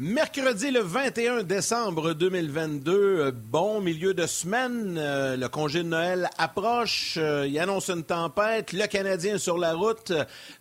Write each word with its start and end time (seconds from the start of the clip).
Mercredi 0.00 0.70
le 0.70 0.78
21 0.78 1.42
décembre 1.42 2.12
2022, 2.12 3.32
bon 3.32 3.80
milieu 3.80 4.14
de 4.14 4.28
semaine, 4.28 4.94
euh, 4.96 5.36
le 5.36 5.48
congé 5.48 5.82
de 5.82 5.88
Noël 5.88 6.30
approche, 6.38 7.16
euh, 7.16 7.48
il 7.48 7.58
annonce 7.58 7.90
une 7.90 8.04
tempête, 8.04 8.72
le 8.72 8.86
Canadien 8.86 9.38
sur 9.38 9.58
la 9.58 9.74
route. 9.74 10.12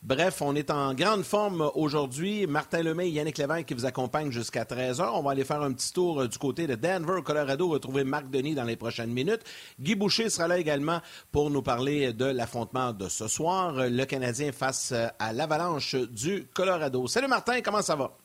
Bref, 0.01 0.41
on 0.41 0.55
est 0.55 0.71
en 0.71 0.95
grande 0.95 1.21
forme 1.21 1.69
aujourd'hui. 1.75 2.47
Martin 2.47 2.81
Lemay 2.81 3.11
Yannick 3.11 3.37
Lévesque 3.37 3.67
qui 3.67 3.73
vous 3.75 3.85
accompagnent 3.85 4.31
jusqu'à 4.31 4.63
13h. 4.63 5.07
On 5.13 5.21
va 5.21 5.33
aller 5.33 5.45
faire 5.45 5.61
un 5.61 5.71
petit 5.71 5.93
tour 5.93 6.21
euh, 6.21 6.27
du 6.27 6.39
côté 6.39 6.65
de 6.65 6.73
Denver, 6.73 7.21
Colorado, 7.23 7.69
retrouver 7.69 8.03
Marc 8.05 8.31
Denis 8.31 8.55
dans 8.55 8.63
les 8.63 8.75
prochaines 8.75 9.11
minutes. 9.11 9.43
Guy 9.79 9.93
Boucher 9.93 10.31
sera 10.31 10.47
là 10.47 10.57
également 10.57 10.99
pour 11.31 11.51
nous 11.51 11.61
parler 11.61 12.11
de 12.11 12.25
l'affrontement 12.25 12.91
de 12.91 13.07
ce 13.07 13.27
soir, 13.27 13.87
le 13.87 14.05
Canadien 14.05 14.51
face 14.51 14.95
à 15.19 15.31
l'avalanche 15.31 15.93
du 15.93 16.47
Colorado. 16.55 17.05
Salut 17.05 17.27
Martin, 17.27 17.61
comment 17.61 17.83
ça 17.83 17.95
va? 17.95 18.17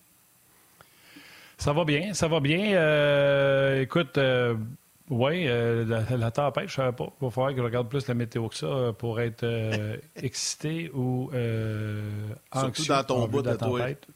Ça 1.62 1.72
va 1.72 1.84
bien, 1.84 2.12
ça 2.12 2.26
va 2.26 2.40
bien. 2.40 2.72
Euh, 2.72 3.82
écoute, 3.82 4.18
euh, 4.18 4.56
oui, 5.10 5.46
euh, 5.46 5.84
la, 5.84 6.30
tempête, 6.32 6.66
je 6.66 6.72
ne 6.72 6.86
savais 6.86 6.96
pas. 6.96 7.14
Il 7.20 7.24
va 7.24 7.30
falloir 7.30 7.52
que 7.52 7.58
je 7.58 7.62
regarde 7.62 7.88
plus 7.88 8.04
la 8.08 8.14
météo 8.14 8.48
que 8.48 8.56
ça 8.56 8.92
pour 8.98 9.20
être 9.20 9.46
excité 10.16 10.90
ou 10.92 11.30
anxieux. 12.50 12.82
Surtout 12.82 12.86
dans 12.88 13.04
ton 13.04 13.28
bout 13.28 13.42
de, 13.42 13.54
tempête. 13.54 14.08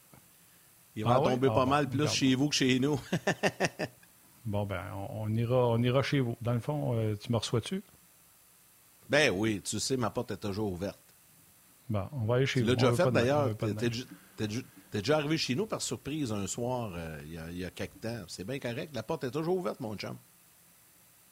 Il 0.97 1.05
va 1.05 1.21
ah 1.21 1.29
tomber 1.29 1.47
ah 1.49 1.55
pas 1.55 1.65
mal 1.65 1.87
plus 1.87 2.09
chez 2.09 2.35
vous 2.35 2.49
que 2.49 2.55
chez 2.55 2.81
nous. 2.81 2.99
bon, 4.45 4.65
ben, 4.65 4.83
on, 5.13 5.33
ira, 5.33 5.69
on 5.69 5.81
ira 5.81 6.03
chez 6.03 6.19
vous. 6.19 6.35
Dans 6.41 6.53
le 6.53 6.59
fond, 6.59 6.97
tu 7.17 7.31
me 7.31 7.37
reçois-tu? 7.37 7.81
Ben 9.09 9.31
oui, 9.33 9.61
tu 9.63 9.79
sais, 9.79 9.95
ma 9.95 10.09
porte 10.09 10.31
est 10.31 10.37
toujours 10.37 10.69
ouverte. 10.73 10.99
Bon, 11.87 12.09
on 12.11 12.25
va 12.25 12.35
aller 12.35 12.45
chez 12.45 12.59
vous. 12.59 12.65
Tu 12.65 12.75
l'as 12.75 12.91
déjà 12.91 13.05
fait 13.05 13.11
d'ailleurs. 13.11 13.55
T'es 14.91 14.99
déjà 14.99 15.17
arrivé 15.17 15.37
chez 15.37 15.55
nous 15.55 15.65
par 15.65 15.81
surprise 15.81 16.31
un 16.31 16.47
soir, 16.47 16.91
euh, 16.95 17.19
il, 17.25 17.57
y 17.57 17.65
a, 17.65 17.69
quelques 17.69 17.99
temps. 18.01 18.23
C'est 18.27 18.45
bien 18.45 18.59
correct. 18.59 18.95
La 18.95 19.03
porte 19.03 19.25
est 19.25 19.31
toujours 19.31 19.57
ouverte, 19.57 19.79
mon 19.79 19.95
chum. 19.95 20.15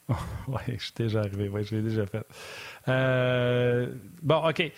oui, 0.48 0.62
je 0.78 0.84
suis 0.84 0.94
déjà 0.96 1.20
arrivé. 1.20 1.48
Oui, 1.48 1.64
je 1.64 1.76
l'ai 1.76 1.82
déjà 1.82 2.06
fait. 2.06 2.26
Euh, 2.88 3.94
bon, 4.22 4.48
OK. 4.48 4.72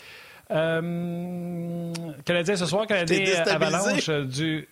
Euh, 0.49 1.93
Canadien 2.23 2.55
ce 2.55 2.65
soir, 2.65 2.87
Canadien 2.87 3.43
Avalanche 3.47 4.09
du. 4.09 4.67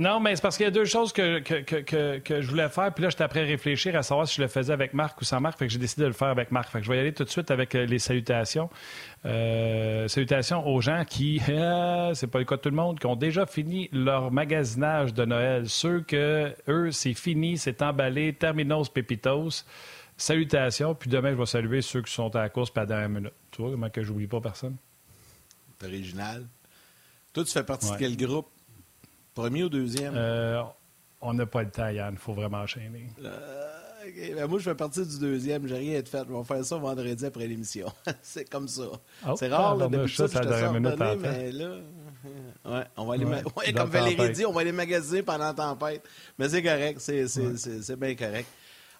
Non, 0.00 0.18
mais 0.18 0.34
c'est 0.34 0.40
parce 0.40 0.56
qu'il 0.56 0.64
y 0.64 0.66
a 0.66 0.70
deux 0.70 0.86
choses 0.86 1.12
que, 1.12 1.40
que, 1.40 2.40
je 2.40 2.48
voulais 2.48 2.70
faire, 2.70 2.90
puis 2.94 3.04
là, 3.04 3.10
j'étais 3.10 3.22
après 3.22 3.44
réfléchir 3.44 3.94
à 3.96 4.02
savoir 4.02 4.26
si 4.26 4.36
je 4.36 4.40
le 4.40 4.48
faisais 4.48 4.72
avec 4.72 4.94
Marc 4.94 5.20
ou 5.20 5.26
sans 5.26 5.40
Marc, 5.40 5.58
fait 5.58 5.66
que 5.66 5.72
j'ai 5.74 5.78
décidé 5.78 6.04
de 6.04 6.06
le 6.06 6.14
faire 6.14 6.28
avec 6.28 6.50
Marc. 6.50 6.70
Fait 6.70 6.78
que 6.78 6.86
je 6.86 6.90
vais 6.90 6.96
y 6.96 7.00
aller 7.00 7.12
tout 7.12 7.22
de 7.24 7.28
suite 7.28 7.50
avec 7.50 7.74
les 7.74 7.98
salutations. 7.98 8.70
Euh, 9.26 10.08
salutations 10.08 10.66
aux 10.66 10.80
gens 10.80 11.04
qui, 11.04 11.42
euh, 11.50 12.14
c'est 12.14 12.28
pas 12.28 12.38
le 12.38 12.46
cas 12.46 12.56
de 12.56 12.62
tout 12.62 12.70
le 12.70 12.76
monde, 12.76 12.98
qui 12.98 13.04
ont 13.04 13.14
déjà 13.14 13.44
fini 13.44 13.90
leur 13.92 14.30
magasinage 14.30 15.12
de 15.12 15.26
Noël. 15.26 15.68
Ceux 15.68 16.00
que, 16.00 16.54
eux, 16.66 16.90
c'est 16.92 17.12
fini, 17.12 17.58
c'est 17.58 17.82
emballé, 17.82 18.32
terminos, 18.32 18.88
pépitos. 18.88 19.66
Salutations. 20.16 20.94
Puis 20.94 21.10
demain, 21.10 21.32
je 21.32 21.36
vais 21.36 21.44
saluer 21.44 21.82
ceux 21.82 22.00
qui 22.00 22.12
sont 22.12 22.34
à 22.36 22.40
la 22.40 22.48
course 22.48 22.70
pas 22.70 22.86
la 22.86 23.06
minute. 23.06 23.34
Tu 23.50 23.60
vois 23.60 23.70
comment 23.70 23.90
que 23.90 24.02
j'oublie 24.02 24.26
pas 24.26 24.40
personne? 24.40 24.76
C'est 25.78 25.88
original. 25.88 26.46
Toi, 27.34 27.44
tu 27.44 27.52
fais 27.52 27.64
partie 27.64 27.90
de 27.90 27.96
quel 27.98 28.16
groupe? 28.16 28.48
Premier 29.34 29.64
ou 29.64 29.68
deuxième? 29.68 30.14
Euh, 30.16 30.62
on 31.20 31.34
n'a 31.34 31.46
pas 31.46 31.62
le 31.62 31.70
temps, 31.70 31.88
Yann. 31.88 32.14
Il 32.14 32.18
faut 32.18 32.32
vraiment 32.32 32.58
enchaîner. 32.58 33.08
Ben, 34.34 34.46
moi, 34.46 34.58
je 34.58 34.64
fais 34.64 34.74
partie 34.74 35.04
du 35.04 35.18
deuxième. 35.18 35.66
J'ai 35.66 35.76
rien 35.76 35.94
à 35.94 35.98
être 35.98 36.08
fait. 36.08 36.24
On 36.30 36.40
va 36.40 36.44
faire 36.44 36.64
ça 36.64 36.76
vendredi 36.76 37.24
après 37.24 37.46
l'émission. 37.46 37.92
c'est 38.22 38.48
comme 38.48 38.68
ça. 38.68 38.84
Oh, 39.26 39.34
c'est 39.36 39.48
rare, 39.48 39.76
là, 39.76 39.88
depuis 39.88 40.14
ça, 40.14 40.26
ça, 40.26 40.42
je 40.42 40.48
te 40.48 41.16
mais 41.16 41.52
là... 41.52 41.74
Ouais, 42.66 42.84
on 42.98 43.06
va 43.06 43.14
aller 43.14 43.24
ouais, 43.24 43.72
comme 43.74 43.88
Valérie 43.88 44.32
dit, 44.32 44.44
on 44.44 44.52
va 44.52 44.60
aller 44.60 44.72
magasiner 44.72 45.22
pendant 45.22 45.46
la 45.46 45.54
tempête. 45.54 46.02
Mais 46.38 46.50
c'est 46.50 46.62
correct, 46.62 47.00
c'est 47.00 47.96
bien 47.98 48.14
correct. 48.14 48.46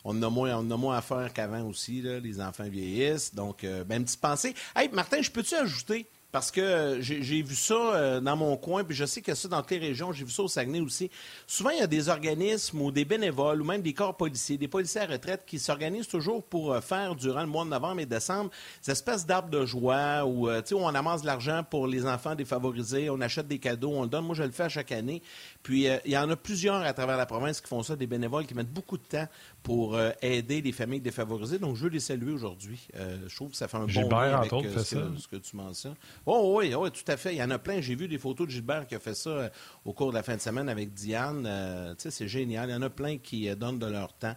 On 0.05 0.23
a, 0.23 0.31
moins, 0.31 0.57
on 0.57 0.71
a 0.71 0.77
moins 0.79 0.97
à 0.97 1.03
faire 1.03 1.31
qu'avant 1.35 1.63
aussi, 1.65 2.01
là. 2.01 2.19
les 2.19 2.41
enfants 2.41 2.69
vieillissent. 2.69 3.35
Donc, 3.35 3.65
euh, 3.65 3.85
ben, 3.85 3.99
une 3.99 4.05
petite 4.05 4.21
pensée. 4.21 4.55
Hey, 4.75 4.89
Martin, 4.91 5.21
je 5.21 5.31
peux-tu 5.31 5.55
ajouter 5.55 6.07
parce 6.33 6.53
que 6.53 6.99
j'ai 7.01 7.43
vu 7.43 7.57
ça 7.57 7.75
euh, 7.75 8.21
dans 8.21 8.37
mon 8.37 8.57
coin, 8.57 8.85
puis 8.85 8.95
je 8.95 9.05
sais 9.05 9.21
qu'il 9.21 9.31
y 9.31 9.33
a 9.33 9.35
ça 9.35 9.49
dans 9.49 9.61
toutes 9.61 9.73
les 9.73 9.79
régions. 9.79 10.13
J'ai 10.13 10.25
vu 10.25 10.31
ça 10.31 10.45
au 10.45 10.49
Saguenay 10.49 10.81
aussi. 10.81 11.11
Souvent, 11.47 11.71
il 11.71 11.79
y 11.79 11.83
a 11.83 11.89
des 11.89 12.09
organismes 12.09 12.81
ou 12.81 12.93
des 12.93 13.05
bénévoles 13.05 13.61
ou 13.61 13.65
même 13.65 13.83
des 13.83 13.95
corps 13.95 14.17
policiers, 14.17 14.57
des 14.57 14.69
policiers 14.69 15.01
à 15.01 15.07
retraite 15.07 15.43
qui 15.45 15.59
s'organisent 15.59 16.07
toujours 16.07 16.43
pour 16.45 16.73
euh, 16.73 16.81
faire, 16.81 17.17
durant 17.17 17.41
le 17.41 17.49
mois 17.49 17.65
de 17.65 17.71
novembre 17.71 18.01
et 18.01 18.07
décembre, 18.07 18.51
ces 18.81 18.93
espèces 18.93 19.27
d'arbres 19.27 19.51
de 19.51 19.67
joie 19.67 20.25
où, 20.25 20.49
euh, 20.49 20.63
où 20.71 20.77
on 20.77 20.95
amasse 20.95 21.23
de 21.23 21.27
l'argent 21.27 21.65
pour 21.69 21.89
les 21.89 22.07
enfants 22.07 22.37
défavorisés, 22.37 23.11
on 23.11 23.21
achète 23.21 23.49
des 23.49 23.59
cadeaux, 23.59 23.91
on 23.93 24.03
le 24.03 24.09
donne. 24.09 24.25
Moi, 24.25 24.37
je 24.37 24.45
le 24.45 24.53
fais 24.53 24.65
à 24.65 24.69
chaque 24.69 24.93
année. 24.93 25.23
Puis, 25.65 25.87
il 26.05 26.11
y 26.11 26.17
en 26.17 26.31
a 26.31 26.37
plusieurs 26.37 26.83
à 26.83 26.93
travers 26.93 27.17
la 27.17 27.27
province 27.27 27.61
qui 27.61 27.69
font 27.69 27.83
ça, 27.83 27.97
des 27.97 28.07
bénévoles 28.07 28.47
qui 28.47 28.55
mettent 28.55 28.73
beaucoup 28.73 28.97
de 28.97 29.03
temps 29.03 29.27
pour 29.63 29.99
aider 30.23 30.63
les 30.63 30.73
familles 30.73 31.01
défavorisées. 31.01 31.59
Donc, 31.59 31.77
je 31.77 31.85
veux 31.85 31.91
les 31.91 32.01
saluer 32.01 32.33
aujourd'hui. 32.33 32.89
je 32.95 33.35
trouve 33.35 33.51
que 33.51 33.57
ça 33.57 33.69
fait 33.69 33.77
un 33.77 33.87
bon 33.87 34.09
lien 34.09 34.39
avec 34.39 34.51
ce, 34.51 34.85
ce, 35.19 35.29
que 35.29 35.37
tu 35.37 35.57
mentionnes. 35.57 35.97
Oh 36.27 36.57
oui, 36.59 36.75
oui, 36.75 36.91
tout 36.91 37.11
à 37.11 37.17
fait. 37.17 37.35
Il 37.35 37.39
y 37.39 37.43
en 37.43 37.51
a 37.51 37.59
plein. 37.59 37.81
J'ai 37.81 37.95
vu 37.95 38.07
des 38.07 38.19
photos 38.19 38.47
de 38.47 38.53
Gilbert 38.53 38.87
qui 38.87 38.95
a 38.95 38.99
fait 38.99 39.15
ça 39.15 39.31
euh, 39.31 39.49
au 39.85 39.93
cours 39.93 40.11
de 40.11 40.17
la 40.17 40.23
fin 40.23 40.37
de 40.37 40.41
semaine 40.41 40.69
avec 40.69 40.93
Diane. 40.93 41.47
Euh, 41.47 41.95
tu 41.95 42.03
sais, 42.03 42.11
c'est 42.11 42.29
génial. 42.29 42.69
Il 42.69 42.73
y 42.73 42.77
en 42.77 42.83
a 42.83 42.91
plein 42.91 43.17
qui 43.17 43.49
euh, 43.49 43.55
donnent 43.55 43.79
de 43.79 43.87
leur 43.87 44.13
temps 44.13 44.37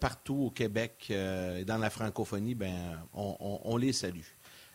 partout 0.00 0.46
au 0.46 0.50
Québec 0.50 1.10
et 1.10 1.64
dans 1.64 1.78
la 1.78 1.90
francophonie. 1.90 2.54
Ben, 2.54 2.74
on, 3.14 3.76
les 3.76 3.92
salue. 3.92 4.20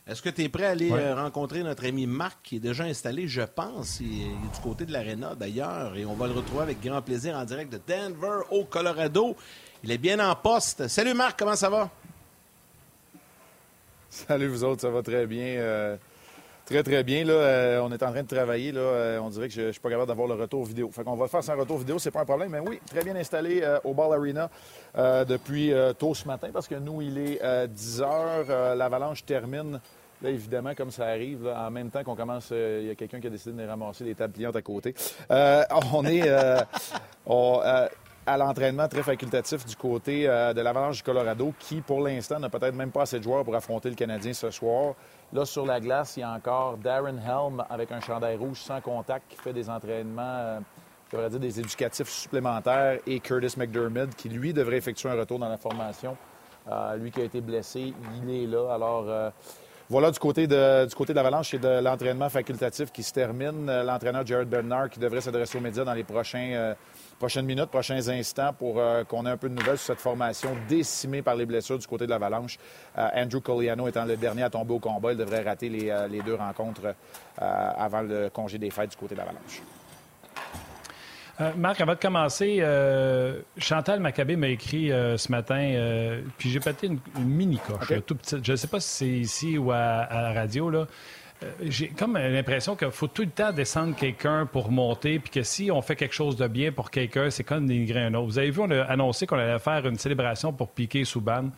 Est-ce 0.08 0.22
que 0.22 0.30
tu 0.30 0.44
es 0.44 0.50
prêt 0.50 0.66
à 0.66 0.70
aller 0.72 0.92
rencontrer 1.14 1.62
notre 1.64 1.86
ami 1.86 2.08
Marc 2.08 2.40
qui 2.44 2.56
est 2.58 2.60
déjà 2.60 2.84
installé, 2.86 3.28
je 3.28 3.42
pense. 3.42 4.00
Il 4.00 4.24
est, 4.24 4.54
du 4.54 4.60
côté 4.62 4.86
de 4.86 4.92
l'Arena 4.92 5.36
d'ailleurs. 5.36 5.96
Et 5.96 6.06
on 6.06 6.16
va 6.16 6.28
le 6.28 6.34
retrouver 6.34 6.64
avec 6.64 6.82
grand 6.82 7.02
plaisir 7.02 7.36
en 7.36 7.46
direct 7.46 7.72
de 7.72 7.80
Denver 7.88 8.42
au 8.52 8.66
Colorado. 8.66 9.36
Il 9.84 9.92
est 9.92 9.98
bien 9.98 10.20
en 10.20 10.36
poste. 10.36 10.88
Salut 10.88 11.14
Marc, 11.14 11.38
comment 11.38 11.56
ça 11.56 11.70
va? 11.70 11.90
Salut 14.10 14.48
vous 14.48 14.64
autres, 14.64 14.82
ça 14.82 14.90
va 14.90 15.04
très 15.04 15.28
bien. 15.28 15.98
Très, 16.70 16.84
très 16.84 17.04
bien. 17.04 17.28
Euh, 17.28 17.82
on 17.82 17.92
est 17.92 18.04
en 18.04 18.12
train 18.12 18.22
de 18.22 18.28
travailler. 18.28 18.72
Euh, 18.76 19.20
on 19.20 19.30
dirait 19.30 19.48
que 19.48 19.54
je 19.56 19.62
ne 19.62 19.72
suis 19.72 19.82
pas 19.82 19.90
capable 19.90 20.08
d'avoir 20.08 20.28
le 20.28 20.36
retour 20.36 20.64
vidéo. 20.66 20.92
Fait 20.92 21.04
qu'on 21.04 21.16
va 21.16 21.28
faire 21.28 21.44
sans 21.44 21.58
retour 21.58 21.80
vidéo, 21.80 21.98
c'est 21.98 22.12
pas 22.12 22.22
un 22.22 22.26
problème. 22.26 22.52
Mais 22.52 22.60
oui, 22.60 22.80
très 22.86 23.04
bien 23.04 23.16
installé 23.16 23.62
euh, 23.64 23.80
au 23.84 23.96
Ball 23.96 24.14
Arena 24.14 24.52
depuis 25.26 25.74
tôt 25.98 26.14
ce 26.14 26.28
matin 26.28 26.50
parce 26.54 26.68
que 26.68 26.76
nous, 26.76 27.02
il 27.02 27.18
est 27.18 27.68
10 27.68 28.02
heures. 28.02 28.76
L'avalanche 28.76 29.26
termine. 29.26 29.80
Évidemment, 30.24 30.76
comme 30.76 30.92
ça 30.92 31.08
arrive, 31.08 31.48
en 31.48 31.72
même 31.72 31.90
temps 31.90 32.04
qu'on 32.04 32.16
commence, 32.16 32.52
il 32.52 32.88
y 32.88 32.92
a 32.92 32.96
quelqu'un 32.96 33.20
qui 33.20 33.28
a 33.28 33.30
décidé 33.32 33.64
de 33.64 33.68
ramasser 33.68 34.04
des 34.04 34.14
tables 34.14 34.34
pliantes 34.34 34.56
à 34.56 34.62
côté. 34.62 34.94
on 35.30 36.06
est 36.06 36.30
à 37.26 38.38
l'entraînement 38.38 38.88
très 38.88 39.02
facultatif 39.02 39.66
du 39.66 39.76
côté 39.76 40.26
de 40.26 40.62
l'Avalanche 40.62 40.98
du 40.98 41.04
Colorado, 41.04 41.54
qui, 41.58 41.82
pour 41.82 42.02
l'instant, 42.02 42.40
n'a 42.40 42.50
peut-être 42.50 42.76
même 42.76 42.92
pas 42.92 43.04
assez 43.04 43.18
de 43.18 43.24
joueurs 43.24 43.44
pour 43.44 43.56
affronter 43.56 43.90
le 43.90 43.96
Canadien 43.96 44.34
ce 44.34 44.52
soir. 44.52 44.94
Là, 45.32 45.46
sur 45.46 45.64
la 45.64 45.80
glace, 45.80 46.18
il 46.18 46.22
y 46.22 46.24
a 46.24 46.32
encore 46.32 46.78
Darren 46.78 47.20
Helm 47.20 47.64
avec 47.70 47.92
un 47.92 48.02
chandail 48.02 48.36
rouge 48.36 48.62
sans 48.62 48.82
contact 48.82 49.26
qui 49.30 49.38
fait 49.38 49.54
des 49.54 49.70
entraînements, 49.70 50.22
euh, 50.24 50.60
je 51.12 51.18
devrais 51.18 51.30
dire 51.30 51.40
des 51.40 51.60
éducatifs 51.60 52.10
supplémentaires, 52.10 53.00
et 53.06 53.20
Curtis 53.20 53.54
McDermott 53.56 54.16
qui, 54.16 54.28
lui, 54.28 54.54
devrait 54.54 54.78
effectuer 54.78 55.10
un 55.10 55.16
retour 55.16 55.38
dans 55.38 55.50
la 55.50 55.58
formation. 55.58 56.18
Euh, 56.68 56.96
lui 56.96 57.12
qui 57.12 57.22
a 57.22 57.26
été 57.26 57.42
blessé, 57.42 57.94
il 58.24 58.30
est 58.30 58.48
là. 58.48 58.74
Alors, 58.74 59.06
euh, 59.08 59.30
voilà 59.90 60.12
du 60.12 60.20
côté 60.20 60.48
de, 60.48 60.86
du 60.86 60.96
côté 60.96 61.14
de 61.14 61.18
l'Avalanche 61.18 61.54
et 61.54 61.60
de 61.60 61.82
l'entraînement 61.82 62.30
facultatif 62.30 62.92
qui 62.92 63.04
se 63.04 63.12
termine. 63.12 63.66
L'entraîneur 63.84 64.26
Jared 64.26 64.48
Bernard 64.48 64.90
qui 64.90 65.00
devrait 65.00 65.22
s'adresser 65.22 65.58
aux 65.58 65.62
médias 65.62 65.84
dans 65.84 65.94
les 65.94 66.04
prochains 66.04 66.76
prochaines 67.20 67.46
minutes, 67.46 67.66
prochains 67.66 68.08
instants 68.08 68.54
pour 68.54 68.80
euh, 68.80 69.04
qu'on 69.04 69.26
ait 69.26 69.30
un 69.30 69.38
peu 69.38 69.50
de 69.50 69.54
nouvelles 69.54 69.78
sur 69.78 69.88
cette 69.94 70.00
formation 70.00 70.52
décimée 70.68 71.22
par 71.22 71.36
les 71.36 71.46
blessures 71.46 71.78
du 71.78 71.86
côté 71.86 72.06
de 72.06 72.10
l'Avalanche. 72.10 72.58
Euh, 72.98 73.08
Andrew 73.14 73.42
Colliano 73.42 73.88
étant 73.88 74.06
le 74.06 74.18
dernier 74.18 74.44
à 74.44 74.50
tomber 74.50 74.74
au 74.74 74.80
combat, 74.80 75.12
il 75.12 75.18
devrait 75.18 75.44
rater 75.44 75.70
les, 75.70 75.90
euh, 75.90 76.08
deux 76.26 76.36
rencontres 76.36 76.96
avant 77.38 78.02
le 78.02 78.30
congé 78.30 78.58
des 78.58 78.70
fêtes 78.70 78.92
du 78.92 78.98
côté 78.98 79.16
de 79.16 79.20
l'Avalanche. 79.20 79.62
Marc, 81.58 81.80
avant 81.80 81.94
de 81.94 82.00
commencer, 82.00 82.64
Chantal 83.58 84.00
Maccabé 84.00 84.36
m'a 84.36 84.50
écrit 84.50 84.90
ce 84.90 85.32
matin, 85.32 86.20
puis 86.38 86.50
j'ai 86.50 86.60
pété 86.60 86.88
une, 86.88 87.00
mini 87.24 87.58
coche, 87.58 87.94
tout 88.06 88.16
petit. 88.16 88.38
Je 88.44 88.52
ne 88.52 88.58
sais 88.58 88.68
pas 88.68 88.80
si 88.80 88.90
c'est 88.90 89.08
ici 89.08 89.58
ou 89.58 89.72
à, 89.72 90.08
la 90.12 90.34
radio, 90.34 90.70
là. 90.70 90.88
Euh, 91.44 91.52
j'ai 91.62 91.88
comme 91.88 92.18
l'impression 92.18 92.76
qu'il 92.76 92.92
faut 92.92 93.08
tout 93.08 93.22
le 93.22 93.30
temps 93.30 93.52
descendre 93.52 93.96
quelqu'un 93.96 94.46
pour 94.46 94.72
monter, 94.72 95.20
puis 95.20 95.30
que 95.30 95.44
si 95.44 95.72
on 95.72 95.82
fait 95.82 95.96
quelque 95.96 96.16
chose 96.16 96.36
de 96.36 96.48
bien 96.48 96.72
pour 96.72 96.92
quelqu'un, 96.92 97.30
c'est 97.30 97.44
comme 97.44 97.66
dénigrer 97.66 98.04
un 98.04 98.14
autre. 98.14 98.28
Vous 98.28 98.40
avez 98.40 98.52
vu, 98.52 98.62
on 98.62 98.72
a 98.72 98.84
annoncé 98.84 99.26
qu'on 99.26 99.38
allait 99.38 99.60
faire 99.60 99.88
une 99.88 99.98
célébration 99.98 100.52
pour 100.52 100.70
piquer 100.70 101.06
Souban. 101.06 101.50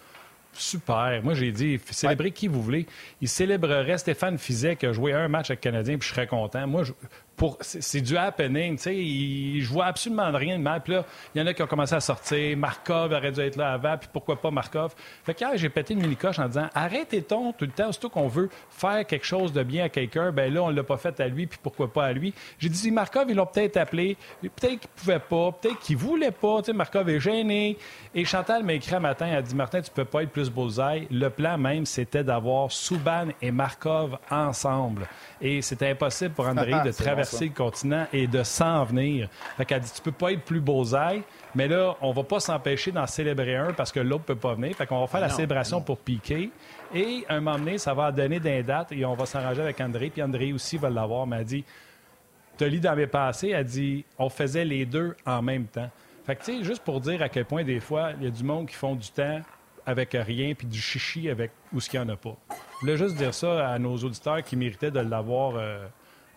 Super. 0.54 1.22
Moi, 1.24 1.34
j'ai 1.34 1.52
dit, 1.52 1.80
célébrez 1.90 2.32
qui 2.32 2.48
vous 2.50 2.62
voulez. 2.62 2.86
Il 3.22 3.30
célébrerait 3.30 3.98
Stéphane 3.98 4.38
Fizet 4.38 4.76
qui 4.76 4.86
a 4.86 4.92
joué 4.92 5.14
un 5.14 5.30
match 5.30 5.50
avec 5.50 5.64
le 5.64 5.72
Canadien, 5.72 5.98
puis 5.98 6.10
je 6.10 6.14
serais 6.14 6.28
content. 6.28 6.68
Moi, 6.68 6.84
c'est 7.62 8.02
du 8.02 8.18
happening. 8.18 8.78
Tu 8.78 8.84
sais, 8.84 9.62
je 9.62 9.70
vois 9.70 9.86
absolument 9.86 10.32
rien 10.32 10.58
de 10.58 10.64
mal. 10.64 10.82
Puis 10.82 10.94
là, 10.94 11.06
il 11.34 11.40
y 11.40 11.44
en 11.44 11.48
a 11.48 11.54
qui 11.54 11.62
ont 11.62 11.68
commencé 11.68 11.96
à 11.96 12.00
sortir. 12.00 12.58
Markov 12.58 13.12
aurait 13.12 13.32
dû 13.32 13.40
être 13.42 13.56
là 13.56 13.74
avant, 13.74 13.98
puis 13.98 14.10
pourquoi 14.12 14.40
pas 14.40 14.52
Markov? 14.52 14.94
Fait 15.24 15.34
que 15.34 15.46
j'ai 15.56 15.70
pété 15.70 15.94
une 15.94 16.02
mini-coche 16.02 16.40
en 16.40 16.48
disant 16.48 16.70
arrêtez-on 16.74 17.54
tout 17.54 17.66
le 17.66 17.72
temps, 17.72 17.92
surtout 17.92 18.10
qu'on 18.10 18.28
veut 18.28 18.50
faire 18.70 19.06
quelque 19.06 19.26
chose 19.26 19.54
de 19.54 19.64
bien 19.64 19.86
à 19.86 19.90
quelqu'un. 19.90 20.32
Ben 20.32 20.54
là, 20.54 20.64
on 20.64 20.70
l'a 20.70 20.84
pas 20.84 20.98
fait 20.98 21.20
à 21.20 21.28
lui, 21.28 21.48
puis 21.48 21.60
pourquoi 21.62 21.92
pas 21.92 22.06
à 22.06 22.14
lui? 22.14 22.34
J'ai 22.60 22.70
dit 22.70 22.92
Markov, 22.92 23.26
ils 23.30 23.36
l'ont 23.36 23.46
peut-être 23.46 23.78
appelé. 23.78 24.18
Peut-être 24.42 24.80
qu'il 24.80 24.90
pouvait 24.96 25.20
pas, 25.20 25.52
peut-être 25.52 25.80
qu'il 25.80 25.98
voulait 25.98 26.32
pas. 26.32 26.60
Tu 26.60 26.68
sais, 26.68 26.74
Markov 26.74 27.10
est 27.10 27.20
gêné. 27.20 27.78
Et 28.14 28.26
Chantal 28.26 28.64
m'a 28.64 28.74
écrit 28.74 28.96
un 28.96 29.00
matin, 29.00 29.28
elle 29.28 29.38
a 29.38 29.42
dit 29.42 29.56
Martin, 29.56 29.82
tu 29.82 29.92
peux 29.92 30.06
pas 30.06 30.24
être 30.24 30.32
plus 30.32 30.50
bullseye. 30.50 31.08
Le 31.10 31.30
plan 31.30 31.58
même, 31.58 31.86
c'était 31.86 32.24
d'avoir 32.24 32.72
Souban 32.72 33.28
et 33.42 33.52
Markov 33.52 34.18
ensemble. 34.30 35.08
Et 35.40 35.62
c'était 35.62 35.90
impossible 35.90 36.34
pour 36.34 36.48
André 36.48 36.74
de 36.84 36.92
traverser 36.92 37.31
le 37.40 37.50
continent 37.50 38.08
et 38.14 38.28
de 38.28 38.44
s'en 38.44 38.84
venir. 38.84 39.30
Fait 39.58 39.66
qu'elle 39.66 39.82
dit 39.82 39.92
Tu 39.94 40.02
peux 40.02 40.12
pas 40.12 40.32
être 40.32 40.44
plus 40.44 40.60
beau-aille, 40.60 41.24
mais 41.56 41.68
là, 41.68 41.96
on 42.02 42.12
va 42.12 42.24
pas 42.24 42.40
s'empêcher 42.40 42.92
d'en 42.92 43.08
célébrer 43.08 43.56
un 43.56 43.74
parce 43.74 43.92
que 43.92 44.00
l'autre 44.00 44.26
peut 44.26 44.36
pas 44.36 44.54
venir. 44.54 44.76
Fait 44.76 44.86
qu'on 44.86 45.00
va 45.00 45.08
faire 45.08 45.22
la 45.22 45.30
célébration 45.30 45.82
pour 45.82 45.98
piquer. 45.98 46.52
Et 46.94 47.26
un 47.30 47.40
moment 47.40 47.58
donné, 47.58 47.78
ça 47.78 47.94
va 47.94 48.12
donner 48.12 48.40
des 48.40 48.64
dates 48.64 48.92
et 48.92 49.06
on 49.06 49.14
va 49.14 49.26
s'arranger 49.26 49.62
avec 49.62 49.80
André. 49.82 50.10
Puis 50.10 50.22
André 50.22 50.54
aussi 50.54 50.78
va 50.78 50.90
l'avoir. 50.90 51.28
Mais 51.28 51.38
elle 51.38 51.46
dit 51.46 51.64
Tu 52.58 52.70
lis 52.70 52.80
dans 52.80 52.96
mes 52.96 53.08
passés, 53.08 53.50
elle 53.50 53.66
dit 53.66 54.06
On 54.18 54.30
faisait 54.30 54.66
les 54.66 54.86
deux 54.86 55.16
en 55.26 55.42
même 55.42 55.66
temps. 55.66 55.90
Fait 56.26 56.36
que, 56.36 56.44
tu 56.44 56.58
sais, 56.58 56.64
juste 56.64 56.84
pour 56.84 57.02
dire 57.02 57.22
à 57.22 57.30
quel 57.30 57.46
point, 57.46 57.64
des 57.64 57.80
fois, 57.80 58.12
il 58.20 58.26
y 58.26 58.28
a 58.28 58.30
du 58.30 58.44
monde 58.44 58.68
qui 58.68 58.76
font 58.76 58.96
du 58.96 59.10
temps 59.10 59.42
avec 59.86 60.12
rien, 60.14 60.54
puis 60.54 60.68
du 60.68 60.80
chichi 60.80 61.30
avec 61.30 61.52
où 61.74 61.80
ce 61.80 61.90
qu'il 61.90 62.00
n'y 62.00 62.06
en 62.06 62.10
a 62.10 62.16
pas. 62.16 62.36
Je 62.50 62.80
voulais 62.82 62.98
juste 62.98 63.16
dire 63.16 63.34
ça 63.34 63.70
à 63.70 63.80
nos 63.80 63.96
auditeurs 63.98 64.44
qui 64.44 64.56
méritaient 64.56 64.92
de 64.92 65.00
l'avoir 65.00 65.54
euh, 65.56 65.86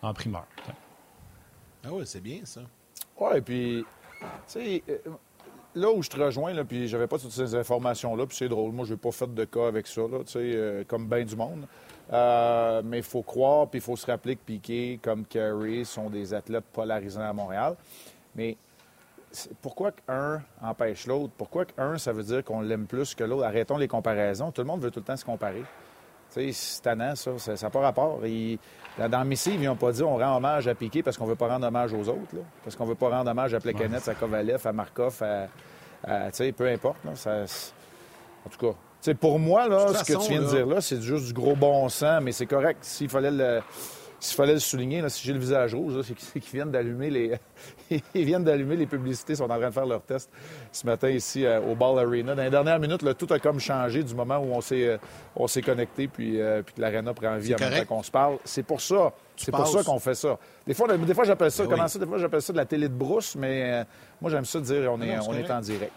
en 0.01 0.13
primeur. 0.13 0.45
Ah 1.85 1.89
oui, 1.91 2.03
c'est 2.05 2.21
bien 2.21 2.39
ça. 2.43 2.61
Oui, 3.19 3.41
puis, 3.41 3.85
tu 4.19 4.25
sais, 4.47 4.83
euh, 4.89 4.97
là 5.75 5.91
où 5.91 6.01
je 6.01 6.09
te 6.09 6.19
rejoins, 6.19 6.53
là, 6.53 6.63
puis 6.63 6.87
j'avais 6.87 7.07
pas 7.07 7.19
toutes 7.19 7.31
ces 7.31 7.53
informations-là, 7.53 8.25
puis 8.25 8.35
c'est 8.35 8.49
drôle, 8.49 8.71
moi, 8.71 8.85
je 8.85 8.93
n'ai 8.93 8.97
pas 8.97 9.11
fait 9.11 9.33
de 9.33 9.45
cas 9.45 9.67
avec 9.67 9.85
ça, 9.87 10.01
là, 10.01 10.19
tu 10.25 10.33
sais, 10.33 10.39
euh, 10.39 10.83
comme 10.87 11.07
bien 11.07 11.23
du 11.23 11.35
monde. 11.35 11.67
mais 12.83 12.97
il 12.97 13.03
faut 13.03 13.21
croire, 13.21 13.67
puis 13.67 13.79
il 13.79 13.83
faut 13.83 13.95
se 13.95 14.05
rappeler 14.07 14.35
que 14.35 14.41
Piquet, 14.45 14.99
comme 15.01 15.25
Kerry, 15.25 15.85
sont 15.85 16.09
des 16.09 16.33
athlètes 16.33 16.65
polarisants 16.73 17.29
à 17.29 17.33
Montréal. 17.33 17.75
Mais 18.35 18.57
pourquoi 19.61 19.91
qu'un 19.91 20.41
empêche 20.61 21.07
l'autre? 21.07 21.33
Pourquoi 21.37 21.65
qu'un, 21.65 21.97
ça 21.97 22.11
veut 22.13 22.23
dire 22.23 22.43
qu'on 22.43 22.61
l'aime 22.61 22.85
plus 22.85 23.13
que 23.15 23.23
l'autre? 23.23 23.45
Arrêtons 23.45 23.77
les 23.77 23.87
comparaisons. 23.87 24.51
Tout 24.51 24.61
le 24.61 24.67
monde 24.67 24.81
veut 24.81 24.91
tout 24.91 24.99
le 24.99 25.05
temps 25.05 25.17
se 25.17 25.25
comparer. 25.25 25.63
C'est 26.35 26.81
tannant, 26.81 27.15
ça. 27.15 27.37
Ça 27.37 27.53
n'a 27.53 27.69
pas 27.69 27.79
rapport. 27.79 28.19
dans 28.19 29.19
le 29.19 29.25
missive, 29.25 29.61
ils 29.61 29.65
n'ont 29.65 29.75
pas 29.75 29.91
dit 29.91 30.03
on 30.03 30.17
rend 30.17 30.35
hommage 30.37 30.67
à 30.67 30.75
Piquet 30.75 31.01
parce 31.01 31.17
qu'on 31.17 31.25
ne 31.25 31.29
veut 31.29 31.35
pas 31.35 31.47
rendre 31.47 31.67
hommage 31.67 31.93
aux 31.93 32.09
autres. 32.09 32.35
Parce 32.63 32.75
qu'on 32.75 32.83
ne 32.83 32.89
veut 32.89 32.95
pas 32.95 33.09
rendre 33.09 33.31
hommage 33.31 33.53
à 33.53 33.59
Plekanec, 33.59 34.07
à 34.07 34.15
Kovalev, 34.15 34.65
à 34.65 34.73
Markov, 34.73 35.23
à, 35.23 36.29
peu 36.57 36.67
importe. 36.67 36.97
en 37.05 38.49
tout 38.49 38.67
cas, 38.67 39.13
pour 39.13 39.39
moi, 39.39 39.67
là, 39.67 39.93
ce 39.93 40.03
que 40.03 40.23
tu 40.23 40.31
viens 40.31 40.41
de 40.41 40.47
dire 40.47 40.65
là, 40.65 40.81
c'est 40.81 41.01
juste 41.01 41.27
du 41.27 41.33
gros 41.33 41.55
bon 41.55 41.87
sens, 41.89 42.21
mais 42.21 42.31
c'est 42.31 42.47
correct. 42.47 42.79
S'il 42.81 43.09
fallait 43.09 43.31
le 43.31 43.61
s'il 44.19 44.35
fallait 44.35 44.53
le 44.53 44.59
souligner, 44.59 45.01
là, 45.01 45.09
si 45.09 45.25
j'ai 45.25 45.33
le 45.33 45.39
visage 45.39 45.73
rouge, 45.73 45.93
c'est 46.03 46.39
qu'ils 46.39 46.53
viennent 46.53 46.71
d'allumer 46.71 47.09
les. 47.09 47.31
Ils 48.15 48.25
viennent 48.25 48.43
d'allumer 48.43 48.75
les 48.75 48.87
publicités, 48.87 49.33
ils 49.33 49.37
sont 49.37 49.43
en 49.43 49.57
train 49.57 49.69
de 49.69 49.73
faire 49.73 49.85
leur 49.85 50.01
test 50.01 50.29
ce 50.71 50.85
matin 50.85 51.09
ici 51.09 51.45
euh, 51.45 51.61
au 51.61 51.75
Ball 51.75 51.99
Arena. 51.99 52.33
Dans 52.33 52.43
les 52.43 52.49
dernières 52.49 52.79
minutes, 52.79 53.05
tout 53.17 53.31
a 53.31 53.39
comme 53.39 53.59
changé 53.59 54.03
du 54.03 54.15
moment 54.15 54.39
où 54.39 54.53
on 54.53 54.61
s'est, 54.61 54.87
euh, 54.87 54.97
on 55.35 55.47
s'est 55.47 55.61
connecté 55.61 56.07
puis, 56.07 56.41
euh, 56.41 56.63
puis 56.63 56.73
que 56.73 56.81
l'Arena 56.81 57.13
prend 57.13 57.37
vie 57.37 57.55
même 57.59 57.85
temps 57.85 57.95
qu'on 57.95 58.03
se 58.03 58.11
parle. 58.11 58.37
C'est 58.43 58.63
pour 58.63 58.81
ça. 58.81 59.13
C'est 59.35 59.51
pour 59.51 59.67
ça 59.67 59.83
qu'on 59.83 59.99
fait 59.99 60.15
ça. 60.15 60.37
Des 60.65 60.73
fois, 60.73 60.97
des 60.97 61.13
fois 61.13 61.25
j'appelle 61.25 61.51
ça, 61.51 61.63
ben 61.63 61.69
comment 61.69 61.87
ça? 61.87 61.99
Des 61.99 62.07
fois, 62.07 62.17
j'appelle 62.17 62.41
ça 62.41 62.53
de 62.53 62.57
la 62.57 62.65
télé 62.65 62.89
de 62.89 62.93
brousse, 62.93 63.35
mais 63.35 63.85
moi, 64.19 64.31
j'aime 64.31 64.45
ça 64.45 64.59
dire 64.59 64.91
on 64.91 65.01
est, 65.01 65.17
on 65.19 65.33
est 65.33 65.51
en 65.51 65.59
direct. 65.59 65.91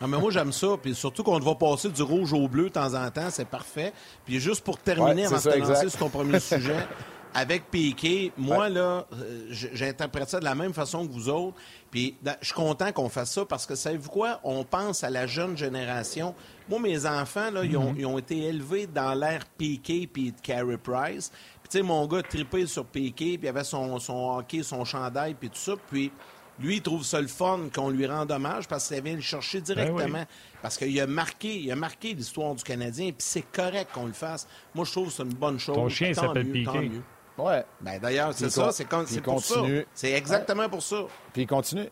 Non, 0.00 0.06
mais 0.06 0.18
moi, 0.18 0.30
j'aime 0.30 0.52
ça. 0.52 0.68
Puis 0.80 0.94
surtout 0.94 1.22
qu'on 1.22 1.38
va 1.38 1.54
passer 1.54 1.88
du 1.88 2.02
rouge 2.02 2.32
au 2.32 2.48
bleu 2.48 2.64
de 2.64 2.68
temps 2.74 2.94
en 2.94 3.10
temps, 3.10 3.30
c'est 3.30 3.48
parfait. 3.48 3.92
Puis 4.24 4.38
juste 4.38 4.64
pour 4.64 4.78
terminer, 4.78 5.26
avant 5.26 5.36
de 5.36 5.42
te 5.42 5.58
lancer 5.58 5.88
sur 5.88 5.98
ton 5.98 6.08
premier 6.08 6.40
sujet, 6.40 6.76
avec 7.38 7.70
Piqué, 7.70 8.32
moi, 8.36 8.68
là, 8.68 9.06
euh, 9.12 9.46
j'interprète 9.50 10.28
ça 10.28 10.40
de 10.40 10.44
la 10.44 10.56
même 10.56 10.72
façon 10.72 11.06
que 11.06 11.12
vous 11.12 11.28
autres. 11.28 11.56
Puis 11.90 12.16
je 12.40 12.46
suis 12.46 12.54
content 12.54 12.90
qu'on 12.90 13.08
fasse 13.08 13.30
ça 13.32 13.44
parce 13.44 13.64
que, 13.64 13.76
savez-vous 13.76 14.10
quoi? 14.10 14.40
On 14.42 14.64
pense 14.64 15.04
à 15.04 15.10
la 15.10 15.26
jeune 15.26 15.56
génération. 15.56 16.34
Moi, 16.68 16.80
mes 16.80 17.06
enfants, 17.06 17.50
là, 17.50 17.64
ils, 17.64 17.76
ont, 17.76 17.92
mm-hmm. 17.92 18.18
été 18.18 18.38
élevés 18.44 18.86
dans 18.88 19.14
l'ère 19.14 19.46
Piqué 19.56 20.08
puis 20.12 20.32
de 20.32 20.40
Carey 20.40 20.78
Price. 20.78 21.30
Puis, 21.62 21.70
tu 21.70 21.78
sais, 21.78 21.82
mon 21.82 22.06
gars 22.08 22.22
tripé 22.22 22.66
sur 22.66 22.84
Piqué, 22.84 23.38
puis 23.38 23.46
il 23.46 23.48
avait 23.48 23.64
son, 23.64 23.98
son 24.00 24.36
hockey, 24.36 24.64
son 24.64 24.84
chandail, 24.84 25.34
puis 25.34 25.48
tout 25.48 25.58
ça. 25.58 25.74
Puis, 25.88 26.10
lui, 26.58 26.76
il 26.76 26.82
trouve 26.82 27.04
ça 27.04 27.20
le 27.20 27.28
fun 27.28 27.68
qu'on 27.72 27.88
lui 27.88 28.04
rende 28.06 28.32
hommage 28.32 28.66
parce 28.66 28.88
qu'il 28.88 29.00
vient 29.00 29.14
le 29.14 29.20
chercher 29.20 29.58
ben 29.60 29.64
directement. 29.74 30.24
Parce 30.60 30.76
qu'il 30.76 31.00
a 31.00 31.06
marqué, 31.06 31.56
il 31.60 31.70
a 31.70 31.76
marqué 31.76 32.14
l'histoire 32.14 32.52
du 32.56 32.64
Canadien, 32.64 33.06
puis 33.06 33.18
c'est 33.20 33.42
correct 33.52 33.90
qu'on 33.94 34.06
le 34.06 34.12
fasse. 34.12 34.48
Moi, 34.74 34.84
je 34.84 34.90
trouve 34.90 35.06
que 35.06 35.12
c'est 35.12 35.22
une 35.22 35.34
bonne 35.34 35.60
chose. 35.60 35.76
Ton 35.76 35.88
chien 35.88 36.12
s'appelle 36.12 36.50
Piqué. 36.50 36.90
Ouais. 37.38 37.64
Ben, 37.80 37.98
D'ailleurs, 38.00 38.34
c'est 38.34 38.50
ça, 38.50 38.72
c'est 38.72 38.86
pour 39.22 39.42
ça. 39.42 39.62
C'est 39.94 40.12
exactement 40.12 40.68
pour 40.68 40.82
ça. 40.82 41.04
Puis 41.32 41.42
il 41.42 41.46
continue. 41.46 41.88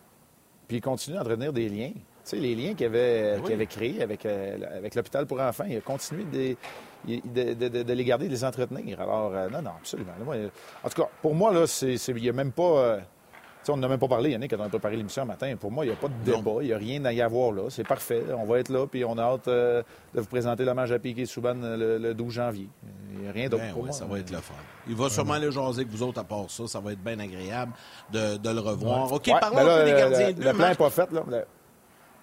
Puis 0.69 0.79
il 0.79 0.81
continue 0.81 1.17
à 1.17 1.21
entretenir 1.21 1.53
des 1.53 1.69
liens. 1.69 1.93
Tu 1.93 2.31
sais, 2.31 2.37
les 2.39 2.57
liens 2.57 2.75
qu'il 2.75 2.87
avait, 2.87 3.39
ben 3.39 3.53
avait 3.53 3.67
créés 3.67 4.03
avec, 4.03 4.27
euh, 4.27 4.59
avec 4.77 4.97
l'hôpital 4.97 5.27
pour 5.27 5.41
enfants, 5.41 5.63
il 5.69 5.77
a 5.77 5.81
continué 5.81 6.25
de, 6.25 6.57
de, 7.07 7.93
les 7.93 8.05
garder, 8.05 8.27
de 8.27 8.33
les 8.33 8.45
entretenir. 8.45 9.01
Alors, 9.01 9.33
euh, 9.33 9.49
non, 9.49 9.63
non, 9.63 9.71
absolument. 9.79 10.11
en 10.21 10.89
tout 10.89 11.03
cas, 11.03 11.09
pour 11.23 11.37
moi, 11.37 11.53
là, 11.53 11.67
il 11.83 12.15
n'y 12.17 12.29
a 12.29 12.33
même 12.33 12.51
pas... 12.51 12.63
Euh, 12.63 13.01
on 13.69 13.77
n'a 13.77 13.89
même 13.89 13.99
pas 13.99 14.09
parlé, 14.09 14.31
Yannick, 14.31 14.51
quand 14.51 14.61
on 14.61 14.65
a 14.65 14.69
préparé 14.69 14.97
l'émission 14.97 15.23
ce 15.23 15.27
matin. 15.27 15.55
Pour 15.57 15.71
moi, 15.71 15.85
il 15.85 15.89
n'y 15.89 15.95
a 15.95 15.97
pas 15.97 16.09
de 16.09 16.25
débat, 16.25 16.59
il 16.61 16.67
n'y 16.67 16.73
a 16.73 16.79
rien 16.79 17.05
à 17.05 17.13
y 17.13 17.21
avoir 17.21 17.53
là. 17.53 17.65
C'est 17.69 17.87
parfait. 17.87 18.23
On 18.37 18.45
va 18.45 18.59
être 18.59 18.69
là, 18.69 18.87
puis 18.87 19.05
on 19.05 19.17
a 19.19 19.23
hâte 19.23 19.47
de 19.47 19.85
vous 20.15 20.27
présenter 20.27 20.65
l'hommage 20.65 20.93
à 20.93 20.99
Piquet 20.99 21.27
Souban 21.27 21.55
le, 21.55 21.99
le 21.99 22.15
12 22.15 22.33
janvier. 22.33 22.69
Il 23.17 23.23
n'y 23.23 23.29
a 23.29 23.33
rien 23.33 23.49
d'autre 23.49 23.65
ben 23.65 23.73
pour 23.73 23.85
moi. 23.85 23.93
Ça 23.93 24.05
va 24.05 24.19
être 24.19 24.31
le 24.31 24.39
fun. 24.39 24.55
Il 24.89 24.95
va 24.95 25.09
sûrement 25.09 25.39
le 25.39 25.51
jaser 25.51 25.85
que 25.85 25.91
vous 25.91 26.03
autres 26.03 26.21
à 26.21 26.25
part 26.25 26.51
ça. 26.51 26.67
Ça 26.67 26.81
va 26.81 26.93
être 26.93 27.03
bien 27.03 27.19
agréable 27.19 27.73
de, 28.13 28.51
le 28.51 28.61
revoir. 28.61 29.13
OK, 29.13 29.31
parlons 29.41 29.57
ben 29.57 29.69
un 29.69 29.79
peu 29.79 29.85
des 29.85 29.97
gardiens 29.97 30.29
de 30.29 30.33
but. 30.35 30.45
Le 30.45 30.53
plan 30.53 30.69
n'est 30.69 30.75
pas 30.75 30.91
fait, 30.91 31.11
là. 31.13 31.23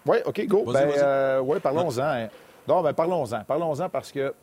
Oui, 0.06 0.18
OK, 0.26 0.46
go. 0.48 0.66
Ben, 0.72 0.90
euh, 0.98 1.40
oui, 1.40 1.60
parlons-en. 1.60 2.02
Hein. 2.02 2.28
Non, 2.68 2.82
ben, 2.82 2.94
parlons-en. 2.94 3.44
Parlons-en 3.44 3.90
parce 3.90 4.12
que 4.12 4.34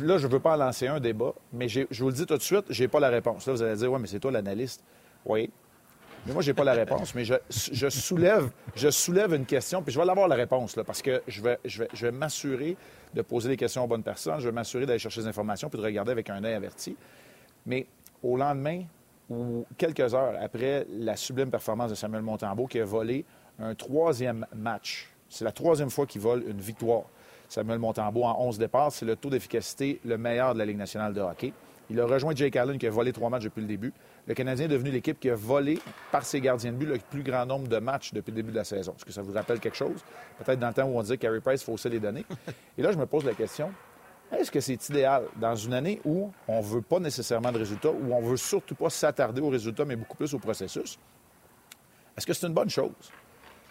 là, 0.00 0.18
je 0.18 0.26
ne 0.26 0.32
veux 0.32 0.40
pas 0.40 0.54
en 0.54 0.56
lancer 0.56 0.86
un 0.86 1.00
débat, 1.00 1.32
mais 1.52 1.68
je 1.68 1.86
vous 1.98 2.08
le 2.08 2.14
dis 2.14 2.26
tout 2.26 2.36
de 2.36 2.42
suite, 2.42 2.64
je 2.70 2.82
n'ai 2.82 2.88
pas 2.88 3.00
la 3.00 3.08
réponse. 3.08 3.46
Là, 3.46 3.52
vous 3.52 3.62
allez 3.62 3.76
dire, 3.76 3.92
oui, 3.92 3.98
mais 4.00 4.06
c'est 4.06 4.20
toi 4.20 4.30
l'analyste. 4.30 4.82
Oui. 5.26 5.50
Mais 6.26 6.34
moi, 6.34 6.42
je 6.42 6.50
n'ai 6.50 6.54
pas 6.54 6.64
la 6.64 6.74
réponse, 6.74 7.14
mais 7.14 7.24
je, 7.24 7.34
je, 7.48 7.88
soulève, 7.88 8.50
je 8.74 8.90
soulève 8.90 9.32
une 9.32 9.46
question, 9.46 9.82
puis 9.82 9.92
je 9.92 9.98
vais 9.98 10.04
l'avoir 10.04 10.28
la 10.28 10.36
réponse, 10.36 10.76
là, 10.76 10.84
parce 10.84 11.00
que 11.00 11.22
je 11.26 11.40
vais, 11.40 11.58
je 11.64 11.82
vais, 11.82 11.88
je 11.94 12.06
vais 12.06 12.12
m'assurer 12.12 12.76
de 13.14 13.22
poser 13.22 13.48
des 13.48 13.56
questions 13.56 13.84
aux 13.84 13.86
bonnes 13.86 14.02
personnes, 14.02 14.38
je 14.38 14.46
vais 14.46 14.52
m'assurer 14.52 14.84
d'aller 14.84 14.98
chercher 14.98 15.22
des 15.22 15.26
informations, 15.26 15.70
puis 15.70 15.80
de 15.80 15.84
regarder 15.84 16.12
avec 16.12 16.28
un 16.28 16.44
œil 16.44 16.54
averti. 16.54 16.94
Mais 17.64 17.86
au 18.22 18.36
lendemain, 18.36 18.82
ou 19.30 19.64
quelques 19.78 20.14
heures 20.14 20.34
après 20.40 20.86
la 20.90 21.16
sublime 21.16 21.50
performance 21.50 21.90
de 21.90 21.94
Samuel 21.94 22.22
Montembeau, 22.22 22.66
qui 22.66 22.80
a 22.80 22.84
volé 22.84 23.24
un 23.58 23.74
troisième 23.74 24.46
match, 24.54 25.08
c'est 25.28 25.44
la 25.44 25.52
troisième 25.52 25.90
fois 25.90 26.04
qu'il 26.04 26.20
vole 26.20 26.44
une 26.46 26.60
victoire. 26.60 27.04
Samuel 27.48 27.78
Montembeau, 27.78 28.24
en 28.24 28.36
11 28.46 28.58
départs, 28.58 28.92
c'est 28.92 29.06
le 29.06 29.16
taux 29.16 29.30
d'efficacité 29.30 30.00
le 30.04 30.18
meilleur 30.18 30.54
de 30.54 30.58
la 30.58 30.66
Ligue 30.66 30.76
nationale 30.76 31.14
de 31.14 31.20
hockey. 31.20 31.52
Il 31.90 32.00
a 32.00 32.06
rejoint 32.06 32.34
Jake 32.34 32.56
Allen, 32.56 32.78
qui 32.78 32.86
a 32.86 32.90
volé 32.90 33.12
trois 33.12 33.30
matchs 33.30 33.44
depuis 33.44 33.60
le 33.60 33.66
début 33.66 33.92
le 34.26 34.34
Canadien 34.34 34.66
est 34.66 34.68
devenu 34.68 34.90
l'équipe 34.90 35.18
qui 35.18 35.30
a 35.30 35.34
volé 35.34 35.80
par 36.12 36.24
ses 36.24 36.40
gardiens 36.40 36.70
de 36.70 36.76
but 36.76 36.86
le 36.86 36.98
plus 36.98 37.22
grand 37.22 37.46
nombre 37.46 37.68
de 37.68 37.78
matchs 37.78 38.12
depuis 38.12 38.30
le 38.30 38.36
début 38.36 38.52
de 38.52 38.56
la 38.56 38.64
saison. 38.64 38.94
Est-ce 38.96 39.04
que 39.04 39.12
ça 39.12 39.22
vous 39.22 39.32
rappelle 39.32 39.58
quelque 39.58 39.76
chose? 39.76 40.04
Peut-être 40.38 40.60
dans 40.60 40.68
le 40.68 40.74
temps 40.74 40.84
où 40.84 40.96
on 40.98 41.02
disait 41.02 41.16
que 41.16 41.22
Carey 41.22 41.40
Price 41.40 41.64
faussait 41.64 41.88
les 41.88 41.98
données. 41.98 42.24
Et 42.78 42.82
là, 42.82 42.92
je 42.92 42.96
me 42.96 43.06
pose 43.06 43.24
la 43.24 43.34
question, 43.34 43.72
est-ce 44.30 44.52
que 44.52 44.60
c'est 44.60 44.88
idéal 44.88 45.24
dans 45.34 45.56
une 45.56 45.74
année 45.74 46.00
où 46.04 46.30
on 46.46 46.58
ne 46.58 46.64
veut 46.64 46.82
pas 46.82 47.00
nécessairement 47.00 47.50
de 47.50 47.58
résultats, 47.58 47.90
où 47.90 48.12
on 48.12 48.22
ne 48.22 48.26
veut 48.28 48.36
surtout 48.36 48.76
pas 48.76 48.90
s'attarder 48.90 49.40
aux 49.40 49.48
résultats, 49.48 49.84
mais 49.84 49.96
beaucoup 49.96 50.16
plus 50.16 50.32
au 50.32 50.38
processus? 50.38 50.98
Est-ce 52.16 52.26
que 52.26 52.32
c'est 52.32 52.46
une 52.46 52.54
bonne 52.54 52.70
chose? 52.70 52.92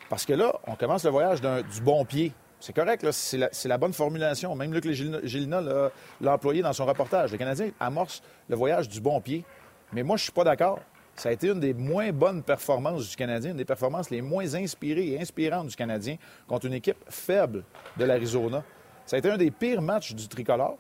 Parce 0.10 0.26
que 0.26 0.34
là, 0.34 0.54
on 0.68 0.76
commence 0.76 1.06
le 1.06 1.12
voyage 1.12 1.40
du 1.42 1.82
bon 1.82 2.04
pied. 2.04 2.34
C'est 2.60 2.74
correct, 2.74 3.10
c'est 3.12 3.68
la, 3.68 3.78
bonne 3.78 3.94
formulation. 3.94 4.54
Même 4.56 4.74
Luc 4.74 4.90
Gélina 4.92 5.62
l'a 5.62 6.34
employé 6.34 6.62
dans 6.62 6.74
son 6.74 6.86
reportage. 6.86 7.32
Le 7.32 7.38
Canadien 7.38 7.72
amorce 7.80 8.22
le 8.50 8.56
voyage 8.56 8.90
du 8.90 9.00
bon 9.00 9.22
pied. 9.22 9.46
Mais 9.94 10.04
moi, 10.04 10.18
je 10.18 10.24
suis 10.24 10.32
pas 10.32 10.44
d'accord. 10.44 10.80
Ça 11.16 11.30
a 11.30 11.32
été 11.32 11.48
une 11.48 11.60
des 11.60 11.74
moins 11.74 12.12
bonnes 12.12 12.44
performances 12.44 13.10
du 13.10 13.16
Canadien, 13.16 13.52
une 13.52 13.58
des 13.58 13.66
performances 13.66 14.10
les 14.10 14.22
moins 14.22 14.56
inspirées 14.56 15.10
et 15.10 15.22
inspirantes 15.22 15.68
du 15.68 15.76
Canadien 15.76 16.18
contre 16.48 16.66
une 16.66 16.74
équipe 16.74 16.98
faible 17.10 17.64
de 17.98 18.06
l'Arizona. 18.06 18.64
Ça 19.06 19.16
a 19.16 19.20
été 19.20 19.30
un 19.30 19.38
des 19.38 19.52
pires 19.52 19.82
matchs 19.82 20.14
du 20.14 20.28
tricolore. 20.28 20.78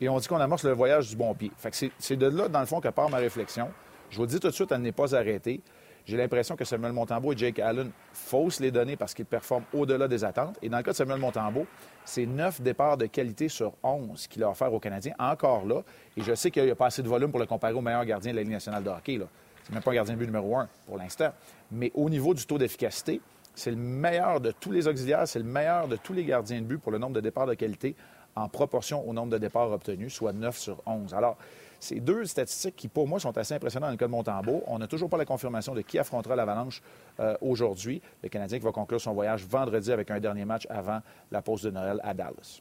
Et 0.00 0.08
on 0.08 0.18
dit 0.18 0.26
qu'on 0.26 0.40
amorce 0.40 0.64
le 0.64 0.72
voyage 0.72 1.08
du 1.08 1.16
bon 1.16 1.32
pied. 1.34 1.52
Fait 1.56 1.70
que 1.70 1.92
c'est 1.98 2.16
de 2.16 2.26
là, 2.26 2.48
dans 2.48 2.60
le 2.60 2.66
fond, 2.66 2.80
que 2.80 2.88
part 2.88 3.08
ma 3.08 3.18
réflexion. 3.18 3.70
Je 4.10 4.18
vous 4.18 4.26
dis 4.26 4.38
tout 4.38 4.48
de 4.48 4.52
suite, 4.52 4.70
elle 4.72 4.82
n'est 4.82 4.92
pas 4.92 5.14
arrêtée. 5.14 5.60
J'ai 6.06 6.18
l'impression 6.18 6.54
que 6.54 6.64
Samuel 6.64 6.92
Montembeau 6.92 7.32
et 7.32 7.36
Jake 7.36 7.58
Allen 7.58 7.90
faussent 8.12 8.60
les 8.60 8.70
données 8.70 8.96
parce 8.96 9.14
qu'ils 9.14 9.24
performent 9.24 9.64
au-delà 9.72 10.06
des 10.06 10.22
attentes. 10.22 10.58
Et 10.60 10.68
dans 10.68 10.76
le 10.76 10.82
cas 10.82 10.90
de 10.90 10.96
Samuel 10.96 11.18
Montembeau, 11.18 11.66
c'est 12.04 12.26
neuf 12.26 12.60
départs 12.60 12.98
de 12.98 13.06
qualité 13.06 13.48
sur 13.48 13.72
11 13.82 14.26
qu'il 14.26 14.42
a 14.42 14.50
offert 14.50 14.72
aux 14.72 14.80
Canadiens, 14.80 15.14
encore 15.18 15.64
là. 15.64 15.82
Et 16.16 16.22
je 16.22 16.34
sais 16.34 16.50
qu'il 16.50 16.64
n'y 16.64 16.70
a 16.70 16.74
pas 16.74 16.86
assez 16.86 17.02
de 17.02 17.08
volume 17.08 17.30
pour 17.30 17.40
le 17.40 17.46
comparer 17.46 17.72
au 17.72 17.80
meilleur 17.80 18.04
gardien 18.04 18.32
de 18.32 18.36
la 18.36 18.42
Ligue 18.42 18.52
nationale 18.52 18.84
de 18.84 18.90
hockey. 18.90 19.18
C'est 19.62 19.72
même 19.72 19.82
pas 19.82 19.92
un 19.92 19.94
gardien 19.94 20.14
de 20.14 20.18
but 20.18 20.26
numéro 20.26 20.56
un 20.56 20.68
pour 20.86 20.98
l'instant. 20.98 21.32
Mais 21.72 21.90
au 21.94 22.10
niveau 22.10 22.34
du 22.34 22.44
taux 22.44 22.58
d'efficacité, 22.58 23.22
c'est 23.54 23.70
le 23.70 23.76
meilleur 23.76 24.40
de 24.40 24.50
tous 24.50 24.72
les 24.72 24.86
auxiliaires, 24.88 25.26
c'est 25.26 25.38
le 25.38 25.44
meilleur 25.46 25.88
de 25.88 25.96
tous 25.96 26.12
les 26.12 26.24
gardiens 26.24 26.60
de 26.60 26.66
but 26.66 26.78
pour 26.78 26.92
le 26.92 26.98
nombre 26.98 27.14
de 27.14 27.20
départs 27.20 27.46
de 27.46 27.54
qualité 27.54 27.94
en 28.36 28.48
proportion 28.48 29.08
au 29.08 29.12
nombre 29.12 29.32
de 29.32 29.38
départs 29.38 29.70
obtenus, 29.70 30.12
soit 30.12 30.32
9 30.32 30.58
sur 30.58 30.82
11. 30.86 31.14
Alors, 31.14 31.38
c'est 31.84 32.00
deux 32.00 32.24
statistiques 32.24 32.76
qui, 32.76 32.88
pour 32.88 33.06
moi, 33.06 33.20
sont 33.20 33.36
assez 33.36 33.54
impressionnantes 33.54 33.88
dans 33.88 33.92
le 33.92 33.98
cas 33.98 34.06
de 34.06 34.10
Montembeau. 34.10 34.62
On 34.66 34.78
n'a 34.78 34.86
toujours 34.86 35.10
pas 35.10 35.18
la 35.18 35.24
confirmation 35.24 35.74
de 35.74 35.82
qui 35.82 35.98
affrontera 35.98 36.34
l'Avalanche 36.34 36.82
euh, 37.20 37.36
aujourd'hui. 37.40 38.00
Le 38.22 38.28
Canadien 38.28 38.58
qui 38.58 38.64
va 38.64 38.72
conclure 38.72 39.00
son 39.00 39.12
voyage 39.12 39.44
vendredi 39.44 39.92
avec 39.92 40.10
un 40.10 40.18
dernier 40.18 40.44
match 40.44 40.66
avant 40.70 41.00
la 41.30 41.42
pause 41.42 41.62
de 41.62 41.70
Noël 41.70 42.00
à 42.02 42.14
Dallas. 42.14 42.60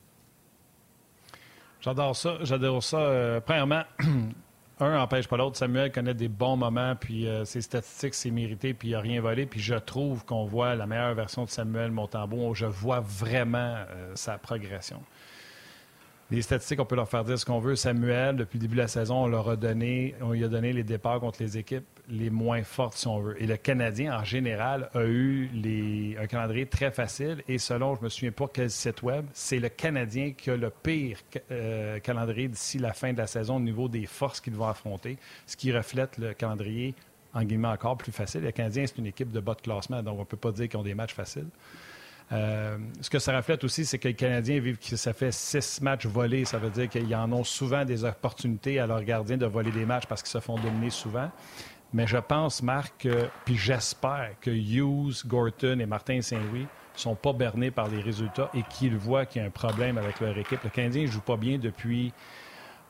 J'adore 1.80 2.16
ça. 2.16 2.38
J'adore 2.42 2.84
ça. 2.84 2.98
Euh, 2.98 3.40
premièrement, 3.40 3.84
un 4.80 4.98
n'empêche 4.98 5.28
pas 5.28 5.38
l'autre. 5.38 5.58
Samuel 5.58 5.92
connaît 5.92 6.14
des 6.14 6.30
bons 6.30 6.58
moments, 6.58 6.96
puis 6.96 7.28
euh, 7.28 7.46
ses 7.46 7.62
statistiques, 7.62 8.14
c'est 8.14 8.32
mérité, 8.32 8.74
puis 8.74 8.90
il 8.90 8.92
n'a 8.92 9.00
rien 9.00 9.22
volé. 9.22 9.46
Puis 9.46 9.62
je 9.62 9.76
trouve 9.76 10.26
qu'on 10.26 10.46
voit 10.46 10.76
la 10.76 10.86
meilleure 10.86 11.14
version 11.14 11.46
de 11.46 11.50
Samuel 11.50 11.92
Montembeau. 11.92 12.54
Je 12.54 12.66
vois 12.66 13.00
vraiment 13.00 13.78
sa 14.16 14.38
progression. 14.38 15.02
Les 16.34 16.42
statistiques, 16.42 16.80
on 16.80 16.86
peut 16.86 16.96
leur 16.96 17.08
faire 17.08 17.24
dire 17.24 17.38
ce 17.38 17.46
qu'on 17.46 17.60
veut. 17.60 17.76
Samuel, 17.76 18.38
depuis 18.38 18.58
le 18.58 18.64
début 18.64 18.74
de 18.74 18.82
la 18.82 18.88
saison, 18.88 19.26
on 19.26 19.28
leur 19.28 19.48
a 19.50 19.56
donné, 19.56 20.16
on 20.20 20.32
lui 20.32 20.44
a 20.44 20.48
donné 20.48 20.74
les 20.74 20.84
départs 20.84 21.20
contre 21.20 21.44
les 21.44 21.60
équipes 21.60 21.86
les 22.10 22.32
moins 22.32 22.64
fortes, 22.64 22.98
si 22.98 23.08
on 23.08 23.20
veut. 23.20 23.40
Et 23.40 23.46
le 23.46 23.56
Canadien, 23.56 24.18
en 24.18 24.24
général, 24.24 24.90
a 24.96 25.04
eu 25.04 25.48
un 26.20 26.26
calendrier 26.26 26.66
très 26.66 26.90
facile. 26.90 27.44
Et 27.48 27.60
selon, 27.60 27.96
je 27.96 28.02
me 28.02 28.10
souviens 28.10 28.32
pas 28.32 28.50
quel 28.52 28.72
site 28.72 29.04
web, 29.04 29.26
c'est 29.32 29.60
le 29.60 29.70
Canadien 29.70 30.32
qui 30.32 30.50
a 30.50 30.58
le 30.58 30.72
pire 30.72 31.20
euh, 31.52 32.00
calendrier 32.00 32.48
d'ici 32.48 32.80
la 32.80 32.94
fin 32.94 33.14
de 33.14 33.20
la 33.20 33.28
saison 33.28 33.58
au 33.58 33.62
niveau 33.62 33.88
des 33.88 34.08
forces 34.08 34.42
qu'ils 34.42 34.56
vont 34.56 34.68
affronter, 34.68 35.20
ce 35.46 35.56
qui 35.56 35.72
reflète 35.72 36.18
le 36.18 36.34
calendrier, 36.34 36.96
en 37.36 37.44
guillemets, 37.44 37.68
encore 37.68 37.96
plus 37.96 38.12
facile. 38.12 38.42
Le 38.42 38.52
Canadien, 38.52 38.86
c'est 38.88 38.98
une 38.98 39.06
équipe 39.06 39.32
de 39.32 39.40
bas 39.40 39.54
de 39.54 39.62
classement, 39.62 40.02
donc 40.02 40.16
on 40.16 40.22
ne 40.22 40.26
peut 40.26 40.36
pas 40.36 40.52
dire 40.52 40.68
qu'ils 40.68 40.80
ont 40.80 40.84
des 40.84 40.96
matchs 40.96 41.14
faciles. 41.14 41.50
Euh, 42.34 42.78
ce 43.00 43.10
que 43.10 43.20
ça 43.20 43.36
reflète 43.36 43.64
aussi, 43.64 43.86
c'est 43.86 44.00
que 44.00 44.08
les 44.08 44.16
Canadiens 44.16 44.60
vivent 44.60 44.78
que 44.78 44.96
ça 44.96 45.14
fait 45.14 45.32
six 45.32 45.82
matchs 45.82 46.06
volés. 46.06 46.46
Ça 46.46 46.58
veut 46.58 46.70
dire 46.70 46.90
qu'ils 46.90 47.16
en 47.16 47.32
ont 47.32 47.44
souvent 47.44 47.86
des 47.86 48.04
opportunités 48.04 48.80
à 48.80 48.88
leurs 48.88 49.04
gardiens 49.04 49.38
de 49.38 49.46
voler 49.46 49.72
des 49.72 49.86
matchs 49.86 50.08
parce 50.08 50.24
qu'ils 50.24 50.32
se 50.32 50.40
font 50.40 50.56
dominer 50.56 50.90
souvent. 50.90 51.30
Mais 51.94 52.08
je 52.08 52.18
pense, 52.18 52.64
Marc, 52.64 53.08
puis 53.46 53.56
j'espère 53.56 54.32
que 54.42 54.50
Hughes, 54.50 55.28
Gorton 55.28 55.78
et 55.80 55.86
Martin 55.86 56.22
Saint-Louis 56.22 56.66
sont 56.96 57.16
pas 57.16 57.34
bernés 57.34 57.70
par 57.70 57.88
les 57.88 58.02
résultats 58.02 58.50
et 58.56 58.64
qu'ils 58.64 58.98
voient 58.98 59.28
qu'il 59.28 59.42
y 59.42 59.46
a 59.46 59.48
un 59.48 59.52
problème 59.52 60.00
avec 60.00 60.20
leur 60.20 60.36
équipe. 60.36 60.64
Le 60.64 60.72
Canadien 60.72 61.04
ne 61.04 61.08
joue 61.08 61.22
pas 61.22 61.38
bien 61.38 61.60
depuis 61.60 62.14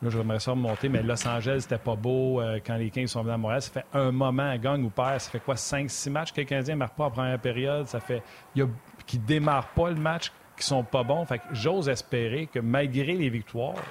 Là, 0.04 0.10
j'aimerais 0.10 0.40
ça 0.40 0.50
remonter, 0.50 0.90
mais 0.90 1.02
Los 1.02 1.26
Angeles, 1.26 1.60
c'était 1.60 1.78
pas 1.78 1.96
beau 1.96 2.38
euh, 2.38 2.58
quand 2.64 2.76
les 2.76 2.90
Kings 2.90 3.06
sont 3.06 3.22
venus 3.22 3.34
à 3.34 3.38
Montréal. 3.38 3.62
Ça 3.62 3.70
fait 3.70 3.86
un 3.94 4.12
moment, 4.12 4.54
gagne 4.56 4.84
ou 4.84 4.90
perd. 4.90 5.20
Ça 5.20 5.30
fait 5.30 5.40
quoi, 5.40 5.54
5-6 5.54 6.10
matchs 6.10 6.32
que 6.32 6.40
les 6.40 6.46
Canadiens 6.46 6.74
ne 6.74 6.80
marquent 6.80 6.96
pas 6.96 7.04
en 7.04 7.10
première 7.10 7.38
période? 7.38 7.86
Ça 7.86 8.00
fait. 8.00 8.22
Il 8.54 8.58
y 8.58 8.62
a 8.62 8.68
qui 9.06 9.18
ne 9.18 9.24
démarrent 9.24 9.68
pas 9.68 9.90
le 9.90 9.96
match, 9.96 10.32
qui 10.56 10.64
sont 10.64 10.84
pas 10.84 11.02
bons. 11.02 11.24
Fait 11.24 11.40
j'ose 11.52 11.88
espérer 11.88 12.46
que 12.46 12.58
malgré 12.58 13.14
les 13.14 13.28
victoires, 13.28 13.82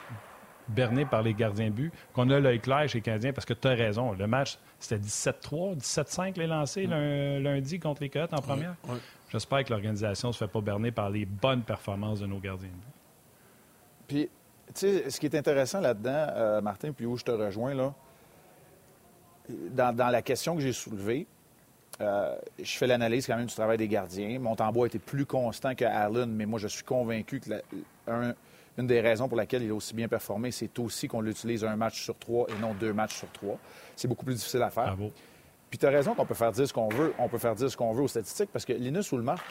bernées 0.67 1.05
par 1.05 1.22
les 1.22 1.34
gardiens 1.34 1.67
de 1.67 1.74
but, 1.74 1.93
qu'on 2.13 2.29
a 2.29 2.39
l'œil 2.39 2.60
clair 2.60 2.88
chez 2.88 3.00
les 3.00 3.01
Canadiens, 3.01 3.34
parce 3.34 3.46
que 3.46 3.53
tu 3.53 3.67
as 3.67 3.72
raison. 3.72 4.13
Le 4.13 4.27
match, 4.27 4.58
c'était 4.79 5.01
17-3, 5.01 5.77
17-5 5.77 6.38
les 6.38 6.48
lancés 6.48 6.88
lundi 6.88 7.79
contre 7.79 8.01
les 8.01 8.10
Coyotes 8.10 8.34
en 8.34 8.41
première? 8.41 8.75
J'espère 9.29 9.63
que 9.63 9.72
l'organisation 9.72 10.29
ne 10.29 10.34
se 10.34 10.38
fait 10.38 10.51
pas 10.51 10.62
berner 10.62 10.91
par 10.91 11.10
les 11.10 11.25
bonnes 11.25 11.63
performances 11.63 12.20
de 12.20 12.27
nos 12.27 12.39
gardiens 12.39 12.70
de 12.70 12.74
but. 12.74 12.93
Puis, 14.08 14.29
tu 14.67 14.74
sais, 14.75 15.10
ce 15.10 15.20
qui 15.20 15.25
est 15.25 15.36
intéressant 15.36 15.82
là-dedans, 15.82 16.27
euh, 16.36 16.62
Martin, 16.62 16.91
puis 16.91 17.05
où 17.05 17.17
je 17.17 17.24
te 17.24 17.32
rejoins, 17.32 17.74
là, 17.74 17.93
dans, 19.50 19.96
dans 19.96 20.10
la 20.10 20.22
question 20.22 20.55
que 20.55 20.62
j'ai 20.62 20.74
soulevée, 20.74 21.27
euh, 22.01 22.35
je 22.62 22.77
fais 22.77 22.88
l'analyse 22.88 23.27
quand 23.27 23.35
même 23.35 23.45
du 23.45 23.53
travail 23.53 23.77
des 23.77 23.88
gardiens. 23.88 24.39
Montembois 24.39 24.85
a 24.85 24.88
été 24.88 25.00
plus 25.00 25.25
constant 25.25 25.75
que 25.75 25.85
Allen, 25.85 26.31
mais 26.31 26.45
moi, 26.45 26.59
je 26.59 26.67
suis 26.67 26.83
convaincu 26.83 27.39
que 27.39 27.62
une 28.77 28.88
des 28.88 29.01
raisons 29.01 29.27
pour 29.27 29.38
laquelle 29.38 29.63
il 29.63 29.69
a 29.69 29.75
aussi 29.75 29.93
bien 29.93 30.07
performé, 30.07 30.51
c'est 30.51 30.77
aussi 30.79 31.07
qu'on 31.07 31.21
l'utilise 31.21 31.63
un 31.63 31.75
match 31.75 32.01
sur 32.01 32.17
trois 32.17 32.47
et 32.50 32.59
non 32.59 32.73
deux 32.73 32.93
matchs 32.93 33.17
sur 33.17 33.31
trois. 33.31 33.57
C'est 33.95 34.07
beaucoup 34.07 34.25
plus 34.25 34.35
difficile 34.35 34.63
à 34.63 34.69
faire. 34.69 34.97
Puis 35.69 35.77
tu 35.77 35.85
as 35.85 35.89
raison 35.89 36.13
qu'on 36.15 36.25
peut 36.25 36.33
faire 36.33 36.51
dire 36.51 36.67
ce 36.67 36.73
qu'on 36.73 36.89
veut. 36.89 37.13
On 37.19 37.27
peut 37.27 37.38
faire 37.38 37.55
dire 37.55 37.69
ce 37.69 37.77
qu'on 37.77 37.93
veut 37.93 38.03
aux 38.03 38.07
statistiques 38.07 38.50
parce 38.51 38.65
que 38.65 38.73
Linus 38.73 39.12
Marc 39.13 39.43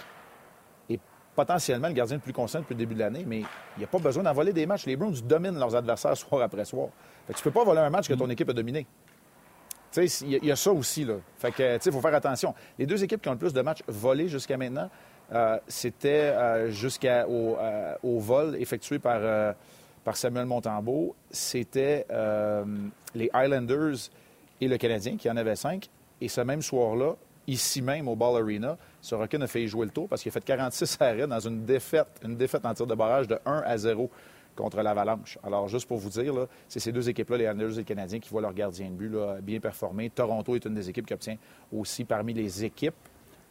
est 0.90 1.00
potentiellement 1.34 1.88
le 1.88 1.94
gardien 1.94 2.16
le 2.16 2.22
plus 2.22 2.32
constant 2.32 2.60
depuis 2.60 2.74
le 2.74 2.78
début 2.78 2.94
de 2.94 3.00
l'année, 3.00 3.24
mais 3.26 3.38
il 3.40 3.78
n'y 3.78 3.84
a 3.84 3.88
pas 3.88 3.98
besoin 3.98 4.22
d'en 4.22 4.32
voler 4.32 4.52
des 4.52 4.66
matchs. 4.66 4.86
Les 4.86 4.96
Browns 4.96 5.20
dominent 5.24 5.58
leurs 5.58 5.74
adversaires 5.74 6.16
soir 6.16 6.42
après 6.42 6.64
soir. 6.64 6.88
Fait 7.26 7.32
que 7.32 7.38
tu 7.38 7.44
peux 7.44 7.50
pas 7.50 7.64
voler 7.64 7.80
un 7.80 7.90
match 7.90 8.08
que 8.08 8.14
ton 8.14 8.26
mm. 8.26 8.32
équipe 8.32 8.48
a 8.50 8.52
dominé. 8.52 8.86
Il 9.96 10.44
y, 10.44 10.50
a 10.50 10.56
ça 10.56 10.72
aussi. 10.72 11.04
Là. 11.04 11.14
Il 11.58 11.92
faut 11.92 12.00
faire 12.00 12.14
attention. 12.14 12.54
Les 12.78 12.86
deux 12.86 13.02
équipes 13.02 13.20
qui 13.20 13.28
ont 13.28 13.32
le 13.32 13.38
plus 13.38 13.52
de 13.52 13.60
matchs 13.60 13.82
volés 13.86 14.28
jusqu'à 14.28 14.56
maintenant, 14.56 14.88
euh, 15.32 15.58
c'était 15.68 16.08
euh, 16.08 16.70
jusqu'au 16.70 17.06
euh, 17.06 17.94
au 18.02 18.18
vol 18.18 18.56
effectué 18.56 18.98
par, 18.98 19.54
par 20.04 20.16
Samuel 20.16 20.46
Montembeau. 20.46 21.14
C'était 21.30 22.06
les 23.14 23.30
Islanders 23.34 24.10
et 24.60 24.68
le 24.68 24.76
Canadien 24.78 25.16
qui 25.16 25.30
en 25.30 25.36
avaient 25.36 25.56
cinq. 25.56 25.88
Et 26.20 26.28
ce 26.28 26.40
même 26.40 26.62
soir-là, 26.62 27.14
ici 27.46 27.82
même 27.82 28.08
au 28.08 28.14
Ball 28.14 28.42
Arena, 28.42 28.78
Sorokin 29.00 29.40
a 29.42 29.46
fait 29.46 29.66
jouer 29.66 29.86
le 29.86 29.92
tour 29.92 30.08
parce 30.08 30.22
qu'il 30.22 30.30
a 30.30 30.32
fait 30.32 30.44
46 30.44 30.98
arrêts 31.00 31.26
dans 31.26 31.40
une 31.40 31.64
défaite, 31.64 32.06
une 32.22 32.36
défaite 32.36 32.64
en 32.64 32.72
tir 32.72 32.86
de 32.86 32.94
barrage 32.94 33.26
de 33.26 33.38
1 33.44 33.62
à 33.66 33.76
0 33.76 34.08
contre 34.56 34.82
l'Avalanche. 34.82 35.38
Alors, 35.42 35.68
juste 35.68 35.86
pour 35.86 35.98
vous 35.98 36.10
dire, 36.10 36.46
c'est 36.68 36.80
ces 36.80 36.92
deux 36.92 37.08
équipes-là, 37.08 37.36
les 37.36 37.44
Islanders 37.44 37.72
et 37.72 37.76
les 37.76 37.84
Canadiens, 37.84 38.20
qui 38.20 38.30
voient 38.30 38.42
leur 38.42 38.54
gardien 38.54 38.90
de 38.90 38.94
but 38.94 39.12
bien 39.42 39.60
performer. 39.60 40.10
Toronto 40.10 40.54
est 40.54 40.64
une 40.64 40.74
des 40.74 40.88
équipes 40.88 41.06
qui 41.06 41.14
obtient 41.14 41.36
aussi 41.72 42.04
parmi 42.04 42.34
les 42.34 42.64
équipes 42.64 42.94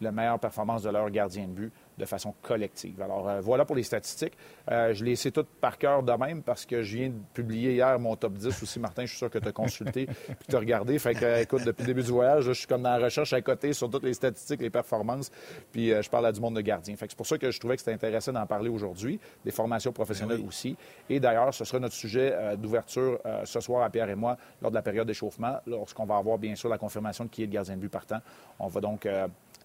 la 0.01 0.11
meilleure 0.11 0.39
performance 0.39 0.83
de 0.83 0.89
leur 0.89 1.09
gardien 1.09 1.47
de 1.47 1.53
but 1.53 1.73
de 2.01 2.05
façon 2.05 2.33
collective. 2.41 3.01
Alors, 3.01 3.29
euh, 3.29 3.41
voilà 3.41 3.63
pour 3.63 3.75
les 3.75 3.83
statistiques. 3.83 4.33
Euh, 4.71 4.93
je 4.93 5.05
les 5.05 5.15
sais 5.15 5.31
toutes 5.31 5.47
par 5.47 5.77
cœur 5.77 6.03
de 6.03 6.11
même 6.13 6.41
parce 6.41 6.65
que 6.65 6.81
je 6.81 6.97
viens 6.97 7.09
de 7.09 7.19
publier 7.33 7.73
hier 7.73 7.99
mon 7.99 8.15
top 8.15 8.33
10 8.33 8.63
aussi. 8.63 8.79
Martin, 8.79 9.03
je 9.03 9.09
suis 9.09 9.17
sûr 9.17 9.29
que 9.29 9.37
tu 9.37 9.47
as 9.47 9.51
consulté 9.51 10.05
puis 10.25 10.47
tu 10.49 10.55
as 10.55 10.59
regardé. 10.59 10.97
Fait 10.97 11.13
que, 11.13 11.41
écoute, 11.41 11.63
depuis 11.63 11.83
le 11.83 11.87
début 11.87 12.03
du 12.03 12.11
voyage, 12.11 12.45
je 12.45 12.51
suis 12.53 12.67
comme 12.67 12.81
dans 12.81 12.97
la 12.97 13.05
recherche 13.05 13.33
à 13.33 13.41
côté 13.41 13.73
sur 13.73 13.89
toutes 13.89 14.03
les 14.03 14.13
statistiques, 14.13 14.61
les 14.61 14.69
performances, 14.69 15.31
puis 15.71 15.93
euh, 15.93 16.01
je 16.01 16.09
parle 16.09 16.25
à 16.25 16.31
du 16.31 16.41
monde 16.41 16.55
de 16.55 16.61
gardien. 16.61 16.95
Fait 16.95 17.05
que 17.05 17.11
c'est 17.11 17.17
pour 17.17 17.27
ça 17.27 17.37
que 17.37 17.51
je 17.51 17.59
trouvais 17.59 17.75
que 17.75 17.81
c'était 17.81 17.93
intéressant 17.93 18.33
d'en 18.33 18.47
parler 18.47 18.69
aujourd'hui, 18.69 19.19
des 19.45 19.51
formations 19.51 19.91
professionnelles 19.91 20.41
ben 20.41 20.47
aussi. 20.47 20.75
Et 21.09 21.19
d'ailleurs, 21.19 21.53
ce 21.53 21.63
sera 21.65 21.79
notre 21.79 21.95
sujet 21.95 22.35
d'ouverture 22.57 23.19
ce 23.43 23.59
soir 23.59 23.83
à 23.83 23.89
Pierre 23.89 24.09
et 24.09 24.15
moi 24.15 24.37
lors 24.61 24.71
de 24.71 24.75
la 24.75 24.81
période 24.81 25.07
d'échauffement, 25.07 25.59
lorsqu'on 25.67 26.05
va 26.05 26.17
avoir 26.17 26.37
bien 26.37 26.55
sûr 26.55 26.69
la 26.69 26.77
confirmation 26.77 27.25
de 27.25 27.29
qui 27.29 27.43
est 27.43 27.45
le 27.45 27.51
gardien 27.51 27.75
de 27.75 27.81
but 27.81 27.89
partant. 27.89 28.19
On 28.59 28.67
va 28.67 28.81
donc 28.81 29.07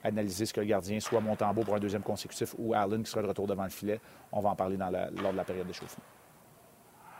analyser 0.02 0.46
ce 0.46 0.54
que 0.54 0.60
le 0.60 0.66
gardien, 0.66 1.00
soit 1.00 1.20
Montembeau 1.20 1.62
pour 1.62 1.74
un 1.74 1.80
deuxième 1.80 2.02
consécutif 2.02 2.54
ou 2.58 2.74
Allen 2.74 3.02
qui 3.02 3.10
sera 3.10 3.22
de 3.22 3.28
retour 3.28 3.46
devant 3.46 3.64
le 3.64 3.70
filet. 3.70 4.00
On 4.32 4.40
va 4.40 4.50
en 4.50 4.56
parler 4.56 4.76
dans 4.76 4.90
lors 4.90 5.32
de 5.32 5.36
la 5.36 5.44
période 5.44 5.66
d'échauffement. 5.66 6.04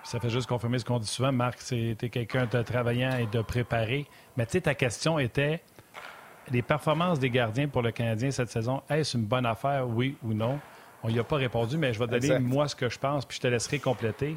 Ça 0.05 0.21
fait 0.21 0.31
juste 0.31 0.47
confirmer 0.47 0.79
ce 0.79 0.85
qu'on 0.85 1.01
dit 1.01 1.09
souvent, 1.09 1.33
Marc, 1.33 1.61
c'est 1.61 1.97
quelqu'un 1.97 2.47
de 2.47 2.63
travaillant 2.63 3.17
et 3.17 3.27
de 3.27 3.43
préparé. 3.43 4.07
Mais 4.37 4.47
tu 4.47 4.53
sais, 4.53 4.61
ta 4.61 4.75
question 4.75 5.19
était 5.19 5.63
les 6.51 6.63
performances 6.63 7.19
des 7.19 7.31
gardiens 7.31 7.67
pour 7.67 7.83
le 7.83 7.91
Canadien 7.91 8.31
cette 8.31 8.51
saison, 8.51 8.83
est-ce 8.89 9.17
une 9.17 9.25
bonne 9.25 9.47
affaire, 9.47 9.89
oui 9.89 10.17
ou 10.23 10.33
non? 10.33 10.61
On 11.03 11.11
n'y 11.11 11.19
a 11.19 11.25
pas 11.25 11.37
répondu, 11.37 11.77
mais 11.77 11.93
je 11.93 11.99
vais 11.99 12.07
donner 12.07 12.39
moi 12.39 12.69
ce 12.69 12.77
que 12.77 12.89
je 12.89 12.99
pense, 12.99 13.27
puis 13.27 13.37
je 13.37 13.43
te 13.43 13.49
laisserai 13.49 13.81
compléter 13.81 14.37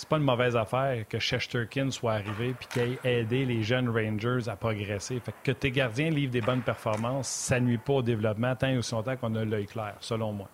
c'est 0.00 0.08
pas 0.08 0.16
une 0.16 0.24
mauvaise 0.24 0.56
affaire 0.56 1.06
que 1.06 1.18
Shesterkin 1.18 1.90
soit 1.90 2.14
arrivé 2.14 2.54
puis 2.58 2.68
qu'il 2.68 2.98
ait 3.04 3.20
aidé 3.20 3.44
les 3.44 3.62
jeunes 3.62 3.90
Rangers 3.90 4.48
à 4.48 4.56
progresser. 4.56 5.20
Fait 5.20 5.34
que 5.44 5.52
tes 5.52 5.70
gardiens 5.70 6.08
livrent 6.08 6.32
des 6.32 6.40
bonnes 6.40 6.62
performances, 6.62 7.28
ça 7.28 7.60
nuit 7.60 7.76
pas 7.76 7.92
au 7.92 8.02
développement 8.02 8.56
tant 8.56 8.68
et 8.68 8.78
aussi 8.78 8.94
longtemps 8.94 9.16
qu'on 9.18 9.34
a 9.34 9.44
l'œil 9.44 9.66
clair, 9.66 9.96
selon 10.00 10.32
moi. 10.32 10.48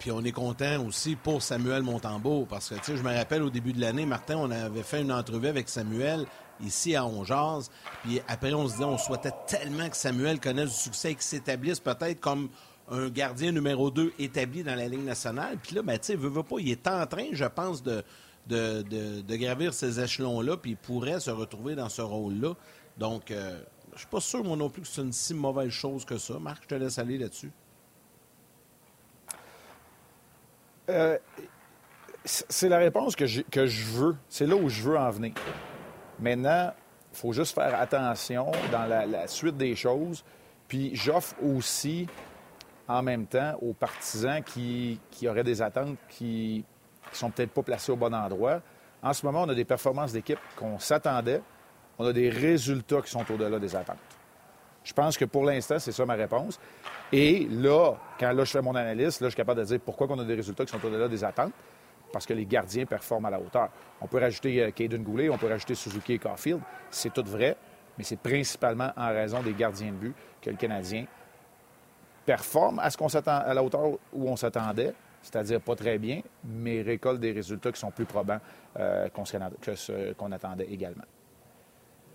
Puis 0.00 0.10
on, 0.10 0.24
est 0.24 0.32
content 0.32 0.84
aussi 0.84 1.14
pour 1.14 1.40
Samuel 1.40 1.84
Montembeau 1.84 2.48
parce 2.50 2.70
que, 2.70 2.74
tu 2.74 2.80
sais, 2.82 2.96
je 2.96 3.04
me 3.04 3.14
rappelle 3.14 3.42
au 3.42 3.50
début 3.50 3.72
de 3.72 3.80
l'année, 3.80 4.04
Martin, 4.04 4.38
on 4.38 4.50
avait 4.50 4.82
fait 4.82 5.02
une 5.02 5.12
entrevue 5.12 5.46
avec 5.46 5.68
Samuel 5.68 6.26
ici 6.64 6.96
à 6.96 7.06
Ongeaz. 7.06 7.70
Puis 8.02 8.20
après, 8.26 8.52
on 8.52 8.66
se 8.66 8.72
disait, 8.72 8.84
on 8.84 8.98
souhaitait 8.98 9.30
tellement 9.46 9.88
que 9.88 9.96
Samuel 9.96 10.40
connaisse 10.40 10.70
du 10.70 10.74
succès 10.74 11.12
et 11.12 11.14
qu'il 11.14 11.22
s'établisse 11.22 11.78
peut-être 11.78 12.18
comme 12.18 12.48
un 12.90 13.08
gardien 13.08 13.52
numéro 13.52 13.90
2 13.90 14.12
établi 14.18 14.62
dans 14.62 14.74
la 14.74 14.88
Ligue 14.88 15.04
nationale. 15.04 15.56
Puis 15.62 15.74
là, 15.74 15.82
ben, 15.82 15.98
tu 15.98 16.06
sais, 16.06 16.16
veut, 16.16 16.28
veut 16.28 16.42
pas, 16.42 16.56
il 16.58 16.70
est 16.70 16.86
en 16.86 17.06
train, 17.06 17.26
je 17.32 17.44
pense, 17.44 17.82
de, 17.82 18.02
de, 18.46 19.36
gravir 19.36 19.72
ces 19.72 20.00
échelons-là, 20.00 20.56
puis 20.56 20.72
il 20.72 20.76
pourrait 20.76 21.20
se 21.20 21.30
retrouver 21.30 21.74
dans 21.74 21.88
ce 21.88 22.02
rôle-là. 22.02 22.54
Donc, 22.98 23.30
euh, 23.30 23.60
je 23.92 23.98
suis 23.98 24.08
pas 24.08 24.20
sûr, 24.20 24.44
moi 24.44 24.56
non 24.56 24.68
plus, 24.68 24.82
que 24.82 24.88
c'est 24.88 25.02
une 25.02 25.12
si 25.12 25.34
mauvaise 25.34 25.70
chose 25.70 26.04
que 26.04 26.18
ça. 26.18 26.38
Marc, 26.38 26.64
je 26.64 26.68
te 26.68 26.74
laisse 26.74 26.98
aller 26.98 27.18
là-dessus. 27.18 27.52
Euh, 30.88 31.16
c'est 32.24 32.68
la 32.68 32.78
réponse 32.78 33.14
que, 33.14 33.40
que 33.42 33.66
je 33.66 33.84
veux. 33.86 34.16
C'est 34.28 34.46
là 34.46 34.56
où 34.56 34.68
je 34.68 34.82
veux 34.82 34.98
en 34.98 35.10
venir. 35.10 35.32
Maintenant, 36.18 36.72
faut 37.12 37.32
juste 37.32 37.54
faire 37.54 37.78
attention 37.80 38.50
dans 38.70 38.86
la, 38.86 39.26
suite 39.26 39.56
des 39.56 39.74
choses. 39.74 40.24
Puis 40.68 40.94
j'offre 40.94 41.34
aussi, 41.42 42.06
en 42.90 43.02
même 43.02 43.26
temps, 43.26 43.54
aux 43.62 43.72
partisans 43.72 44.42
qui, 44.42 44.98
auraient 45.28 45.44
des 45.44 45.62
attentes 45.62 45.96
qui 46.08 46.64
ne 47.10 47.16
sont 47.16 47.30
peut-être 47.30 47.52
pas 47.52 47.62
placées 47.62 47.92
au 47.92 47.96
bon 47.96 48.12
endroit. 48.12 48.60
En 49.00 49.12
ce 49.12 49.24
moment, 49.24 49.44
on 49.44 49.48
a 49.48 49.54
des 49.54 49.64
performances 49.64 50.12
d'équipe 50.12 50.40
qu'on 50.56 50.76
s'attendait. 50.80 51.40
On 51.98 52.04
a 52.04 52.12
des 52.12 52.28
résultats 52.28 53.00
qui 53.00 53.10
sont 53.10 53.24
au-delà 53.30 53.60
des 53.60 53.76
attentes. 53.76 53.96
Je 54.82 54.92
pense 54.92 55.16
que 55.16 55.24
pour 55.24 55.44
l'instant, 55.44 55.78
c'est 55.78 55.92
ça 55.92 56.04
ma 56.04 56.14
réponse. 56.14 56.58
Et 57.12 57.46
là, 57.48 57.94
quand 58.18 58.32
là, 58.32 58.42
je 58.42 58.50
fais 58.50 58.62
mon 58.62 58.74
analyse, 58.74 59.20
là, 59.20 59.28
je 59.28 59.30
suis 59.30 59.36
capable 59.36 59.60
de 59.60 59.66
dire 59.66 59.78
pourquoi 59.84 60.08
on 60.10 60.18
a 60.18 60.24
des 60.24 60.34
résultats 60.34 60.64
qui 60.64 60.72
sont 60.72 60.84
au-delà 60.84 61.06
des 61.06 61.22
attentes. 61.22 61.52
Parce 62.12 62.26
que 62.26 62.34
les 62.34 62.44
gardiens 62.44 62.86
performent 62.86 63.26
à 63.26 63.30
la 63.30 63.38
hauteur. 63.38 63.68
On 64.00 64.08
peut 64.08 64.18
rajouter 64.18 64.64
euh, 64.64 64.72
Caden 64.72 65.04
Goulet, 65.04 65.30
on 65.30 65.38
peut 65.38 65.46
rajouter 65.46 65.76
Suzuki 65.76 66.14
et 66.14 66.18
Caulfield. 66.18 66.60
C'est 66.90 67.12
tout 67.12 67.22
vrai, 67.24 67.56
mais 67.96 68.02
c'est 68.02 68.18
principalement 68.18 68.90
en 68.96 69.08
raison 69.10 69.40
des 69.42 69.52
gardiens 69.52 69.92
de 69.92 69.96
but 69.96 70.14
que 70.42 70.50
le 70.50 70.56
Canadien 70.56 71.06
performe 72.30 72.78
à, 72.78 72.90
ce 72.90 72.96
qu'on 72.96 73.08
à 73.08 73.54
la 73.54 73.60
hauteur 73.60 73.88
où 74.12 74.28
on 74.28 74.36
s'attendait, 74.36 74.94
c'est-à-dire 75.20 75.60
pas 75.60 75.74
très 75.74 75.98
bien, 75.98 76.22
mais 76.44 76.80
récolte 76.80 77.18
des 77.18 77.32
résultats 77.32 77.72
qui 77.72 77.80
sont 77.80 77.90
plus 77.90 78.04
probants 78.04 78.38
euh, 78.78 79.08
qu'on 79.08 80.30
attendait 80.30 80.68
également. 80.70 81.02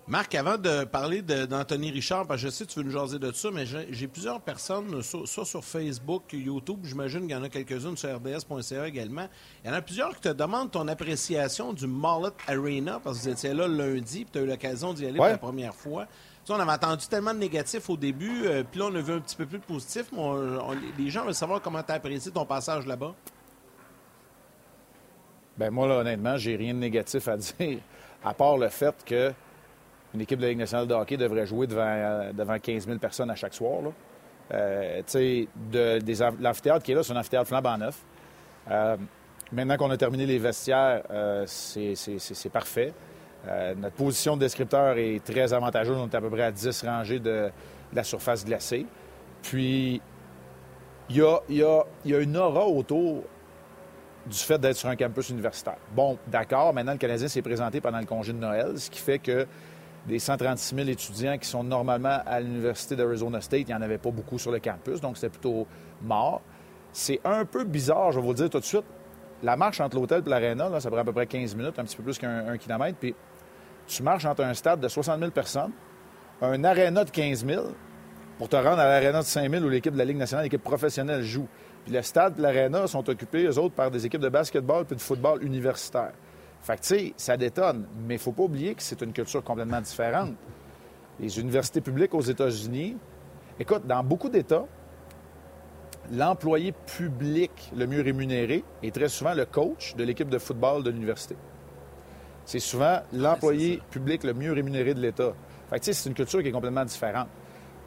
Marc, 0.08 0.34
avant 0.36 0.58
de 0.58 0.86
parler 0.86 1.22
d'Anthony 1.22 1.92
Richard, 1.92 2.28
parce 2.28 2.42
que 2.42 2.48
je 2.48 2.54
sais 2.54 2.66
que 2.66 2.70
tu 2.70 2.80
veux 2.80 2.86
nous 2.86 2.92
jaser 2.92 3.20
de 3.20 3.30
ça, 3.34 3.50
mais 3.52 3.66
j'ai 3.66 4.08
plusieurs 4.08 4.40
personnes, 4.40 5.02
soit 5.02 5.46
sur 5.46 5.66
Facebook, 5.66 6.32
YouTube, 6.32 6.80
j'imagine 6.84 7.22
qu'il 7.22 7.32
y 7.32 7.36
en 7.36 7.44
a 7.44 7.50
quelques-unes 7.50 7.98
sur 7.98 8.16
RDS.ca 8.16 8.88
également. 8.88 9.28
Il 9.64 9.68
y 9.70 9.74
en 9.74 9.74
a 9.74 9.82
plusieurs 9.82 10.16
qui 10.16 10.22
te 10.22 10.30
demandent 10.30 10.72
ton 10.72 10.88
appréciation 10.88 11.74
du 11.74 11.88
Mullet 11.88 12.32
Arena, 12.48 13.02
parce 13.04 13.18
que 13.18 13.24
vous 13.24 13.30
étiez 13.30 13.54
là 13.54 13.68
lundi, 13.68 14.24
puis 14.24 14.32
tu 14.32 14.40
as 14.40 14.42
eu 14.44 14.46
l'occasion 14.46 14.94
d'y 14.94 15.08
aller 15.08 15.18
pour 15.18 15.26
la 15.26 15.38
première 15.38 15.76
fois. 15.76 16.08
On 16.48 16.60
avait 16.60 16.72
entendu 16.72 17.08
tellement 17.08 17.34
de 17.34 17.40
négatifs 17.40 17.90
au 17.90 17.98
début, 17.98 18.46
euh, 18.46 18.64
puis 18.70 18.80
là, 18.80 18.88
on 18.92 18.96
a 18.96 19.02
vu 19.02 19.14
un 19.14 19.20
petit 19.20 19.36
peu 19.36 19.46
plus 19.46 19.58
de 19.58 19.64
positif. 19.64 20.06
Mais 20.12 20.22
les 20.98 21.10
gens 21.10 21.26
veulent 21.26 21.34
savoir 21.34 21.62
comment 21.62 21.82
tu 21.82 21.92
as 21.92 21.96
apprécié 21.96 22.32
ton 22.32 22.46
passage 22.46 22.86
là-bas. 22.86 23.16
Ben 25.58 25.72
moi, 25.72 25.88
là, 25.88 25.96
honnêtement, 25.96 26.38
j'ai 26.38 26.56
rien 26.56 26.74
de 26.74 26.80
négatif 26.80 27.28
à 27.28 27.38
dire, 27.60 27.80
à 28.24 28.34
part 28.34 28.58
le 28.58 28.70
fait 28.70 28.96
que 29.06 29.34
une 30.16 30.22
équipe 30.22 30.40
de 30.40 30.44
la 30.44 30.50
Ligue 30.50 30.60
nationale 30.60 30.88
de 30.88 30.94
hockey 30.94 31.18
devrait 31.18 31.46
jouer 31.46 31.68
devant, 31.68 31.82
euh, 31.86 32.32
devant 32.32 32.58
15 32.58 32.88
000 32.88 32.98
personnes 33.00 33.30
à 33.30 33.36
chaque 33.36 33.54
soir. 33.54 33.82
Euh, 34.54 35.02
l'amphithéâtre 36.40 36.84
qui 36.84 36.92
est 36.92 36.96
là, 36.96 37.04
c'est 37.04 37.14
un 37.14 37.18
amphithéâtre 37.18 37.48
flambant 37.48 37.78
neuf. 37.78 38.02
Euh, 38.72 38.96
maintenant 39.52 39.78
qu'on 39.78 39.92
a 39.92 39.98
terminé 39.98 40.26
les 40.26 40.38
vestiaires, 40.38 41.04
c'est 41.46 42.50
parfait. 42.52 42.94
Notre 43.78 43.96
position 43.96 44.36
de 44.36 44.42
descripteur 44.42 44.98
est 44.98 45.24
très 45.24 45.54
avantageuse. 45.54 45.98
On 45.98 46.08
est 46.08 46.16
à 46.16 46.22
peu 46.22 46.30
près 46.30 46.44
à 46.44 46.52
10 46.52 46.84
rangées 46.84 47.20
de, 47.20 47.50
la 47.94 48.04
surface 48.04 48.46
glacée. 48.46 48.86
Puis, 49.42 50.02
il 51.10 51.16
y 51.16 51.22
a, 51.22 51.40
y 51.50 52.14
a, 52.14 52.20
une 52.20 52.38
aura 52.38 52.66
autour 52.66 53.24
du 54.26 54.38
fait 54.38 54.58
d'être 54.58 54.76
sur 54.76 54.90
un 54.90 54.96
campus 54.96 55.30
universitaire. 55.30 55.78
Bon, 55.96 56.18
d'accord, 56.28 56.74
maintenant 56.74 56.94
le 56.94 56.98
Canadien 56.98 57.28
s'est 57.28 57.44
présenté 57.44 57.80
pendant 57.80 58.00
le 58.00 58.06
congé 58.06 58.34
de 58.34 58.40
Noël, 58.40 58.80
ce 58.80 58.90
qui 58.90 59.00
fait 59.00 59.20
que 59.20 59.46
des 60.08 60.20
136 60.20 60.76
000 60.76 60.88
étudiants 60.90 61.38
qui 61.38 61.48
sont 61.48 61.64
normalement 61.64 62.20
à 62.26 62.40
l'Université 62.40 62.96
d'Arizona 62.96 63.42
State. 63.42 63.62
Il 63.62 63.68
n'y 63.68 63.74
en 63.74 63.82
avait 63.82 63.98
pas 63.98 64.12
beaucoup 64.12 64.40
sur 64.40 64.52
le 64.52 64.60
campus, 64.60 65.02
donc 65.02 65.18
c'était 65.18 65.30
plutôt 65.30 65.68
mort. 66.02 66.42
C'est 66.92 67.20
un 67.24 67.46
peu 67.46 67.64
bizarre, 67.64 68.12
je 68.12 68.20
vais 68.20 68.26
vous 68.26 68.32
le 68.32 68.38
dire 68.38 68.50
tout 68.50 68.60
de 68.60 68.66
suite. 68.66 68.86
La 69.44 69.58
marche 69.58 69.80
entre 69.82 69.98
l'hôtel 69.98 70.24
et 70.26 70.30
l'aréna, 70.30 70.80
ça 70.80 70.90
prend 70.90 71.00
à 71.00 71.04
peu 71.04 71.12
près 71.12 71.28
15 71.28 71.56
minutes, 71.56 71.78
un 71.78 71.84
petit 71.84 71.98
peu 71.98 72.04
plus 72.04 72.18
qu'un 72.18 72.58
kilomètre. 72.58 72.98
Puis 73.00 73.14
tu 73.88 74.04
marches 74.04 74.26
entre 74.26 74.44
un 74.44 74.54
stade 74.54 74.80
de 74.80 74.88
60 74.88 75.20
000 75.20 75.32
personnes, 75.32 75.72
un 76.42 76.64
aréna 76.64 77.04
de 77.04 77.10
15 77.10 77.46
000, 77.46 77.64
pour 78.38 78.50
te 78.50 78.56
rendre 78.56 78.80
à 78.80 78.88
l'aréna 78.88 79.20
de 79.20 79.26
5 79.26 79.50
000 79.50 79.64
où 79.64 79.70
l'équipe 79.70 79.94
de 79.94 79.98
la 79.98 80.06
Ligue 80.06 80.18
nationale, 80.18 80.44
l'équipe 80.46 80.64
professionnelle 80.64 81.22
joue. 81.24 81.48
Puis 81.86 81.94
le 81.94 82.02
stade 82.02 82.38
et 82.38 82.42
l'aréna 82.42 82.88
sont 82.88 83.08
occupés, 83.10 83.46
eux 83.46 83.58
autres, 83.58 83.76
par 83.76 83.92
des 83.92 84.06
équipes 84.06 84.22
de 84.22 84.30
basketball 84.30 84.86
puis 84.86 84.96
de 84.96 85.02
football 85.02 85.44
universitaire. 85.44 86.12
Fait 86.62 86.76
que, 86.78 86.82
tu 86.82 86.88
sais, 86.88 87.14
ça 87.16 87.38
détonne. 87.38 87.86
Mais 88.08 88.16
il 88.16 88.18
ne 88.18 88.22
faut 88.22 88.32
pas 88.32 88.44
oublier 88.44 88.74
que 88.74 88.82
c'est 88.82 89.02
une 89.02 89.14
culture 89.14 89.44
complètement 89.44 89.82
différente. 89.82 90.34
Les 91.20 91.40
universités 91.40 91.80
publiques 91.80 92.14
aux 92.14 92.22
États-Unis, 92.22 92.98
écoute, 93.60 93.86
dans 93.86 94.04
beaucoup 94.04 94.30
d'États, 94.30 94.66
l'employé 96.12 96.74
public 96.98 97.52
le 97.76 97.88
mieux 97.88 98.02
rémunéré 98.02 98.64
est 98.84 98.94
très 98.94 99.10
souvent 99.10 99.34
le 99.34 99.46
coach 99.46 99.96
de 99.96 100.04
l'équipe 100.04 100.30
de 100.30 100.40
football 100.40 100.84
de 100.84 100.90
l'université. 100.90 101.36
C'est 102.46 102.60
souvent 102.60 103.00
l'employé 103.14 103.82
public 103.90 104.24
le 104.24 104.34
mieux 104.34 104.54
rémunéré 104.54 104.94
de 104.94 105.02
l'État. 105.02 105.34
Fait 105.70 105.80
que, 105.80 105.86
tu 105.86 105.86
sais, 105.86 105.94
c'est 105.94 106.10
une 106.10 106.16
culture 106.16 106.42
qui 106.42 106.50
est 106.50 106.52
complètement 106.52 106.86
différente. 106.86 107.28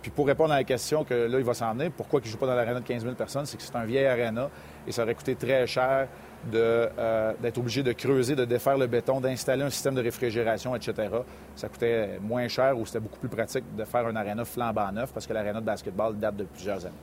Puis 0.03 0.11
pour 0.11 0.27
répondre 0.27 0.53
à 0.53 0.59
la 0.59 0.65
question 0.65 1.05
que 1.05 1.15
là, 1.15 1.39
il 1.39 1.45
va 1.45 1.55
s'en 1.55 1.73
venir, 1.75 1.91
pourquoi 1.97 2.21
il 2.21 2.27
ne 2.27 2.31
joue 2.31 2.39
pas 2.39 2.47
dans 2.47 2.55
l'aréna 2.55 2.81
de 2.81 2.85
15 2.85 3.03
000 3.03 3.15
personnes, 3.15 3.47
c'est 3.47 3.57
que 3.57 3.63
c'est 3.63 3.75
un 3.75 3.85
vieil 3.85 4.07
aréna 4.07 4.49
et 4.87 4.93
ça 4.93 5.03
aurait 5.03 5.15
coûté 5.15 5.35
très 5.35 5.67
cher 5.67 6.09
euh, 6.55 7.33
d'être 7.41 7.59
obligé 7.59 7.83
de 7.83 7.93
creuser, 7.93 8.37
de 8.37 8.45
défaire 8.45 8.79
le 8.79 8.87
béton, 8.87 9.21
d'installer 9.21 9.65
un 9.65 9.71
système 9.71 9.95
de 9.95 10.03
réfrigération, 10.03 10.75
etc. 10.77 11.09
Ça 11.57 11.69
coûtait 11.69 12.21
moins 12.21 12.47
cher 12.47 12.79
ou 12.79 12.87
c'était 12.87 13.01
beaucoup 13.01 13.19
plus 13.19 13.29
pratique 13.29 13.65
de 13.75 13.85
faire 13.85 14.07
un 14.07 14.15
aréna 14.15 14.45
flambant 14.45 14.93
neuf 14.93 15.13
parce 15.13 15.27
que 15.27 15.33
l'aréna 15.33 15.61
de 15.61 15.67
basketball 15.67 16.17
date 16.17 16.37
de 16.37 16.45
plusieurs 16.45 16.87
années. 16.87 16.95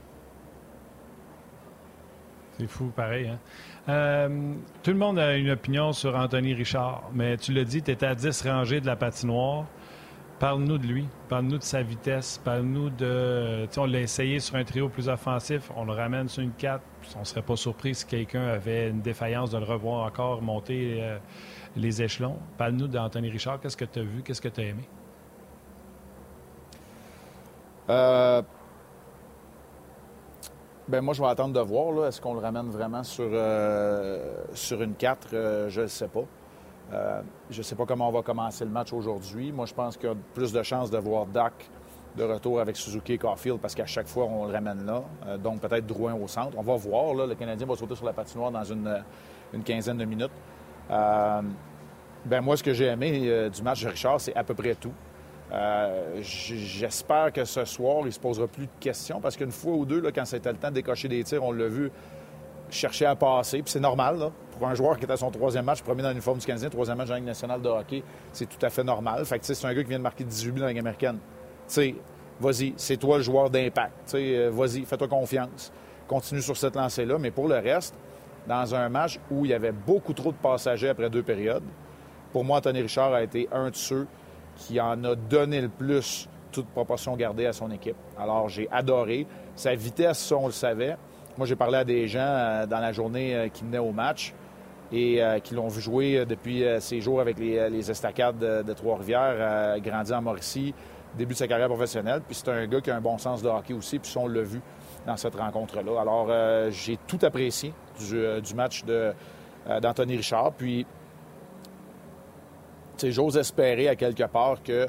C'est 2.58 2.68
fou, 2.68 2.86
pareil. 2.96 3.28
Hein? 3.28 3.40
Euh, 3.88 4.54
tout 4.82 4.92
le 4.92 4.98
monde 4.98 5.20
a 5.20 5.38
une 5.38 5.52
opinion 5.52 5.94
sur 5.94 6.16
Anthony 6.16 6.54
Richard, 6.54 7.04
mais 7.14 7.38
tu 7.38 7.54
l'as 7.54 7.64
dit, 7.64 7.84
tu 7.84 7.92
étais 7.92 8.08
à 8.08 8.16
10 8.16 8.42
rangées 8.48 8.82
de 8.82 8.88
la 8.88 8.96
patinoire. 8.96 9.66
Parle-nous 10.40 10.78
de 10.78 10.86
lui, 10.86 11.08
parle-nous 11.30 11.60
de 11.60 11.64
sa 11.64 11.82
vitesse, 11.82 12.42
parle-nous 12.44 12.90
de. 12.90 13.68
on 13.78 13.86
l'a 13.86 14.02
essayé 14.02 14.40
sur 14.42 14.56
un 14.56 14.66
trio 14.66 14.90
plus 14.90 15.08
offensif, 15.08 15.72
on 15.78 15.86
le 15.86 15.94
ramène 15.94 16.28
sur 16.28 16.44
une 16.44 16.52
4. 16.52 16.84
On 17.16 17.20
ne 17.20 17.24
serait 17.26 17.42
pas 17.42 17.56
surpris 17.56 17.96
si 17.96 18.06
quelqu'un 18.06 18.46
avait 18.48 18.90
une 18.90 19.02
défaillance 19.02 19.52
de 19.52 19.60
le 19.60 19.64
revoir 19.64 20.06
encore 20.06 20.42
monter 20.42 20.98
euh, 21.00 21.18
les 21.78 22.02
échelons. 22.02 22.38
Parle-nous 22.58 22.88
d'Anthony 22.88 23.30
Richard, 23.30 23.62
qu'est-ce 23.62 23.78
que 23.78 23.86
tu 23.86 24.00
as 24.00 24.04
vu, 24.04 24.24
qu'est-ce 24.24 24.42
que 24.42 24.50
tu 24.50 24.62
as 24.62 24.66
aimé? 24.66 24.84
Euh... 27.90 28.42
Ben 30.88 31.02
moi, 31.02 31.16
je 31.16 31.22
vais 31.22 31.28
attendre 31.28 31.54
de 31.54 31.60
voir. 31.60 32.06
Est-ce 32.06 32.22
qu'on 32.22 32.36
le 32.36 32.40
ramène 32.40 32.70
vraiment 32.70 33.04
sur, 33.04 33.28
euh, 33.32 34.36
sur 34.54 34.84
une 34.84 34.94
4? 34.94 35.30
Euh, 35.34 35.70
je 35.70 35.82
ne 35.82 35.88
sais 35.88 36.08
pas. 36.08 36.26
Euh, 36.94 37.22
je 37.50 37.58
ne 37.58 37.64
sais 37.64 37.74
pas 37.74 37.88
comment 37.88 38.08
on 38.08 38.12
va 38.12 38.22
commencer 38.22 38.64
le 38.64 38.70
match 38.70 38.94
aujourd'hui. 38.94 39.52
Moi, 39.52 39.66
je 39.66 39.74
pense 39.74 39.98
qu'il 39.98 40.10
y 40.10 40.12
a 40.12 40.16
plus 40.36 40.54
de 40.54 40.62
chances 40.62 40.92
de 40.92 41.00
voir 41.00 41.26
Dak 41.26 41.54
de 42.16 42.24
retour 42.24 42.62
avec 42.62 42.78
Suzuki 42.78 43.14
et 43.14 43.18
Caulfield 43.18 43.60
parce 43.60 43.74
qu'à 43.74 43.88
chaque 43.88 44.08
fois, 44.08 44.26
on 44.26 44.46
le 44.46 44.54
ramène 44.54 44.86
là. 44.86 45.02
Donc, 45.38 45.60
peut-être 45.60 45.88
Drouin 45.88 46.14
au 46.14 46.28
centre. 46.28 46.56
On 46.56 46.62
va 46.62 46.76
voir. 46.76 47.16
Le 47.16 47.34
Canadien 47.34 47.66
va 47.66 47.76
sauter 47.76 47.96
sur 47.96 48.06
la 48.06 48.14
patinoire 48.14 48.52
dans 48.52 48.64
une, 48.64 49.04
quinzaine 49.66 49.98
de 49.98 50.06
minutes. 50.06 50.32
Ben 50.88 52.42
moi, 52.42 52.56
ce 52.56 52.64
que 52.64 52.74
j'ai 52.74 52.86
aimé 52.86 53.50
du 53.50 53.62
match 53.64 53.84
de 53.84 53.90
Richard, 53.90 54.22
c'est 54.22 54.36
à 54.36 54.44
peu 54.44 54.54
près 54.54 54.76
tout. 54.76 54.94
J'espère 56.22 57.32
que 57.32 57.46
ce 57.46 57.66
soir, 57.66 58.00
il 58.02 58.06
ne 58.06 58.12
se 58.12 58.20
posera 58.20 58.48
plus 58.48 58.66
de 58.66 58.72
questions 58.80 59.20
parce 59.22 59.38
qu'une 59.38 59.52
fois 59.52 59.74
ou 59.74 59.86
deux, 59.86 60.02
là, 60.02 60.12
quand 60.12 60.26
c'était 60.26 60.52
le 60.52 60.58
temps 60.58 60.70
de 60.70 60.76
décocher 60.76 61.08
des 61.08 61.24
tirs, 61.24 61.44
on 61.44 61.52
l'a 61.52 61.68
vu 61.68 61.92
chercher 62.70 63.06
à 63.06 63.16
passer. 63.16 63.62
Puis 63.62 63.72
c'est 63.72 63.80
normal, 63.80 64.18
là 64.18 64.32
pour 64.58 64.68
un 64.68 64.76
joueur 64.76 64.98
qui 64.98 65.06
est 65.06 65.12
à 65.12 65.18
son 65.18 65.30
troisième 65.32 65.66
match, 65.66 65.82
premier 65.82 66.02
dans 66.02 66.10
l'uniforme 66.10 66.40
du 66.40 66.46
Canadien, 66.46 66.70
troisième 66.70 66.98
match 66.98 67.10
la 67.10 67.18
Ligue 67.18 67.26
nationale 67.26 67.62
de 67.62 67.70
hockey, 67.70 68.04
c'est 68.32 68.48
tout 68.48 68.64
à 68.66 68.70
fait 68.70 68.84
normal. 68.84 69.26
Fait 69.26 69.40
que 69.40 69.46
c'est 69.46 69.66
un 69.66 69.74
gars 69.74 69.84
qui 69.84 69.90
vient 69.90 69.98
de 69.98 70.04
marquer 70.04 70.24
18 70.24 70.52
buts 70.52 70.60
dans 70.60 70.66
la 70.66 70.72
Ligue 70.72 70.80
américaine. 70.80 71.20
vas-y, 72.40 72.74
c'est 72.78 72.98
toi 72.98 73.18
le 73.18 73.24
joueur 73.24 73.50
d'impact. 73.50 74.16
Euh, 74.16 74.50
vas-y, 74.52 74.86
fais-toi 74.86 75.08
confiance. 75.08 75.72
Continue 76.08 76.42
sur 76.42 76.58
cette 76.58 76.76
lancée-là. 76.76 77.18
Mais 77.18 77.32
pour 77.32 77.48
le 77.48 77.56
reste, 77.56 77.96
dans 78.48 78.76
un 78.76 78.90
match 78.90 79.20
où 79.32 79.46
il 79.46 79.52
y 79.52 79.54
avait 79.54 79.72
beaucoup 79.72 80.14
trop 80.14 80.32
de 80.32 80.38
passagers 80.38 80.90
après 80.90 81.10
deux 81.10 81.24
périodes, 81.24 81.64
pour 82.32 82.44
moi, 82.44 82.58
Anthony 82.58 82.82
Richard 82.82 83.14
a 83.14 83.24
été 83.24 83.48
un 83.52 83.70
de 83.70 83.76
ceux 83.76 84.08
qui 84.56 84.80
en 84.80 85.04
a 85.04 85.16
donné 85.16 85.62
le 85.62 85.70
plus, 85.70 86.28
toute 86.52 86.68
proportion 86.68 87.16
gardée 87.16 87.46
à 87.46 87.54
son 87.54 87.70
équipe. 87.72 87.96
Alors, 88.18 88.50
j'ai 88.50 88.68
adoré. 88.72 89.28
Sa 89.56 89.76
vitesse, 89.76 90.32
on 90.32 90.48
le 90.48 90.52
savait. 90.52 90.98
Moi, 91.38 91.46
j'ai 91.46 91.56
parlé 91.56 91.78
à 91.78 91.84
des 91.84 92.08
gens 92.08 92.20
euh, 92.22 92.66
dans 92.66 92.80
la 92.80 92.94
journée 92.94 93.36
euh, 93.36 93.48
qui 93.50 93.64
venaient 93.64 93.78
au 93.78 93.92
match 93.92 94.34
et 94.92 95.22
euh, 95.22 95.40
qui 95.40 95.54
l'ont 95.54 95.68
vu 95.68 95.82
jouer 95.82 96.26
depuis 96.26 96.64
ses 96.80 97.02
jours 97.02 97.20
avec 97.20 97.38
les, 97.40 97.92
estacades 97.92 98.38
de, 98.38 98.74
Trois-Rivières, 98.74 99.80
grandi 99.80 100.14
en 100.14 100.22
Mauricie, 100.22 100.74
début 101.18 101.34
de 101.34 101.40
sa 101.40 101.48
carrière 101.48 101.68
professionnelle. 101.68 102.22
Puis 102.26 102.36
c'est 102.36 102.50
un 102.50 102.66
gars 102.68 102.80
qui 102.80 102.92
a 102.92 102.96
un 102.96 103.02
bon 103.02 103.18
sens 103.18 103.42
de 103.42 103.50
hockey 103.50 103.74
aussi, 103.74 104.00
puis 104.00 104.14
on 104.16 104.28
l'a 104.28 104.44
vu 104.44 104.62
dans 105.06 105.18
cette 105.18 105.36
rencontre-là. 105.36 106.00
Alors, 106.00 106.30
j'ai 106.70 106.98
tout 107.08 107.20
apprécié 107.24 107.74
du, 108.00 108.56
match 108.56 108.84
d'Anthony 108.86 110.18
Richard. 110.18 110.54
Puis, 110.54 110.86
j'ose 113.04 113.38
espérer 113.38 113.88
à 113.88 113.96
quelque 113.96 114.24
part 114.24 114.62
que 114.64 114.88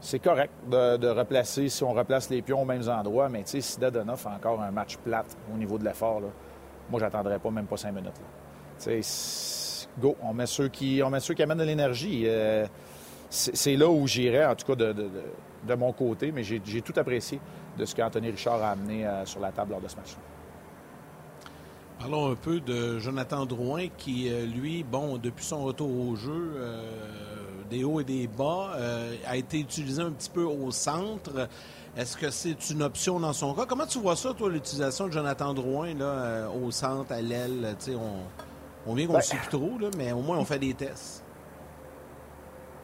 c'est 0.00 0.18
correct 0.18 0.52
de, 0.70 1.08
replacer, 1.08 1.68
si 1.68 1.82
on 1.82 1.92
replace 1.92 2.30
les 2.30 2.42
pions 2.42 2.62
aux 2.62 2.66
mêmes 2.66 2.88
endroits, 2.88 3.28
mais 3.28 3.42
si 3.44 3.78
Dadonov 3.78 4.18
fait 4.18 4.28
encore 4.28 4.62
un 4.62 4.70
match 4.70 4.96
plate 4.98 5.36
au 5.52 5.56
niveau 5.56 5.78
de 5.78 5.84
l'effort, 5.84 6.20
moi, 6.90 7.00
j'attendrai 7.00 7.38
pas 7.38 7.50
même 7.50 7.66
pas 7.66 7.76
cinq 7.76 7.92
minutes. 7.92 8.20
Go, 9.98 10.14
on 10.22 10.34
met 10.34 10.46
ceux 10.46 10.68
qui, 10.68 11.00
on 11.02 11.10
met 11.10 11.20
ceux 11.20 11.34
qui 11.34 11.42
amènent 11.42 11.58
de 11.58 11.64
l'énergie. 11.64 12.24
Euh, 12.26 12.66
c'est 13.30 13.76
là 13.76 13.88
où 13.88 14.06
j'irais, 14.06 14.44
en 14.44 14.54
tout 14.54 14.66
cas 14.66 14.76
de, 14.76 15.74
mon 15.74 15.92
côté, 15.92 16.30
mais 16.32 16.44
j'ai 16.44 16.82
tout 16.82 16.92
apprécié 16.96 17.40
de 17.76 17.84
ce 17.84 17.94
qu'Anthony 17.94 18.30
Richard 18.30 18.62
a 18.62 18.70
amené 18.70 19.06
euh, 19.06 19.24
sur 19.24 19.40
la 19.40 19.52
table 19.52 19.72
lors 19.72 19.80
de 19.80 19.88
ce 19.88 19.96
match. 19.96 20.16
Parlons 22.08 22.30
un 22.30 22.36
peu 22.36 22.60
de 22.60 23.00
Jonathan 23.00 23.46
Drouin 23.46 23.88
qui, 23.98 24.28
euh, 24.30 24.46
lui, 24.46 24.84
bon, 24.84 25.18
depuis 25.18 25.44
son 25.44 25.64
retour 25.64 25.90
au 25.90 26.14
jeu, 26.14 26.52
euh, 26.54 26.80
des 27.68 27.82
hauts 27.82 27.98
et 27.98 28.04
des 28.04 28.28
bas, 28.28 28.78
a 29.26 29.36
été 29.36 29.58
utilisé 29.58 30.02
un 30.02 30.12
petit 30.12 30.30
peu 30.30 30.44
au 30.44 30.70
centre. 30.70 31.48
Est-ce 31.96 32.16
que 32.16 32.30
c'est 32.30 32.70
une 32.70 32.84
option 32.84 33.18
dans 33.18 33.32
son 33.32 33.54
cas? 33.54 33.66
Comment 33.66 33.86
tu 33.86 33.98
vois 33.98 34.14
ça, 34.14 34.32
toi, 34.34 34.48
l'utilisation 34.48 35.08
de 35.08 35.12
Jonathan 35.14 35.52
Drouin 35.52 35.94
là, 35.94 36.48
au 36.48 36.70
centre, 36.70 37.10
à 37.10 37.20
l'aile? 37.20 37.76
On, 37.88 38.92
on 38.92 38.94
vient 38.94 39.08
qu'on 39.08 39.14
ne 39.14 39.18
ben, 39.18 39.22
sait 39.22 39.38
plus 39.38 39.58
trop, 39.58 39.76
là, 39.76 39.88
mais 39.98 40.12
au 40.12 40.20
moins 40.20 40.38
on 40.38 40.44
fait 40.44 40.60
des 40.60 40.74
tests. 40.74 41.24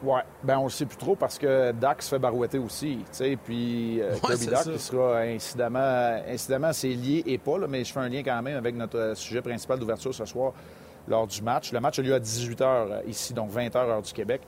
Oui, 0.03 0.19
ben 0.43 0.57
on 0.57 0.65
le 0.65 0.69
sait 0.69 0.85
plus 0.85 0.97
trop 0.97 1.15
parce 1.15 1.37
que 1.37 1.71
Dax 1.71 2.09
fait 2.09 2.19
barouetter 2.19 2.57
aussi, 2.57 2.97
tu 2.97 3.05
sais, 3.11 3.37
puis 3.41 4.01
euh, 4.01 4.15
Kirby 4.21 4.47
Dax 4.47 4.69
qui 4.69 4.79
sera 4.79 5.19
incidemment, 5.19 6.19
incidemment 6.27 6.73
c'est 6.73 6.89
lié 6.89 7.23
et 7.25 7.37
pas, 7.37 7.57
là, 7.57 7.67
mais 7.69 7.85
je 7.85 7.93
fais 7.93 8.01
un 8.01 8.09
lien 8.09 8.21
quand 8.21 8.41
même 8.41 8.57
avec 8.57 8.75
notre 8.75 8.99
euh, 8.99 9.15
sujet 9.15 9.41
principal 9.41 9.79
d'ouverture 9.79 10.13
ce 10.13 10.25
soir 10.25 10.51
lors 11.07 11.25
du 11.25 11.41
match. 11.41 11.71
Le 11.71 11.79
match 11.79 11.99
a 11.99 12.01
lieu 12.01 12.13
à 12.13 12.19
18h 12.19 12.63
euh, 12.63 13.01
ici, 13.07 13.33
donc 13.33 13.51
20h 13.51 13.77
heure 13.77 14.01
du 14.01 14.11
Québec. 14.11 14.41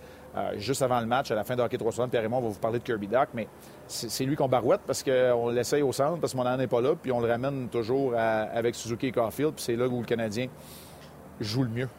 juste 0.58 0.82
avant 0.82 1.00
le 1.00 1.06
match, 1.06 1.32
à 1.32 1.36
la 1.36 1.46
fin 1.46 1.56
de 1.56 1.62
Hockey 1.62 1.78
360, 1.78 2.12
Pierre 2.12 2.24
Raymond 2.24 2.42
va 2.42 2.50
vous 2.50 2.60
parler 2.60 2.80
de 2.80 2.84
Kirby 2.84 3.08
Dax, 3.08 3.32
mais 3.34 3.48
c'est 3.88 4.26
lui 4.26 4.36
qu'on 4.36 4.50
barouette 4.50 4.82
parce 4.86 5.04
qu'on 5.04 5.50
l'essaye 5.52 5.84
au 5.84 5.94
centre 5.94 6.20
parce 6.20 6.34
que 6.34 6.38
mon 6.38 6.58
n'est 6.58 6.68
pas 6.68 6.82
là, 6.82 6.96
puis 7.02 7.14
on 7.14 7.22
le 7.22 7.30
ramène 7.30 7.70
toujours 7.70 8.14
avec 8.18 8.76
Suzuki 8.76 9.08
et 9.08 9.12
Caulfield, 9.14 9.54
puis 9.54 9.64
c'est 9.64 9.78
là 9.78 9.88
où 9.88 10.02
le 10.02 10.06
Canadien 10.06 10.48
joue 11.40 11.64
le 11.64 11.70
mieux. 11.70 11.90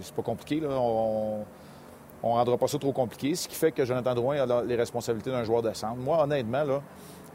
C'est 0.00 0.14
pas 0.14 0.22
compliqué, 0.22 0.58
là. 0.58 0.70
On, 0.70 1.44
on 2.22 2.32
ne 2.32 2.34
rendra 2.34 2.56
pas 2.56 2.66
ça 2.66 2.78
trop 2.78 2.92
compliqué, 2.92 3.34
ce 3.34 3.46
qui 3.48 3.54
fait 3.54 3.72
que 3.72 3.84
Jonathan 3.84 4.14
Drouin 4.14 4.48
a 4.48 4.62
les 4.62 4.76
responsabilités 4.76 5.30
d'un 5.30 5.44
joueur 5.44 5.62
de 5.62 5.72
centre. 5.72 5.96
Moi, 5.96 6.20
honnêtement, 6.22 6.64
là, 6.64 6.82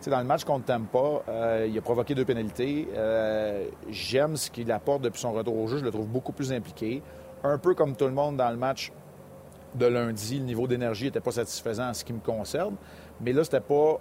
dans 0.09 0.19
le 0.19 0.25
match 0.25 0.43
contre 0.43 0.65
Tampa, 0.65 1.21
euh, 1.29 1.67
il 1.69 1.77
a 1.77 1.81
provoqué 1.81 2.13
deux 2.15 2.25
pénalités. 2.25 2.87
Euh, 2.95 3.65
j'aime 3.89 4.35
ce 4.35 4.49
qu'il 4.49 4.71
apporte 4.71 5.01
depuis 5.01 5.21
son 5.21 5.31
retour 5.31 5.57
au 5.57 5.67
jeu. 5.67 5.77
Je 5.77 5.83
le 5.85 5.91
trouve 5.91 6.07
beaucoup 6.07 6.33
plus 6.33 6.51
impliqué. 6.51 7.01
Un 7.43 7.57
peu 7.57 7.73
comme 7.73 7.95
tout 7.95 8.05
le 8.05 8.11
monde 8.11 8.37
dans 8.37 8.49
le 8.49 8.57
match 8.57 8.91
de 9.75 9.85
lundi, 9.85 10.39
le 10.39 10.45
niveau 10.45 10.67
d'énergie 10.67 11.05
n'était 11.05 11.19
pas 11.19 11.31
satisfaisant 11.31 11.89
en 11.89 11.93
ce 11.93 12.03
qui 12.03 12.13
me 12.13 12.19
concerne. 12.19 12.75
Mais 13.21 13.33
là, 13.33 13.43
c'était 13.43 13.59
pas 13.59 13.99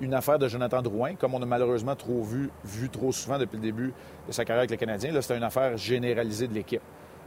une 0.00 0.14
affaire 0.14 0.38
de 0.38 0.48
Jonathan 0.48 0.82
Drouin, 0.82 1.14
comme 1.14 1.34
on 1.34 1.42
a 1.42 1.46
malheureusement 1.46 1.94
trop 1.94 2.22
vu, 2.22 2.50
vu 2.64 2.88
trop 2.88 3.12
souvent 3.12 3.38
depuis 3.38 3.56
le 3.56 3.62
début 3.62 3.94
de 4.26 4.32
sa 4.32 4.44
carrière 4.44 4.60
avec 4.60 4.70
les 4.70 4.76
Canadiens. 4.76 5.12
Là, 5.12 5.22
c'était 5.22 5.36
une 5.36 5.44
affaire 5.44 5.76
généralisée 5.76 6.48
de 6.48 6.54
l'équipe. 6.54 6.82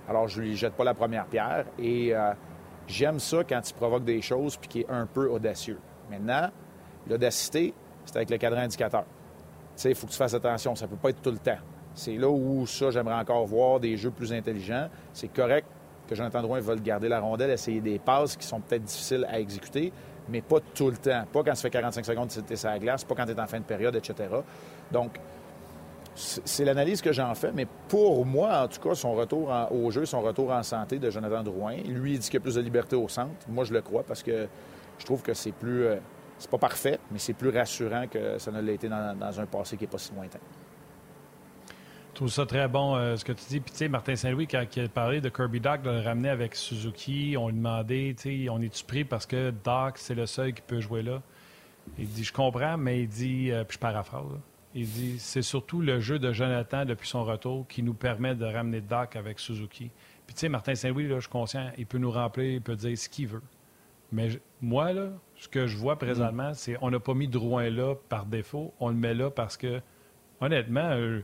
Alors, 0.09 0.27
je 0.27 0.41
lui 0.41 0.55
jette 0.55 0.73
pas 0.73 0.83
la 0.83 0.93
première 0.93 1.25
pierre. 1.25 1.65
Et 1.79 2.13
euh, 2.13 2.31
J'aime 2.87 3.19
ça 3.19 3.43
quand 3.43 3.61
il 3.69 3.73
provoque 3.73 4.05
des 4.05 4.21
choses 4.21 4.57
puis 4.57 4.69
qui 4.69 4.79
est 4.81 4.89
un 4.89 5.05
peu 5.05 5.29
audacieux. 5.29 5.79
Maintenant, 6.09 6.49
l'audacité, 7.09 7.73
c'est 8.05 8.15
avec 8.15 8.29
le 8.29 8.37
cadran 8.37 8.61
indicateur. 8.61 9.03
Tu 9.03 9.83
sais, 9.83 9.89
il 9.89 9.95
faut 9.95 10.07
que 10.07 10.11
tu 10.11 10.17
fasses 10.17 10.33
attention, 10.33 10.75
ça 10.75 10.85
ne 10.85 10.91
peut 10.91 10.97
pas 10.97 11.09
être 11.09 11.21
tout 11.21 11.31
le 11.31 11.37
temps. 11.37 11.59
C'est 11.93 12.15
là 12.15 12.29
où 12.29 12.65
ça, 12.65 12.91
j'aimerais 12.91 13.15
encore 13.15 13.45
voir 13.45 13.79
des 13.79 13.97
jeux 13.97 14.11
plus 14.11 14.31
intelligents. 14.31 14.87
C'est 15.13 15.27
correct 15.27 15.67
que 16.07 16.15
Jonathan 16.15 16.41
Drouin 16.41 16.59
veuille 16.61 16.79
garder 16.79 17.09
la 17.09 17.19
rondelle, 17.19 17.49
essayer 17.49 17.81
des 17.81 17.99
passes 17.99 18.37
qui 18.37 18.47
sont 18.47 18.61
peut-être 18.61 18.83
difficiles 18.83 19.27
à 19.29 19.39
exécuter, 19.39 19.91
mais 20.29 20.41
pas 20.41 20.59
tout 20.73 20.89
le 20.89 20.97
temps. 20.97 21.25
Pas 21.31 21.43
quand 21.43 21.55
ça 21.55 21.61
fait 21.63 21.69
45 21.69 22.05
secondes 22.05 22.29
tu 22.29 22.53
es 22.53 22.55
sur 22.55 22.69
la 22.69 22.79
glace, 22.79 23.03
pas 23.03 23.15
quand 23.15 23.25
tu 23.25 23.31
es 23.31 23.39
en 23.39 23.47
fin 23.47 23.59
de 23.59 23.65
période, 23.65 23.95
etc. 23.95 24.29
Donc, 24.91 25.19
c'est 26.17 26.65
l'analyse 26.65 27.01
que 27.01 27.11
j'en 27.13 27.35
fais, 27.35 27.51
mais 27.53 27.67
pour 27.87 28.25
moi, 28.25 28.63
en 28.63 28.67
tout 28.67 28.81
cas, 28.81 28.95
son 28.95 29.13
retour 29.13 29.53
au 29.71 29.91
jeu, 29.91 30.05
son 30.05 30.21
retour 30.21 30.51
en 30.51 30.63
santé 30.63 30.97
de 30.97 31.11
Jonathan 31.11 31.43
Drouin, 31.43 31.75
lui, 31.85 32.13
il 32.13 32.19
dit 32.19 32.25
qu'il 32.25 32.35
y 32.35 32.37
a 32.37 32.39
plus 32.41 32.55
de 32.55 32.61
liberté 32.61 32.95
au 32.95 33.07
centre. 33.07 33.31
Moi, 33.47 33.65
je 33.65 33.73
le 33.73 33.81
crois 33.81 34.01
parce 34.01 34.23
que 34.23 34.47
je 34.97 35.05
trouve 35.05 35.21
que 35.21 35.35
c'est 35.35 35.51
plus. 35.51 35.85
Euh, 35.85 35.97
c'est 36.39 36.49
pas 36.49 36.57
parfait, 36.57 36.99
mais 37.11 37.19
c'est 37.19 37.33
plus 37.33 37.49
rassurant 37.49 38.07
que 38.07 38.37
ça 38.37 38.51
ne 38.51 38.61
l'a 38.61 38.71
été 38.71 38.87
dans, 38.89 39.39
un 39.39 39.45
passé 39.45 39.75
qui 39.75 39.83
n'est 39.83 39.89
pas 39.89 39.97
si 39.97 40.13
lointain. 40.13 40.39
Je 42.09 42.15
trouve 42.15 42.29
ça 42.29 42.45
très 42.45 42.67
bon 42.67 42.95
euh, 42.95 43.15
ce 43.15 43.25
que 43.25 43.31
tu 43.31 43.43
dis. 43.47 43.59
Puis, 43.59 43.71
tu 43.71 43.77
sais, 43.77 43.87
Martin 43.87 44.15
Saint-Louis, 44.15 44.47
quand 44.47 44.63
il 44.75 44.85
a 44.85 44.87
parlé 44.87 45.21
de 45.21 45.29
Kirby 45.29 45.59
Doc, 45.59 45.83
de 45.83 45.91
le 45.91 45.99
ramener 45.99 46.29
avec 46.29 46.55
Suzuki, 46.55 47.35
on 47.39 47.49
lui 47.49 47.55
demandait, 47.55 48.15
tu 48.17 48.45
sais, 48.45 48.49
on 48.49 48.59
est-tu 48.59 48.83
pris 48.83 49.03
parce 49.03 49.25
que 49.25 49.51
Doc, 49.51 49.97
c'est 49.97 50.15
le 50.15 50.25
seul 50.25 50.53
qui 50.53 50.61
peut 50.61 50.79
jouer 50.79 51.03
là? 51.03 51.21
Il 51.97 52.07
dit, 52.07 52.23
je 52.23 52.33
comprends, 52.33 52.77
mais 52.77 53.01
il 53.01 53.07
dit, 53.07 53.51
euh, 53.51 53.63
puis 53.63 53.75
je 53.75 53.79
paraphrase, 53.79 54.25
il 54.77 54.87
dit 54.87 55.15
c'est 55.17 55.41
surtout 55.41 55.81
le 55.81 55.99
jeu 55.99 56.19
de 56.19 56.31
Jonathan 56.31 56.85
depuis 56.85 57.07
son 57.07 57.23
retour 57.23 57.67
qui 57.67 57.81
nous 57.81 57.95
permet 57.95 58.35
de 58.35 58.45
ramener 58.45 58.79
Doc 58.79 59.15
avec 59.15 59.39
Suzuki. 59.39 59.89
Puis 60.27 60.35
tu 60.35 60.41
sais, 60.41 60.49
Martin 60.49 60.75
Saint-Louis, 60.75 61.07
je 61.09 61.19
suis 61.19 61.29
conscient, 61.29 61.71
il 61.79 61.87
peut 61.87 61.97
nous 61.97 62.11
remplir, 62.11 62.45
il 62.45 62.61
peut 62.61 62.75
dire 62.75 62.95
ce 62.95 63.09
qu'il 63.09 63.27
veut. 63.27 63.41
Mais 64.11 64.29
moi, 64.61 64.93
là, 64.93 65.09
ce 65.35 65.47
que 65.47 65.65
je 65.65 65.75
vois 65.75 65.97
présentement, 65.97 66.53
c'est 66.53 66.77
on 66.81 66.91
n'a 66.91 66.99
pas 66.99 67.15
mis 67.15 67.27
Drouin 67.27 67.71
là 67.71 67.95
par 68.07 68.27
défaut, 68.27 68.71
on 68.79 68.89
le 68.89 68.95
met 68.95 69.15
là 69.15 69.31
parce 69.31 69.57
que, 69.57 69.81
honnêtement, 70.41 70.91
euh, 70.91 71.21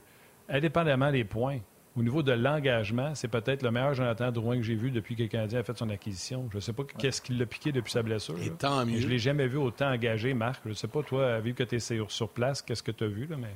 indépendamment 0.50 1.12
des 1.12 1.24
points, 1.24 1.60
au 1.96 2.02
niveau 2.02 2.24
de 2.24 2.32
l'engagement, 2.32 3.14
c'est 3.14 3.28
peut-être 3.28 3.62
le 3.62 3.70
meilleur 3.70 3.94
Jonathan 3.94 4.32
Drouin 4.32 4.58
que 4.58 4.64
j'ai 4.64 4.74
vu 4.74 4.90
depuis 4.90 5.16
que 5.16 5.22
le 5.22 5.28
Canadien 5.28 5.60
a 5.60 5.64
fait 5.64 5.78
son 5.78 5.90
acquisition. 5.90 6.48
Je 6.52 6.58
ne 6.58 6.62
sais 6.62 6.74
pas 6.74 6.84
qu'est-ce 6.84 7.22
qui 7.22 7.34
l'a 7.34 7.46
piqué 7.46 7.72
depuis 7.72 7.92
sa 7.92 8.02
blessure. 8.02 8.36
Et 8.44 8.50
tant 8.50 8.84
mieux. 8.84 9.00
Je 9.00 9.06
ne 9.06 9.12
l'ai 9.12 9.20
jamais 9.20 9.48
vu 9.48 9.58
autant 9.58 9.92
engagé, 9.92 10.34
Marc. 10.34 10.62
Je 10.66 10.70
ne 10.70 10.74
sais 10.74 10.88
pas, 10.88 11.04
toi, 11.04 11.40
vu 11.40 11.54
que 11.54 11.64
tu 11.64 11.76
es 11.76 11.80
sur, 11.80 12.30
place, 12.30 12.64
qu'est-ce 12.64 12.82
que 12.82 12.92
tu 12.92 13.04
as 13.04 13.08
vu, 13.08 13.28
là, 13.28 13.38
mais... 13.38 13.54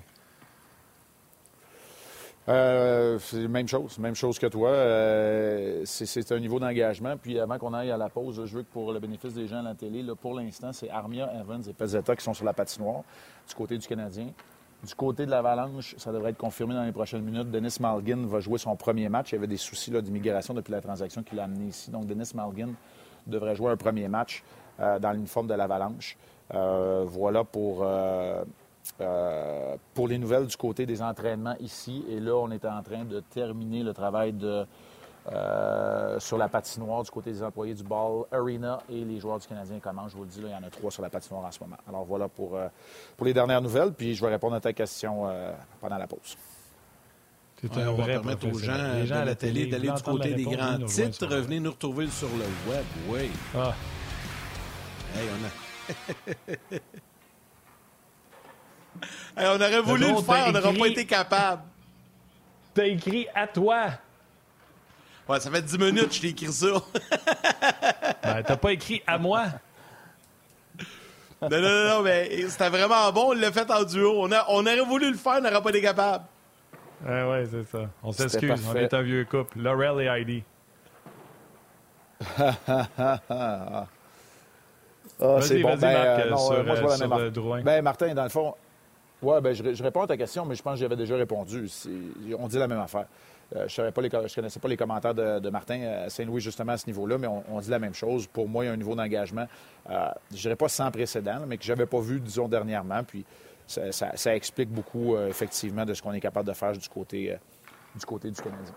Euh, 2.49 3.19
c'est 3.19 3.41
la 3.41 3.47
même 3.49 3.67
chose, 3.67 3.99
même 3.99 4.15
chose 4.15 4.39
que 4.39 4.45
toi. 4.45 4.69
Euh, 4.69 5.81
c'est 5.83 6.31
un 6.31 6.39
niveau 6.39 6.59
d'engagement. 6.59 7.17
Puis 7.17 7.39
avant 7.39 7.57
qu'on 7.57 7.73
aille 7.73 7.91
à 7.91 7.97
la 7.97 8.07
pause, 8.07 8.45
je 8.45 8.55
veux 8.55 8.63
que 8.63 8.71
pour 8.71 8.93
le 8.93 8.99
bénéfice 8.99 9.33
des 9.33 9.47
gens 9.47 9.59
à 9.59 9.63
la 9.63 9.75
télé, 9.75 10.01
là, 10.01 10.15
pour 10.15 10.33
l'instant, 10.33 10.71
c'est 10.71 10.89
Armia, 10.89 11.29
Evans 11.41 11.61
et 11.67 11.73
Pezzetta 11.73 12.15
qui 12.15 12.23
sont 12.23 12.33
sur 12.33 12.45
la 12.45 12.53
patinoire 12.53 13.03
du 13.49 13.53
côté 13.53 13.77
du 13.77 13.85
Canadien. 13.85 14.29
Du 14.87 14.95
côté 14.95 15.25
de 15.25 15.31
l'Avalanche, 15.31 15.95
ça 15.97 16.13
devrait 16.13 16.29
être 16.29 16.37
confirmé 16.37 16.73
dans 16.73 16.85
les 16.85 16.93
prochaines 16.93 17.21
minutes. 17.21 17.51
Denis 17.51 17.75
Malgin 17.81 18.25
va 18.25 18.39
jouer 18.39 18.57
son 18.57 18.73
premier 18.77 19.09
match. 19.09 19.33
Il 19.33 19.35
y 19.35 19.37
avait 19.37 19.45
des 19.45 19.57
soucis 19.57 19.91
d'immigration 19.91 20.53
depuis 20.53 20.71
la 20.71 20.79
transaction 20.79 21.23
qu'il 21.23 21.37
a 21.41 21.43
amené 21.43 21.65
ici. 21.65 21.91
Donc, 21.91 22.05
Denis 22.05 22.31
Malgin 22.33 22.69
devrait 23.25 23.53
jouer 23.53 23.69
un 23.69 23.75
premier 23.75 24.07
match 24.07 24.45
euh, 24.79 24.97
dans 24.97 25.11
l'uniforme 25.11 25.47
de 25.47 25.55
l'Avalanche. 25.55 26.17
Euh, 26.53 27.03
voilà 27.05 27.43
pour, 27.43 27.79
euh, 27.81 28.45
pour 29.93 30.07
les 30.07 30.17
nouvelles 30.17 30.47
du 30.47 30.55
côté 30.55 30.85
des 30.85 31.01
entraînements 31.01 31.57
ici. 31.59 32.05
Et 32.09 32.21
là, 32.21 32.37
on 32.37 32.49
est 32.51 32.63
en 32.63 32.81
train 32.81 33.03
de 33.03 33.19
terminer 33.19 33.83
le 33.83 33.93
travail 33.93 34.31
de 34.31 34.65
euh, 35.29 36.19
sur 36.21 36.37
la 36.37 36.47
patinoire 36.47 37.03
du 37.03 37.11
côté 37.11 37.31
des 37.31 37.43
employés 37.43 37.73
du 37.73 37.83
Ball 37.83 38.23
Arena 38.31 38.79
et 38.89 39.03
les 39.03 39.19
joueurs 39.19 39.39
du 39.39 39.47
Canadien 39.47 39.77
commencent. 39.79 40.11
Je 40.11 40.17
vous 40.17 40.23
le 40.23 40.29
dis, 40.29 40.41
là, 40.41 40.47
il 40.49 40.53
y 40.53 40.55
en 40.55 40.65
a 40.65 40.69
trois 40.69 40.89
sur 40.89 41.01
la 41.01 41.09
patinoire 41.09 41.43
en 41.43 41.51
ce 41.51 41.59
moment. 41.59 41.75
Alors 41.87 42.05
voilà 42.05 42.29
pour, 42.29 42.55
euh, 42.55 42.69
pour 43.17 43.25
les 43.25 43.33
dernières 43.33 43.61
nouvelles, 43.61 43.91
puis 43.91 44.15
je 44.15 44.23
vais 44.23 44.31
répondre 44.31 44.55
à 44.55 44.61
ta 44.61 44.71
question 44.71 45.27
euh, 45.27 45.51
pendant 45.81 45.97
la 45.97 46.07
pause. 46.07 46.37
on 47.61 47.93
va 47.93 48.05
permettre 48.05 48.47
aux 48.47 48.57
gens, 48.57 48.93
les 48.93 49.05
gens 49.05 49.17
à 49.17 49.25
la 49.25 49.35
télé 49.35 49.67
d'aller 49.67 49.91
du 49.91 50.01
côté 50.01 50.33
des 50.33 50.43
grands 50.43 50.79
titres. 50.85 51.27
Venez 51.27 51.59
nous 51.59 51.71
retrouver 51.71 52.07
sur 52.07 52.29
le 52.29 52.71
web, 52.71 52.85
oui. 53.09 53.29
Ah. 53.53 53.73
Hey, 55.13 55.27
on 55.33 55.43
a... 55.43 56.73
hey, 59.41 59.47
on 59.47 59.55
aurait 59.55 59.81
voulu 59.81 60.07
le 60.07 60.21
faire, 60.21 60.45
on 60.47 60.51
n'aurait 60.53 60.73
pas 60.73 60.87
été 60.87 61.05
capable. 61.05 61.63
T'as 62.73 62.85
écrit 62.85 63.27
à 63.35 63.45
toi. 63.45 63.89
Ouais, 65.27 65.39
ça 65.39 65.51
fait 65.51 65.61
10 65.61 65.77
minutes 65.77 66.09
que 66.09 66.15
je 66.15 66.21
t'ai 66.21 66.27
écrit 66.29 66.53
ça. 66.53 66.67
ben, 68.23 68.43
t'as 68.43 68.55
pas 68.55 68.71
écrit 68.71 69.01
à 69.05 69.17
moi? 69.17 69.45
Non, 71.41 71.49
non, 71.49 71.61
non, 71.61 71.87
non, 71.89 72.01
mais 72.01 72.47
c'était 72.47 72.69
vraiment 72.69 73.11
bon. 73.11 73.29
On 73.29 73.33
l'a 73.33 73.51
fait 73.51 73.69
en 73.69 73.83
duo. 73.83 74.13
On, 74.23 74.31
a, 74.31 74.45
on 74.49 74.61
aurait 74.61 74.85
voulu 74.85 75.11
le 75.11 75.17
faire, 75.17 75.35
on 75.39 75.41
n'aurait 75.41 75.61
pas 75.61 75.69
été 75.69 75.81
capable. 75.81 76.23
Ouais, 77.05 77.29
ouais, 77.29 77.45
c'est 77.51 77.63
ça. 77.63 77.89
On 78.01 78.11
s'excuse. 78.11 78.63
On 78.67 78.75
est 78.75 78.93
un 78.93 79.01
vieux 79.01 79.25
couple. 79.25 79.59
Laurel 79.59 80.01
et 80.01 80.07
Heidi. 80.07 80.43
ah, 82.39 83.85
c'est 85.41 85.61
bon. 85.61 85.75
Ben, 85.75 85.79
Marc, 85.79 86.19
euh, 86.19 86.37
sur, 86.37 86.63
moi, 86.63 86.75
je 86.75 86.81
vois 86.81 86.97
la 86.97 87.05
euh, 87.05 87.19
même 87.19 87.29
Drouin. 87.29 87.61
Ben, 87.61 87.81
Martin, 87.83 88.13
dans 88.15 88.23
le 88.23 88.29
fond, 88.29 88.55
ouais, 89.21 89.41
ben, 89.41 89.53
je, 89.53 89.75
je, 89.75 89.83
réponds 89.83 90.01
à 90.01 90.07
ta 90.07 90.17
question, 90.17 90.45
mais 90.45 90.55
je 90.55 90.63
pense 90.63 90.73
que 90.73 90.79
j'avais 90.79 90.95
déjà 90.95 91.15
répondu. 91.15 91.69
On 92.39 92.47
dit 92.47 92.57
la 92.57 92.67
même 92.67 92.79
affaire. 92.79 93.05
Euh, 93.55 93.67
je 93.67 93.81
ne 93.81 93.89
connaissais 94.35 94.59
pas 94.59 94.67
les 94.67 94.77
commentaires 94.77 95.13
de, 95.13 95.49
Martin 95.49 95.81
à 95.81 96.09
Saint-Louis 96.09 96.41
justement 96.41 96.73
à 96.73 96.77
ce 96.77 96.85
niveau-là, 96.87 97.17
mais 97.17 97.27
on, 97.27 97.59
dit 97.59 97.69
la 97.69 97.79
même 97.79 97.93
chose. 97.93 98.27
Pour 98.27 98.49
moi, 98.49 98.65
il 98.65 98.67
y 98.67 98.69
a 98.69 98.73
un 98.73 98.77
niveau 98.77 98.95
d'engagement, 98.95 99.47
euh, 99.89 100.09
je 100.31 100.35
ne 100.35 100.41
dirais 100.41 100.55
pas 100.55 100.67
sans 100.67 100.91
précédent, 100.91 101.45
mais 101.47 101.57
que 101.57 101.63
je 101.63 101.71
n'avais 101.71 101.85
pas 101.85 101.99
vu, 102.01 102.19
disons, 102.19 102.47
dernièrement. 102.47 103.03
Puis 103.03 103.25
ça, 103.65 104.35
explique 104.35 104.69
beaucoup, 104.69 105.15
euh, 105.15 105.29
effectivement, 105.29 105.85
de 105.85 105.93
ce 105.93 106.01
qu'on 106.01 106.13
est 106.13 106.19
capable 106.19 106.47
de 106.47 106.53
faire 106.53 106.73
du 106.73 106.89
côté, 106.89 107.37
du, 107.95 108.05
côté 108.05 108.31
du 108.31 108.41
Canadien. 108.41 108.73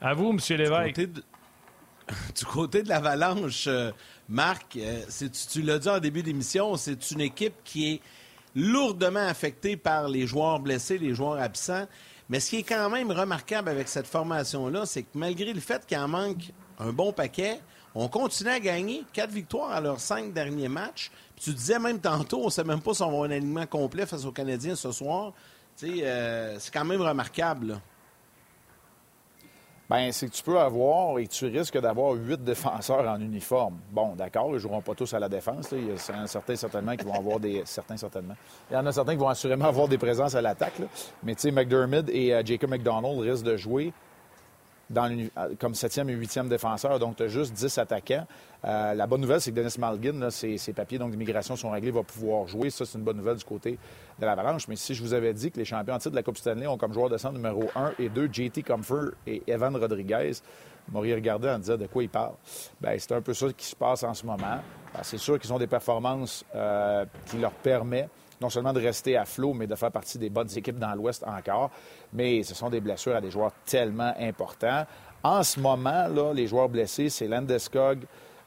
À 0.00 0.14
vous, 0.14 0.30
M. 0.30 0.38
Lévesque. 0.56 1.00
Du 2.36 2.44
côté 2.44 2.82
de, 2.82 2.88
l'Avalanche, 2.88 3.68
Marc, 4.28 4.76
tu 5.50 5.62
l'as 5.62 5.78
dit 5.78 5.88
en 5.88 6.00
début 6.00 6.24
d'émission, 6.24 6.76
c'est 6.76 7.12
une 7.12 7.20
équipe 7.20 7.54
qui 7.64 7.92
est 7.94 8.00
lourdement 8.56 9.24
affectée 9.24 9.76
par 9.76 10.08
les 10.08 10.26
joueurs 10.26 10.58
blessés, 10.58 10.98
les 10.98 11.14
joueurs 11.14 11.40
absents. 11.40 11.86
Mais 12.32 12.40
ce 12.40 12.48
qui 12.48 12.56
est 12.60 12.62
quand 12.62 12.88
même 12.88 13.10
remarquable 13.12 13.68
avec 13.68 13.88
cette 13.88 14.06
formation-là, 14.06 14.86
c'est 14.86 15.02
que 15.02 15.08
malgré 15.12 15.52
le 15.52 15.60
fait 15.60 15.84
qu'il 15.84 15.98
en 15.98 16.08
manque 16.08 16.50
un 16.78 16.90
bon 16.90 17.12
paquet, 17.12 17.60
On 17.94 18.08
continue 18.08 18.48
à 18.48 18.58
gagner. 18.58 19.04
Quatre 19.12 19.32
victoires 19.32 19.70
à 19.70 19.78
leurs 19.78 20.00
cinq 20.00 20.32
derniers 20.32 20.70
matchs. 20.70 21.10
Puis 21.36 21.44
tu 21.44 21.52
disais 21.52 21.78
même 21.78 21.98
tantôt, 22.00 22.40
on 22.40 22.46
ne 22.46 22.50
sait 22.50 22.64
même 22.64 22.80
pas 22.80 22.94
si 22.94 23.02
on 23.02 23.08
va 23.08 23.12
avoir 23.12 23.28
un 23.28 23.32
alignement 23.32 23.66
complet 23.66 24.06
face 24.06 24.24
aux 24.24 24.32
Canadiens 24.32 24.74
ce 24.74 24.92
soir. 24.92 25.34
Euh, 25.82 26.56
c'est 26.58 26.72
quand 26.72 26.86
même 26.86 27.02
remarquable. 27.02 27.78
Bien, 29.92 30.10
c'est 30.10 30.26
que 30.26 30.32
tu 30.32 30.42
peux 30.42 30.58
avoir 30.58 31.18
et 31.18 31.26
tu 31.26 31.46
risques 31.48 31.78
d'avoir 31.78 32.14
huit 32.14 32.42
défenseurs 32.42 33.06
en 33.06 33.20
uniforme. 33.20 33.78
Bon, 33.90 34.14
d'accord, 34.16 34.46
ils 34.48 34.54
ne 34.54 34.58
joueront 34.58 34.80
pas 34.80 34.94
tous 34.94 35.12
à 35.12 35.18
la 35.18 35.28
défense. 35.28 35.68
Il 35.72 35.92
y 35.92 36.56
certainement 36.56 36.96
qui 36.96 37.04
vont 37.04 37.12
avoir 37.12 37.38
des. 37.38 37.62
Certains 37.66 37.98
certainement. 37.98 38.34
Il 38.70 38.74
y 38.74 38.76
en 38.76 38.86
a 38.86 38.92
certains 38.92 39.12
qui 39.12 39.18
vont 39.18 39.28
assurément 39.28 39.66
avoir 39.66 39.88
des 39.88 39.98
présences 39.98 40.34
à 40.34 40.40
l'attaque. 40.40 40.80
Mais 41.22 41.34
tu 41.34 41.42
sais, 41.42 41.50
McDermott 41.50 42.08
et 42.08 42.32
euh, 42.32 42.42
Jacob 42.42 42.70
McDonald 42.70 43.18
risquent 43.20 43.44
de 43.44 43.56
jouer 43.58 43.92
comme 45.58 45.74
septième 45.74 46.08
et 46.10 46.14
huitième 46.14 46.48
défenseur. 46.48 46.98
Donc, 46.98 47.16
tu 47.16 47.22
as 47.24 47.28
juste 47.28 47.52
10 47.52 47.78
attaquants. 47.78 48.26
Euh, 48.64 48.94
la 48.94 49.06
bonne 49.06 49.20
nouvelle, 49.20 49.40
c'est 49.40 49.50
que 49.50 49.56
Dennis 49.56 49.76
Malgin, 49.78 50.30
ses, 50.30 50.72
papiers 50.72 50.98
d'immigration 50.98 51.56
sont 51.56 51.70
réglés, 51.70 51.90
va 51.90 52.02
pouvoir 52.02 52.46
jouer. 52.46 52.70
Ça, 52.70 52.84
c'est 52.84 52.98
une 52.98 53.04
bonne 53.04 53.16
nouvelle 53.16 53.36
du 53.36 53.44
côté 53.44 53.78
de 54.18 54.26
l'Avalanche. 54.26 54.68
Mais 54.68 54.76
si 54.76 54.94
je 54.94 55.02
vous 55.02 55.14
avais 55.14 55.32
dit 55.34 55.50
que 55.50 55.58
les 55.58 55.64
champions 55.64 55.94
en 55.94 55.98
titre 55.98 56.10
de 56.10 56.16
la 56.16 56.22
Coupe 56.22 56.38
Stanley 56.38 56.66
ont 56.66 56.78
comme 56.78 56.92
joueur 56.92 57.08
de 57.08 57.16
centre 57.16 57.34
numéro 57.34 57.64
1 57.74 57.92
et 57.98 58.08
2 58.08 58.28
JT 58.32 58.62
Comfort 58.62 59.10
et 59.26 59.42
Evan 59.46 59.74
Rodriguez, 59.76 60.32
vous 60.86 60.94
m'auriez 60.94 61.14
regardé 61.14 61.48
en 61.48 61.58
disant 61.58 61.76
de 61.76 61.86
quoi 61.86 62.02
il 62.02 62.08
parle. 62.08 62.34
Bien, 62.80 62.94
c'est 62.98 63.12
un 63.12 63.22
peu 63.22 63.34
ça 63.34 63.46
qui 63.56 63.66
se 63.66 63.76
passe 63.76 64.02
en 64.04 64.14
ce 64.14 64.26
moment. 64.26 64.60
Ben, 64.94 65.00
c'est 65.02 65.18
sûr 65.18 65.38
qu'ils 65.38 65.52
ont 65.52 65.58
des 65.58 65.66
performances 65.66 66.44
euh, 66.54 67.04
qui 67.26 67.38
leur 67.38 67.52
permettent 67.52 68.10
non 68.42 68.50
seulement 68.50 68.72
de 68.72 68.80
rester 68.80 69.16
à 69.16 69.24
flot, 69.24 69.54
mais 69.54 69.66
de 69.66 69.74
faire 69.74 69.92
partie 69.92 70.18
des 70.18 70.28
bonnes 70.28 70.50
équipes 70.56 70.78
dans 70.78 70.94
l'Ouest 70.94 71.24
encore. 71.26 71.70
Mais 72.12 72.42
ce 72.42 72.54
sont 72.54 72.68
des 72.68 72.80
blessures 72.80 73.16
à 73.16 73.20
des 73.20 73.30
joueurs 73.30 73.52
tellement 73.64 74.12
importants. 74.18 74.84
En 75.22 75.42
ce 75.44 75.60
moment, 75.60 76.08
là, 76.08 76.32
les 76.34 76.48
joueurs 76.48 76.68
blessés, 76.68 77.08
c'est 77.08 77.28
Landeskog, 77.28 78.00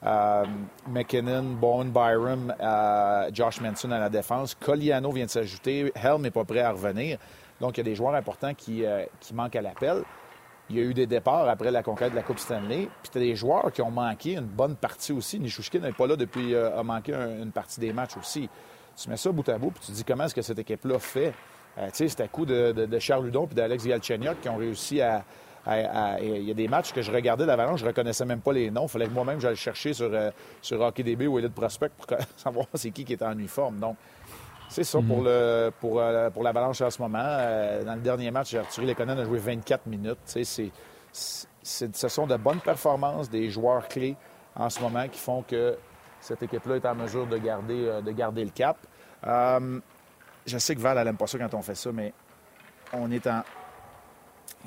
euh, 0.05 0.45
McKinnon, 0.88 1.43
Bowen 1.60 1.89
Byram, 1.89 2.53
euh, 2.60 3.29
Josh 3.34 3.62
Manson 3.62 3.89
à 3.91 3.99
la 3.99 4.10
défense. 4.10 4.53
Coliano 4.53 5.12
vient 5.12 5.25
de 5.25 5.29
s'ajouter. 5.29 5.91
Helm 5.95 6.21
n'est 6.21 6.31
pas 6.31 6.43
prêt 6.43 6.60
à 6.60 6.71
revenir. 6.71 7.17
Donc, 7.62 7.77
il 7.77 7.79
y 7.79 7.81
a 7.81 7.84
des 7.86 7.95
joueurs 7.95 8.13
importants 8.13 8.53
qui, 8.53 8.86
euh, 8.86 9.05
qui 9.21 9.34
manquent 9.34 9.55
à 9.55 9.62
l'appel. 9.62 10.03
Il 10.69 10.75
y 10.75 10.79
a 10.79 10.84
eu 10.84 10.93
des 10.93 11.08
départs 11.08 11.47
après 11.47 11.71
la 11.71 11.81
conquête 11.84 12.12
de 12.12 12.15
la 12.15 12.23
Coupe 12.23 12.39
Stanley. 12.39 12.89
Puis 13.01 13.12
tu 13.12 13.17
as 13.19 13.21
des 13.21 13.36
joueurs 13.36 13.71
qui 13.71 13.81
ont 13.81 13.91
manqué 13.91 14.34
une 14.36 14.41
bonne 14.45 14.75
partie 14.75 15.13
aussi. 15.13 15.39
Nishushkin 15.39 15.79
n'est 15.79 15.93
pas 15.93 16.08
là 16.08 16.15
depuis, 16.15 16.55
a 16.55 16.81
manqué 16.81 17.13
une 17.13 17.51
partie 17.51 17.79
des 17.79 17.93
matchs 17.93 18.17
aussi. 18.17 18.49
Tu 18.95 19.10
mets 19.10 19.17
ça 19.17 19.31
bout 19.31 19.47
à 19.49 19.58
bout, 19.58 19.71
puis 19.71 19.81
tu 19.86 19.91
dis 19.91 20.03
comment 20.03 20.25
est-ce 20.25 20.36
que 20.36 20.41
cette 20.41 20.60
équipe-là 20.60 20.99
fait? 20.99 21.34
tu 21.77 21.84
sais, 21.93 22.08
c'est 22.08 22.21
à 22.21 22.27
coup 22.29 22.45
de, 22.45 22.71
de, 22.71 22.99
Charles 22.99 23.25
Ludon 23.25 23.47
puis 23.47 23.55
d'Alex 23.55 23.86
Galchenyuk 23.86 24.39
qui 24.39 24.47
ont 24.47 24.55
réussi 24.55 25.01
à, 25.01 25.25
il 26.21 26.43
y 26.43 26.51
a 26.51 26.53
des 26.53 26.67
matchs 26.67 26.93
que 26.93 27.01
je 27.01 27.12
regardais 27.12 27.45
d'avant, 27.45 27.75
je 27.75 27.86
reconnaissais 27.86 28.25
même 28.25 28.41
pas 28.41 28.53
les 28.53 28.69
noms. 28.69 28.86
Il 28.86 28.89
fallait 28.89 29.08
que 29.08 29.13
moi-même 29.13 29.39
j'aille 29.39 29.55
chercher 29.55 29.93
sur, 29.93 30.10
euh, 30.13 30.31
sur 30.62 30.79
HockeyDB 30.81 31.27
ou 31.27 31.39
Elite 31.39 31.53
Prospect 31.53 31.89
pour 31.97 32.05
savoir 32.38 32.67
c'est 32.75 32.91
qui 32.91 33.03
qui 33.03 33.13
est 33.13 33.23
en 33.23 33.31
uniforme. 33.34 33.79
Donc, 33.79 33.97
c'est 34.69 34.84
ça 34.84 34.99
pour, 34.99 35.19
mhm. 35.19 35.25
le, 35.25 35.71
pour, 35.79 35.99
euh, 35.99 36.29
pour 36.29 36.43
l'Avalanche 36.43 36.81
en 36.81 36.89
ce 36.89 37.01
moment. 37.01 37.19
Euh, 37.21 37.84
dans 37.84 37.95
le 37.95 38.01
dernier 38.01 38.31
match, 38.31 38.53
Arthur 38.53 38.84
Lekonen 38.84 39.17
a 39.17 39.25
joué 39.25 39.39
24 39.39 39.88
minutes. 39.88 40.17
C'est, 40.25 40.71
ce 41.12 42.08
sont 42.08 42.27
de 42.27 42.36
bonnes 42.36 42.60
performances 42.60 43.29
des 43.29 43.49
joueurs 43.49 43.88
clés 43.88 44.15
en 44.55 44.69
ce 44.69 44.79
moment 44.81 45.08
qui 45.08 45.19
font 45.19 45.43
que 45.43 45.77
cette 46.25 46.43
équipe-là 46.43 46.75
est 46.77 46.85
en 46.85 46.95
mesure 46.95 47.27
de 47.27 47.38
garder, 47.38 48.01
de 48.03 48.11
garder 48.11 48.43
le 48.43 48.51
cap. 48.51 48.77
je 49.23 50.57
sais 50.57 50.75
que 50.75 50.81
Val, 50.81 51.03
n'aime 51.03 51.17
pas 51.17 51.27
ça 51.27 51.38
quand 51.38 51.53
on 51.53 51.61
fait 51.61 51.75
ça, 51.75 51.91
mais 51.91 52.13
on 52.93 53.11
est 53.11 53.25
en, 53.27 53.43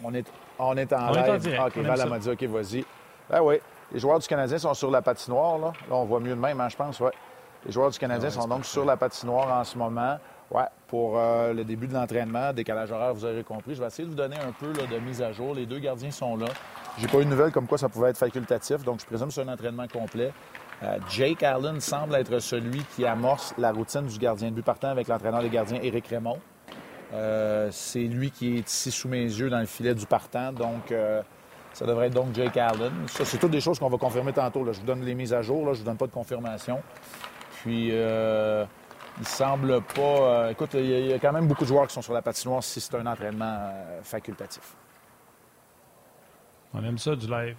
on 0.02 0.14
est, 0.14 0.26
on 0.58 0.76
est 0.76 0.92
en 0.92 1.10
live. 1.10 1.56
Ah, 1.58 1.66
OK, 1.66 1.76
Val 1.78 2.08
m'a 2.08 2.18
dit, 2.18 2.30
OK, 2.30 2.42
vas-y. 2.44 2.84
Ben 3.30 3.40
oui. 3.42 3.56
Les 3.92 3.98
joueurs 3.98 4.18
du 4.18 4.28
Canadien 4.28 4.58
sont 4.58 4.74
sur 4.74 4.90
la 4.90 5.00
patinoire, 5.00 5.58
là. 5.58 5.72
Là, 5.88 5.96
on 5.96 6.04
voit 6.04 6.20
mieux 6.20 6.34
de 6.34 6.40
même, 6.40 6.60
hein, 6.60 6.68
je 6.68 6.76
pense, 6.76 7.00
ouais. 7.00 7.12
Les 7.64 7.72
joueurs 7.72 7.90
du 7.90 7.98
Canadien 7.98 8.30
sont 8.30 8.46
donc 8.46 8.64
sur 8.64 8.84
la 8.84 8.96
patinoire 8.96 9.60
en 9.60 9.64
ce 9.64 9.76
moment. 9.76 10.18
Ouais, 10.50 10.64
pour 10.86 11.18
euh, 11.18 11.52
le 11.52 11.64
début 11.64 11.86
de 11.86 11.92
l'entraînement, 11.92 12.52
décalage 12.54 12.90
horaire, 12.90 13.12
vous 13.12 13.24
aurez 13.24 13.44
compris. 13.44 13.74
Je 13.74 13.80
vais 13.80 13.86
essayer 13.86 14.04
de 14.04 14.10
vous 14.10 14.16
donner 14.16 14.36
un 14.36 14.52
peu 14.52 14.72
de 14.72 14.98
mise 14.98 15.20
à 15.20 15.32
jour. 15.32 15.54
Les 15.54 15.66
deux 15.66 15.78
gardiens 15.78 16.10
sont 16.10 16.36
là. 16.36 16.46
J'ai 16.98 17.06
pas 17.06 17.18
eu 17.18 17.24
de 17.24 17.30
nouvelles 17.30 17.52
comme 17.52 17.66
quoi 17.66 17.76
ça 17.76 17.88
pouvait 17.88 18.10
être 18.10 18.18
facultatif, 18.18 18.82
donc 18.82 19.00
je 19.00 19.06
présume 19.06 19.28
que 19.28 19.34
c'est 19.34 19.42
un 19.42 19.52
entraînement 19.52 19.86
complet. 19.88 20.32
Euh, 20.82 20.98
Jake 21.10 21.42
Allen 21.42 21.80
semble 21.80 22.14
être 22.14 22.38
celui 22.38 22.82
qui 22.94 23.04
amorce 23.04 23.54
la 23.58 23.72
routine 23.72 24.06
du 24.06 24.18
gardien 24.18 24.50
de 24.50 24.54
but 24.54 24.64
partant 24.64 24.88
avec 24.88 25.08
l'entraîneur 25.08 25.42
des 25.42 25.50
gardiens, 25.50 25.80
Éric 25.82 26.06
Raymond. 26.06 26.38
Euh, 27.12 27.68
c'est 27.70 28.00
lui 28.00 28.30
qui 28.30 28.58
est 28.58 28.68
ici 28.68 28.90
sous 28.90 29.08
mes 29.08 29.22
yeux 29.22 29.50
dans 29.50 29.60
le 29.60 29.66
filet 29.66 29.94
du 29.94 30.06
partant. 30.06 30.52
Donc, 30.52 30.92
euh, 30.92 31.22
ça 31.72 31.86
devrait 31.86 32.08
être 32.08 32.14
donc 32.14 32.34
Jake 32.34 32.56
Allen. 32.56 32.92
Ça, 33.08 33.24
c'est 33.24 33.38
toutes 33.38 33.50
des 33.50 33.60
choses 33.60 33.78
qu'on 33.78 33.88
va 33.88 33.98
confirmer 33.98 34.32
tantôt. 34.32 34.64
Je 34.72 34.80
vous 34.80 34.86
donne 34.86 35.02
les 35.02 35.14
mises 35.14 35.32
à 35.32 35.42
jour. 35.42 35.72
Je 35.74 35.80
vous 35.80 35.84
donne 35.84 35.96
pas 35.96 36.06
de 36.06 36.12
confirmation. 36.12 36.80
Puis, 37.60 37.90
euh, 37.92 38.64
il 39.18 39.26
semble 39.26 39.80
pas... 39.82 40.50
écoute, 40.50 40.74
il 40.74 41.06
y, 41.06 41.12
a 41.12 41.18
quand 41.18 41.32
même 41.32 41.48
beaucoup 41.48 41.64
de 41.64 41.68
joueurs 41.68 41.88
qui 41.88 41.94
sont 41.94 42.02
sur 42.02 42.12
la 42.12 42.22
patinoire 42.22 42.62
si 42.62 42.80
c'est 42.80 42.94
un 42.94 43.06
entraînement 43.06 43.72
facultatif. 44.02 44.76
On 46.72 46.84
aime 46.84 46.98
ça 46.98 47.16
du 47.16 47.26
live. 47.26 47.56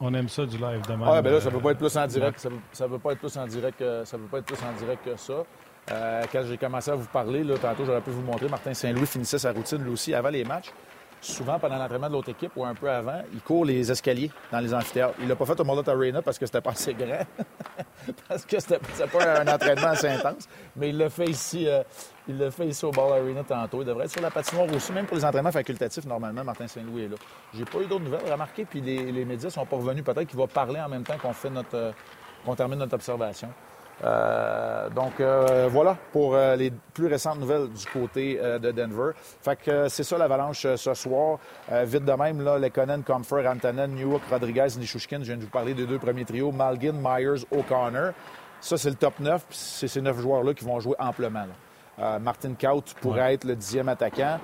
On 0.00 0.14
aime 0.14 0.28
ça 0.28 0.46
du 0.46 0.56
live 0.56 0.82
demain. 0.88 1.06
Ah, 1.08 1.22
ben 1.22 1.32
là, 1.32 1.40
ça 1.40 1.50
peut 1.50 1.60
pas 1.60 1.72
être 1.72 1.78
plus 1.78 1.96
en 1.96 2.06
direct. 2.06 2.38
Ça, 2.72 2.84
ne 2.84 2.90
peut 2.90 2.98
pas 2.98 3.12
être 3.12 3.18
plus 3.18 3.36
en 3.36 3.46
direct. 3.46 3.82
ça 4.04 4.16
peut 4.18 4.24
pas 4.30 4.38
être 4.38 4.46
plus 4.46 4.62
en 4.62 4.72
direct 4.78 5.04
que 5.04 5.16
ça. 5.16 5.44
Euh, 5.90 6.22
quand 6.30 6.42
j'ai 6.46 6.58
commencé 6.58 6.90
à 6.90 6.94
vous 6.94 7.06
parler, 7.06 7.42
là, 7.44 7.56
tantôt, 7.56 7.84
j'aurais 7.84 8.00
pu 8.00 8.10
vous 8.10 8.22
montrer, 8.22 8.48
Martin 8.48 8.74
Saint-Louis 8.74 9.06
finissait 9.06 9.38
sa 9.38 9.52
routine 9.52 9.82
lui 9.82 9.90
aussi 9.90 10.14
avant 10.14 10.28
les 10.28 10.44
matchs. 10.44 10.70
Souvent, 11.20 11.58
pendant 11.58 11.76
l'entraînement 11.76 12.08
de 12.08 12.12
l'autre 12.12 12.30
équipe 12.30 12.52
ou 12.56 12.64
un 12.64 12.74
peu 12.74 12.88
avant, 12.88 13.22
il 13.32 13.40
court 13.40 13.64
les 13.64 13.90
escaliers 13.90 14.30
dans 14.52 14.60
les 14.60 14.72
amphithéâtres. 14.72 15.14
Il 15.20 15.28
l'a 15.28 15.34
pas 15.34 15.46
fait 15.46 15.58
au 15.58 15.64
Moloch 15.64 15.88
Arena 15.88 16.22
parce 16.22 16.38
que 16.38 16.46
c'était 16.46 16.60
pas 16.60 16.70
assez 16.70 16.94
grand, 16.94 17.26
parce 18.28 18.44
que 18.44 18.60
c'était 18.60 18.78
pas 18.78 19.40
un 19.40 19.48
entraînement 19.48 19.88
assez 19.88 20.08
intense. 20.08 20.48
Mais 20.76 20.90
il 20.90 20.98
l'a 20.98 21.10
fait 21.10 21.26
ici, 21.26 21.66
euh, 21.66 21.82
il 22.28 22.38
l'a 22.38 22.50
fait 22.50 22.68
ici 22.68 22.84
au 22.84 22.92
Ball 22.92 23.20
Arena 23.20 23.42
tantôt. 23.42 23.82
Il 23.82 23.86
devrait 23.86 24.04
être 24.04 24.12
sur 24.12 24.22
la 24.22 24.30
patinoire 24.30 24.72
aussi, 24.72 24.92
même 24.92 25.06
pour 25.06 25.16
les 25.16 25.24
entraînements 25.24 25.52
facultatifs. 25.52 26.06
Normalement, 26.06 26.44
Martin 26.44 26.68
Saint-Louis 26.68 27.04
est 27.04 27.08
là. 27.08 27.16
J'ai 27.52 27.64
pas 27.64 27.78
eu 27.78 27.86
d'autres 27.86 28.04
nouvelles 28.04 28.30
remarquées, 28.30 28.64
puis 28.64 28.80
les, 28.80 29.10
les 29.10 29.24
médias 29.24 29.50
sont 29.50 29.66
pas 29.66 29.76
revenus. 29.76 30.04
Peut-être 30.04 30.28
qu'il 30.28 30.38
va 30.38 30.46
parler 30.46 30.80
en 30.80 30.88
même 30.88 31.02
temps 31.02 31.18
qu'on 31.18 31.32
fait 31.32 31.50
notre, 31.50 31.74
euh, 31.74 31.92
qu'on 32.44 32.54
termine 32.54 32.78
notre 32.78 32.94
observation. 32.94 33.48
Euh, 34.04 34.88
donc 34.90 35.18
euh, 35.18 35.68
voilà 35.70 35.96
pour 36.12 36.36
euh, 36.36 36.54
les 36.54 36.70
plus 36.94 37.06
récentes 37.06 37.40
nouvelles 37.40 37.68
du 37.68 37.86
côté 37.86 38.38
de 38.38 38.70
Denver. 38.70 39.10
Fait 39.16 39.56
que 39.56 39.88
c'est 39.88 40.04
ça 40.04 40.18
l'avalanche 40.18 40.66
ce 40.76 40.94
soir. 40.94 41.38
vite 41.84 42.04
de 42.04 42.12
même, 42.12 42.42
là, 42.42 42.58
Lekonen, 42.58 43.02
Comfort, 43.02 43.46
Antonen, 43.46 43.94
Newhook, 43.94 44.22
Rodriguez, 44.30 44.68
Nishushkin. 44.78 45.18
Je 45.20 45.24
viens 45.24 45.36
de 45.36 45.42
vous 45.42 45.50
parler 45.50 45.74
des 45.74 45.86
deux 45.86 45.98
premiers 45.98 46.24
trios, 46.24 46.52
Malgin, 46.52 46.94
Myers, 46.94 47.44
O'Connor. 47.50 48.12
Ça, 48.60 48.76
c'est 48.76 48.90
le 48.90 48.96
top 48.96 49.20
9. 49.20 49.44
C'est 49.50 49.88
ces 49.88 50.00
neuf 50.00 50.18
joueurs-là 50.20 50.54
qui 50.54 50.64
vont 50.64 50.80
jouer 50.80 50.96
amplement. 50.98 51.46
Martin 52.20 52.54
Kaut 52.54 52.94
pourrait 53.00 53.34
être 53.34 53.44
le 53.44 53.56
dixième 53.56 53.88
attaquant. 53.88 54.38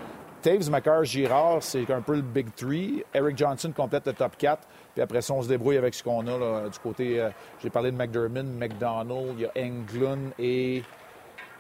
Taves, 0.45 0.71
McCarr, 0.71 1.05
Girard, 1.05 1.63
c'est 1.63 1.91
un 1.91 2.03
peu 2.03 2.17
le 2.17 2.21
Big 2.21 2.55
Three. 2.55 3.03
Eric 3.15 3.39
Johnson 3.39 3.73
complète 3.75 4.07
le 4.07 4.13
top 4.13 4.37
4. 4.37 4.69
Puis 4.95 5.03
après 5.03 5.21
ça, 5.23 5.35
on 5.35 5.43
se 5.43 5.49
débrouille 5.49 5.77
avec 5.77 5.93
ce 5.93 6.03
qu'on 6.03 6.27
a 6.27 6.69
du 6.69 6.79
côté. 6.79 7.21
Euh, 7.21 7.31
j'ai 7.61 7.69
parlé 7.69 7.91
de 7.91 7.97
McDermott, 7.97 8.45
McDonald, 8.45 9.35
il 9.37 9.41
y 9.41 9.45
a 9.45 9.51
Englund 9.57 10.31
et, 10.39 10.83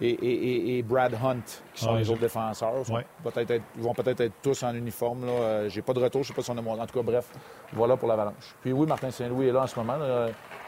et, 0.00 0.82
Brad 0.82 1.14
Hunt 1.14 1.42
qui 1.74 1.84
sont 1.84 1.94
les 1.94 2.08
autres 2.08 2.20
défenseurs. 2.20 2.84
Peut-être 3.24 3.62
ils 3.76 3.82
vont 3.82 3.94
peut-être 3.94 4.20
être 4.20 4.34
tous 4.40 4.62
en 4.62 4.72
uniforme. 4.74 5.26
Là. 5.26 5.32
Euh, 5.32 5.68
j'ai 5.68 5.82
pas 5.82 5.92
de 5.92 6.00
retour, 6.00 6.22
je 6.22 6.28
sais 6.28 6.34
pas 6.34 6.42
si 6.42 6.50
on 6.50 6.58
a 6.58 6.60
En 6.60 6.86
tout 6.86 6.94
cas, 6.94 7.02
bref, 7.02 7.26
voilà 7.72 7.96
pour 7.96 8.08
l'avalanche. 8.08 8.54
Puis 8.62 8.72
oui, 8.72 8.86
Martin 8.86 9.10
Saint-Louis 9.10 9.48
est 9.48 9.52
là 9.52 9.62
en 9.62 9.66
ce 9.66 9.78
moment. 9.80 9.96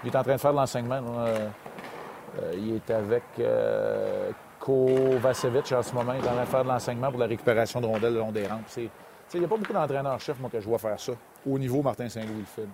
Il 0.02 0.10
est 0.10 0.16
en 0.16 0.22
train 0.22 0.34
de 0.34 0.40
faire 0.40 0.52
de 0.52 0.56
l'enseignement. 0.56 1.00
Euh, 1.18 1.48
il 2.54 2.74
est 2.74 2.90
avec 2.90 3.22
Kovacevic 4.58 5.70
en 5.70 5.82
ce 5.82 5.94
moment. 5.94 6.14
Il 6.14 6.24
est 6.24 6.28
en 6.28 6.32
train 6.32 6.42
de 6.42 6.48
faire 6.48 6.64
de 6.64 6.68
l'enseignement 6.68 7.10
pour 7.10 7.20
la 7.20 7.26
récupération 7.26 7.80
de 7.80 7.86
rondelles 7.86 8.14
le 8.14 8.18
long 8.18 8.32
des 8.32 8.46
rampes. 8.46 8.66
Il 8.76 9.40
n'y 9.40 9.44
a 9.44 9.48
pas 9.48 9.56
beaucoup 9.56 9.72
d'entraîneurs-chefs, 9.72 10.40
moi, 10.40 10.50
que 10.50 10.60
je 10.60 10.66
vois 10.66 10.78
faire 10.78 10.98
ça. 10.98 11.12
Au 11.46 11.58
niveau 11.58 11.82
Martin 11.82 12.08
Saint-Louis 12.08 12.40
le 12.40 12.44
fait. 12.44 12.68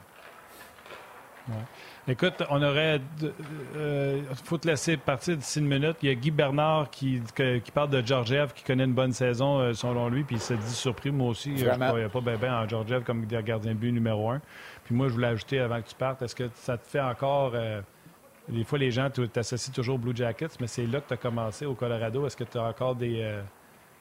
Écoute, 2.09 2.43
on 2.51 2.63
aurait. 2.63 3.01
Il 3.21 3.33
euh, 3.77 4.23
faut 4.45 4.59
te 4.59 4.67
laisser 4.67 4.97
partir 4.97 5.37
d'ici 5.37 5.61
une 5.61 5.69
minute. 5.69 5.97
Il 6.03 6.09
y 6.09 6.13
a 6.13 6.15
Guy 6.15 6.31
Bernard 6.31 6.91
qui, 6.91 7.21
qui 7.65 7.71
parle 7.71 7.91
de 7.91 8.05
Georgiev, 8.05 8.53
qui 8.53 8.65
connaît 8.65 8.85
une 8.85 8.95
bonne 8.95 9.13
saison, 9.13 9.61
euh, 9.61 9.73
selon 9.73 10.09
lui, 10.09 10.25
puis 10.25 10.37
il 10.37 10.43
se 10.43 10.55
dit 10.55 10.75
surpris. 10.75 11.11
Moi 11.11 11.29
aussi, 11.29 11.53
euh, 11.53 11.57
je 11.59 11.65
ne 11.65 11.87
croyais 11.89 12.09
pas 12.09 12.21
bien 12.21 12.37
ben 12.37 12.55
en 12.55 12.69
Georgiev 12.69 13.05
comme 13.05 13.27
gardien 13.27 13.73
de 13.73 13.79
but 13.79 13.93
numéro 13.93 14.31
un. 14.31 14.41
Puis 14.85 14.95
moi, 14.95 15.09
je 15.09 15.13
voulais 15.13 15.29
ajouter 15.29 15.61
avant 15.61 15.81
que 15.81 15.89
tu 15.89 15.95
partes, 15.95 16.23
est-ce 16.23 16.35
que 16.35 16.49
ça 16.55 16.77
te 16.77 16.87
fait 16.87 17.01
encore. 17.01 17.55
des 18.49 18.65
fois, 18.65 18.79
les 18.79 18.91
gens 18.91 19.09
t'associent 19.11 19.73
toujours 19.73 19.95
aux 19.95 19.99
Blue 19.99 20.17
Jackets, 20.17 20.59
mais 20.61 20.67
c'est 20.67 20.87
là 20.87 21.01
que 21.01 21.09
tu 21.09 21.15
as 21.15 21.19
commencé 21.19 21.67
au 21.67 21.75
Colorado. 21.75 22.27
Est-ce 22.27 22.37
que 22.37 22.45
tu 22.45 22.59
as 22.59 22.65
encore 22.65 22.97
des 22.97 23.41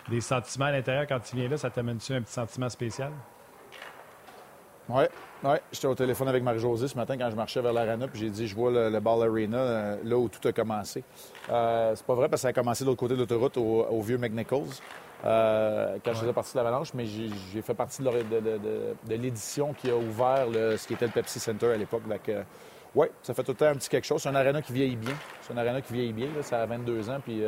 des 0.09 0.21
sentiments 0.21 0.65
à 0.65 0.71
l'intérieur 0.71 1.05
quand 1.07 1.19
tu 1.19 1.35
viens 1.35 1.47
là, 1.47 1.57
ça 1.57 1.69
t'amène-tu 1.69 2.13
un 2.13 2.21
petit 2.21 2.33
sentiment 2.33 2.69
spécial? 2.69 3.11
Oui, 4.93 5.03
oui. 5.43 5.55
J'étais 5.71 5.87
au 5.87 5.95
téléphone 5.95 6.27
avec 6.27 6.43
Marie-Josée 6.43 6.89
ce 6.89 6.97
matin 6.97 7.17
quand 7.17 7.29
je 7.29 7.35
marchais 7.35 7.61
vers 7.61 7.71
l'arena, 7.71 8.07
puis 8.07 8.19
j'ai 8.19 8.29
dit 8.29 8.47
je 8.47 8.55
vois 8.55 8.71
le, 8.71 8.99
Ball 8.99 9.23
Arena, 9.23 9.57
euh, 9.57 9.97
là 10.03 10.17
où 10.17 10.27
tout 10.27 10.45
a 10.45 10.51
commencé. 10.51 11.03
Euh, 11.49 11.93
c'est 11.95 12.05
pas 12.05 12.13
vrai 12.13 12.27
parce 12.27 12.41
que 12.41 12.43
ça 12.43 12.47
a 12.49 12.53
commencé 12.53 12.83
de 12.83 12.89
l'autre 12.89 12.99
côté 12.99 13.13
de 13.13 13.19
l'autoroute 13.19 13.57
au, 13.57 14.01
vieux 14.01 14.17
McNichols. 14.17 14.67
quand 15.23 16.13
je 16.13 16.19
faisais 16.19 16.33
partie 16.33 16.51
de 16.53 16.57
l'Avalanche, 16.57 16.93
mais 16.93 17.05
j'ai 17.05 17.61
fait 17.61 17.73
partie 17.73 18.03
de, 18.03 19.15
l'édition 19.15 19.73
qui 19.73 19.89
a 19.89 19.95
ouvert 19.95 20.47
ce 20.51 20.85
qui 20.85 20.93
était 20.93 21.05
le 21.05 21.11
Pepsi 21.11 21.39
Center 21.39 21.71
à 21.71 21.77
l'époque. 21.77 22.03
Oui, 22.93 23.07
ça 23.23 23.33
fait 23.33 23.43
tout 23.43 23.51
le 23.51 23.57
temps 23.57 23.67
un 23.67 23.75
petit 23.75 23.87
quelque 23.87 24.05
chose. 24.05 24.21
C'est 24.21 24.29
un 24.29 24.35
aréna 24.35 24.61
qui 24.61 24.73
vieillit 24.73 24.97
bien. 24.97 25.15
C'est 25.41 25.53
un 25.53 25.57
aréna 25.57 25.79
qui 25.79 25.93
vieillit 25.93 26.11
bien. 26.11 26.27
Ça 26.41 26.61
a 26.61 26.65
22 26.65 27.09
ans, 27.09 27.19
puis 27.23 27.41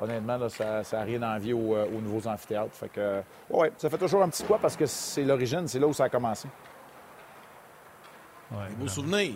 honnêtement, 0.00 0.48
ça 0.48 0.82
n'a 0.92 1.02
rien 1.02 1.22
à 1.22 1.36
envier 1.36 1.52
aux, 1.52 2.00
nouveaux 2.00 2.28
amphithéâtres. 2.28 2.74
Fait 2.74 2.88
que, 2.88 3.22
ouais, 3.50 3.72
ça 3.76 3.88
fait 3.90 3.98
toujours 3.98 4.22
un 4.22 4.28
petit 4.28 4.44
quoi 4.44 4.58
parce 4.58 4.76
que 4.76 4.86
c'est 4.86 5.24
l'origine, 5.24 5.66
c'est 5.68 5.78
là 5.78 5.86
où 5.86 5.92
ça 5.92 6.04
a 6.04 6.08
commencé. 6.08 6.48
Ouais, 8.50 8.68
Des 8.68 8.74
beaux 8.74 8.88
souvenirs. 8.88 9.34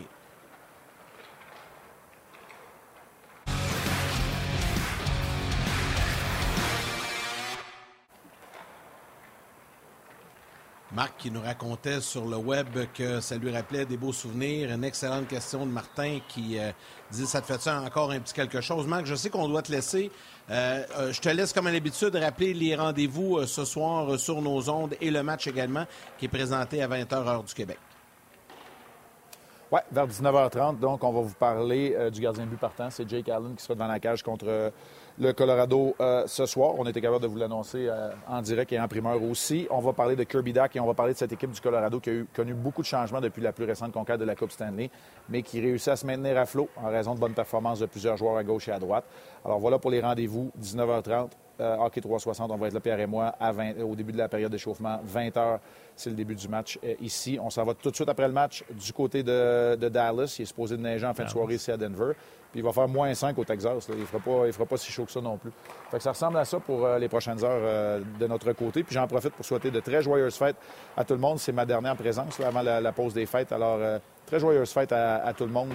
Marc 10.97 11.19
qui 11.19 11.31
nous 11.31 11.43
racontait 11.43 12.01
sur 12.01 12.25
le 12.25 12.39
web 12.39 12.69
que 12.95 13.21
ça 13.21 13.37
lui 13.37 13.51
rappelait 13.51 13.85
des 13.85 13.99
beaux 13.99 14.15
souvenirs. 14.15 14.73
Une 14.73 14.83
excellente 14.83 15.29
question 15.29 15.67
de 15.67 15.71
Martin 15.71 16.21
qui 16.27 16.59
euh, 16.59 16.73
dit 17.11 17.27
Ça 17.27 17.43
te 17.43 17.47
fait 17.47 17.61
ça 17.61 17.83
encore 17.83 18.13
un 18.13 18.21
petit 18.21 18.33
quelque 18.33 18.63
chose? 18.63 18.87
Marc, 18.87 19.05
je 19.05 19.15
sais 19.15 19.29
qu'on 19.29 19.47
doit 19.47 19.61
te 19.61 19.71
laisser. 19.71 20.11
Euh, 20.51 20.85
euh, 20.99 21.13
je 21.13 21.21
te 21.21 21.29
laisse, 21.29 21.53
comme 21.53 21.67
à 21.67 21.73
l'habitude, 21.73 22.15
rappeler 22.15 22.55
les 22.55 22.77
rendez-vous 22.77 23.45
ce 23.47 23.65
soir 23.65 24.19
sur 24.19 24.41
nos 24.41 24.69
ondes 24.71 24.95
et 25.01 25.11
le 25.11 25.23
match 25.23 25.47
également 25.47 25.85
qui 26.19 26.27
est 26.27 26.29
présenté 26.29 26.83
à 26.83 26.89
20h 26.89 27.15
heure 27.15 27.43
du 27.43 27.53
Québec. 27.53 27.79
Oui, 29.73 29.81
vers 29.91 30.07
19h30. 30.07 30.79
Donc, 30.79 31.03
on 31.03 31.13
va 31.13 31.21
vous 31.21 31.35
parler 31.35 32.11
du 32.13 32.21
gardien 32.21 32.45
de 32.45 32.51
but 32.51 32.61
partant. 32.61 32.89
C'est 32.91 33.09
Jake 33.09 33.29
Allen 33.29 33.57
qui 33.57 33.65
sera 33.65 33.75
dans 33.75 33.89
la 33.89 33.99
cage 33.99 34.23
contre 34.23 34.73
le 35.19 35.33
Colorado 35.33 35.95
euh, 36.01 36.25
ce 36.27 36.47
soir. 36.47 36.75
On 36.79 36.87
était 36.87 37.01
capable 37.01 37.23
de 37.23 37.29
vous 37.29 37.39
l'annoncer 37.39 37.87
euh, 37.89 38.11
en 38.29 38.43
direct 38.43 38.73
et 38.73 38.81
en 38.81 38.89
primeur 38.89 39.23
aussi. 39.23 39.67
On 39.71 39.81
va 39.81 39.93
parler 39.93 40.17
de 40.17 40.25
Kirby 40.25 40.53
Duck 40.53 40.77
et 40.77 40.81
on 40.81 40.87
va 40.87 40.95
parler 40.95 41.15
de 41.15 41.19
cette 41.19 41.33
équipe 41.33 41.51
du 41.51 41.61
Colorado 41.61 42.01
qui 42.01 42.11
a 42.11 42.23
connu 42.35 42.55
beaucoup 42.55 42.83
de 42.83 42.87
changements 42.87 43.21
depuis 43.21 43.43
la 43.43 43.53
plus 43.53 43.65
récente 43.65 43.93
conquête 43.93 44.21
de 44.21 44.25
la 44.25 44.35
Coupe 44.35 44.53
Stanley, 44.53 44.91
mais 45.29 45.43
qui 45.43 45.61
réussit 45.61 45.89
à 45.89 45.97
se 45.97 46.07
maintenir 46.07 46.37
à 46.39 46.47
flot 46.47 46.69
en 46.77 46.89
raison 46.89 47.15
de 47.15 47.21
bonnes 47.21 47.35
performances 47.35 47.81
de 47.81 47.87
plusieurs 47.87 48.17
joueurs 48.17 48.37
à 48.37 48.45
gauche 48.45 48.69
et 48.69 48.73
à 48.73 48.79
droite. 48.79 49.05
Alors 49.45 49.59
voilà 49.59 49.79
pour 49.79 49.91
les 49.91 50.01
rendez-vous, 50.01 50.51
19h30. 50.63 51.31
Euh, 51.59 51.77
hockey 51.79 52.03
360, 52.03 52.51
on 52.51 52.57
va 52.57 52.67
être 52.67 52.75
là, 52.75 52.81
Pierre 52.81 53.01
et 53.01 53.07
moi, 53.07 53.35
au 53.83 53.97
début 53.97 54.13
de 54.13 54.19
la 54.19 54.29
période 54.29 54.53
d'échauffement. 54.53 55.01
20 55.05 55.29
h, 55.29 55.59
c'est 55.97 56.11
le 56.11 56.17
début 56.17 56.35
du 56.35 56.49
match 56.49 56.79
ici. 57.01 57.39
On 57.41 57.51
s'en 57.51 57.65
va 57.65 57.75
tout 57.75 57.91
de 57.91 57.97
suite 57.97 58.09
après 58.09 58.27
le 58.27 58.35
match 58.35 58.65
du 58.71 58.93
côté 58.93 59.23
de, 59.23 59.77
Dallas. 59.77 60.37
Il 60.39 60.43
est 60.43 60.47
supposé 60.47 60.77
de 60.77 60.83
neiger 60.83 61.07
en 61.07 61.15
fin 61.15 61.25
de 61.25 61.31
soirée 61.31 61.55
ici 61.55 61.71
à 61.71 61.77
Denver 61.77 62.13
il 62.57 62.63
va 62.63 62.73
faire 62.73 62.89
moins 62.89 63.13
5 63.13 63.37
au 63.39 63.45
Texas. 63.45 63.87
Il 63.91 64.01
ne 64.01 64.05
fera, 64.07 64.19
pas, 64.19 64.51
fera 64.51 64.67
pas 64.67 64.77
si 64.77 64.91
chaud 64.91 65.05
que 65.05 65.13
ça 65.13 65.21
non 65.21 65.37
plus. 65.37 65.51
Fait 65.91 65.99
que 65.99 66.03
ça 66.03 66.13
ressemble 66.13 66.39
à 66.39 66.45
ça 66.45 66.59
pour 66.59 66.85
euh, 66.85 66.99
les 66.99 67.09
prochaines 67.09 67.43
heures 67.45 67.61
euh, 67.63 68.01
de 68.19 68.27
notre 68.27 68.53
côté. 68.53 68.83
Puis 68.83 68.95
j'en 68.95 69.07
profite 69.07 69.35
pour 69.35 69.45
souhaiter 69.45 69.71
de 69.71 69.81
très 69.81 70.03
joyeuses 70.03 70.37
fêtes 70.37 70.57
à 70.97 71.05
tout 71.05 71.15
le 71.15 71.21
monde. 71.21 71.39
C'est 71.39 71.53
ma 71.53 71.67
dernière 71.67 71.97
présence 71.97 72.41
avant 72.41 72.63
la, 72.63 72.93
pause 72.93 73.13
des 73.13 73.27
fêtes. 73.27 73.53
Alors, 73.53 73.77
euh, 73.79 73.99
très 74.25 74.41
joyeuses 74.41 74.71
fêtes 74.71 74.93
à 74.93 75.33
tout 75.37 75.45
le 75.45 75.53
monde. 75.53 75.69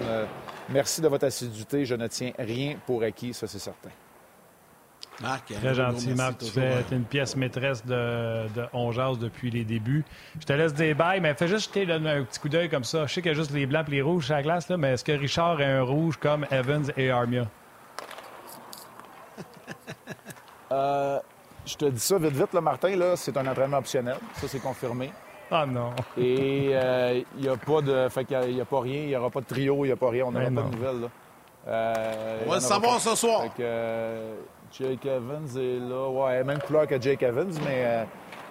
merci 0.68 1.00
de 1.00 1.08
votre 1.08 1.24
assiduité. 1.24 1.84
Je 1.84 1.94
ne 1.94 2.08
tiens 2.08 2.32
rien 2.38 2.76
pour 2.84 3.02
acquis, 3.02 3.32
ça 3.32 3.46
c'est 3.46 3.60
certain. 3.60 3.90
Marc, 5.20 5.52
Très 5.52 5.74
gentil, 5.74 6.14
Marc. 6.14 6.38
Tu 6.38 6.46
fais 6.46 6.84
une 6.90 7.04
pièce 7.04 7.36
maîtresse 7.36 7.84
de, 7.84 8.48
de 8.48 9.16
depuis 9.18 9.50
les 9.50 9.64
débuts. 9.64 10.04
Je 10.40 10.46
te 10.46 10.52
laisse 10.52 10.74
des 10.74 10.94
bails, 10.94 11.20
mais 11.20 11.34
fais 11.34 11.48
juste 11.48 11.74
jeter 11.74 11.90
un 11.92 12.24
petit 12.24 12.40
coup 12.40 12.48
d'œil 12.48 12.68
comme 12.68 12.84
ça. 12.84 13.06
Je 13.06 13.14
sais 13.14 13.22
qu'il 13.22 13.30
y 13.30 13.34
a 13.34 13.36
juste 13.36 13.52
les 13.52 13.66
blancs 13.66 13.86
et 13.88 13.92
les 13.92 14.02
rouges 14.02 14.30
à 14.30 14.36
la 14.36 14.42
glace, 14.42 14.68
là, 14.68 14.76
mais 14.76 14.92
est-ce 14.92 15.04
que 15.04 15.12
Richard 15.12 15.60
est 15.60 15.66
un 15.66 15.82
rouge 15.82 16.16
comme 16.16 16.46
Evans 16.50 16.90
et 16.96 17.10
Armia? 17.10 17.46
Euh, 20.72 21.20
je 21.66 21.76
te 21.76 21.84
dis 21.84 22.00
ça 22.00 22.16
vite, 22.16 22.32
vite, 22.32 22.54
là, 22.54 22.62
Martin. 22.62 22.96
Là, 22.96 23.14
c'est 23.14 23.36
un 23.36 23.46
entraînement 23.46 23.76
optionnel. 23.76 24.16
Ça, 24.36 24.48
c'est 24.48 24.58
confirmé. 24.58 25.12
Ah 25.50 25.66
non. 25.66 25.90
Et 26.16 26.70
euh, 26.72 27.22
il 27.36 27.42
n'y 27.42 27.48
a 27.48 27.56
pas 27.58 27.82
de. 27.82 28.08
Fait 28.08 28.24
qu'il 28.24 28.54
n'y 28.54 28.60
a, 28.62 28.64
pas 28.64 28.80
rien. 28.80 29.02
Il 29.02 29.08
n'y 29.08 29.16
aura 29.16 29.28
pas 29.28 29.42
de 29.42 29.44
trio, 29.44 29.84
il 29.84 29.88
n'y 29.88 29.92
a 29.92 29.96
pas 29.96 30.08
rien. 30.08 30.24
On 30.24 30.32
n'aura 30.32 30.46
pas 30.46 30.62
de 30.62 30.74
nouvelles. 30.74 31.00
Là. 31.02 31.08
Euh, 31.68 32.38
on 32.46 32.48
va 32.48 32.54
le 32.54 32.60
savoir 32.62 33.00
ce 33.00 33.14
soir. 33.14 33.44
Jake 34.78 35.06
Evans 35.06 35.46
est 35.56 35.78
là. 35.78 36.08
Ouais, 36.08 36.44
même 36.44 36.58
couleur 36.58 36.86
que 36.86 37.00
Jake 37.00 37.22
Evans, 37.22 37.52
mais 37.64 37.84
euh, 37.84 38.04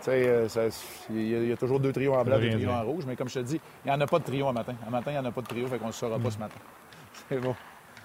euh, 0.07 0.69
il 1.09 1.47
y, 1.47 1.51
a 1.51 1.57
toujours 1.57 1.79
deux 1.79 1.91
trios 1.91 2.13
en 2.13 2.23
blanc, 2.23 2.39
deux 2.39 2.51
trios 2.51 2.71
en 2.71 2.83
rouge. 2.83 3.03
Mais 3.07 3.15
comme 3.15 3.29
je 3.29 3.35
te 3.35 3.45
dis, 3.45 3.59
il 3.85 3.91
n'y 3.91 3.95
en 3.95 4.01
a 4.01 4.07
pas 4.07 4.19
de 4.19 4.23
trio 4.23 4.47
un 4.47 4.53
matin. 4.53 4.75
Un 4.87 4.89
matin, 4.89 5.11
il 5.11 5.13
n'y 5.13 5.19
en 5.19 5.25
a 5.25 5.31
pas 5.31 5.41
de 5.41 5.47
trio, 5.47 5.67
fait 5.67 5.77
qu'on 5.77 5.85
ne 5.85 5.89
le 5.89 5.95
saura 5.95 6.19
pas 6.19 6.31
ce 6.31 6.37
matin. 6.37 6.59
C'est 7.29 7.39
bon. 7.39 7.55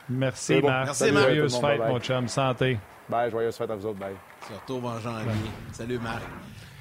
Merci, 0.09 0.61
Marc. 0.61 0.87
Merci, 0.87 1.13
Marc. 1.13 1.25
Joyeuse 1.27 1.61
fête, 1.61 1.81
mon 1.81 2.01
chum. 2.01 2.29
Santé. 2.29 2.79
Bye, 3.09 3.31
joyeuse 3.31 3.57
fête 3.57 3.71
à 3.71 3.77
vous 3.77 3.87
autres. 3.87 3.99
Bye. 3.99 4.17
Surtout 4.47 4.87
en 4.87 4.99
janvier. 4.99 5.31
Salut, 5.73 5.99
Marc. 5.99 6.23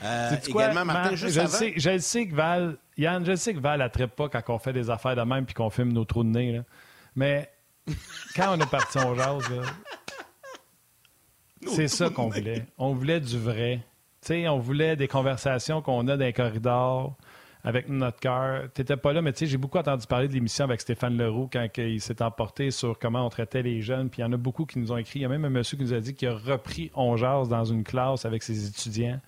Euh, 0.03 0.31
également, 0.47 0.85
Martin, 0.85 1.15
juste 1.15 1.35
je, 1.35 1.39
avant... 1.39 1.49
sais, 1.49 1.73
je 1.75 1.97
sais 1.97 2.27
que 2.27 2.35
Val, 2.35 2.77
Yann, 2.97 3.25
je 3.25 3.35
sais 3.35 3.53
que 3.53 3.59
Val 3.59 3.79
ne 3.79 4.05
pas 4.05 4.29
quand 4.29 4.41
on 4.49 4.59
fait 4.59 4.73
des 4.73 4.89
affaires 4.89 5.15
de 5.15 5.21
même 5.21 5.45
puis 5.45 5.53
qu'on 5.53 5.69
filme 5.69 5.93
nos 5.93 6.05
trous 6.05 6.23
de 6.23 6.29
nez. 6.29 6.51
Là. 6.51 6.63
Mais 7.15 7.49
quand 8.35 8.55
on 8.55 8.59
est 8.59 8.69
parti 8.69 8.99
en 8.99 9.15
jase, 9.15 9.49
là, 9.49 9.61
c'est 11.67 11.87
ça 11.87 12.09
qu'on 12.09 12.29
voulait. 12.29 12.65
On 12.77 12.93
voulait 12.93 13.19
du 13.19 13.37
vrai. 13.37 13.81
on 14.29 14.59
voulait 14.59 14.95
des 14.95 15.07
conversations 15.07 15.81
qu'on 15.81 16.07
a 16.07 16.17
dans 16.17 16.25
les 16.25 16.33
corridors 16.33 17.15
avec 17.65 17.89
notre 17.89 18.19
cœur. 18.19 18.69
Tu 18.75 18.81
n'étais 18.81 18.95
pas 18.95 19.11
là, 19.11 19.23
mais 19.23 19.33
j'ai 19.35 19.57
beaucoup 19.57 19.79
entendu 19.79 20.05
parler 20.05 20.27
de 20.27 20.33
l'émission 20.33 20.65
avec 20.65 20.81
Stéphane 20.81 21.17
Leroux 21.17 21.49
quand 21.51 21.67
il 21.77 21.99
s'est 21.99 22.21
emporté 22.21 22.69
sur 22.69 22.99
comment 22.99 23.25
on 23.25 23.29
traitait 23.29 23.63
les 23.63 23.81
jeunes. 23.81 24.09
Puis 24.09 24.21
il 24.21 24.25
y 24.25 24.25
en 24.25 24.31
a 24.31 24.37
beaucoup 24.37 24.65
qui 24.65 24.77
nous 24.77 24.91
ont 24.91 24.97
écrit. 24.97 25.19
Il 25.19 25.21
y 25.23 25.25
a 25.25 25.29
même 25.29 25.45
un 25.45 25.49
monsieur 25.49 25.75
qui 25.75 25.83
nous 25.83 25.93
a 25.93 25.99
dit 25.99 26.13
qu'il 26.13 26.27
a 26.27 26.35
repris 26.35 26.91
On 26.93 27.15
dans 27.15 27.65
une 27.65 27.83
classe 27.83 28.23
avec 28.25 28.43
ses 28.43 28.67
étudiants. 28.67 29.19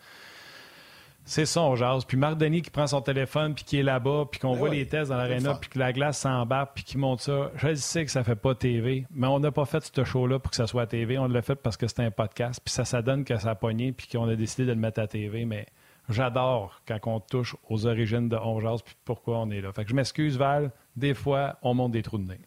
C'est 1.28 1.46
ça, 1.46 1.62
on 1.62 1.76
jase. 1.76 2.06
Puis 2.06 2.16
Marc 2.16 2.38
Denis 2.38 2.62
qui 2.62 2.70
prend 2.70 2.88
son 2.88 3.02
téléphone, 3.02 3.54
puis 3.54 3.66
qui 3.66 3.78
est 3.78 3.84
là-bas, 3.84 4.30
puis 4.32 4.40
qu'on 4.40 4.54
ben 4.54 4.60
voit 4.60 4.70
les 4.70 4.88
tests 4.88 5.10
dans 5.10 5.18
l'aréna, 5.18 5.56
puis 5.56 5.70
que 5.70 5.78
la 5.78 5.92
glace 5.92 6.20
s'embarque, 6.20 6.72
puis 6.76 6.86
qui 6.86 6.98
monte 6.98 7.20
ça. 7.20 7.52
Je 7.58 7.76
sais 7.76 8.06
que 8.06 8.12
ça 8.12 8.24
fait 8.24 8.38
pas 8.38 8.56
TV, 8.56 9.06
mais 9.12 9.28
on 9.28 9.42
n'a 9.42 9.52
pas 9.52 9.66
fait 9.66 9.84
ce 9.84 10.04
show-là 10.06 10.40
pour 10.40 10.52
que 10.52 10.56
ça 10.56 10.68
soit 10.68 10.88
TV. 10.88 11.18
On 11.18 11.28
l'a 11.28 11.42
fait 11.42 11.58
parce 11.58 11.76
que 11.76 11.86
c'était 11.86 12.04
un 12.04 12.12
podcast, 12.12 12.62
puis 12.64 12.74
ça, 12.74 12.86
ça 12.86 13.02
donne 13.02 13.26
que 13.26 13.38
ça 13.38 13.50
a 13.52 13.56
pogné, 13.56 13.92
puis 13.92 14.08
qu'on 14.08 14.30
a 14.30 14.38
décidé 14.38 14.66
de 14.66 14.72
le 14.72 14.80
mettre 14.80 15.02
à 15.02 15.08
TV. 15.08 15.44
Mais 15.44 15.66
j'adore 16.08 16.82
quand 16.88 17.00
on 17.08 17.20
touche 17.20 17.58
aux 17.68 17.86
origines 17.86 18.30
de 18.30 18.38
On 18.38 18.62
jase, 18.62 18.82
puis 18.82 18.96
pourquoi 19.04 19.40
on 19.40 19.52
est 19.52 19.60
là. 19.60 19.74
Fait 19.74 19.84
que 19.84 19.90
je 19.90 19.96
m'excuse, 19.96 20.38
Val. 20.38 20.72
Des 20.96 21.14
fois, 21.14 21.58
on 21.62 21.74
monte 21.74 21.92
des 21.92 22.04
trous 22.04 22.20
de 22.20 22.28
nez. 22.28 22.40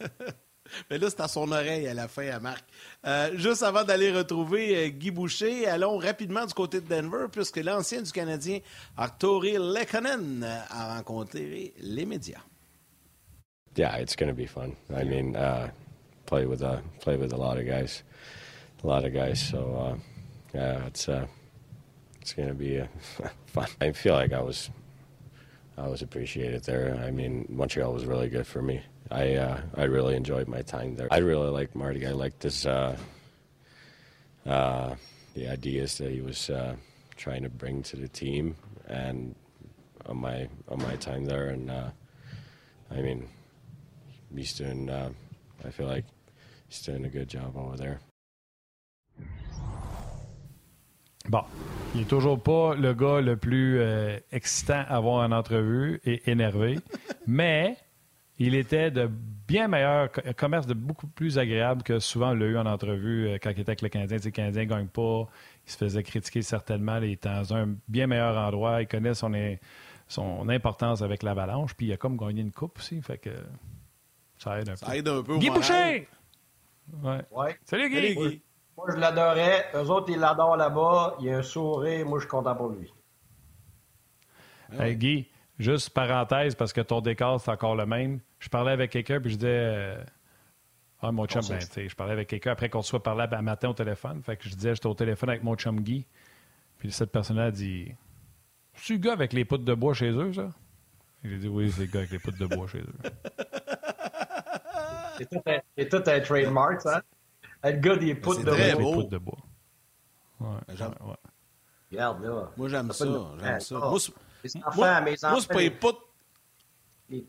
Mais 0.90 0.98
là, 0.98 1.08
c'est 1.10 1.20
à 1.20 1.28
son 1.28 1.50
oreille 1.50 1.86
à 1.86 1.94
la 1.94 2.08
fin 2.08 2.28
à 2.28 2.38
Marc. 2.38 2.64
Euh, 3.04 3.36
juste 3.36 3.62
avant 3.62 3.84
d'aller 3.84 4.12
retrouver 4.12 4.76
euh, 4.76 4.88
Guy 4.88 5.10
Boucher, 5.10 5.66
allons 5.66 5.98
rapidement 5.98 6.44
du 6.44 6.54
côté 6.54 6.80
de 6.80 6.86
Denver, 6.86 7.26
puisque 7.30 7.58
l'ancien 7.58 8.02
du 8.02 8.12
Canadien, 8.12 8.60
Arturi 8.96 9.56
Lekkonen, 9.58 10.44
a 10.68 10.96
rencontré 10.96 11.74
les 11.78 12.06
médias. 12.06 12.42
Yeah, 13.76 13.98
it's 13.98 14.16
going 14.16 14.28
to 14.30 14.34
be 14.34 14.46
fun. 14.46 14.74
I 14.90 15.04
mean, 15.04 15.36
uh, 15.36 15.68
play 16.24 16.46
with 16.46 16.62
a 16.62 16.82
play 17.00 17.16
with 17.18 17.32
a 17.32 17.36
lot 17.36 17.58
of 17.58 17.66
guys, 17.66 18.02
a 18.82 18.86
lot 18.86 19.04
of 19.04 19.12
guys. 19.12 19.38
So 19.38 19.58
uh, 19.76 19.96
yeah, 20.54 20.86
it's 20.86 21.08
uh, 21.08 21.26
it's 22.22 22.32
going 22.32 22.48
to 22.48 22.54
be 22.54 22.80
uh, 22.80 22.86
fun. 23.46 23.68
I 23.82 23.92
feel 23.92 24.14
like 24.14 24.32
I 24.32 24.40
was 24.40 24.70
I 25.76 25.88
was 25.88 26.00
appreciated 26.00 26.64
there. 26.64 26.98
I 27.04 27.10
mean, 27.10 27.44
Montreal 27.50 27.92
was 27.92 28.06
really 28.06 28.28
good 28.30 28.46
for 28.46 28.62
me. 28.62 28.80
I 29.10 29.34
uh, 29.34 29.60
I 29.76 29.84
really 29.84 30.16
enjoyed 30.16 30.48
my 30.48 30.62
time 30.62 30.96
there. 30.96 31.08
I 31.10 31.18
really 31.18 31.50
liked 31.50 31.74
Marty. 31.74 32.06
I 32.06 32.12
liked 32.12 32.42
his 32.42 32.66
uh, 32.66 32.96
uh, 34.46 34.94
the 35.34 35.48
ideas 35.48 35.98
that 35.98 36.10
he 36.10 36.20
was 36.20 36.50
uh, 36.50 36.76
trying 37.16 37.42
to 37.42 37.48
bring 37.48 37.82
to 37.84 37.96
the 37.96 38.08
team, 38.08 38.56
and 38.88 39.34
on 40.06 40.18
my 40.18 40.48
on 40.68 40.78
my 40.82 40.96
time 40.96 41.24
there, 41.24 41.48
and 41.48 41.70
uh, 41.70 41.90
I 42.90 43.00
mean, 43.00 43.28
he's 44.34 44.54
doing. 44.54 44.90
Uh, 44.90 45.10
I 45.64 45.70
feel 45.70 45.86
like 45.86 46.04
he's 46.68 46.82
doing 46.82 47.04
a 47.04 47.08
good 47.08 47.28
job 47.28 47.56
over 47.56 47.76
there. 47.76 48.00
Bon, 51.28 51.42
il 51.94 52.02
est 52.02 52.08
toujours 52.08 52.40
pas 52.40 52.74
le 52.76 52.94
gars 52.94 53.20
le 53.20 53.36
plus 53.36 53.80
euh, 53.80 54.18
excitant 54.30 54.84
à 54.88 54.96
avoir 54.96 55.28
en 55.28 55.32
entrevue 55.32 56.00
et 56.04 56.30
énervé, 56.30 56.78
mais 57.26 57.76
Il 58.38 58.54
était 58.54 58.90
de 58.90 59.10
bien 59.48 59.68
meilleur 59.68 60.10
commerce, 60.36 60.66
de 60.66 60.74
beaucoup 60.74 61.06
plus 61.06 61.38
agréable 61.38 61.82
que 61.82 61.98
souvent 61.98 62.30
on 62.30 62.34
l'a 62.34 62.46
eu 62.46 62.58
en 62.58 62.66
entrevue 62.66 63.28
euh, 63.28 63.38
quand 63.42 63.50
il 63.50 63.60
était 63.60 63.70
avec 63.70 63.82
le 63.82 63.88
Canadien. 63.88 64.18
le 64.22 64.30
Canadien 64.30 64.64
ne 64.64 64.68
gagne 64.68 64.88
pas, 64.88 65.26
il 65.66 65.72
se 65.72 65.78
faisait 65.78 66.02
critiquer 66.02 66.42
certainement. 66.42 66.98
Il 66.98 67.12
est 67.12 67.24
dans 67.24 67.54
un 67.54 67.74
bien 67.88 68.06
meilleur 68.06 68.36
endroit, 68.36 68.82
il 68.82 68.88
connaît 68.88 69.14
son, 69.14 69.32
son 70.08 70.48
importance 70.48 71.02
avec 71.02 71.22
l'avalanche, 71.22 71.74
puis 71.74 71.86
il 71.86 71.92
a 71.92 71.96
comme 71.96 72.16
gagné 72.16 72.42
une 72.42 72.52
coupe 72.52 72.78
aussi. 72.78 73.00
Fait 73.00 73.18
que 73.18 73.30
ça 74.38 74.60
aide 74.60 74.68
un 74.68 74.76
ça 74.76 74.94
Aide 74.94 75.08
un 75.08 75.22
peu 75.22 75.38
Guy 75.38 75.50
Boucher! 75.50 76.08
Ouais. 77.02 77.58
Salut 77.64 77.88
Guy! 77.88 78.42
Moi, 78.76 78.88
je 78.94 78.96
l'adorais. 79.00 79.70
Eux 79.74 79.90
autres, 79.90 80.10
ils 80.10 80.18
l'adorent 80.18 80.56
là-bas. 80.56 81.16
Il 81.20 81.30
a 81.30 81.38
un 81.38 81.42
sourire. 81.42 82.04
Moi, 82.06 82.18
je 82.18 82.24
suis 82.24 82.30
content 82.30 82.54
pour 82.54 82.68
lui. 82.68 82.92
Hey, 84.78 84.96
Guy, 84.96 85.26
Juste 85.58 85.90
parenthèse, 85.90 86.54
parce 86.54 86.72
que 86.72 86.82
ton 86.82 87.00
décor, 87.00 87.40
c'est 87.40 87.50
encore 87.50 87.76
le 87.76 87.86
même. 87.86 88.20
Je 88.38 88.48
parlais 88.48 88.72
avec 88.72 88.90
quelqu'un, 88.90 89.20
puis 89.20 89.30
je 89.30 89.36
disais 89.36 89.48
euh, 89.48 90.04
Ah, 91.00 91.12
mon 91.12 91.26
chum, 91.26 91.42
ben, 91.48 91.58
je 91.60 91.94
parlais 91.94 92.12
avec 92.12 92.28
quelqu'un 92.28 92.52
après 92.52 92.68
qu'on 92.68 92.82
soit 92.82 93.02
parlé 93.02 93.24
un 93.30 93.42
matin 93.42 93.70
au 93.70 93.74
téléphone. 93.74 94.22
Fait 94.22 94.36
que 94.36 94.48
je 94.48 94.54
disais, 94.54 94.74
j'étais 94.74 94.86
au 94.86 94.94
téléphone 94.94 95.30
avec 95.30 95.42
mon 95.42 95.56
chum 95.56 95.80
Guy. 95.80 96.06
Puis 96.78 96.92
cette 96.92 97.10
personne-là 97.10 97.46
a 97.46 97.50
dit 97.50 97.94
C'est 98.74 98.94
le 98.94 98.98
gars 98.98 99.12
avec 99.12 99.32
les 99.32 99.46
poutres 99.46 99.64
de 99.64 99.74
bois 99.74 99.94
chez 99.94 100.10
eux, 100.10 100.32
ça? 100.34 100.50
J'ai 101.24 101.38
dit 101.38 101.48
Oui, 101.48 101.70
c'est 101.70 101.86
le 101.86 101.86
gars 101.86 102.00
avec 102.00 102.10
les 102.10 102.18
poutres 102.18 102.38
de 102.38 102.46
bois 102.46 102.66
chez 102.66 102.80
eux. 102.80 102.94
C'est 105.18 105.88
tout, 105.88 106.02
un 106.06 106.20
trademark, 106.20 106.82
ça. 106.82 107.02
Le 107.64 107.72
gars 107.72 107.96
des 107.96 108.14
poutres 108.14 108.44
de, 108.44 108.76
bois. 108.76 108.92
poutres 108.92 109.08
de 109.08 109.18
bois. 109.18 109.38
Ouais, 110.40 110.48
ouais, 110.68 111.14
Regarde, 111.90 112.22
là. 112.22 112.50
Moi, 112.56 112.68
j'aime 112.68 112.92
ça. 112.92 113.06
J'aime 113.40 113.60
ça. 113.60 113.78
Moi, 113.78 113.98
c'est 114.48 115.48
pas 115.48 115.60
les 115.60 115.70
poutres. 115.70 116.02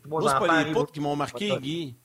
Moi, 0.06 0.22
c'est 0.26 0.46
pas 0.46 0.64
les 0.64 0.72
poutres 0.72 0.92
qui 0.92 1.00
m'ont 1.00 1.16
marqué, 1.16 1.56
Guy. 1.60 1.96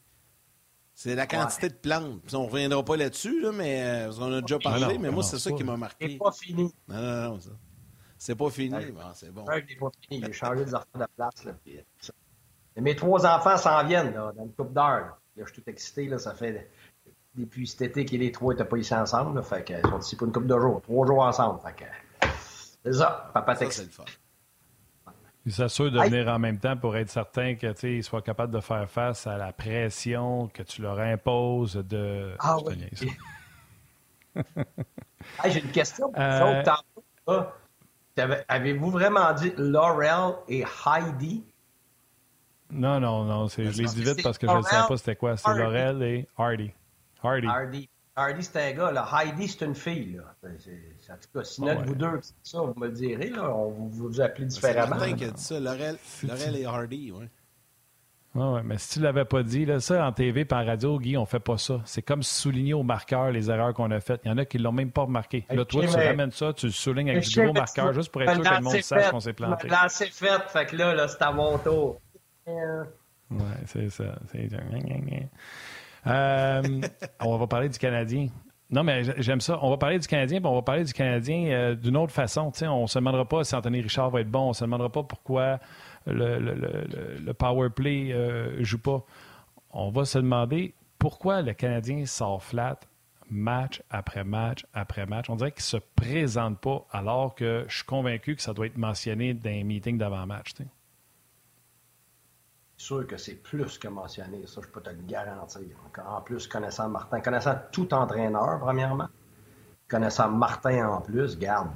C'est 0.96 1.16
la 1.16 1.26
quantité 1.26 1.70
de 1.70 1.74
plantes. 1.74 2.34
on 2.34 2.44
ne 2.44 2.50
reviendra 2.50 2.86
pas 2.86 2.96
là-dessus, 2.96 3.42
là, 3.42 3.52
mais 3.52 3.84
euh, 3.84 4.12
on 4.20 4.32
a 4.32 4.42
déjà 4.42 4.60
parlé, 4.60 4.98
mais, 5.00 5.10
moi, 5.10 5.24
c'est 5.24 5.40
ça 5.40 5.52
qui 5.52 5.64
m'a 5.64 5.76
marqué. 5.76 6.12
C'est 6.12 6.18
pas 6.18 6.32
fini. 6.32 6.74
Non, 6.88 7.02
non, 7.02 7.30
non. 7.30 7.40
Ça. 7.40 7.50
C'est 8.18 8.36
pas 8.36 8.50
fini. 8.50 8.76
c'est 9.16 9.32
bon. 9.32 9.46
C'est 9.46 9.80
pas 9.80 9.90
fini. 10.02 10.24
J'ai 10.26 10.34
changé 10.34 10.66
des 10.66 10.74
affaires 10.74 11.02
de 11.02 11.08
place. 11.16 11.44
Là, 11.44 11.54
puis, 11.64 11.80
mes 12.78 12.96
trois 12.96 13.26
enfants 13.26 13.58
s'en 13.58 13.84
viennent 13.86 14.14
là, 14.14 14.32
dans 14.36 14.46
une 14.46 14.54
coupe 14.54 14.74
d'heure. 14.74 15.18
Je 15.36 15.44
suis 15.46 15.62
tout 15.62 15.70
excité. 15.70 16.08
Là, 16.08 16.20
ça 16.20 16.34
fait 16.34 16.70
depuis 17.36 17.68
cet 17.68 17.82
été 17.82 18.06
que 18.06 18.16
les 18.16 18.32
trois 18.32 18.54
n'étaient 18.54 18.66
pas 18.66 18.78
ici 18.78 18.94
ensemble. 18.94 19.36
Là, 19.36 19.42
fait 19.42 19.66
que, 19.66 19.74
ils 19.74 19.90
sont 19.90 20.00
ici 20.00 20.16
pour 20.16 20.28
une 20.28 20.34
coupe 20.34 20.48
de 20.48 20.58
jours. 20.58 20.82
Trois 20.84 21.08
jours 21.08 21.22
ensemble. 21.22 21.60
Fait 21.62 21.74
que, 21.76 22.30
c'est 22.84 22.94
ça. 22.94 23.30
Papa 23.34 23.56
texte. 23.56 23.90
Il 25.46 25.52
s'assure 25.52 25.92
de 25.92 26.00
venir 26.00 26.30
en 26.30 26.40
même 26.40 26.58
temps 26.58 26.78
pour 26.78 26.96
être 26.96 27.10
certain 27.10 27.56
qu'ils 27.56 28.04
soient 28.04 28.22
capables 28.22 28.54
de 28.54 28.62
faire 28.62 28.90
face 28.90 29.28
à 29.28 29.38
la 29.38 29.52
pression 29.52 30.48
que 30.48 30.64
tu 30.64 30.82
leur 30.82 31.00
imposes 31.00 31.76
de. 31.76 32.34
Ah 32.40 32.58
oui. 32.66 32.88
J'ai 35.46 35.60
une 35.60 35.72
question. 35.72 36.12
Euh... 36.18 36.64
Avez-vous 38.48 38.90
vraiment 38.90 39.34
dit 39.34 39.54
Laurel 39.58 40.36
et 40.48 40.64
Heidi? 40.86 41.44
Non, 42.72 43.00
non, 43.00 43.24
non. 43.26 43.48
Je 43.48 43.62
les 43.62 43.86
dis 43.86 44.04
vite 44.04 44.24
parce 44.24 44.38
que 44.38 44.48
je 44.48 44.54
ne 44.54 44.62
savais 44.62 44.88
pas 44.88 44.98
c'était 44.98 45.16
quoi. 45.16 45.38
C'est 45.38 45.54
Laurel 45.54 46.02
et 46.04 46.28
Hardy. 46.38 46.72
Hardy. 47.22 47.48
Hardy. 47.48 47.90
Hardy, 48.16 48.44
c'est 48.44 48.70
un 48.70 48.74
gars. 48.74 48.92
Là. 48.92 49.10
Heidi, 49.12 49.48
c'est 49.48 49.66
une 49.66 49.76
fille. 49.76 50.18
Là. 50.18 50.36
en 50.44 51.18
tout 51.18 51.40
cas, 51.40 51.44
si 51.44 51.62
ah 51.64 51.74
notre 51.74 51.86
vous 51.86 51.96
deux, 51.96 52.20
c'est 52.22 52.34
ça, 52.44 52.62
vous 52.62 52.80
me 52.80 52.88
le 52.88 52.94
direz. 52.94 53.30
Là. 53.30 53.56
On 53.56 53.70
vous, 53.70 53.90
vous 53.90 54.22
appelez 54.22 54.46
différemment. 54.46 54.98
C'est 55.00 55.14
qui 55.14 55.26
a 55.26 55.32
dit 55.32 55.42
ça. 55.42 55.60
Laurel, 55.60 55.98
Laurel 56.24 56.56
et 56.56 56.66
Hardy, 56.66 57.12
oui. 57.12 57.26
Oui, 58.36 58.46
ouais, 58.46 58.64
mais 58.64 58.80
si 58.80 58.94
tu 58.94 59.00
ne 59.00 59.04
l'avais 59.04 59.26
pas 59.26 59.44
dit, 59.44 59.64
là, 59.64 59.80
ça, 59.80 60.08
en 60.08 60.12
TV 60.12 60.42
et 60.42 60.54
en 60.54 60.66
radio, 60.66 60.98
Guy, 60.98 61.18
on 61.18 61.26
fait 61.26 61.40
pas 61.40 61.60
ça. 61.60 61.82
C'est 61.86 62.02
comme 62.02 62.24
souligner 62.24 62.74
au 62.74 62.82
marqueur 62.82 63.30
les 63.30 63.52
erreurs 63.52 63.76
qu'on 63.76 63.92
a 63.92 64.00
faites. 64.00 64.22
Il 64.26 64.30
y 64.30 64.32
en 64.32 64.40
a 64.40 64.46
qui 64.46 64.58
ne 64.58 64.64
l'ont 64.64 64.72
même 64.72 64.90
pas 64.90 65.04
remarqué. 65.04 65.46
Là, 65.52 65.66
toi, 65.66 65.86
tu 65.86 65.96
ramènes 65.96 66.32
ça, 66.32 66.52
tu 66.52 66.66
le 66.66 66.72
soulignes 66.72 67.12
avec 67.12 67.26
du 67.26 67.42
gros 67.44 67.54
marqueur 67.54 67.94
juste 67.94 68.12
pour 68.12 68.24
être 68.24 68.34
sûr 68.34 68.44
que 68.44 68.56
le 68.56 68.62
monde 68.62 68.82
sache 68.82 69.12
qu'on 69.12 69.20
s'est 69.20 69.34
planté. 69.34 69.68
Là, 69.68 69.86
c'est 69.88 70.12
fait. 70.12 70.42
Fait 70.48 70.66
que 70.66 70.76
là, 70.76 70.96
là 70.96 71.08
c'est 71.08 71.22
à 71.22 71.32
mon 71.32 71.60
tour. 71.60 72.02
Oui, 72.48 73.40
c'est 73.68 73.90
ça. 73.90 74.16
C'est... 74.32 74.50
Euh, 76.08 76.62
on 77.20 77.38
va 77.38 77.48
parler 77.48 77.70
du 77.70 77.78
Canadien. 77.78 78.28
Non, 78.70 78.84
mais 78.84 79.04
j'aime 79.22 79.42
ça. 79.42 79.60
On 79.62 79.70
va 79.70 79.78
parler 79.78 80.00
du 80.00 80.08
Canadien, 80.08 80.40
puis 80.40 80.48
on 80.48 80.56
va 80.56 80.62
parler 80.62 80.84
du 80.84 80.94
Canadien 80.94 81.46
euh, 81.48 81.76
d'une 81.76 81.96
autre 81.96 82.12
façon. 82.12 82.52
on 82.64 82.82
ne 82.82 82.88
se 82.88 82.98
demandera 82.98 83.28
pas 83.28 83.44
si 83.44 83.56
Anthony 83.56 83.82
Richard 83.82 84.10
va 84.10 84.22
être 84.22 84.32
bon. 84.32 84.46
On 84.46 84.50
ne 84.50 84.54
se 84.54 84.64
demandera 84.64 84.92
pas 84.92 85.04
pourquoi 85.04 85.60
le, 86.08 87.32
power 87.34 87.70
play 87.70 88.06
ne 88.06 88.14
euh, 88.14 88.64
joue 88.64 88.80
pas. 88.80 89.04
On 89.72 89.90
va 89.90 90.06
se 90.06 90.18
demander 90.18 90.74
pourquoi 90.98 91.42
le 91.42 91.54
Canadien 91.54 92.06
sort 92.06 92.44
flat 92.44 92.80
match 93.30 93.82
après 93.90 94.24
match 94.24 94.66
après 94.74 95.06
match. 95.06 95.30
On 95.30 95.36
dirait 95.36 95.52
qu'il 95.52 95.62
ne 95.62 95.80
se 95.82 95.86
présente 95.96 96.60
pas 96.60 96.86
alors 96.92 97.36
que 97.36 97.66
je 97.68 97.76
suis 97.76 97.86
convaincu 97.86 98.36
que 98.36 98.42
ça 98.42 98.54
doit 98.54 98.68
être 98.68 98.78
mentionné 98.78 99.34
dans 99.34 99.50
les 99.50 99.64
meetings 99.64 99.98
d'avant-match 99.98 100.54
sûr 102.84 103.08
que 103.08 103.18
c'est 103.18 103.36
plus 103.36 103.78
que 103.78 103.88
mentionné. 103.88 104.46
Ça, 104.46 104.62
je 104.62 104.68
peux 104.68 104.82
te 104.82 104.90
le 104.90 105.02
garantir. 105.08 105.62
En 106.06 106.22
plus, 106.22 106.48
connaissant 106.48 106.90
Martin, 106.90 107.22
connaissant 107.22 107.56
tout 107.72 107.94
entraîneur, 107.94 108.60
premièrement, 108.60 109.08
connaissant 109.88 110.30
Martin 110.30 110.90
en 110.90 111.02
plus, 111.02 111.38
garde. 111.38 111.70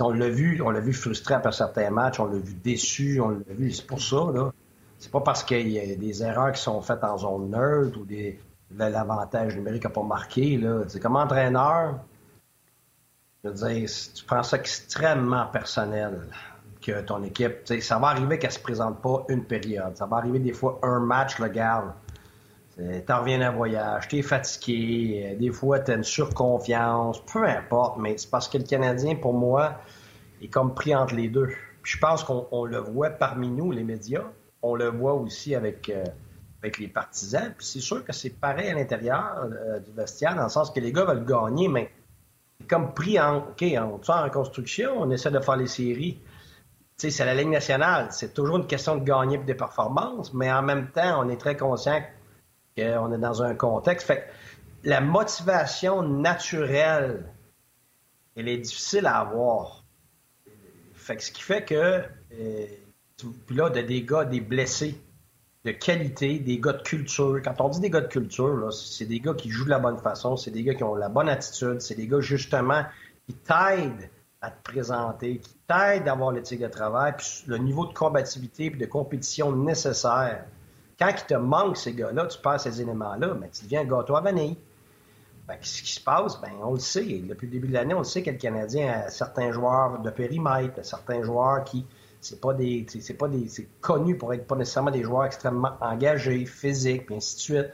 on 0.00 0.10
l'a 0.10 0.28
vu, 0.28 0.62
on 0.62 0.70
l'a 0.70 0.80
vu 0.80 0.92
frustré 0.92 1.34
après 1.34 1.52
certains 1.52 1.90
matchs, 1.90 2.20
on 2.20 2.26
l'a 2.26 2.38
vu 2.38 2.54
déçu, 2.54 3.20
on 3.20 3.30
l'a 3.30 3.54
vu. 3.54 3.72
C'est 3.72 3.86
pour 3.86 4.00
ça, 4.00 4.30
là. 4.32 4.52
C'est 4.98 5.10
pas 5.10 5.20
parce 5.20 5.42
qu'il 5.42 5.68
y 5.68 5.80
a 5.80 5.96
des 5.96 6.22
erreurs 6.22 6.52
qui 6.52 6.62
sont 6.62 6.80
faites 6.80 7.02
en 7.02 7.18
zone 7.18 7.50
neutre 7.50 7.98
ou 7.98 8.04
des, 8.04 8.40
l'avantage 8.70 9.56
numérique 9.56 9.84
n'a 9.84 9.90
pas 9.90 10.02
marqué, 10.02 10.56
là. 10.56 10.84
Comme 11.02 11.16
entraîneur, 11.16 11.98
je 13.42 13.48
veux 13.50 13.54
dire, 13.54 13.90
tu 14.14 14.24
prends 14.24 14.44
ça 14.44 14.56
extrêmement 14.56 15.46
personnel 15.46 16.28
que 16.84 17.00
ton 17.00 17.22
équipe, 17.22 17.66
ça 17.80 17.98
va 17.98 18.08
arriver 18.08 18.38
qu'elle 18.38 18.52
se 18.52 18.58
présente 18.58 19.00
pas 19.00 19.24
une 19.28 19.44
période. 19.44 19.96
Ça 19.96 20.06
va 20.06 20.18
arriver 20.18 20.38
des 20.38 20.52
fois 20.52 20.78
un 20.82 21.00
match, 21.00 21.38
le 21.38 21.48
gars. 21.48 21.94
T'en 23.06 23.20
reviens 23.20 23.38
d'un 23.38 23.52
voyage, 23.52 24.08
t'es 24.08 24.20
fatigué, 24.20 25.30
euh, 25.30 25.38
des 25.38 25.52
fois 25.52 25.78
t'as 25.78 25.94
une 25.94 26.02
surconfiance, 26.02 27.24
peu 27.24 27.46
importe, 27.46 27.98
mais 27.98 28.18
c'est 28.18 28.28
parce 28.28 28.48
que 28.48 28.58
le 28.58 28.64
Canadien, 28.64 29.14
pour 29.14 29.32
moi, 29.32 29.76
est 30.42 30.48
comme 30.48 30.74
pris 30.74 30.92
entre 30.92 31.14
les 31.14 31.28
deux. 31.28 31.50
je 31.84 31.98
pense 31.98 32.24
qu'on 32.24 32.64
le 32.64 32.78
voit 32.78 33.10
parmi 33.10 33.48
nous, 33.48 33.70
les 33.70 33.84
médias, 33.84 34.24
on 34.60 34.74
le 34.74 34.88
voit 34.88 35.14
aussi 35.14 35.54
avec, 35.54 35.88
euh, 35.88 36.04
avec 36.62 36.78
les 36.78 36.88
partisans. 36.88 37.54
Puis 37.56 37.64
c'est 37.64 37.80
sûr 37.80 38.04
que 38.04 38.12
c'est 38.12 38.40
pareil 38.40 38.70
à 38.70 38.74
l'intérieur 38.74 39.44
euh, 39.44 39.78
du 39.78 39.92
vestiaire, 39.92 40.34
dans 40.34 40.42
le 40.42 40.48
sens 40.48 40.72
que 40.72 40.80
les 40.80 40.92
gars 40.92 41.04
veulent 41.04 41.24
gagner, 41.24 41.68
mais 41.68 41.92
comme 42.68 42.92
pris 42.92 43.20
en, 43.20 43.46
en 43.46 44.30
construction, 44.30 44.94
on 44.98 45.12
essaie 45.12 45.30
de 45.30 45.38
faire 45.38 45.56
les 45.56 45.68
séries 45.68 46.18
c'est 46.96 47.24
la 47.24 47.34
Ligue 47.34 47.48
nationale. 47.48 48.08
C'est 48.10 48.34
toujours 48.34 48.56
une 48.56 48.66
question 48.66 48.96
de 48.96 49.04
gagner 49.04 49.38
des 49.38 49.54
performances, 49.54 50.32
mais 50.32 50.52
en 50.52 50.62
même 50.62 50.90
temps, 50.90 51.24
on 51.24 51.28
est 51.28 51.36
très 51.36 51.56
conscient 51.56 52.02
qu'on 52.76 53.12
est 53.12 53.18
dans 53.18 53.42
un 53.42 53.54
contexte. 53.54 54.06
Fait 54.06 54.28
la 54.84 55.00
motivation 55.00 56.02
naturelle, 56.02 57.32
elle 58.36 58.48
est 58.48 58.58
difficile 58.58 59.06
à 59.06 59.18
avoir. 59.18 59.84
Fait 60.94 61.20
ce 61.20 61.30
qui 61.30 61.42
fait 61.42 61.64
que, 61.64 62.02
euh, 62.32 62.66
là, 63.50 63.70
des 63.70 64.02
gars, 64.02 64.24
des 64.24 64.40
blessés 64.40 65.00
de 65.64 65.70
qualité, 65.70 66.38
des 66.38 66.58
gars 66.58 66.74
de 66.74 66.82
culture. 66.82 67.40
Quand 67.42 67.60
on 67.60 67.68
dit 67.70 67.80
des 67.80 67.90
gars 67.90 68.02
de 68.02 68.08
culture, 68.08 68.72
c'est 68.72 69.06
des 69.06 69.20
gars 69.20 69.34
qui 69.34 69.50
jouent 69.50 69.64
de 69.64 69.70
la 69.70 69.78
bonne 69.78 69.98
façon, 69.98 70.36
c'est 70.36 70.50
des 70.50 70.62
gars 70.62 70.74
qui 70.74 70.84
ont 70.84 70.94
la 70.94 71.08
bonne 71.08 71.28
attitude, 71.28 71.80
c'est 71.80 71.94
des 71.94 72.06
gars 72.06 72.20
justement 72.20 72.84
qui 73.26 73.34
t'aident 73.34 74.10
à 74.44 74.50
te 74.50 74.62
présenter, 74.62 75.38
qui 75.38 75.54
t'aide 75.66 76.04
d'avoir 76.04 76.32
l'éthique 76.32 76.60
de 76.60 76.68
travail, 76.68 77.14
puis 77.16 77.44
le 77.46 77.56
niveau 77.56 77.86
de 77.86 77.94
combativité 77.94 78.66
et 78.66 78.70
de 78.70 78.86
compétition 78.86 79.52
nécessaire. 79.52 80.44
Quand 80.98 81.08
il 81.08 81.24
te 81.26 81.34
manque 81.34 81.76
ces 81.76 81.94
gars-là, 81.94 82.26
tu 82.26 82.38
perds 82.38 82.60
ces 82.60 82.80
éléments-là, 82.80 83.34
mais 83.40 83.48
tu 83.48 83.64
deviens 83.64 83.80
un 83.80 83.84
gâteau 83.84 84.16
à 84.16 84.20
vanille. 84.20 84.56
Ben, 85.48 85.56
ce 85.60 85.82
qui 85.82 85.92
se 85.92 86.00
passe, 86.00 86.40
ben, 86.40 86.52
on 86.62 86.74
le 86.74 86.78
sait. 86.78 87.22
Depuis 87.26 87.46
le 87.46 87.52
début 87.52 87.68
de 87.68 87.72
l'année, 87.72 87.94
on 87.94 87.98
le 87.98 88.04
sait 88.04 88.22
que 88.22 88.30
le 88.30 88.36
Canadien 88.36 89.04
a 89.06 89.10
certains 89.10 89.50
joueurs 89.50 90.00
de 90.00 90.10
périmètre, 90.10 90.84
certains 90.84 91.22
joueurs 91.22 91.64
qui, 91.64 91.86
c'est 92.20 92.40
pas 92.40 92.54
des, 92.54 92.86
c'est 92.88 93.14
pas 93.14 93.28
des, 93.28 93.48
c'est 93.48 93.68
connu 93.80 94.16
pour 94.16 94.32
être 94.34 94.46
pas 94.46 94.56
nécessairement 94.56 94.90
des 94.90 95.02
joueurs 95.02 95.24
extrêmement 95.24 95.72
engagés, 95.80 96.44
physiques, 96.46 97.10
et 97.10 97.16
ainsi 97.16 97.36
de 97.36 97.40
suite. 97.40 97.70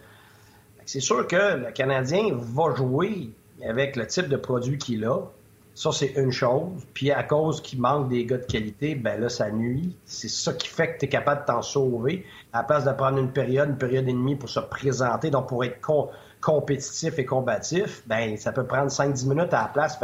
C'est 0.86 1.00
sûr 1.00 1.26
que 1.26 1.56
le 1.56 1.72
Canadien 1.72 2.30
va 2.32 2.74
jouer 2.74 3.30
avec 3.64 3.96
le 3.96 4.06
type 4.06 4.28
de 4.28 4.36
produit 4.36 4.78
qu'il 4.78 5.04
a, 5.04 5.20
ça, 5.81 5.93
c'est 5.93 6.12
une 6.16 6.31
chose. 6.31 6.87
Puis 6.93 7.11
à 7.11 7.22
cause 7.22 7.62
qu'il 7.62 7.81
manque 7.81 8.11
des 8.11 8.26
gars 8.26 8.37
de 8.37 8.45
qualité, 8.45 8.95
ben 8.95 9.18
là, 9.18 9.31
ça 9.31 9.51
nuit. 9.51 9.97
C'est 10.05 10.28
ça 10.28 10.53
qui 10.53 10.68
fait 10.68 10.93
que 10.93 10.99
tu 10.99 11.07
es 11.07 11.09
capable 11.09 11.41
de 11.41 11.47
t'en 11.47 11.62
sauver. 11.62 12.26
À 12.53 12.59
la 12.59 12.64
place 12.64 12.85
de 12.85 12.93
prendre 12.93 13.16
une 13.16 13.33
période, 13.33 13.70
une 13.70 13.78
période 13.78 14.07
et 14.07 14.12
demie 14.12 14.37
pour 14.37 14.51
se 14.51 14.61
présenter, 14.61 15.31
donc 15.31 15.49
pour 15.49 15.64
être 15.64 15.81
compétitif 16.43 17.18
et 17.18 17.24
combatif, 17.24 18.03
ben 18.07 18.37
ça 18.37 18.53
peut 18.53 18.66
prendre 18.66 18.91
5-10 18.91 19.26
minutes 19.26 19.55
à 19.55 19.62
la 19.62 19.68
place. 19.68 19.99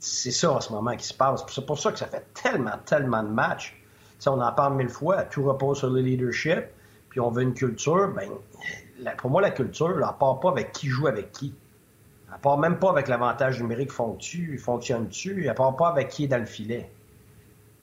C'est 0.00 0.32
ça 0.32 0.50
en 0.50 0.60
ce 0.60 0.72
moment 0.72 0.96
qui 0.96 1.06
se 1.06 1.14
passe. 1.14 1.44
C'est 1.48 1.64
pour 1.64 1.78
ça 1.78 1.92
que 1.92 1.98
ça 2.00 2.06
fait 2.06 2.26
tellement, 2.34 2.78
tellement 2.84 3.22
de 3.22 3.28
matchs. 3.28 3.80
on 4.26 4.40
en 4.40 4.52
parle 4.52 4.74
mille 4.74 4.88
fois, 4.88 5.22
tout 5.22 5.44
repose 5.44 5.78
sur 5.78 5.90
le 5.90 6.00
leadership, 6.00 6.64
puis 7.08 7.20
on 7.20 7.30
veut 7.30 7.42
une 7.42 7.54
culture. 7.54 8.12
Ben, 8.16 8.30
pour 9.16 9.30
moi, 9.30 9.42
la 9.42 9.52
culture, 9.52 9.94
elle 9.96 10.18
part 10.18 10.40
pas 10.40 10.50
avec 10.50 10.72
qui 10.72 10.88
joue 10.88 11.06
avec 11.06 11.30
qui. 11.30 11.54
Elle 12.38 12.42
part 12.42 12.58
même 12.58 12.78
pas 12.78 12.90
avec 12.90 13.08
l'avantage 13.08 13.60
numérique 13.60 13.90
fonctionne-tu, 13.90 15.46
elle 15.46 15.54
part 15.56 15.74
pas 15.74 15.88
avec 15.88 16.08
qui 16.08 16.24
est 16.24 16.28
dans 16.28 16.38
le 16.38 16.46
filet. 16.46 16.88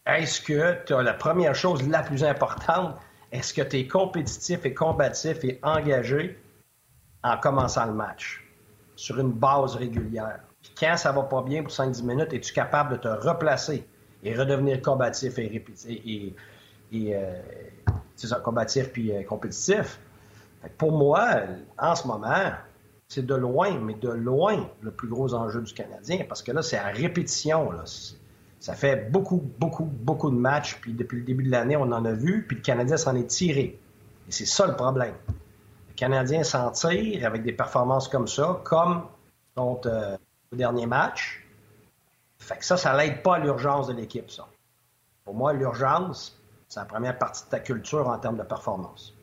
Est-ce 0.06 0.40
que 0.40 0.82
tu 0.86 0.94
as 0.94 1.04
la 1.04 1.14
première 1.14 1.54
chose 1.54 1.86
la 1.90 2.02
plus 2.02 2.24
importante, 2.24 2.96
est-ce 3.34 3.54
que 3.54 3.62
tu 3.62 3.80
es 3.80 3.88
compétitif 3.88 4.66
et 4.66 4.74
combatif 4.74 5.44
et 5.44 5.60
engagé 5.62 6.40
en 7.22 7.38
commençant 7.38 7.86
le 7.86 7.92
match? 7.92 8.46
Sur 8.96 9.20
une 9.20 9.34
base 9.34 9.76
régulière? 9.76 10.40
Puis 10.62 10.72
quand 10.80 10.96
ça 10.96 11.12
va 11.12 11.24
pas 11.24 11.42
bien 11.42 11.62
pour 11.62 11.74
5-10 11.74 12.06
minutes, 12.06 12.32
es-tu 12.32 12.54
capable 12.54 12.94
de 12.94 12.98
te 12.98 13.08
replacer 13.10 13.86
et 14.24 14.36
redevenir 14.36 14.82
combatif 14.82 15.38
et, 15.38 15.66
et, 15.90 16.34
et, 16.94 17.14
euh, 17.14 17.42
puis 18.94 19.12
euh, 19.12 19.24
compétitif? 19.24 20.00
Pour 20.78 20.94
moi, 20.94 21.42
en 21.78 21.94
ce 21.94 22.08
moment, 22.08 22.54
c'est 23.08 23.26
de 23.26 23.36
loin, 23.36 23.78
mais 23.80 23.94
de 23.94 24.10
loin, 24.10 24.68
le 24.82 24.92
plus 24.92 25.08
gros 25.08 25.34
enjeu 25.34 25.62
du 25.62 25.74
Canadien, 25.74 26.26
parce 26.28 26.42
que 26.42 26.52
là, 26.52 26.62
c'est 26.62 26.78
à 26.78 26.88
répétition. 26.88 27.72
Ça 28.60 28.74
fait 28.74 29.12
beaucoup, 29.12 29.44
beaucoup, 29.60 29.86
beaucoup 29.86 30.32
de 30.32 30.36
matchs, 30.36 30.80
puis 30.82 30.94
depuis 30.94 31.20
le 31.20 31.24
début 31.24 31.44
de 31.44 31.52
l'année, 31.52 31.78
on 31.78 31.92
en 31.92 32.04
a 32.06 32.12
vu, 32.12 32.46
puis 32.48 32.58
le 32.58 32.64
Canadien 32.64 32.98
s'en 32.98 33.16
est 33.16 33.28
tiré. 33.28 33.80
Et 34.28 34.32
c'est 34.32 34.46
ça 34.46 34.66
le 34.66 34.76
problème. 34.76 35.16
Le 35.28 35.94
Canadien 35.96 36.44
s'en 36.44 36.72
tire 36.72 37.26
avec 37.26 37.44
des 37.44 37.54
performances 37.54 38.08
comme 38.08 38.28
ça, 38.28 38.60
comme 38.64 39.04
contre 39.56 39.88
euh, 39.88 40.18
le 40.52 40.58
dernier 40.58 40.88
match. 40.88 41.46
Fait 42.40 42.58
que 42.58 42.66
ça, 42.66 42.76
ça 42.76 42.96
l'aide 42.98 43.22
pas 43.22 43.36
à 43.36 43.40
l'urgence 43.40 43.88
de 43.88 43.94
l'équipe, 43.94 44.30
ça. 44.30 44.48
Pour 45.24 45.34
moi, 45.34 45.54
l'urgence, 45.54 46.40
c'est 46.68 46.80
la 46.80 46.86
première 46.86 47.18
partie 47.18 47.46
de 47.46 47.50
ta 47.50 47.60
culture 47.60 48.08
en 48.08 48.18
termes 48.20 48.38
de 48.38 48.44
performance. 48.44 49.15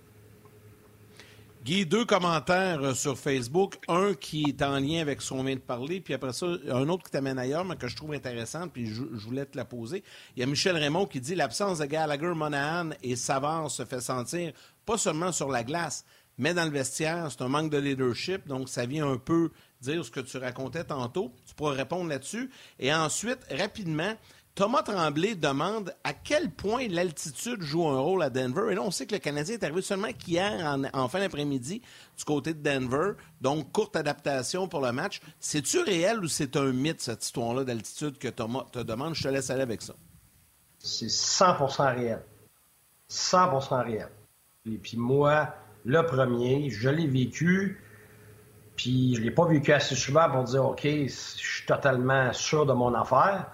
Guy, 1.65 1.87
deux 1.87 2.05
commentaires 2.05 2.83
euh, 2.83 2.93
sur 2.93 3.17
Facebook. 3.17 3.79
Un 3.87 4.15
qui 4.15 4.47
est 4.49 4.63
en 4.63 4.81
lien 4.81 5.01
avec 5.01 5.23
ce 5.23 5.29
qu'on 5.29 5.45
vient 5.45 5.55
de 5.55 5.61
parler, 5.61 6.01
puis 6.01 6.13
après 6.13 6.33
ça, 6.33 6.47
un 6.69 6.89
autre 6.89 7.05
qui 7.05 7.13
t'amène 7.13 7.39
ailleurs, 7.39 7.65
mais 7.65 7.77
que 7.77 7.87
je 7.87 7.95
trouve 7.95 8.15
intéressant, 8.15 8.67
puis 8.67 8.87
je, 8.87 9.03
voulais 9.03 9.47
te 9.47 9.57
la 9.57 9.65
poser. 9.65 10.03
Il 10.35 10.41
y 10.41 10.43
a 10.43 10.47
Michel 10.47 10.77
Raymond 10.77 11.07
qui 11.07 11.21
dit 11.21 11.37
l'absence 11.37 11.79
de 11.79 11.85
Gallagher, 11.85 12.33
Monahan 12.35 12.91
et 13.05 13.15
Savard 13.15 13.71
se 13.71 13.85
fait 13.85 14.01
sentir 14.01 14.53
pas 14.85 14.99
seulement 14.99 15.31
sur 15.31 15.51
la 15.51 15.63
glace, 15.63 16.05
mais 16.37 16.53
dans 16.53 16.65
le 16.65 16.71
vestiaire. 16.71 17.31
C'est 17.31 17.43
un 17.43 17.49
manque 17.49 17.71
de 17.71 17.79
leadership, 17.79 18.49
donc 18.49 18.69
ça 18.69 18.85
vient 18.85 19.09
un 19.09 19.19
peu 19.19 19.53
dire 19.81 20.05
ce 20.05 20.11
que 20.11 20.19
tu 20.19 20.39
racontais 20.39 20.83
tantôt. 20.83 21.33
Tu 21.47 21.55
pourras 21.55 21.75
répondre 21.75 22.09
là-dessus. 22.09 22.51
Et 22.81 22.93
ensuite, 22.93 23.39
rapidement, 23.53 24.17
Thomas 24.55 24.83
Tremblay 24.83 25.35
demande 25.35 25.95
à 26.05 26.13
quel 26.13 26.51
point 26.51 26.87
l'altitude 26.87 27.63
joue 27.63 27.89
un 27.89 27.99
rôle 27.99 28.23
à 28.23 28.29
Denver. 28.29 28.71
Et 28.71 28.75
là, 28.75 28.83
on 28.83 28.91
sait 28.91 29.07
que 29.07 29.15
le 29.15 29.19
Canadien 29.19 29.55
est 29.55 29.65
arrivé 29.65 29.81
seulement 29.81 30.13
qu'hier, 30.13 30.79
en, 30.93 31.09
fin 31.09 31.21
d'après-midi, 31.21 31.81
du 32.19 32.25
côté 32.25 32.53
de 32.53 32.63
Denver. 32.63 33.13
Donc, 33.41 33.73
courte 33.73 33.97
adaptation 33.97 34.69
pour 34.69 34.83
le 34.83 34.93
match. 34.93 35.23
C'est-tu 35.41 35.79
réel 35.79 36.21
ou 36.21 36.29
c'est 36.29 36.57
un 36.57 36.71
mythe, 36.71 37.01
cette 37.01 37.25
histoire-là 37.25 37.65
d'altitude 37.65 38.19
que 38.19 38.29
Thomas 38.29 38.67
te 38.71 38.81
demande? 38.81 39.15
Je 39.15 39.23
te 39.23 39.29
laisse 39.29 39.49
aller 39.49 39.63
avec 39.63 39.81
ça. 39.81 39.95
C'est 40.79 41.07
100% 41.07 41.95
réel. 41.95 42.23
100% 43.09 43.85
réel. 43.85 44.09
Et 44.67 44.77
puis 44.77 44.99
moi, 44.99 45.55
le 45.87 46.05
premier, 46.05 46.69
je 46.69 46.91
l'ai 46.91 47.07
vécu, 47.07 47.83
puis 48.77 49.15
je 49.15 49.21
ne 49.21 49.25
l'ai 49.25 49.31
pas 49.31 49.47
vécu 49.47 49.73
assez 49.73 49.95
souvent 49.95 50.29
pour 50.31 50.45
dire, 50.45 50.65
OK, 50.67 50.83
je 50.85 51.09
suis 51.09 51.65
totalement 51.65 52.35
sûr 52.35 52.67
de 52.67 52.75
mon 52.75 52.93
affaire. 52.95 53.51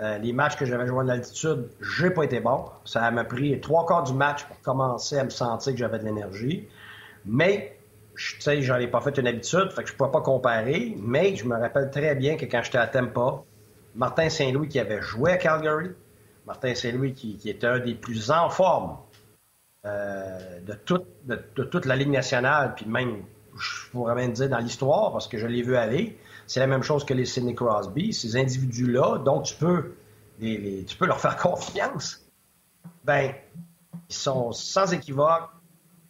Euh, 0.00 0.18
les 0.18 0.32
matchs 0.32 0.56
que 0.56 0.64
j'avais 0.64 0.86
joués 0.86 1.00
en 1.04 1.08
altitude, 1.08 1.68
j'ai 1.80 2.10
pas 2.10 2.22
été 2.24 2.38
bon. 2.38 2.66
Ça 2.84 3.10
m'a 3.10 3.24
pris 3.24 3.60
trois 3.60 3.84
quarts 3.84 4.04
du 4.04 4.12
match 4.12 4.44
pour 4.44 4.60
commencer 4.60 5.18
à 5.18 5.24
me 5.24 5.30
sentir 5.30 5.72
que 5.72 5.78
j'avais 5.78 5.98
de 5.98 6.04
l'énergie. 6.04 6.68
Mais, 7.24 7.76
tu 8.16 8.40
sais, 8.40 8.62
j'en 8.62 8.76
ai 8.76 8.86
pas 8.86 9.00
fait 9.00 9.16
une 9.18 9.26
habitude, 9.26 9.72
fait 9.72 9.82
que 9.82 9.88
je 9.88 9.94
pouvais 9.94 10.10
pas 10.10 10.20
comparer. 10.20 10.96
Mais 10.98 11.34
je 11.34 11.44
me 11.46 11.56
rappelle 11.56 11.90
très 11.90 12.14
bien 12.14 12.36
que 12.36 12.44
quand 12.44 12.62
j'étais 12.62 12.78
à 12.78 12.86
Tampa, 12.86 13.42
Martin 13.96 14.28
Saint-Louis 14.28 14.68
qui 14.68 14.78
avait 14.78 15.02
joué 15.02 15.32
à 15.32 15.36
Calgary, 15.36 15.90
Martin 16.46 16.74
Saint-Louis 16.74 17.14
qui, 17.14 17.38
était 17.46 17.66
un 17.66 17.80
des 17.80 17.94
plus 17.94 18.30
en 18.30 18.48
forme 18.50 18.98
euh, 19.84 20.60
de, 20.60 20.74
toute, 20.74 21.06
de, 21.26 21.64
toute 21.64 21.86
la 21.86 21.96
Ligue 21.96 22.10
nationale, 22.10 22.74
puis 22.76 22.86
même, 22.86 23.24
je 23.58 23.90
pourrais 23.90 24.14
même 24.14 24.32
dire 24.32 24.48
dans 24.48 24.58
l'histoire, 24.58 25.10
parce 25.12 25.26
que 25.26 25.38
je 25.38 25.46
l'ai 25.46 25.62
vu 25.62 25.76
aller. 25.76 26.16
C'est 26.48 26.60
la 26.60 26.66
même 26.66 26.82
chose 26.82 27.04
que 27.04 27.12
les 27.12 27.26
Sidney 27.26 27.54
Crosby. 27.54 28.12
Ces 28.14 28.36
individus-là, 28.36 29.18
dont 29.18 29.42
tu 29.42 29.54
peux, 29.54 29.94
tu 30.40 30.96
peux 30.98 31.06
leur 31.06 31.20
faire 31.20 31.36
confiance, 31.42 32.26
ben, 33.04 33.34
ils 34.08 34.14
sont 34.14 34.52
sans 34.52 34.92
équivoque, 34.92 35.50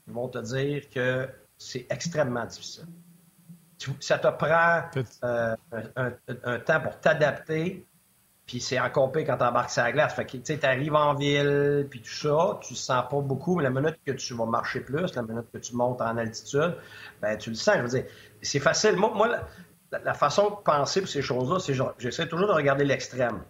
ils 0.06 0.14
vont 0.14 0.28
te 0.28 0.38
dire 0.38 0.88
que 0.90 1.28
c'est 1.58 1.86
extrêmement 1.90 2.46
difficile. 2.46 2.86
ça 3.98 4.18
te 4.18 4.28
prend 4.28 4.82
euh, 5.24 5.56
un, 5.96 6.58
temps 6.60 6.80
pour 6.82 7.00
t'adapter, 7.00 7.84
puis 8.46 8.60
c'est 8.60 8.78
en 8.78 8.90
compé 8.90 9.24
quand 9.24 9.38
tu 9.38 9.44
embarques 9.44 9.70
sur 9.70 9.82
la 9.82 9.90
glace. 9.90 10.14
Fait 10.14 10.24
que, 10.24 10.36
tu 10.36 10.58
arrives 10.64 10.94
en 10.94 11.14
ville, 11.14 11.88
puis 11.90 12.00
tout 12.00 12.14
ça, 12.14 12.60
tu 12.62 12.74
ne 12.74 12.78
sens 12.78 13.04
pas 13.10 13.20
beaucoup, 13.20 13.56
mais 13.56 13.64
la 13.64 13.70
minute 13.70 13.98
que 14.06 14.12
tu 14.12 14.34
vas 14.34 14.46
marcher 14.46 14.80
plus, 14.80 15.16
la 15.16 15.22
minute 15.22 15.46
que 15.52 15.58
tu 15.58 15.74
montes 15.74 16.00
en 16.00 16.16
altitude, 16.16 16.76
ben, 17.20 17.36
tu 17.36 17.50
le 17.50 17.56
sens. 17.56 17.74
Je 17.78 17.82
veux 17.82 17.88
dire, 17.88 18.04
c'est 18.40 18.60
facile. 18.60 18.94
Moi, 18.94 19.12
moi 19.16 19.40
la, 19.92 20.14
façon 20.14 20.50
de 20.50 20.56
penser 20.56 21.00
pour 21.00 21.08
ces 21.08 21.22
choses-là, 21.22 21.58
c'est 21.60 21.74
j'essaie 21.98 22.28
toujours 22.28 22.48
de 22.48 22.52
regarder 22.52 22.84
l'extrême. 22.84 23.42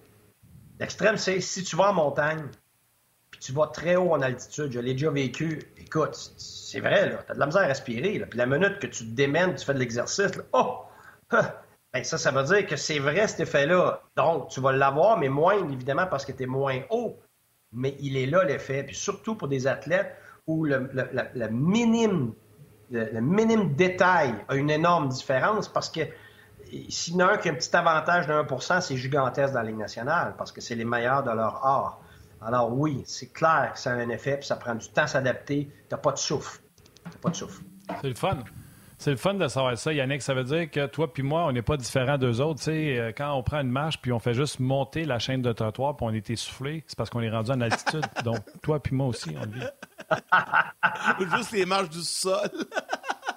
L'extrême, 0.78 1.16
c'est 1.16 1.40
si 1.40 1.64
tu 1.64 1.76
vas 1.76 1.90
en 1.90 1.94
montagne, 1.94 2.44
puis 3.30 3.40
tu 3.40 3.52
vas 3.52 3.66
très 3.66 3.96
haut 3.96 4.12
en 4.12 4.22
altitude, 4.22 4.72
je 4.72 4.80
l'ai 4.80 4.92
déjà 4.92 5.10
vécu, 5.10 5.62
écoute, 5.76 6.14
c'est 6.14 6.80
vrai, 6.80 7.10
là, 7.10 7.24
as 7.28 7.34
de 7.34 7.38
la 7.38 7.46
misère 7.46 7.62
à 7.62 7.66
respirer, 7.66 8.24
puis 8.28 8.38
la 8.38 8.46
minute 8.46 8.78
que 8.78 8.86
tu 8.86 9.04
te 9.04 9.14
démènes, 9.14 9.54
tu 9.54 9.64
fais 9.64 9.74
de 9.74 9.78
l'exercice, 9.78 10.32
oh! 10.52 10.84
Ben, 11.92 12.04
ça, 12.04 12.18
ça 12.18 12.30
veut 12.30 12.44
dire 12.44 12.66
que 12.66 12.76
c'est 12.76 12.98
vrai 12.98 13.26
cet 13.26 13.40
effet-là. 13.40 14.02
Donc, 14.16 14.48
tu 14.48 14.60
vas 14.60 14.72
l'avoir, 14.72 15.18
mais 15.18 15.28
moins, 15.30 15.56
évidemment, 15.70 16.06
parce 16.06 16.24
que 16.26 16.32
tu 16.32 16.42
es 16.42 16.46
moins 16.46 16.80
haut. 16.90 17.18
Mais 17.72 17.96
il 18.00 18.16
est 18.16 18.26
là, 18.26 18.44
l'effet. 18.44 18.82
Puis 18.82 18.94
surtout 18.94 19.34
pour 19.34 19.48
des 19.48 19.66
athlètes 19.66 20.14
où 20.46 20.64
le, 20.64 20.88
minime, 21.50 22.32
le, 22.90 23.20
minime 23.20 23.74
détail 23.74 24.34
a 24.48 24.56
une 24.56 24.70
énorme 24.70 25.08
différence 25.08 25.68
parce 25.68 25.88
que 25.88 26.00
s'il 26.88 27.14
y 27.14 27.22
en 27.22 27.28
a 27.28 27.32
un 27.32 27.36
qui 27.38 27.48
a 27.48 27.52
un 27.52 27.54
petit 27.54 27.74
avantage 27.74 28.26
de 28.26 28.32
1% 28.32 28.80
c'est 28.80 28.96
gigantesque 28.96 29.52
dans 29.52 29.60
la 29.60 29.66
Ligue 29.66 29.78
nationale 29.78 30.34
parce 30.36 30.52
que 30.52 30.60
c'est 30.60 30.74
les 30.74 30.84
meilleurs 30.84 31.22
de 31.22 31.30
leur 31.30 31.64
art. 31.64 32.00
Alors 32.40 32.72
oui, 32.72 33.02
c'est 33.06 33.32
clair 33.32 33.72
que 33.74 33.80
ça 33.80 33.90
a 33.90 33.94
un 33.94 34.08
effet, 34.10 34.36
puis 34.36 34.46
ça 34.46 34.56
prend 34.56 34.74
du 34.74 34.88
temps 34.88 35.02
à 35.02 35.06
s'adapter. 35.06 35.68
Tu 35.88 35.94
n'as 35.94 35.98
pas 35.98 36.12
de 36.12 36.18
souffle. 36.18 36.60
T'as 37.04 37.18
pas 37.18 37.30
de 37.30 37.36
souffle. 37.36 37.62
C'est 38.00 38.08
le 38.08 38.14
fun. 38.14 38.38
C'est 38.98 39.12
le 39.12 39.16
fun 39.16 39.34
de 39.34 39.46
savoir 39.46 39.78
ça, 39.78 39.92
Yannick. 39.92 40.22
Ça 40.22 40.34
veut 40.34 40.42
dire 40.42 40.68
que 40.70 40.86
toi 40.86 41.12
puis 41.12 41.22
moi, 41.22 41.46
on 41.46 41.52
n'est 41.52 41.62
pas 41.62 41.76
différents 41.76 42.18
d'eux 42.18 42.40
autres. 42.40 42.60
euh, 42.68 43.12
quand 43.16 43.32
on 43.32 43.44
prend 43.44 43.60
une 43.60 43.70
marche 43.70 44.00
puis 44.00 44.12
on 44.12 44.18
fait 44.18 44.34
juste 44.34 44.58
monter 44.58 45.04
la 45.04 45.20
chaîne 45.20 45.40
de 45.40 45.52
trottoir 45.52 45.96
puis 45.96 46.06
on 46.06 46.12
est 46.12 46.28
essoufflé, 46.30 46.84
c'est 46.88 46.98
parce 46.98 47.08
qu'on 47.08 47.20
est 47.20 47.30
rendu 47.30 47.52
en 47.52 47.60
altitude. 47.60 48.04
Donc, 48.24 48.40
toi 48.60 48.82
puis 48.82 48.94
moi 48.94 49.06
aussi, 49.06 49.36
on 49.40 49.44
le 49.44 49.52
vit. 49.52 51.30
juste 51.36 51.52
les 51.52 51.64
marches 51.64 51.90
du 51.90 52.02
sol. 52.02 52.50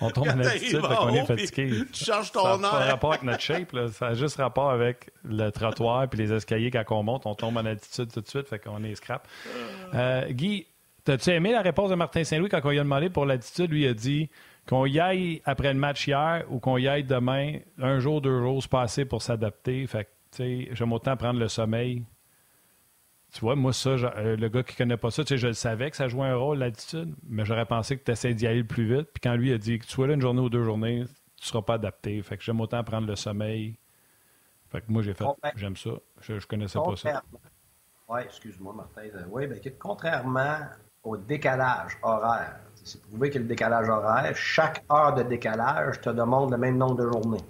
On 0.00 0.10
tombe 0.10 0.28
en 0.28 0.38
altitude, 0.38 0.80
fait 0.80 0.96
qu'on 0.96 1.14
est 1.14 1.26
fatigué. 1.26 1.84
Tu 1.92 2.04
changes 2.04 2.32
ton 2.32 2.42
Ça 2.42 2.56
n'a 2.56 2.68
pas 2.68 2.84
rapport 2.84 3.12
avec 3.12 3.22
notre 3.22 3.40
shape, 3.40 3.72
là. 3.72 3.88
ça 3.88 4.08
a 4.08 4.14
juste 4.14 4.36
rapport 4.36 4.70
avec 4.70 5.10
le 5.24 5.50
trottoir 5.50 6.08
puis 6.08 6.18
les 6.18 6.32
escaliers. 6.32 6.70
Quand 6.70 6.84
on 6.90 7.02
monte, 7.02 7.26
on 7.26 7.34
tombe 7.34 7.56
en 7.56 7.64
altitude 7.64 8.12
tout 8.12 8.20
de 8.20 8.28
suite, 8.28 8.48
fait 8.48 8.58
qu'on 8.58 8.82
est 8.84 8.94
scrap. 8.94 9.26
Euh, 9.94 10.28
Guy, 10.30 10.66
as-tu 11.06 11.30
aimé 11.30 11.52
la 11.52 11.62
réponse 11.62 11.90
de 11.90 11.94
Martin 11.94 12.24
Saint-Louis 12.24 12.48
quand 12.48 12.60
on 12.64 12.70
lui 12.70 12.78
a 12.78 12.82
demandé 12.82 13.10
pour 13.10 13.26
l'altitude? 13.26 13.70
Lui 13.70 13.86
a 13.86 13.94
dit 13.94 14.30
qu'on 14.68 14.86
y 14.86 15.00
aille 15.00 15.42
après 15.44 15.72
le 15.72 15.78
match 15.78 16.06
hier 16.06 16.44
ou 16.48 16.58
qu'on 16.58 16.78
y 16.78 16.88
aille 16.88 17.04
demain, 17.04 17.58
un 17.80 17.98
jour, 17.98 18.20
deux 18.20 18.38
jours, 18.40 18.62
se 18.62 18.68
passer 18.68 19.04
pour 19.04 19.22
s'adapter. 19.22 19.86
Fait 19.86 20.04
que, 20.04 20.10
tu 20.36 20.66
sais, 20.66 20.68
j'aime 20.72 20.92
autant 20.92 21.16
prendre 21.16 21.40
le 21.40 21.48
sommeil 21.48 22.04
tu 23.32 23.40
vois, 23.40 23.54
moi, 23.54 23.72
ça, 23.72 23.90
euh, 23.90 24.36
le 24.36 24.48
gars 24.48 24.62
qui 24.62 24.74
connaît 24.76 24.96
pas 24.96 25.10
ça, 25.10 25.22
tu 25.24 25.28
sais, 25.28 25.38
je 25.38 25.48
le 25.48 25.52
savais 25.52 25.90
que 25.90 25.96
ça 25.96 26.08
jouait 26.08 26.26
un 26.26 26.36
rôle, 26.36 26.58
l'altitude, 26.58 27.14
mais 27.28 27.44
j'aurais 27.44 27.66
pensé 27.66 27.96
que 27.96 28.04
tu 28.04 28.10
essaies 28.10 28.34
d'y 28.34 28.46
aller 28.46 28.58
le 28.62 28.66
plus 28.66 28.84
vite. 28.84 29.08
Puis 29.12 29.20
quand 29.22 29.34
lui 29.34 29.52
a 29.52 29.58
dit 29.58 29.78
que 29.78 29.86
tu 29.86 29.92
sois 29.92 30.06
là 30.06 30.14
une 30.14 30.20
journée 30.20 30.40
ou 30.40 30.50
deux 30.50 30.64
journées, 30.64 31.04
tu 31.36 31.46
seras 31.46 31.62
pas 31.62 31.74
adapté. 31.74 32.20
Fait 32.22 32.36
que 32.36 32.42
j'aime 32.42 32.60
autant 32.60 32.82
prendre 32.82 33.06
le 33.06 33.16
sommeil. 33.16 33.76
Fait 34.68 34.80
que 34.80 34.86
moi, 34.88 35.02
j'ai 35.02 35.14
fait, 35.14 35.24
j'aime 35.56 35.76
ça. 35.76 35.90
Je, 36.20 36.38
je 36.38 36.46
connaissais 36.46 36.78
pas 36.78 36.96
ça. 36.96 37.22
Oui, 38.08 38.20
excuse-moi, 38.24 38.72
Martin. 38.72 39.02
Euh, 39.02 39.24
oui, 39.30 39.46
bien, 39.46 39.58
contrairement 39.78 40.58
au 41.04 41.16
décalage 41.16 41.96
horaire, 42.02 42.56
c'est 42.74 43.00
prouvé 43.02 43.30
que 43.30 43.38
le 43.38 43.44
décalage 43.44 43.88
horaire, 43.88 44.34
chaque 44.36 44.84
heure 44.92 45.14
de 45.14 45.22
décalage 45.22 46.00
te 46.00 46.10
demande 46.10 46.50
le 46.50 46.58
même 46.58 46.76
nombre 46.76 46.96
de 46.96 47.08
journées. 47.08 47.44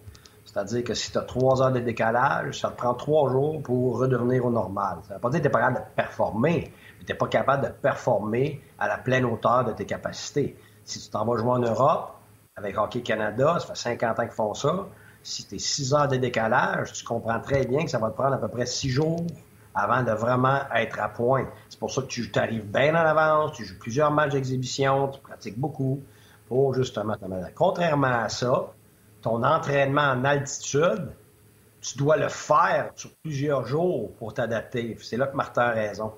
C'est-à-dire 0.53 0.83
que 0.83 0.95
si 0.95 1.13
tu 1.13 1.19
as 1.19 1.23
trois 1.23 1.63
heures 1.63 1.71
de 1.71 1.79
décalage, 1.79 2.59
ça 2.59 2.71
te 2.71 2.77
prend 2.77 2.95
trois 2.95 3.31
jours 3.31 3.63
pour 3.63 3.99
redevenir 3.99 4.45
au 4.45 4.51
normal. 4.51 4.99
Ça 5.03 5.11
ne 5.11 5.15
veut 5.15 5.21
pas 5.21 5.31
dire 5.31 5.39
que 5.39 5.45
tu 5.45 5.49
n'es 5.49 5.53
pas 5.53 5.61
capable 5.61 5.77
de 5.87 5.95
performer, 5.95 6.73
mais 6.99 7.05
tu 7.05 7.13
n'es 7.13 7.19
pas 7.19 7.29
capable 7.29 7.67
de 7.69 7.73
performer 7.73 8.61
à 8.77 8.89
la 8.89 8.99
pleine 8.99 9.25
hauteur 9.25 9.65
de 9.65 9.73
tes 9.73 9.87
capacités. 9.87 10.57
Si 10.85 10.99
tu 10.99 11.09
t'en 11.09 11.25
vas 11.25 11.37
jouer 11.39 11.51
en 11.51 11.61
Europe, 11.61 12.17
avec 12.57 12.77
Hockey 12.77 13.03
Canada, 13.03 13.59
ça 13.61 13.67
fait 13.69 13.77
50 13.77 14.19
ans 14.19 14.23
qu'ils 14.23 14.33
font 14.33 14.55
ça. 14.55 14.89
Si 15.23 15.47
tu 15.47 15.57
six 15.61 15.95
heures 15.95 16.09
de 16.09 16.17
décalage, 16.17 16.95
tu 16.95 17.05
comprends 17.05 17.39
très 17.39 17.65
bien 17.65 17.85
que 17.85 17.91
ça 17.91 17.99
va 17.99 18.11
te 18.11 18.17
prendre 18.17 18.35
à 18.35 18.39
peu 18.39 18.49
près 18.49 18.67
six 18.67 18.91
jours 18.91 19.25
avant 19.73 20.03
de 20.03 20.11
vraiment 20.11 20.59
être 20.75 20.99
à 20.99 21.11
point. 21.11 21.47
C'est 21.69 21.79
pour 21.79 21.93
ça 21.93 22.03
que 22.03 22.09
tu 22.09 22.29
arrives 22.35 22.67
bien 22.67 22.93
en 22.97 23.07
avance, 23.07 23.53
tu 23.53 23.65
joues 23.65 23.79
plusieurs 23.79 24.11
matchs 24.11 24.33
d'exhibition, 24.33 25.09
tu 25.09 25.21
pratiques 25.21 25.59
beaucoup 25.59 26.03
pour 26.49 26.75
justement. 26.75 27.15
Contrairement 27.55 28.25
à 28.25 28.29
ça, 28.29 28.73
ton 29.23 29.43
entraînement 29.43 30.03
en 30.13 30.25
altitude, 30.25 31.13
tu 31.81 31.99
dois 31.99 32.17
le 32.17 32.29
faire 32.29 32.91
sur 32.95 33.11
plusieurs 33.23 33.67
jours 33.67 34.13
pour 34.19 34.35
t'adapter. 34.35 34.97
C'est 35.01 35.17
là 35.17 35.27
que 35.27 35.37
Martin 35.37 35.63
a 35.63 35.71
raison. 35.71 36.13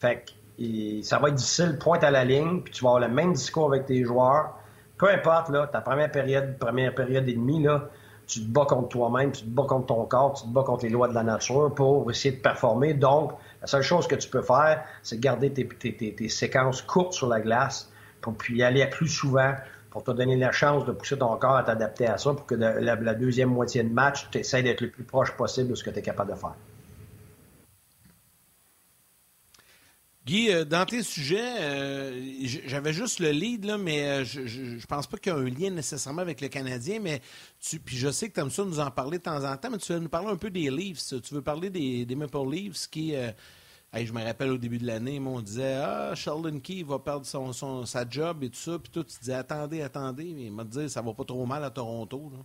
Fait 0.00 0.24
que 0.24 1.02
ça 1.02 1.18
va 1.18 1.28
être 1.28 1.34
difficile, 1.34 1.78
pointe 1.78 2.02
à 2.02 2.10
la 2.10 2.24
ligne, 2.24 2.62
puis 2.62 2.72
tu 2.72 2.82
vas 2.82 2.90
avoir 2.90 3.08
le 3.08 3.14
même 3.14 3.32
discours 3.32 3.68
avec 3.68 3.86
tes 3.86 4.04
joueurs. 4.04 4.58
Peu 4.98 5.08
importe, 5.08 5.50
là, 5.50 5.66
ta 5.66 5.80
première 5.80 6.10
période, 6.10 6.58
première 6.58 6.94
période 6.94 7.28
et 7.28 7.34
demie, 7.34 7.62
là, 7.62 7.88
tu 8.26 8.40
te 8.40 8.48
bats 8.48 8.64
contre 8.64 8.88
toi-même, 8.88 9.30
tu 9.30 9.42
te 9.42 9.48
bats 9.48 9.66
contre 9.68 9.86
ton 9.86 10.04
corps, 10.06 10.32
tu 10.32 10.44
te 10.44 10.48
bats 10.48 10.64
contre 10.64 10.84
les 10.84 10.90
lois 10.90 11.06
de 11.06 11.14
la 11.14 11.22
nature 11.22 11.72
pour 11.74 12.10
essayer 12.10 12.34
de 12.36 12.40
performer. 12.40 12.94
Donc, 12.94 13.32
la 13.60 13.66
seule 13.66 13.82
chose 13.82 14.08
que 14.08 14.16
tu 14.16 14.28
peux 14.28 14.42
faire, 14.42 14.84
c'est 15.02 15.20
garder 15.20 15.52
tes, 15.52 15.66
tes 15.66 16.28
séquences 16.28 16.82
courtes 16.82 17.12
sur 17.12 17.28
la 17.28 17.40
glace 17.40 17.92
pour 18.20 18.34
puis 18.34 18.56
y 18.56 18.62
aller 18.62 18.84
plus 18.86 19.08
souvent, 19.08 19.54
pour 19.96 20.04
te 20.04 20.10
donner 20.10 20.36
la 20.36 20.52
chance 20.52 20.84
de 20.84 20.92
pousser 20.92 21.16
ton 21.16 21.34
corps 21.38 21.56
à 21.56 21.62
t'adapter 21.62 22.06
à 22.06 22.18
ça, 22.18 22.34
pour 22.34 22.44
que 22.44 22.54
la, 22.54 23.14
deuxième 23.14 23.48
moitié 23.48 23.82
de 23.82 23.88
match, 23.88 24.28
tu 24.30 24.36
essaies 24.36 24.62
d'être 24.62 24.82
le 24.82 24.90
plus 24.90 25.04
proche 25.04 25.32
possible 25.32 25.70
de 25.70 25.74
ce 25.74 25.82
que 25.82 25.88
tu 25.88 26.00
es 26.00 26.02
capable 26.02 26.32
de 26.32 26.36
faire. 26.36 26.54
Guy, 30.26 30.52
euh, 30.52 30.66
dans 30.66 30.84
tes 30.84 31.02
sujets, 31.02 31.62
euh, 31.62 32.20
j'avais 32.66 32.92
juste 32.92 33.20
le 33.20 33.30
lead, 33.30 33.64
là, 33.64 33.78
mais 33.78 34.06
euh, 34.06 34.24
je, 34.26 34.46
je, 34.46 34.86
pense 34.86 35.06
pas 35.06 35.16
qu'il 35.16 35.32
y 35.32 35.34
a 35.34 35.38
un 35.38 35.48
lien 35.48 35.70
nécessairement 35.70 36.20
avec 36.20 36.42
le 36.42 36.48
Canadien, 36.48 37.00
mais 37.00 37.22
tu, 37.58 37.78
puis 37.78 37.96
je 37.96 38.10
sais 38.10 38.28
que 38.28 38.34
tu 38.34 38.40
aimes 38.40 38.50
ça 38.50 38.66
nous 38.66 38.80
en 38.80 38.90
parler 38.90 39.16
de 39.16 39.22
temps 39.22 39.50
en 39.50 39.56
temps, 39.56 39.70
mais 39.70 39.78
tu 39.78 39.94
veux 39.94 39.98
nous 39.98 40.10
parler 40.10 40.28
un 40.28 40.36
peu 40.36 40.50
des 40.50 40.68
Leafs. 40.68 41.14
Tu 41.22 41.34
veux 41.34 41.40
parler 41.40 41.70
des, 41.70 42.04
des 42.04 42.14
Maple 42.16 42.50
Leafs 42.50 42.86
qui, 42.90 43.14
je 43.94 44.12
me 44.12 44.22
rappelle 44.22 44.50
au 44.50 44.58
début 44.58 44.78
de 44.78 44.86
l'année, 44.86 45.20
on 45.24 45.40
disait 45.40 45.76
Ah, 45.76 46.14
Sheldon 46.14 46.60
Key 46.60 46.82
va 46.82 46.98
perdre 46.98 47.24
son, 47.24 47.52
son, 47.52 47.86
sa 47.86 48.08
job 48.08 48.42
et 48.42 48.50
tout 48.50 48.58
ça, 48.58 48.78
puis 48.78 48.90
toi 48.90 49.04
tu 49.04 49.18
disais 49.18 49.34
attendez, 49.34 49.82
attendez, 49.82 50.32
mais 50.34 50.44
il 50.44 50.52
m'a 50.52 50.64
dit 50.64 50.88
ça 50.88 51.02
va 51.02 51.14
pas 51.14 51.24
trop 51.24 51.46
mal 51.46 51.64
à 51.64 51.70
Toronto. 51.70 52.30
Là. 52.32 52.38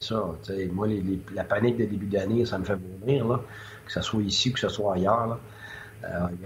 Ça, 0.00 0.24
tu 0.44 0.54
sais, 0.54 0.66
moi, 0.66 0.86
la 1.34 1.42
panique 1.42 1.76
de 1.76 1.84
début 1.84 2.06
d'année, 2.06 2.46
ça 2.46 2.56
me 2.56 2.64
fait 2.64 2.76
vomir, 2.76 3.26
là, 3.26 3.40
que 3.84 3.92
ce 3.92 4.00
soit 4.00 4.22
ici 4.22 4.50
ou 4.50 4.52
que 4.52 4.60
ce 4.60 4.68
soit 4.68 4.94
ailleurs. 4.94 5.26
Là. 5.26 5.40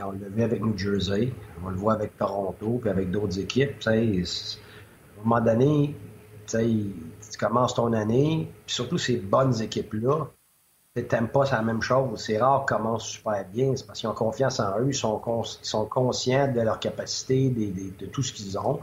On 0.06 0.12
le 0.12 0.30
vu 0.30 0.42
avec 0.42 0.62
New 0.62 0.76
Jersey, 0.76 1.32
on 1.62 1.68
le 1.68 1.76
voit 1.76 1.92
avec 1.92 2.16
Toronto, 2.16 2.78
puis 2.80 2.90
avec 2.90 3.10
d'autres 3.10 3.38
équipes. 3.38 3.74
À 3.86 3.90
un 3.90 4.24
moment 5.22 5.40
donné, 5.40 5.94
tu 6.46 7.38
commences 7.38 7.74
ton 7.74 7.92
année, 7.92 8.50
puis 8.66 8.74
surtout 8.74 8.96
ces 8.98 9.18
bonnes 9.18 9.60
équipes-là, 9.60 10.28
t'aimes 11.00 11.28
pas, 11.28 11.46
c'est 11.46 11.56
la 11.56 11.62
même 11.62 11.82
chose. 11.82 12.22
C'est 12.22 12.38
rare 12.38 12.66
qu'ils 12.66 12.76
commencent 12.76 13.06
super 13.06 13.44
bien, 13.46 13.74
c'est 13.76 13.86
parce 13.86 14.00
qu'ils 14.00 14.08
ont 14.08 14.14
confiance 14.14 14.60
en 14.60 14.78
eux, 14.78 14.88
ils 14.88 14.94
sont, 14.94 15.18
conscients 15.18 16.52
de 16.52 16.60
leur 16.60 16.78
capacité, 16.78 17.48
de 17.48 18.06
tout 18.06 18.22
ce 18.22 18.32
qu'ils 18.32 18.58
ont. 18.58 18.80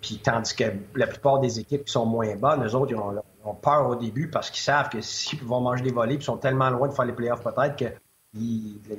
Puis 0.00 0.20
tandis 0.22 0.54
que 0.54 0.64
la 0.94 1.06
plupart 1.06 1.38
des 1.38 1.60
équipes 1.60 1.84
qui 1.84 1.92
sont 1.92 2.04
moins 2.04 2.34
bonnes, 2.36 2.62
les 2.62 2.74
autres, 2.74 2.92
ils 2.92 2.96
ont, 2.96 3.54
peur 3.54 3.88
au 3.88 3.94
début 3.94 4.28
parce 4.28 4.50
qu'ils 4.50 4.62
savent 4.62 4.88
que 4.88 5.00
s'ils 5.00 5.42
vont 5.42 5.60
manger 5.60 5.82
des 5.82 5.92
volets, 5.92 6.14
ils 6.14 6.22
sont 6.22 6.36
tellement 6.36 6.68
loin 6.70 6.88
de 6.88 6.92
faire 6.92 7.04
les 7.04 7.12
playoffs 7.12 7.42
peut-être 7.42 7.76
que 7.76 7.84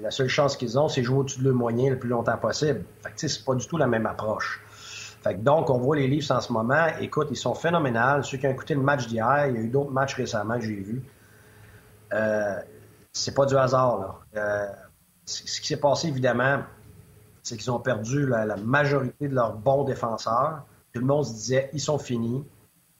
la 0.01 0.11
seule 0.11 0.27
chance 0.27 0.55
qu'ils 0.55 0.79
ont, 0.79 0.87
c'est 0.87 1.03
jouer 1.03 1.19
au-dessus 1.19 1.39
de 1.39 1.45
leurs 1.45 1.55
moyens 1.55 1.91
le 1.91 1.99
plus 1.99 2.09
longtemps 2.09 2.37
possible. 2.37 2.85
Fait 3.03 3.11
que, 3.11 3.27
c'est 3.27 3.43
pas 3.43 3.53
du 3.53 3.67
tout 3.67 3.77
la 3.77 3.87
même 3.87 4.05
approche. 4.05 4.61
Fait 5.23 5.35
que, 5.35 5.41
donc, 5.41 5.69
on 5.69 5.77
voit 5.77 5.95
les 5.95 6.07
livres 6.07 6.31
en 6.31 6.41
ce 6.41 6.53
moment. 6.53 6.87
Écoute, 6.99 7.27
ils 7.31 7.37
sont 7.37 7.53
phénoménales. 7.53 8.23
Ceux 8.23 8.37
qui 8.37 8.47
ont 8.47 8.51
écouté 8.51 8.75
le 8.75 8.81
match 8.81 9.07
d'hier, 9.07 9.47
il 9.47 9.55
y 9.55 9.57
a 9.57 9.61
eu 9.61 9.69
d'autres 9.69 9.91
matchs 9.91 10.15
récemment 10.15 10.57
que 10.57 10.65
j'ai 10.65 10.75
vus. 10.75 11.03
Euh, 12.13 12.59
c'est 13.11 13.33
pas 13.33 13.45
du 13.45 13.55
hasard. 13.55 14.25
Euh, 14.35 14.67
ce 15.25 15.61
qui 15.61 15.67
s'est 15.67 15.79
passé, 15.79 16.07
évidemment, 16.07 16.63
c'est 17.43 17.57
qu'ils 17.57 17.71
ont 17.71 17.79
perdu 17.79 18.27
la, 18.27 18.57
majorité 18.57 19.27
de 19.27 19.35
leurs 19.35 19.53
bons 19.53 19.83
défenseurs. 19.83 20.65
Tout 20.93 21.01
le 21.01 21.07
monde 21.07 21.25
se 21.25 21.33
disait, 21.33 21.69
ils 21.73 21.79
sont 21.79 21.97
finis. 21.97 22.43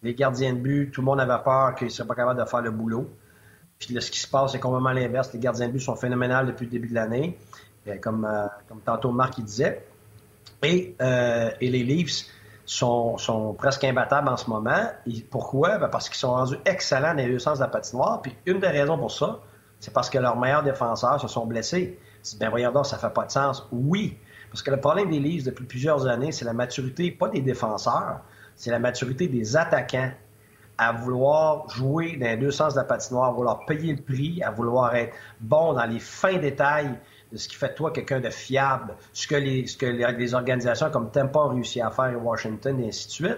Les 0.01 0.14
gardiens 0.14 0.53
de 0.53 0.60
but, 0.60 0.91
tout 0.91 1.01
le 1.01 1.06
monde 1.06 1.20
avait 1.20 1.43
peur 1.43 1.76
qu'ils 1.76 1.88
ne 1.88 1.91
seraient 1.91 2.08
pas 2.08 2.16
capables 2.16 2.39
de 2.39 2.45
faire 2.45 2.62
le 2.62 2.72
boulot. 2.72 3.10
Puis 3.80 3.93
là, 3.93 4.01
ce 4.01 4.12
qui 4.12 4.20
se 4.20 4.28
passe, 4.28 4.51
c'est 4.51 4.60
complètement 4.60 4.91
l'inverse. 4.91 5.32
Les 5.34 5.39
gardiens 5.39 5.68
de 5.68 5.74
but 5.74 5.80
sont 5.80 5.95
phénoménales 5.95 6.47
depuis 6.47 6.66
le 6.66 6.72
début 6.72 6.88
de 6.88 6.95
l'année, 6.95 7.38
euh, 7.88 7.97
comme, 7.97 8.28
tantôt 8.86 9.12
Marc 9.12 9.38
il 9.38 9.45
disait. 9.45 9.86
Et, 10.64 10.95
et 10.99 11.70
les 11.70 11.84
Leafs 11.84 12.26
sont, 12.66 13.55
presque 13.57 13.84
imbattables 13.84 14.28
en 14.28 14.38
ce 14.38 14.49
moment. 14.49 14.89
Pourquoi? 15.30 15.78
Ben 15.78 15.88
parce 15.88 16.09
qu'ils 16.09 16.18
sont 16.18 16.32
rendus 16.32 16.57
excellents 16.66 17.13
dans 17.13 17.18
les 17.18 17.28
deux 17.28 17.39
sens 17.39 17.59
de 17.59 17.63
la 17.63 17.70
patinoire. 17.70 18.22
Puis 18.22 18.36
une 18.45 18.59
des 18.59 18.68
raisons 18.68 18.97
pour 18.97 19.11
ça, 19.11 19.39
c'est 19.80 19.93
parce 19.93 20.09
que 20.09 20.18
leurs 20.18 20.38
meilleurs 20.38 20.63
défenseurs 20.63 21.20
se 21.22 21.28
sont 21.28 21.45
blessés. 21.45 21.99
Ben 22.39 22.49
voyons 22.49 22.72
donc, 22.72 22.86
ça 22.86 22.97
fait 22.97 23.13
pas 23.13 23.26
de 23.26 23.32
sens. 23.32 23.68
Oui, 23.72 24.18
parce 24.49 24.63
que 24.63 24.72
le 24.72 24.80
problème 24.80 25.09
des 25.09 25.20
Leafs 25.20 25.43
depuis 25.43 25.66
plusieurs 25.66 26.07
années, 26.07 26.32
c'est 26.32 26.45
la 26.45 26.53
maturité, 26.53 27.11
pas 27.11 27.30
des 27.30 27.41
défenseurs, 27.41 28.22
c'est 28.55 28.72
la 28.72 28.80
maturité 28.80 29.28
des 29.28 29.55
attaquants 29.57 30.11
à 30.78 30.91
vouloir 30.91 31.70
jouer 31.70 32.18
dans 32.18 32.26
les 32.26 32.38
deux 32.38 32.51
sens 32.51 32.74
de 32.74 32.80
la 32.80 32.86
patinoire, 32.86 33.30
à 33.30 33.32
vouloir 33.32 33.66
payer 33.66 33.93
le 33.93 34.01
prix, 34.01 34.41
à 34.43 34.51
vouloir 34.51 34.95
être 34.95 35.13
bon 35.39 35.74
dans 35.74 35.86
les 35.86 35.99
fins 35.99 36.38
détails 36.38 36.97
ce 37.38 37.47
qui 37.47 37.55
fait 37.55 37.69
de 37.69 37.73
toi 37.73 37.91
quelqu'un 37.91 38.19
de 38.19 38.29
fiable, 38.29 38.95
ce 39.13 39.27
que 39.27 39.36
les, 39.36 39.67
ce 39.67 39.77
que 39.77 39.86
les, 39.86 40.33
organisations 40.33 40.89
comme 40.89 41.11
Tempo 41.11 41.39
ont 41.39 41.49
réussi 41.49 41.81
à 41.81 41.91
faire 41.91 42.05
à 42.05 42.11
Washington 42.11 42.79
et 42.81 42.88
ainsi 42.88 43.07
de 43.07 43.11
suite. 43.11 43.38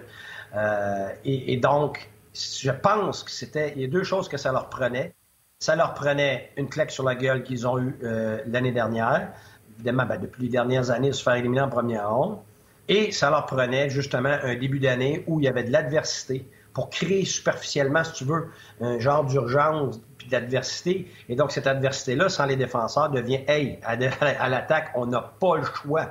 Euh, 0.55 1.09
et, 1.25 1.57
donc, 1.57 2.09
je 2.33 2.71
pense 2.71 3.23
que 3.23 3.31
c'était, 3.31 3.73
il 3.75 3.81
y 3.81 3.85
a 3.85 3.87
deux 3.87 4.03
choses 4.03 4.29
que 4.29 4.37
ça 4.37 4.51
leur 4.51 4.69
prenait. 4.69 5.13
Ça 5.59 5.75
leur 5.75 5.93
prenait 5.93 6.51
une 6.55 6.69
claque 6.69 6.91
sur 6.91 7.03
la 7.03 7.15
gueule 7.15 7.43
qu'ils 7.43 7.67
ont 7.67 7.79
eue 7.79 7.97
euh, 8.03 8.39
l'année 8.45 8.71
dernière, 8.71 9.33
évidemment, 9.75 10.05
ben, 10.05 10.17
depuis 10.17 10.43
les 10.43 10.49
dernières 10.49 10.91
années, 10.91 11.11
se 11.11 11.23
faire 11.23 11.35
éliminer 11.35 11.61
en 11.61 11.69
première 11.69 12.09
ronde. 12.09 12.39
Et 12.87 13.11
ça 13.11 13.29
leur 13.29 13.45
prenait 13.45 13.89
justement 13.89 14.37
un 14.43 14.55
début 14.55 14.79
d'année 14.79 15.23
où 15.27 15.39
il 15.39 15.43
y 15.43 15.47
avait 15.47 15.63
de 15.63 15.71
l'adversité 15.71 16.47
pour 16.73 16.89
créer 16.89 17.25
superficiellement, 17.25 18.03
si 18.03 18.13
tu 18.13 18.23
veux, 18.23 18.49
un 18.79 18.99
genre 18.99 19.25
d'urgence 19.25 19.99
d'adversité. 20.29 21.11
Et 21.29 21.35
donc, 21.35 21.51
cette 21.51 21.67
adversité-là, 21.67 22.29
sans 22.29 22.45
les 22.45 22.55
défenseurs, 22.55 23.09
devient, 23.09 23.41
hey, 23.47 23.79
à, 23.83 24.49
l'attaque, 24.49 24.91
on 24.95 25.05
n'a 25.05 25.21
pas 25.21 25.57
le 25.57 25.63
choix 25.63 26.09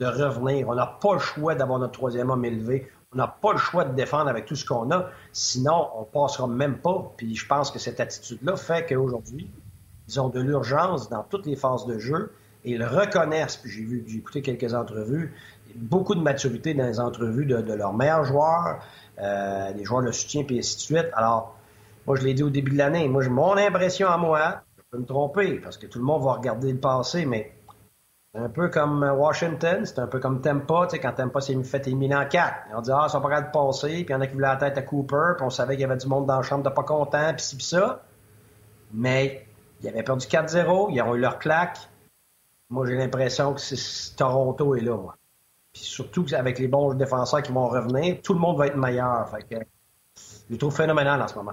de 0.00 0.06
revenir. 0.06 0.68
On 0.68 0.74
n'a 0.74 0.86
pas 0.86 1.14
le 1.14 1.18
choix 1.18 1.54
d'avoir 1.54 1.78
notre 1.78 1.92
troisième 1.92 2.30
homme 2.30 2.44
élevé. 2.44 2.90
On 3.12 3.16
n'a 3.16 3.28
pas 3.28 3.52
le 3.52 3.58
choix 3.58 3.84
de 3.84 3.94
défendre 3.94 4.28
avec 4.28 4.46
tout 4.46 4.56
ce 4.56 4.64
qu'on 4.64 4.90
a. 4.90 5.10
Sinon, 5.32 5.88
on 5.96 6.04
passera 6.04 6.46
même 6.46 6.78
pas. 6.78 7.12
Puis 7.16 7.34
je 7.34 7.46
pense 7.46 7.70
que 7.70 7.78
cette 7.78 8.00
attitude-là 8.00 8.56
fait 8.56 8.86
qu'aujourd'hui, 8.86 9.50
ils 10.08 10.20
ont 10.20 10.28
de 10.28 10.40
l'urgence 10.40 11.08
dans 11.08 11.22
toutes 11.22 11.46
les 11.46 11.56
phases 11.56 11.86
de 11.86 11.98
jeu 11.98 12.32
et 12.64 12.72
ils 12.72 12.84
reconnaissent. 12.84 13.56
Puis 13.56 13.70
j'ai 13.70 13.84
vu, 13.84 14.04
j'ai 14.06 14.18
écouté 14.18 14.42
quelques 14.42 14.74
entrevues, 14.74 15.34
beaucoup 15.76 16.14
de 16.14 16.20
maturité 16.20 16.74
dans 16.74 16.86
les 16.86 17.00
entrevues 17.00 17.46
de, 17.46 17.62
de 17.62 17.72
leurs 17.72 17.94
meilleurs 17.94 18.24
joueurs. 18.24 18.80
Euh, 19.18 19.72
des 19.72 19.84
joueurs 19.84 20.02
de 20.02 20.12
soutien, 20.12 20.44
puis 20.44 20.58
ainsi 20.58 20.76
de 20.76 20.80
suite. 20.80 21.08
Alors, 21.14 21.55
moi, 22.06 22.16
je 22.16 22.22
l'ai 22.24 22.34
dit 22.34 22.42
au 22.42 22.50
début 22.50 22.72
de 22.72 22.78
l'année. 22.78 23.08
Moi, 23.08 23.28
mon 23.28 23.56
impression 23.56 24.08
à 24.08 24.16
moi, 24.16 24.62
je 24.76 24.82
peux 24.90 24.98
me 24.98 25.06
tromper, 25.06 25.58
parce 25.58 25.76
que 25.76 25.86
tout 25.86 25.98
le 25.98 26.04
monde 26.04 26.22
va 26.22 26.34
regarder 26.34 26.72
le 26.72 26.78
passé, 26.78 27.26
mais 27.26 27.52
c'est 28.32 28.40
un 28.40 28.48
peu 28.48 28.68
comme 28.68 29.02
Washington, 29.02 29.84
c'est 29.84 29.98
un 29.98 30.06
peu 30.06 30.20
comme 30.20 30.40
Tampa, 30.40 30.86
tu 30.86 30.96
sais, 30.96 31.00
quand 31.00 31.12
Tampa 31.12 31.40
s'est 31.40 31.60
fait 31.64 31.86
éliminer 31.86 32.16
en 32.16 32.26
quatre. 32.26 32.56
Ils 32.70 32.76
ont 32.76 32.82
dit, 32.82 32.90
ah, 32.92 33.08
pas 33.10 33.20
capables 33.20 33.46
de 33.48 33.52
passer, 33.52 33.88
puis 33.88 34.06
il 34.08 34.10
y 34.10 34.14
en 34.14 34.20
a 34.20 34.26
qui 34.26 34.34
voulaient 34.34 34.46
la 34.46 34.56
tête 34.56 34.78
à 34.78 34.82
Cooper, 34.82 35.34
puis 35.36 35.46
on 35.46 35.50
savait 35.50 35.74
qu'il 35.74 35.82
y 35.82 35.84
avait 35.84 35.96
du 35.96 36.06
monde 36.06 36.26
dans 36.26 36.36
la 36.36 36.42
chambre 36.42 36.62
de 36.62 36.68
pas 36.68 36.82
content, 36.82 37.32
puis 37.34 37.44
ci, 37.44 37.56
puis 37.56 37.64
ça. 37.64 38.02
Mais 38.92 39.46
ils 39.82 39.88
avaient 39.88 40.02
perdu 40.02 40.26
4-0, 40.26 40.88
ils 40.90 41.02
ont 41.02 41.14
eu 41.14 41.20
leur 41.20 41.38
claque. 41.38 41.78
Moi, 42.70 42.86
j'ai 42.86 42.96
l'impression 42.96 43.54
que 43.54 44.16
Toronto 44.16 44.74
est 44.76 44.80
là, 44.80 44.96
moi. 44.96 45.16
Puis 45.72 45.82
surtout 45.82 46.24
avec 46.34 46.58
les 46.58 46.68
bons 46.68 46.94
défenseurs 46.94 47.42
qui 47.42 47.52
vont 47.52 47.68
revenir, 47.68 48.20
tout 48.22 48.32
le 48.32 48.40
monde 48.40 48.58
va 48.58 48.68
être 48.68 48.76
meilleur. 48.76 49.28
Fait 49.28 49.42
que, 49.42 49.64
je 50.14 50.52
le 50.52 50.58
trouve 50.58 50.74
phénoménal 50.74 51.20
en 51.20 51.28
ce 51.28 51.34
moment. 51.34 51.52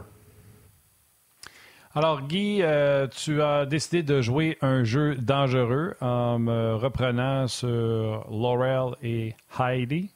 Alors, 1.95 2.21
Guy, 2.21 2.63
euh, 2.63 3.07
tu 3.07 3.43
as 3.43 3.67
décidé 3.67 4.01
de 4.01 4.19
jouer 4.19 4.57
un 4.61 4.83
jeu 4.83 5.15
dangereux 5.15 5.95
en 6.01 6.39
me 6.39 6.73
reprenant 6.73 7.47
sur 7.47 8.27
Laurel 8.31 8.95
et 9.03 9.35
Heidi. 9.59 10.09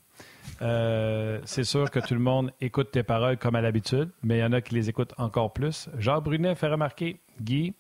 Euh, 0.64 1.40
c'est 1.46 1.64
sûr 1.64 1.92
que 1.92 2.00
tout 2.00 2.16
le 2.16 2.20
monde 2.20 2.52
écoute 2.62 2.90
tes 2.90 3.04
paroles 3.04 3.38
comme 3.38 3.54
à 3.54 3.62
l'habitude, 3.62 4.10
mais 4.24 4.40
il 4.40 4.42
y 4.42 4.44
en 4.44 4.54
a 4.54 4.62
qui 4.62 4.74
les 4.74 4.90
écoutent 4.90 5.14
encore 5.20 5.54
plus. 5.54 5.88
Jean 6.00 6.20
Brunet 6.20 6.56
fait 6.56 6.68
remarquer, 6.68 7.20
Guy, 7.40 7.76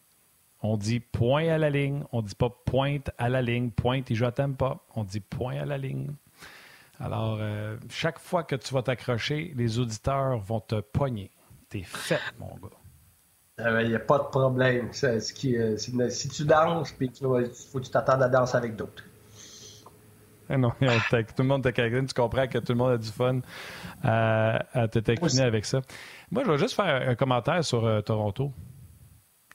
on 0.61 0.77
dit 0.77 0.99
point 0.99 1.47
à 1.47 1.57
la 1.57 1.71
ligne. 1.71 2.03
On 2.11 2.21
dit 2.21 2.35
pas 2.35 2.49
pointe 2.49 3.09
à 3.17 3.29
la 3.29 3.41
ligne. 3.41 3.71
Pointe 3.71 4.11
et 4.11 4.15
je 4.15 4.25
t'aime 4.25 4.55
pas. 4.55 4.85
On 4.95 5.05
dit 5.05 5.21
point 5.21 5.57
à 5.57 5.65
la 5.65 5.79
ligne. 5.79 6.11
Alors, 6.99 7.39
euh, 7.41 7.77
chaque 7.89 8.19
fois 8.19 8.43
que 8.43 8.55
tu 8.55 8.75
vas 8.75 8.83
t'accrocher, 8.83 9.53
les 9.55 9.79
auditeurs 9.79 10.37
vont 10.37 10.59
te 10.59 10.81
pogner. 10.81 11.31
T'es 11.69 11.81
fait, 11.81 12.21
mon 12.37 12.53
gars. 12.61 12.77
Il 13.59 13.65
ah 13.65 13.83
n'y 13.83 13.95
a 13.95 13.99
pas 13.99 14.19
de 14.19 14.25
problème. 14.25 14.89
Ce 14.93 15.33
qui, 15.33 15.57
euh, 15.57 15.77
si, 15.77 16.29
tu 16.29 16.45
danses, 16.45 16.91
puis 16.91 17.09
il 17.19 17.49
faut 17.71 17.79
que 17.79 17.85
tu 17.85 17.89
t'attendes 17.89 18.21
à 18.21 18.29
danser 18.29 18.55
avec 18.55 18.75
d'autres. 18.75 19.03
Ah 20.47 20.57
non, 20.57 20.69
tout 20.79 21.17
le 21.39 21.43
monde 21.43 21.63
te 21.63 21.69
Tu 21.69 22.13
comprends 22.13 22.47
que 22.47 22.59
tout 22.59 22.73
le 22.73 22.77
monde 22.77 22.91
a 22.91 22.97
du 22.99 23.09
fun 23.09 23.39
à, 24.03 24.87
te 24.91 24.99
taquiner 24.99 25.41
avec 25.41 25.65
ça. 25.65 25.81
Moi, 26.29 26.43
je 26.45 26.51
vais 26.51 26.57
juste 26.59 26.75
faire 26.75 27.09
un 27.09 27.15
commentaire 27.15 27.63
sur 27.63 27.83
euh, 27.83 28.01
Toronto. 28.01 28.53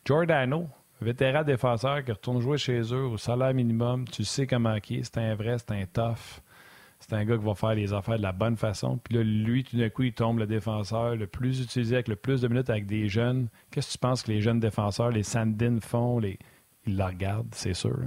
Giordano, 0.04 0.66
vétéran 1.00 1.44
défenseur 1.44 2.04
qui 2.04 2.10
retourne 2.10 2.40
jouer 2.40 2.58
chez 2.58 2.80
eux 2.80 3.04
au 3.04 3.18
salaire 3.18 3.54
minimum, 3.54 4.08
tu 4.08 4.24
sais 4.24 4.48
comment 4.48 4.80
qui 4.80 4.96
est, 4.96 5.04
c'est 5.04 5.18
un 5.18 5.36
vrai, 5.36 5.58
c'est 5.58 5.70
un 5.70 5.84
tough. 5.86 6.42
C'est 7.02 7.16
un 7.16 7.24
gars 7.24 7.36
qui 7.36 7.44
va 7.44 7.54
faire 7.54 7.74
les 7.74 7.92
affaires 7.92 8.16
de 8.16 8.22
la 8.22 8.32
bonne 8.32 8.56
façon. 8.56 8.98
Puis 9.02 9.16
là, 9.16 9.22
lui, 9.22 9.64
tout 9.64 9.76
d'un 9.76 9.90
coup, 9.90 10.04
il 10.04 10.12
tombe 10.12 10.38
le 10.38 10.46
défenseur 10.46 11.16
le 11.16 11.26
plus 11.26 11.60
utilisé 11.60 11.96
avec 11.96 12.08
le 12.08 12.16
plus 12.16 12.40
de 12.40 12.48
minutes 12.48 12.70
avec 12.70 12.86
des 12.86 13.08
jeunes. 13.08 13.48
Qu'est-ce 13.70 13.88
que 13.88 13.92
tu 13.92 13.98
penses 13.98 14.22
que 14.22 14.30
les 14.30 14.40
jeunes 14.40 14.60
défenseurs, 14.60 15.10
les 15.10 15.22
Sandin 15.22 15.80
font? 15.80 16.18
Les... 16.18 16.38
Ils 16.86 16.96
la 16.96 17.08
regardent, 17.08 17.54
c'est 17.54 17.74
sûr. 17.74 17.98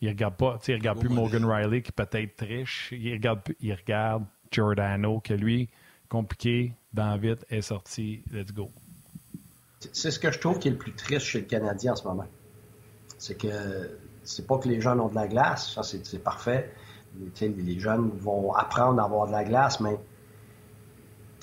Ils 0.00 0.08
regardent 0.08 0.36
pas, 0.36 0.58
ils 0.68 0.74
regardent 0.74 1.00
plus 1.00 1.08
Morgan 1.08 1.44
Riley 1.44 1.82
qui 1.82 1.92
peut-être 1.92 2.36
triche. 2.36 2.92
Ils 2.92 3.12
regardent, 3.12 3.42
ils 3.60 3.74
regardent 3.74 4.26
Giordano 4.50 5.20
qui, 5.20 5.34
lui, 5.34 5.68
compliqué, 6.08 6.72
dans 6.92 7.16
vite, 7.18 7.44
est 7.50 7.62
sorti. 7.62 8.22
Let's 8.32 8.52
go. 8.52 8.70
C'est 9.92 10.10
ce 10.10 10.18
que 10.18 10.32
je 10.32 10.38
trouve 10.38 10.58
qui 10.58 10.68
est 10.68 10.72
le 10.72 10.78
plus 10.78 10.92
triste 10.92 11.26
chez 11.26 11.40
le 11.40 11.46
Canadien 11.46 11.92
en 11.92 11.96
ce 11.96 12.04
moment. 12.04 12.26
C'est 13.18 13.36
que 13.36 13.48
c'est 14.22 14.46
pas 14.46 14.58
que 14.58 14.68
les 14.68 14.80
gens 14.80 14.98
ont 14.98 15.08
de 15.08 15.14
la 15.14 15.26
glace, 15.26 15.72
ça 15.72 15.82
c'est 15.82 16.22
parfait, 16.22 16.70
les 17.40 17.78
jeunes 17.78 18.10
vont 18.20 18.52
apprendre 18.52 19.00
à 19.00 19.04
avoir 19.04 19.26
de 19.26 19.32
la 19.32 19.44
glace, 19.44 19.80
mais 19.80 19.98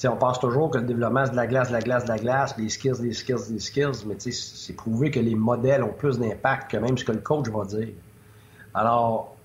on 0.04 0.18
pense 0.18 0.40
toujours 0.40 0.70
que 0.70 0.78
le 0.78 0.86
développement, 0.86 1.26
c'est 1.26 1.32
de 1.32 1.36
la 1.36 1.48
glace, 1.48 1.70
de 1.70 1.74
la 1.74 1.82
glace, 1.82 2.04
de 2.04 2.10
la 2.10 2.18
glace, 2.18 2.58
les 2.58 2.70
skills, 2.70 3.02
les 3.02 3.14
skills, 3.14 3.52
les 3.52 3.60
skills, 3.60 4.06
mais 4.06 4.16
c'est 4.20 4.74
prouvé 4.74 5.10
que 5.10 5.20
les 5.20 5.36
modèles 5.36 5.84
ont 5.84 5.94
plus 5.94 6.20
d'impact 6.20 6.72
que 6.72 6.78
même 6.78 6.98
ce 6.98 7.06
que 7.06 7.12
le 7.12 7.22
coach 7.22 7.48
va 7.50 7.66
dire. 7.66 7.94
Alors, 8.74 9.36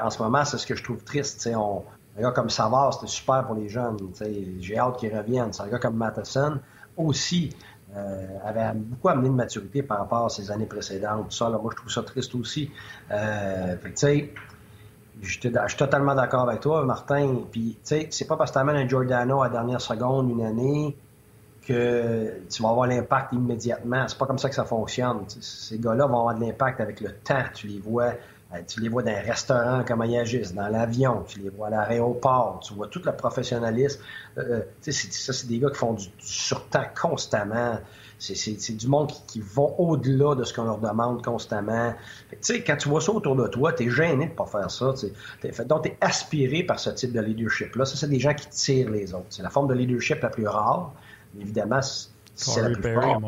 en 0.00 0.10
ce 0.10 0.22
moment, 0.22 0.44
c'est 0.44 0.58
ce 0.58 0.66
que 0.66 0.74
je 0.74 0.82
trouve 0.82 1.02
triste. 1.04 1.46
Un 1.46 2.20
gars 2.20 2.32
comme 2.32 2.50
Savard, 2.50 2.94
c'était 2.94 3.06
super 3.06 3.46
pour 3.46 3.54
les 3.54 3.68
jeunes. 3.68 3.96
J'ai 4.60 4.78
hâte 4.78 4.98
qu'ils 4.98 5.16
reviennent. 5.16 5.50
Un 5.58 5.68
gars 5.68 5.78
comme 5.78 5.96
Matheson 5.96 6.60
aussi 6.96 7.50
euh, 7.96 8.26
avait 8.44 8.72
beaucoup 8.74 9.08
amené 9.08 9.28
de 9.28 9.34
maturité 9.34 9.82
par 9.82 9.98
rapport 9.98 10.26
à 10.26 10.28
ses 10.28 10.50
années 10.50 10.66
précédentes. 10.66 11.32
ça, 11.32 11.48
moi, 11.48 11.70
je 11.70 11.76
trouve 11.76 11.90
ça 11.90 12.02
triste 12.02 12.34
aussi. 12.34 12.70
Euh, 13.10 13.76
je 15.24 15.40
suis 15.40 15.76
totalement 15.76 16.14
d'accord 16.14 16.48
avec 16.48 16.60
toi, 16.60 16.84
Martin. 16.84 17.36
Puis, 17.50 17.72
tu 17.72 17.78
sais, 17.82 18.08
c'est 18.10 18.26
pas 18.26 18.36
parce 18.36 18.50
que 18.50 18.54
tu 18.54 18.60
amènes 18.60 18.76
un 18.76 18.88
Giordano 18.88 19.42
à 19.42 19.48
la 19.48 19.52
dernière 19.52 19.80
seconde, 19.80 20.30
une 20.30 20.44
année, 20.44 20.96
que 21.66 22.40
tu 22.50 22.62
vas 22.62 22.70
avoir 22.70 22.86
l'impact 22.86 23.32
immédiatement. 23.32 24.06
C'est 24.06 24.18
pas 24.18 24.26
comme 24.26 24.38
ça 24.38 24.48
que 24.48 24.54
ça 24.54 24.64
fonctionne. 24.64 25.24
Ces 25.28 25.78
gars-là 25.78 26.06
vont 26.06 26.20
avoir 26.20 26.34
de 26.34 26.44
l'impact 26.44 26.80
avec 26.80 27.00
le 27.00 27.12
temps. 27.12 27.42
Tu 27.54 27.68
les 27.68 27.78
vois 27.80 28.12
euh, 28.54 28.58
tu 28.66 28.80
les 28.80 28.88
vois 28.88 29.02
dans 29.02 29.10
un 29.10 29.20
restaurant 29.20 29.84
comme 29.84 30.04
ils 30.04 30.18
agissent, 30.18 30.54
dans 30.54 30.68
l'avion, 30.68 31.24
tu 31.26 31.40
les 31.40 31.50
vois 31.50 31.68
à 31.68 31.70
l'aéroport, 31.70 32.60
tu 32.62 32.74
vois 32.74 32.88
tout 32.88 33.00
le 33.04 33.12
professionnalisme. 33.12 34.00
Euh, 34.38 34.60
euh 34.60 34.92
ça, 34.92 35.32
c'est 35.32 35.46
des 35.48 35.58
gars 35.58 35.70
qui 35.70 35.76
font 35.76 35.94
du, 35.94 36.06
surtemps 36.18 36.84
constamment. 37.00 37.78
C'est 38.18 38.76
du 38.76 38.88
monde 38.88 39.12
qui, 39.26 39.40
vont 39.40 39.74
au-delà 39.78 40.34
de 40.34 40.44
ce 40.44 40.54
qu'on 40.54 40.64
leur 40.64 40.78
demande 40.78 41.22
constamment. 41.22 41.94
Tu 42.30 42.36
sais, 42.40 42.62
quand 42.62 42.76
tu 42.76 42.88
vois 42.88 43.00
ça 43.00 43.12
autour 43.12 43.36
de 43.36 43.46
toi, 43.48 43.72
tu 43.72 43.84
es 43.84 43.90
gêné 43.90 44.26
de 44.26 44.32
pas 44.32 44.46
faire 44.46 44.70
ça. 44.70 44.94
donc, 45.66 45.82
tu 45.82 45.88
es 45.88 45.96
aspiré 46.00 46.62
par 46.62 46.78
ce 46.78 46.90
type 46.90 47.12
de 47.12 47.20
leadership-là. 47.20 47.84
Ça, 47.84 47.96
c'est 47.96 48.08
des 48.08 48.20
gens 48.20 48.34
qui 48.34 48.48
tirent 48.48 48.90
les 48.90 49.12
autres. 49.14 49.26
C'est 49.30 49.42
la 49.42 49.50
forme 49.50 49.68
de 49.68 49.74
leadership 49.74 50.22
la 50.22 50.30
plus 50.30 50.46
rare. 50.46 50.92
Évidemment, 51.38 51.80
c'est 52.34 52.62
la 52.62 52.70
plus 52.70 52.94
forte. 52.94 53.22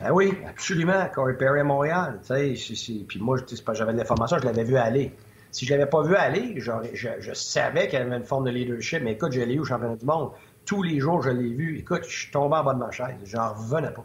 Ben 0.00 0.12
oui, 0.12 0.32
absolument. 0.48 1.06
Corey 1.14 1.36
Perry 1.36 1.60
à 1.60 1.64
Montréal. 1.64 2.20
Puis 2.26 3.20
moi, 3.20 3.36
j'avais 3.74 3.92
de 3.92 3.98
l'information, 3.98 4.38
je 4.38 4.46
l'avais 4.46 4.64
vu 4.64 4.76
aller. 4.76 5.12
Si 5.52 5.66
je 5.66 5.72
l'avais 5.74 5.90
pas 5.90 6.02
vu 6.02 6.14
aller, 6.14 6.54
je, 6.58 6.70
je, 6.94 7.34
savais 7.34 7.88
qu'elle 7.88 8.02
avait 8.02 8.16
une 8.16 8.24
forme 8.24 8.44
de 8.44 8.50
leadership, 8.50 9.02
mais 9.02 9.12
écoute, 9.12 9.32
je 9.32 9.40
l'ai 9.40 9.54
eu 9.54 9.60
au 9.60 9.64
championnat 9.64 9.96
du 9.96 10.06
monde. 10.06 10.30
Tous 10.70 10.84
les 10.84 11.00
jours, 11.00 11.20
je 11.20 11.30
l'ai 11.30 11.52
vu. 11.52 11.80
Écoute, 11.80 12.04
je 12.06 12.16
suis 12.16 12.30
tombé 12.30 12.54
en 12.54 12.62
bas 12.62 12.74
de 12.74 12.78
ma 12.78 12.92
chaise. 12.92 13.16
J'en 13.24 13.54
revenais 13.54 13.90
pas. 13.90 14.04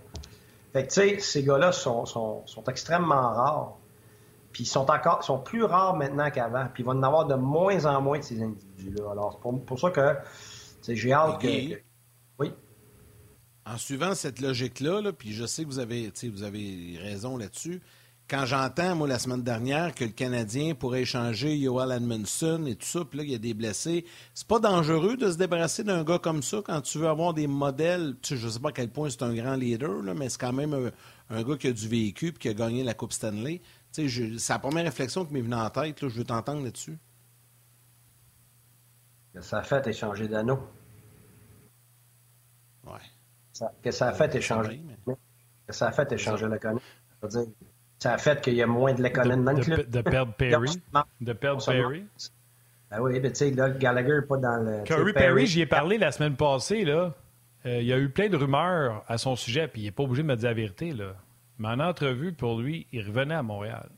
Fait 0.74 0.88
que, 0.88 0.88
tu 0.88 0.94
sais, 0.96 1.20
ces 1.20 1.44
gars-là 1.44 1.72
sont, 1.72 2.08
sont, 2.08 2.42
sont, 2.48 2.64
extrêmement 2.64 3.34
rares. 3.36 3.78
Puis 4.52 4.64
ils 4.64 4.68
sont 4.68 4.90
encore 4.90 5.24
sont 5.24 5.38
plus 5.38 5.64
rares 5.64 5.96
maintenant 5.96 6.32
qu'avant. 6.32 6.66
Puis 6.74 6.82
il 6.82 6.88
va 6.88 6.94
en 6.94 7.04
avoir 7.04 7.28
de 7.28 7.36
moins 7.36 7.86
en 7.86 8.02
moins 8.02 8.18
de 8.18 8.24
ces 8.24 8.42
individus-là. 8.42 9.12
Alors, 9.12 9.34
c'est 9.34 9.42
pour, 9.42 9.64
pour, 9.64 9.80
ça 9.80 9.92
que 9.92 10.16
j'ai 10.88 11.14
hâte 11.14 11.40
que, 11.40 11.80
Oui? 12.40 12.52
En 13.68 13.78
suivant 13.78 14.16
cette 14.16 14.42
logique-là, 14.42 15.14
puis 15.14 15.34
je 15.34 15.46
sais 15.46 15.66
que 15.66 15.68
vous 15.68 15.78
avez, 15.78 16.12
vous 16.34 16.42
avez 16.42 16.98
raison 17.00 17.38
là-dessus, 17.38 17.80
quand 18.28 18.46
j'entends, 18.46 18.96
moi, 18.96 19.08
la 19.08 19.20
semaine 19.20 19.44
dernière, 19.44 19.94
que 19.94 20.04
le 20.04 20.12
Canadien 20.12 20.74
pourrait 20.74 21.02
échanger 21.02 21.56
Yoel 21.56 21.92
Edmondson 21.92 22.66
et 22.66 22.76
tout 22.76 22.86
ça, 22.86 23.06
puis 23.06 23.20
là, 23.20 23.24
il 23.24 23.32
y 23.32 23.36
a 23.36 23.38
des 23.38 23.54
blessés, 23.54 24.06
c'est 24.34 24.48
pas 24.48 24.60
dangereux 24.60 25.18
de 25.18 25.32
se 25.32 25.38
débarrasser 25.38 25.84
d'un 25.84 26.04
gars 26.04 26.20
comme 26.20 26.42
ça 26.42 26.62
quand 26.66 26.82
tu 26.82 26.98
veux 26.98 27.08
avoir 27.08 27.34
des 27.34 27.48
modèles. 27.48 28.16
Tu 28.22 28.36
sais, 28.36 28.42
je 28.42 28.48
sais 28.48 28.60
pas 28.60 28.70
à 28.70 28.72
quel 28.72 28.90
point 28.90 29.10
c'est 29.10 29.24
un 29.24 29.34
grand 29.34 29.56
leader, 29.56 30.02
là, 30.02 30.14
mais 30.14 30.30
c'est 30.30 30.42
quand 30.42 30.54
même 30.54 30.92
un, 31.30 31.44
gars 31.44 31.58
qui 31.58 31.68
a 31.68 31.72
du 31.72 31.88
véhicule 31.88 32.34
puis 32.34 32.42
qui 32.42 32.50
a 32.50 32.54
gagné 32.54 32.84
la 32.84 32.94
Coupe 32.94 33.14
Stanley. 33.14 33.62
Tu 33.94 34.10
sais, 34.10 34.38
c'est 34.40 34.54
la 34.54 34.60
première 34.60 34.86
réflexion 34.86 35.26
qui 35.26 35.34
m'est 35.34 35.42
venue 35.42 35.56
en 35.56 35.70
tête. 35.70 36.02
Là, 36.02 36.10
je 36.10 36.16
veux 36.16 36.24
t'entendre 36.24 36.64
là-dessus. 36.64 36.98
Ça 39.40 39.60
a 39.60 39.64
fait 39.64 39.86
échanger 39.88 40.28
d'anneau. 40.28 40.60
Ouais 42.86 43.00
que 43.82 43.92
ça 43.92 44.08
a 44.10 44.14
fait 44.14 44.34
échanger. 44.36 44.82
Que 45.68 45.74
ça 45.74 45.88
a 45.88 45.92
fait 45.92 46.12
échanger 46.12 46.48
le 46.48 46.60
Conan. 46.60 46.82
Ça 48.06 48.14
a 48.14 48.18
fait 48.20 48.40
qu'il 48.40 48.54
y 48.54 48.62
a 48.62 48.68
moins 48.68 48.94
de 48.94 49.02
Lekonen 49.02 49.44
dans 49.44 49.52
le 49.52 49.64
club. 49.64 49.90
De, 49.90 50.02
perdre 50.02 50.32
Perry. 50.34 50.70
de 51.22 51.34
perdre 51.34 51.66
Perry. 51.66 52.06
Ben 52.92 53.02
oui, 53.02 53.20
mais 53.20 53.32
tu 53.32 53.38
sais, 53.38 53.50
là, 53.50 53.72
Gallagher 53.72 54.18
n'est 54.18 54.28
pas 54.28 54.38
dans 54.38 54.58
le. 54.58 54.84
Curry 54.84 55.12
Perry, 55.12 55.48
j'y 55.48 55.62
ai 55.62 55.66
parlé 55.66 55.98
la 55.98 56.12
semaine 56.12 56.36
passée, 56.36 56.86
là. 56.86 57.16
Euh, 57.66 57.82
il 57.82 57.88
y 57.88 57.92
a 57.92 57.98
eu 57.98 58.10
plein 58.10 58.30
de 58.30 58.38
rumeurs 58.38 59.04
à 59.08 59.18
son 59.18 59.36
sujet, 59.36 59.68
puis 59.68 59.82
il 59.82 59.86
n'est 59.86 59.92
pas 59.92 60.04
obligé 60.04 60.22
de 60.22 60.28
me 60.28 60.36
dire 60.36 60.50
la 60.50 60.54
vérité, 60.54 60.92
là. 60.92 61.16
Mais 61.58 61.70
en 61.70 61.80
entrevue, 61.80 62.32
pour 62.32 62.60
lui, 62.60 62.86
il 62.92 63.02
revenait 63.08 63.34
à 63.34 63.42
Montréal. 63.42 63.90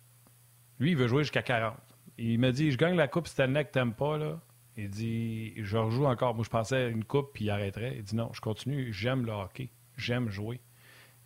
Lui, 0.79 0.91
il 0.91 0.97
veut 0.97 1.09
jouer 1.09 1.23
jusqu'à 1.23 1.41
40. 1.41 1.75
Il 2.17 2.39
m'a 2.39 2.53
dit 2.53 2.71
Je 2.71 2.77
gagne 2.77 2.95
la 2.95 3.09
Coupe 3.09 3.27
Stanley 3.27 3.65
que 3.65 3.71
t'aimes 3.73 3.93
pas, 3.93 4.17
là. 4.17 4.39
Il 4.77 4.89
dit 4.89 5.53
Je 5.61 5.75
rejoue 5.75 6.05
encore. 6.05 6.33
Moi, 6.33 6.45
je 6.45 6.49
pensais 6.49 6.77
à 6.77 6.87
une 6.87 7.03
coupe, 7.03 7.31
puis 7.33 7.43
il 7.43 7.49
arrêterait. 7.49 7.95
Il 7.97 8.03
dit 8.03 8.15
Non, 8.15 8.29
je 8.31 8.39
continue. 8.39 8.93
J'aime 8.93 9.25
le 9.25 9.33
hockey. 9.33 9.69
J'aime 9.97 10.29
jouer. 10.29 10.61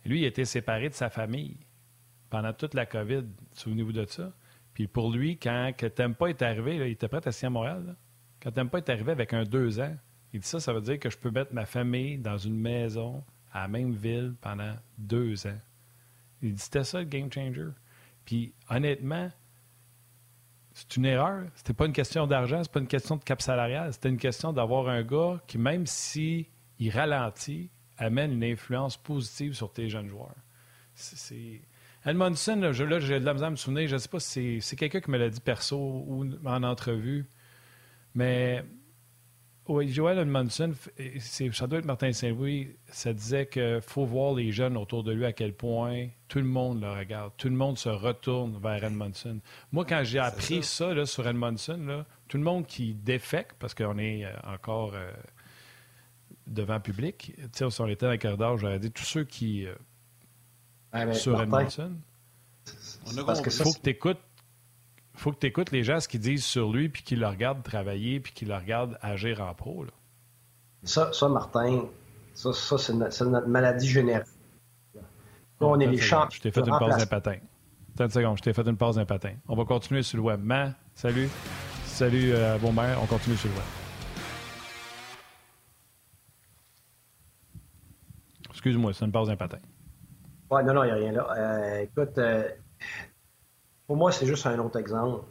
lui, 0.04 0.22
il 0.22 0.24
était 0.24 0.46
séparé 0.46 0.88
de 0.88 0.94
sa 0.94 1.10
famille 1.10 1.58
pendant 2.32 2.54
toute 2.54 2.72
la 2.72 2.86
COVID. 2.86 3.24
Souvenez-vous 3.52 3.92
de 3.92 4.06
ça. 4.06 4.32
Puis 4.72 4.86
pour 4.86 5.12
lui, 5.12 5.36
quand 5.36 5.72
que 5.76 5.86
pas 6.12 6.28
est 6.28 6.40
arrivé, 6.40 6.76
il 6.76 6.82
était 6.92 7.06
prêt 7.06 7.20
à 7.28 7.30
signer 7.30 7.48
à 7.48 7.50
Montréal. 7.50 7.94
Quand 8.40 8.52
pas 8.68 8.78
est 8.78 8.88
arrivé 8.88 9.12
avec 9.12 9.34
un 9.34 9.44
deux 9.44 9.80
ans, 9.80 9.94
il 10.32 10.40
dit 10.40 10.48
ça, 10.48 10.58
ça 10.58 10.72
veut 10.72 10.80
dire 10.80 10.98
que 10.98 11.10
je 11.10 11.18
peux 11.18 11.30
mettre 11.30 11.52
ma 11.52 11.66
famille 11.66 12.16
dans 12.16 12.38
une 12.38 12.58
maison 12.58 13.22
à 13.52 13.60
la 13.60 13.68
même 13.68 13.92
ville 13.92 14.34
pendant 14.40 14.74
deux 14.96 15.46
ans. 15.46 15.58
Il 16.40 16.54
dit 16.54 16.62
c'était 16.62 16.84
ça 16.84 17.00
le 17.00 17.04
game 17.04 17.30
changer. 17.30 17.68
Puis 18.24 18.54
honnêtement, 18.70 19.30
c'est 20.72 20.96
une 20.96 21.04
erreur. 21.04 21.44
C'était 21.54 21.74
pas 21.74 21.84
une 21.84 21.92
question 21.92 22.26
d'argent, 22.26 22.62
c'est 22.62 22.72
pas 22.72 22.80
une 22.80 22.88
question 22.88 23.16
de 23.16 23.24
cap 23.24 23.42
salarial. 23.42 23.92
C'était 23.92 24.08
une 24.08 24.16
question 24.16 24.54
d'avoir 24.54 24.88
un 24.88 25.02
gars 25.02 25.38
qui, 25.46 25.58
même 25.58 25.84
si 25.84 26.48
il 26.78 26.88
ralentit, 26.88 27.68
amène 27.98 28.32
une 28.32 28.44
influence 28.44 28.96
positive 28.96 29.52
sur 29.52 29.70
tes 29.70 29.90
jeunes 29.90 30.08
joueurs. 30.08 30.34
C'est... 30.94 31.60
Edmondson, 32.04 32.56
là, 32.56 32.72
j'ai 32.72 32.84
de 32.84 33.24
la 33.24 33.32
misère 33.32 33.48
à 33.48 33.50
me 33.50 33.56
souvenir, 33.56 33.88
je 33.88 33.94
ne 33.94 33.98
sais 33.98 34.08
pas 34.08 34.20
si 34.20 34.60
c'est, 34.60 34.76
quelqu'un 34.76 35.00
qui 35.00 35.10
me 35.10 35.18
l'a 35.18 35.28
dit 35.28 35.40
perso 35.40 35.76
ou 35.78 36.26
en 36.44 36.62
entrevue, 36.62 37.26
mais 38.14 38.64
oui, 39.68 39.88
Joel 39.92 40.18
Edmondson, 40.18 40.72
ça 41.52 41.66
doit 41.68 41.78
être 41.78 41.84
Martin 41.84 42.12
Saint-Louis, 42.12 42.74
ça 42.88 43.12
disait 43.12 43.46
qu'il 43.46 43.80
faut 43.80 44.04
voir 44.04 44.34
les 44.34 44.50
jeunes 44.50 44.76
autour 44.76 45.04
de 45.04 45.12
lui 45.12 45.24
à 45.24 45.32
quel 45.32 45.54
point 45.54 46.08
tout 46.26 46.38
le 46.38 46.44
monde 46.44 46.80
le 46.80 46.90
regarde, 46.90 47.32
tout 47.36 47.48
le 47.48 47.54
monde 47.54 47.78
se 47.78 47.88
retourne 47.88 48.58
vers 48.60 48.82
Edmondson. 48.82 49.38
Moi, 49.70 49.84
quand 49.84 50.02
j'ai 50.02 50.18
appris 50.18 50.64
ça, 50.64 51.06
sur 51.06 51.28
Edmondson, 51.28 52.04
tout 52.26 52.38
le 52.38 52.42
monde 52.42 52.66
qui 52.66 52.94
défecte, 52.94 53.54
parce 53.60 53.74
qu'on 53.74 53.98
est 53.98 54.24
euh, 54.24 54.32
encore 54.42 54.94
euh, 54.94 55.12
devant 56.48 56.80
public, 56.80 57.32
si 57.52 57.62
on 57.80 57.86
était 57.86 58.06
dans 58.06 58.12
le 58.12 58.18
corridor, 58.18 58.58
j'aurais 58.58 58.80
dit 58.80 58.90
tous 58.90 59.04
ceux 59.04 59.24
qui. 59.24 59.66
Euh, 59.66 59.74
sur 61.12 61.40
Edmondson. 61.40 61.92
Parce 63.26 63.40
que 63.40 63.50
faut 63.50 63.72
que 63.72 63.80
tu 63.80 63.90
écoutes 63.90 64.20
faut 65.14 65.32
que 65.32 65.38
tu 65.38 65.46
écoutes 65.46 65.70
les 65.70 65.84
gens 65.84 66.00
ce 66.00 66.08
qu'ils 66.08 66.20
disent 66.20 66.44
sur 66.44 66.72
lui, 66.72 66.88
puis 66.88 67.02
qu'ils 67.02 67.20
le 67.20 67.26
regardent 67.26 67.62
travailler, 67.62 68.18
puis 68.20 68.32
qu'ils 68.32 68.48
le 68.48 68.56
regardent 68.56 68.98
agir 69.02 69.40
en 69.40 69.54
pro. 69.54 69.84
Là. 69.84 69.90
Ça, 70.84 71.12
ça, 71.12 71.28
Martin, 71.28 71.84
ça, 72.34 72.52
ça 72.52 72.78
c'est 72.78 72.94
notre, 72.94 73.46
maladie 73.46 73.88
générale. 73.88 74.26
on 75.60 75.78
est 75.80 75.86
les 75.86 75.98
champs. 75.98 76.28
Je 76.30 76.40
t'ai 76.40 76.50
fait 76.50 76.60
une 76.60 76.78
pause 76.78 76.96
d'un 76.96 77.06
patin. 77.06 77.36
Attends 77.94 78.04
une 78.04 78.10
seconde, 78.10 78.38
je 78.38 78.42
t'ai 78.42 78.52
fait 78.52 78.66
une 78.66 78.76
pause 78.76 78.96
d'un 78.96 79.04
patin. 79.04 79.34
On 79.46 79.54
va 79.54 79.64
continuer 79.64 80.02
sur 80.02 80.16
le 80.16 80.24
web. 80.24 80.40
Ma, 80.42 80.72
salut. 80.94 81.28
Salut, 81.84 82.32
euh, 82.32 82.56
bon 82.58 82.72
mère, 82.72 82.98
on 83.02 83.06
continue 83.06 83.36
sur 83.36 83.50
le 83.50 83.54
web. 83.54 83.64
Excuse-moi, 88.50 88.92
c'est 88.94 89.04
une 89.04 89.12
pause 89.12 89.28
d'un 89.28 89.36
patin. 89.36 89.58
Non, 90.60 90.74
non, 90.74 90.84
il 90.84 90.88
n'y 90.88 90.92
a 90.92 90.94
rien 90.96 91.12
là. 91.12 91.26
Euh, 91.34 91.80
écoute, 91.80 92.18
euh, 92.18 92.46
pour 93.86 93.96
moi, 93.96 94.12
c'est 94.12 94.26
juste 94.26 94.46
un 94.46 94.58
autre 94.58 94.78
exemple 94.78 95.24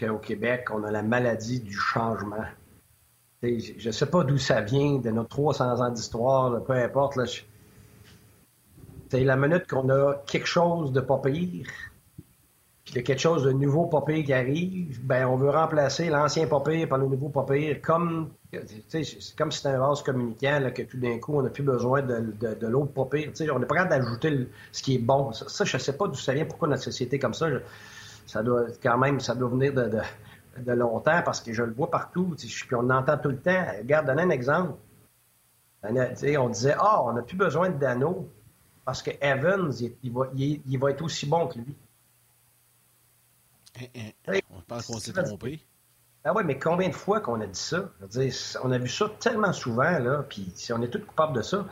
qu'au 0.00 0.18
Québec, 0.18 0.68
on 0.72 0.82
a 0.84 0.90
la 0.90 1.02
maladie 1.02 1.60
du 1.60 1.74
changement. 1.74 2.44
je 3.42 3.86
ne 3.86 3.92
sais 3.92 4.06
pas 4.06 4.24
d'où 4.24 4.38
ça 4.38 4.62
vient, 4.62 4.98
de 4.98 5.10
notre 5.10 5.28
300 5.28 5.82
ans 5.82 5.90
d'histoire, 5.90 6.64
peu 6.64 6.72
importe. 6.72 7.18
La 9.12 9.36
minute 9.36 9.68
qu'on 9.68 9.90
a 9.90 10.14
quelque 10.26 10.46
chose 10.46 10.92
de 10.92 11.00
pas 11.00 11.18
pire, 11.18 11.68
puis 12.94 13.00
il 13.00 13.08
y 13.08 13.10
a 13.10 13.14
quelque 13.14 13.22
chose 13.22 13.42
de 13.42 13.50
nouveau 13.50 13.86
pas 13.86 14.02
pire 14.02 14.24
qui 14.24 14.32
arrive, 14.32 15.04
ben 15.04 15.26
on 15.26 15.34
veut 15.34 15.50
remplacer 15.50 16.10
l'ancien 16.10 16.46
pas 16.46 16.60
pire 16.60 16.88
par 16.88 16.98
le 16.98 17.08
nouveau 17.08 17.28
pas 17.28 17.42
pire, 17.42 17.82
comme 17.82 18.30
c'est 18.86 19.02
comme 19.36 19.50
si 19.50 19.58
c'était 19.58 19.74
un 19.74 19.80
vase 19.80 20.00
communicant, 20.04 20.60
là, 20.60 20.70
que 20.70 20.82
tout 20.82 20.98
d'un 20.98 21.18
coup, 21.18 21.36
on 21.36 21.42
n'a 21.42 21.50
plus 21.50 21.64
besoin 21.64 22.02
de, 22.02 22.32
de, 22.38 22.66
l'autre 22.68 22.92
pas 22.92 23.06
pire. 23.06 23.32
on 23.52 23.58
n'est 23.58 23.66
pas 23.66 23.74
capable 23.74 24.00
d'ajouter 24.00 24.48
ce 24.70 24.80
qui 24.80 24.94
est 24.94 24.98
bon. 24.98 25.32
Ça, 25.32 25.64
je 25.64 25.76
ne 25.76 25.82
sais 25.82 25.96
pas 25.96 26.06
d'où 26.06 26.14
ça 26.14 26.34
vient, 26.34 26.44
pourquoi 26.44 26.68
notre 26.68 26.84
société 26.84 27.16
est 27.16 27.18
comme 27.18 27.34
ça. 27.34 27.48
ça 28.28 28.44
doit 28.44 28.66
quand 28.80 28.96
même, 28.96 29.18
ça 29.18 29.34
doit 29.34 29.48
venir 29.48 29.74
de, 29.74 29.90
de, 30.58 30.72
longtemps 30.72 31.20
parce 31.24 31.40
que 31.40 31.52
je 31.52 31.64
le 31.64 31.72
vois 31.72 31.90
partout. 31.90 32.36
Puis 32.38 32.74
on 32.76 32.90
entend 32.90 33.18
tout 33.18 33.30
le 33.30 33.38
temps. 33.38 33.64
Regarde, 33.76 34.06
donne 34.06 34.20
un 34.20 34.30
exemple. 34.30 34.74
On 35.82 36.48
disait, 36.48 36.76
ah, 36.78 37.02
on 37.02 37.14
n'a 37.14 37.22
plus 37.22 37.36
besoin 37.36 37.70
de 37.70 37.76
Dano 37.76 38.28
parce 38.84 39.02
que 39.02 39.10
Evans, 39.20 39.72
il, 40.04 40.12
va, 40.12 40.28
il, 40.36 40.78
va, 40.78 40.92
être 40.92 41.02
aussi 41.02 41.26
bon 41.26 41.48
que 41.48 41.58
lui. 41.58 41.74
Eh, 43.80 44.14
eh, 44.32 44.42
on 44.50 44.60
pense 44.60 44.86
qu'on 44.86 44.98
s'est 44.98 45.12
trompé. 45.12 45.60
Ben 46.24 46.32
oui, 46.34 46.42
mais 46.44 46.58
combien 46.58 46.88
de 46.88 46.94
fois 46.94 47.20
qu'on 47.20 47.40
a 47.40 47.46
dit 47.46 47.58
ça? 47.58 47.90
Dire, 48.08 48.32
on 48.62 48.70
a 48.70 48.78
vu 48.78 48.88
ça 48.88 49.10
tellement 49.20 49.52
souvent, 49.52 49.98
là, 49.98 50.24
puis 50.28 50.54
on 50.70 50.80
est 50.80 50.88
tous 50.88 51.04
coupables 51.04 51.36
de 51.36 51.42
ça. 51.42 51.66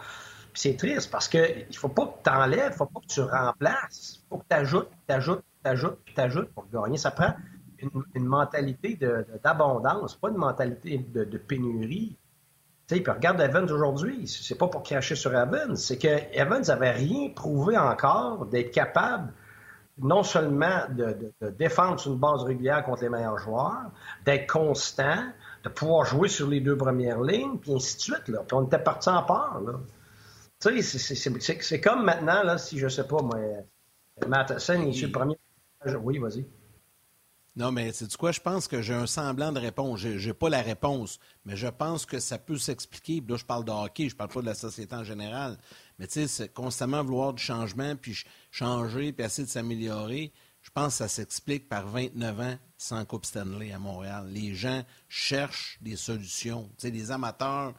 Puis 0.53 0.61
c'est 0.61 0.77
triste 0.77 1.11
parce 1.11 1.29
qu'il 1.29 1.67
ne 1.69 1.75
faut 1.75 1.89
pas 1.89 2.07
que 2.07 2.23
tu 2.23 2.31
enlèves, 2.31 2.67
il 2.67 2.73
ne 2.73 2.77
faut 2.77 2.87
pas 2.87 3.01
que 3.01 3.07
tu 3.07 3.23
remplaces. 3.23 4.21
Il 4.23 4.29
faut 4.29 4.39
que 4.39 4.45
tu 4.49 4.57
ajoutes, 4.57 4.91
tu 5.09 5.15
ajoutes, 5.15 5.45
tu 5.65 5.71
ajoutes, 5.71 5.99
puis 6.05 6.15
tu 6.15 6.21
ajoutes 6.21 6.53
pour 6.53 6.69
gagner. 6.69 6.99
Ça 6.99 7.11
prend 7.11 7.35
une, 8.15 8.25
mentalité 8.27 8.99
d'abondance, 9.43 10.17
pas 10.17 10.29
une 10.29 10.37
mentalité 10.37 10.99
de, 10.99 11.39
pénurie. 11.39 12.17
Tu 12.87 12.97
sais, 12.97 13.01
puis 13.01 13.13
regarde 13.13 13.41
Evans 13.41 13.71
aujourd'hui, 13.71 14.29
c'est 14.29 14.59
pas 14.59 14.69
pour 14.69 14.83
cracher 14.83 15.15
sur 15.15 15.35
Evans, 15.35 15.77
c'est 15.77 15.99
que 15.99 16.37
Evans 16.37 16.63
n'avait 16.63 16.91
rien 16.91 17.31
prouvé 17.31 17.79
encore 17.79 18.47
d'être 18.47 18.73
capable 18.73 19.33
non 19.99 20.23
seulement 20.23 20.87
de, 20.91 21.33
défendre 21.51 22.01
sur 22.01 22.13
une 22.13 22.19
base 22.19 22.43
régulière 22.43 22.85
contre 22.85 23.03
les 23.03 23.09
meilleurs 23.09 23.39
joueurs, 23.39 23.91
d'être 24.25 24.51
constant, 24.51 25.23
de 25.65 25.69
pouvoir 25.69 26.07
jouer 26.07 26.29
sur 26.29 26.49
les 26.49 26.61
deux 26.61 26.77
premières 26.77 27.21
lignes, 27.21 27.59
puis 27.59 27.75
ainsi 27.75 27.97
de 27.97 28.01
suite. 28.01 28.29
Là. 28.29 28.41
Puis 28.47 28.57
on 28.57 28.65
était 28.65 28.79
parti 28.79 29.09
en 29.09 29.23
part. 29.23 29.61
Tu 30.61 30.83
sais, 30.83 30.99
c'est 31.61 31.81
comme 31.81 32.05
maintenant, 32.05 32.43
là, 32.43 32.59
si 32.59 32.79
je 32.79 32.89
sais 32.89 33.07
pas, 33.07 33.21
moi, 33.21 33.39
Matheson, 34.27 34.83
il 34.83 34.97
est 34.97 35.07
le 35.07 35.13
premier. 35.13 35.39
Oui, 36.03 36.19
vas-y. 36.19 36.47
Non, 37.55 37.71
mais 37.71 37.93
c'est 37.93 38.07
du 38.07 38.17
quoi? 38.17 38.33
Je 38.33 38.41
pense 38.41 38.67
que 38.67 38.81
j'ai 38.81 38.95
un 38.95 39.07
semblant 39.07 39.53
de 39.53 39.59
réponse. 39.59 40.01
Je 40.01 40.27
n'ai 40.27 40.33
pas 40.33 40.49
la 40.49 40.63
réponse, 40.63 41.19
mais 41.45 41.55
je 41.55 41.67
pense 41.67 42.07
que 42.07 42.19
ça 42.19 42.39
peut 42.39 42.57
s'expliquer. 42.57 43.23
Là, 43.29 43.37
je 43.37 43.45
parle 43.45 43.65
de 43.65 43.71
hockey, 43.71 44.09
je 44.09 44.17
parle 44.17 44.31
pas 44.31 44.41
de 44.41 44.47
la 44.47 44.55
société 44.55 44.95
en 44.95 45.05
général. 45.05 45.59
Mais 46.03 46.09
tu 46.09 46.15
sais, 46.15 46.27
c'est 46.27 46.53
constamment 46.53 47.05
vouloir 47.05 47.33
du 47.33 47.41
changement, 47.41 47.95
puis 47.95 48.25
changer, 48.51 49.13
puis 49.13 49.25
essayer 49.25 49.47
de 49.47 49.53
s'améliorer. 49.53 50.33
Je 50.61 50.71
pense 50.71 50.95
que 50.95 50.99
ça 50.99 51.07
s'explique 51.07 51.69
par 51.69 51.87
29 51.87 52.41
ans 52.41 52.57
sans 52.77 53.05
Coupe 53.05 53.25
Stanley 53.25 53.71
à 53.71 53.79
Montréal. 53.79 54.27
Les 54.29 54.53
gens 54.53 54.83
cherchent 55.09 55.79
des 55.81 55.95
solutions. 55.95 56.65
Tu 56.77 56.89
sais, 56.89 56.91
les 56.91 57.13
amateurs 57.13 57.73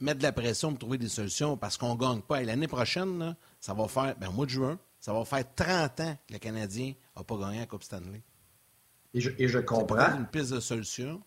mettent 0.00 0.16
de 0.16 0.22
la 0.22 0.32
pression 0.32 0.70
pour 0.70 0.78
trouver 0.78 0.96
des 0.96 1.10
solutions 1.10 1.58
parce 1.58 1.76
qu'on 1.76 1.94
ne 1.94 2.00
gagne 2.00 2.22
pas. 2.22 2.40
Et 2.40 2.46
l'année 2.46 2.68
prochaine, 2.68 3.36
ça 3.60 3.74
va 3.74 3.86
faire, 3.86 4.16
ben, 4.16 4.28
au 4.28 4.32
mois 4.32 4.46
de 4.46 4.52
juin, 4.52 4.78
ça 4.98 5.12
va 5.12 5.22
faire 5.26 5.44
30 5.54 6.00
ans 6.00 6.16
que 6.26 6.32
le 6.32 6.38
Canadien 6.38 6.94
n'a 7.14 7.22
pas 7.22 7.36
gagné 7.36 7.58
la 7.58 7.66
Coupe 7.66 7.82
Stanley. 7.82 8.22
Et 9.12 9.20
je, 9.20 9.30
et 9.36 9.46
je 9.46 9.58
comprends. 9.58 10.16
une 10.16 10.26
piste 10.26 10.54
de 10.54 10.60
solution. 10.60 11.22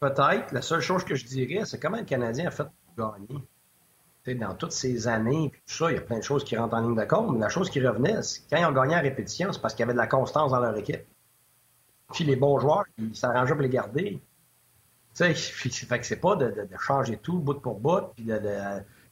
Peut-être. 0.00 0.50
La 0.50 0.62
seule 0.62 0.80
chose 0.80 1.04
que 1.04 1.14
je 1.14 1.26
dirais, 1.26 1.64
c'est 1.64 1.78
comment 1.78 1.98
le 1.98 2.04
Canadien 2.04 2.48
a 2.48 2.50
fait 2.50 2.66
pour 2.96 3.12
gagner 3.12 3.40
dans 4.34 4.54
toutes 4.54 4.72
ces 4.72 5.08
années, 5.08 5.50
puis 5.50 5.60
tout 5.66 5.74
ça, 5.74 5.90
il 5.90 5.94
y 5.94 5.98
a 5.98 6.00
plein 6.00 6.18
de 6.18 6.22
choses 6.22 6.44
qui 6.44 6.56
rentrent 6.56 6.74
en 6.74 6.80
ligne 6.80 6.96
de 6.96 7.04
compte, 7.04 7.32
mais 7.32 7.40
la 7.40 7.48
chose 7.48 7.70
qui 7.70 7.80
revenait, 7.80 8.22
c'est 8.22 8.42
quand 8.50 8.56
ils 8.56 8.64
ont 8.64 8.72
gagné 8.72 8.96
en 8.96 9.00
répétition, 9.00 9.52
c'est 9.52 9.60
parce 9.60 9.74
qu'il 9.74 9.80
y 9.80 9.84
avait 9.84 9.92
de 9.92 9.98
la 9.98 10.06
constance 10.06 10.50
dans 10.50 10.60
leur 10.60 10.76
équipe. 10.76 11.04
Puis 12.12 12.24
les 12.24 12.36
bons 12.36 12.58
joueurs, 12.58 12.84
ils 12.98 13.14
s'arrangeaient 13.14 13.54
pour 13.54 13.62
les 13.62 13.68
garder. 13.68 14.20
Tu 15.14 15.34
sais, 15.34 15.34
fait 15.86 15.98
que 15.98 16.06
c'est 16.06 16.20
pas 16.20 16.36
de, 16.36 16.54
changer 16.80 17.18
tout 17.18 17.38
bout 17.38 17.60
pour 17.60 17.80
bout, 17.80 18.12
puis 18.14 18.24
de, 18.24 18.38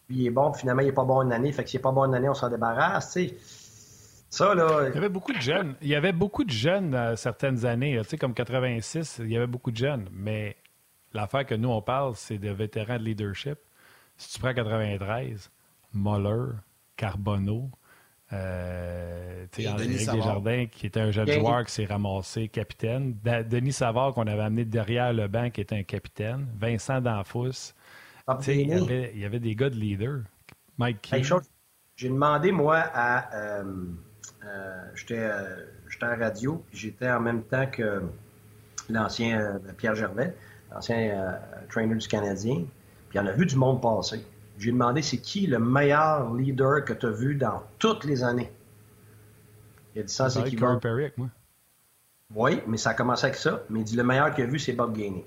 puis 0.06 0.16
il 0.16 0.26
est 0.26 0.30
bon, 0.30 0.50
puis 0.52 0.60
finalement 0.60 0.82
il 0.82 0.88
est 0.88 0.92
pas 0.92 1.04
bon 1.04 1.22
une 1.22 1.32
année, 1.32 1.52
fait 1.52 1.64
que 1.64 1.70
s'il 1.70 1.80
est 1.80 1.82
pas 1.82 1.92
bon 1.92 2.04
une 2.04 2.14
année, 2.14 2.28
on 2.28 2.34
s'en 2.34 2.48
débarrasse, 2.48 3.12
tu 3.12 3.28
sais. 3.28 3.36
Ça, 4.28 4.54
là... 4.54 4.88
Il 4.88 4.94
y 4.94 4.98
avait 4.98 5.08
beaucoup 5.08 5.32
de 5.32 5.40
jeunes. 5.40 5.76
Il 5.80 5.88
y 5.88 5.94
avait 5.94 6.12
beaucoup 6.12 6.44
de 6.44 6.50
jeunes 6.50 7.16
certaines 7.16 7.64
années, 7.64 7.98
tu 8.02 8.10
sais, 8.10 8.18
comme 8.18 8.34
86, 8.34 9.20
il 9.20 9.30
y 9.30 9.36
avait 9.36 9.46
beaucoup 9.46 9.70
de 9.70 9.76
jeunes, 9.76 10.08
mais 10.12 10.56
l'affaire 11.16 11.46
que 11.46 11.54
nous, 11.54 11.70
on 11.70 11.82
parle, 11.82 12.14
c'est 12.14 12.38
de 12.38 12.50
vétérans 12.50 12.98
de 12.98 13.04
leadership. 13.04 13.58
Si 14.16 14.34
tu 14.34 14.40
prends 14.40 14.54
93, 14.54 15.50
Muller, 15.92 16.54
Carbonneau, 16.96 17.70
euh, 18.32 19.46
Desjardins, 19.56 20.66
qui 20.66 20.86
était 20.86 21.00
un 21.00 21.10
jeune 21.10 21.30
joueur 21.30 21.64
qui 21.64 21.72
s'est 21.72 21.84
ramassé 21.84 22.48
capitaine. 22.48 23.16
Denis 23.22 23.72
Savard, 23.72 24.14
qu'on 24.14 24.26
avait 24.26 24.42
amené 24.42 24.64
derrière 24.64 25.12
le 25.12 25.28
banc, 25.28 25.50
qui 25.50 25.60
était 25.60 25.76
un 25.76 25.84
capitaine. 25.84 26.48
Vincent 26.58 27.00
Danfous. 27.00 27.72
Ah, 28.26 28.38
il, 28.48 28.68
y 29.18 29.24
avait, 29.24 29.38
des 29.38 29.54
gars 29.54 29.70
de 29.70 29.76
leader. 29.76 30.22
Mike. 30.78 31.14
J'ai 31.94 32.08
demandé, 32.08 32.52
moi, 32.52 32.78
à. 32.78 33.34
Euh, 33.34 33.64
euh, 34.44 34.84
j'étais 34.94 35.30
en 36.02 36.18
radio, 36.18 36.64
puis 36.68 36.78
j'étais 36.78 37.08
en 37.08 37.20
même 37.20 37.42
temps 37.44 37.66
que 37.66 38.02
l'ancien 38.90 39.40
euh, 39.40 39.58
Pierre 39.76 39.94
Gervais, 39.94 40.34
l'ancien 40.72 41.38
trainer 41.68 41.94
du 41.94 42.06
Canadien. 42.06 42.64
Il 43.16 43.20
en 43.20 43.26
a 43.26 43.32
vu 43.32 43.46
du 43.46 43.56
monde 43.56 43.80
passer. 43.80 44.22
J'ai 44.58 44.72
demandé 44.72 45.00
c'est 45.00 45.16
qui 45.16 45.46
le 45.46 45.58
meilleur 45.58 46.34
leader 46.34 46.84
que 46.84 46.92
tu 46.92 47.06
as 47.06 47.10
vu 47.10 47.34
dans 47.34 47.62
toutes 47.78 48.04
les 48.04 48.22
années? 48.22 48.52
Il 49.94 50.02
a 50.02 50.04
dit 50.04 50.12
ça, 50.12 50.28
c'est 50.28 50.44
qui 50.44 50.56
Bob... 50.56 50.82
Perry 50.82 51.10
moi. 51.16 51.28
Oui, 52.34 52.60
mais 52.66 52.76
ça 52.76 52.90
a 52.90 52.94
commencé 52.94 53.24
avec 53.24 53.38
ça. 53.38 53.62
Mais 53.70 53.80
il 53.80 53.84
dit 53.84 53.96
le 53.96 54.04
meilleur 54.04 54.34
qu'il 54.34 54.44
a 54.44 54.46
vu, 54.46 54.58
c'est 54.58 54.74
Bob 54.74 54.94
Gainey. 54.94 55.24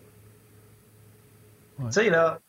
Tu 1.80 1.92
sais, 1.92 2.12
là, 2.12 2.40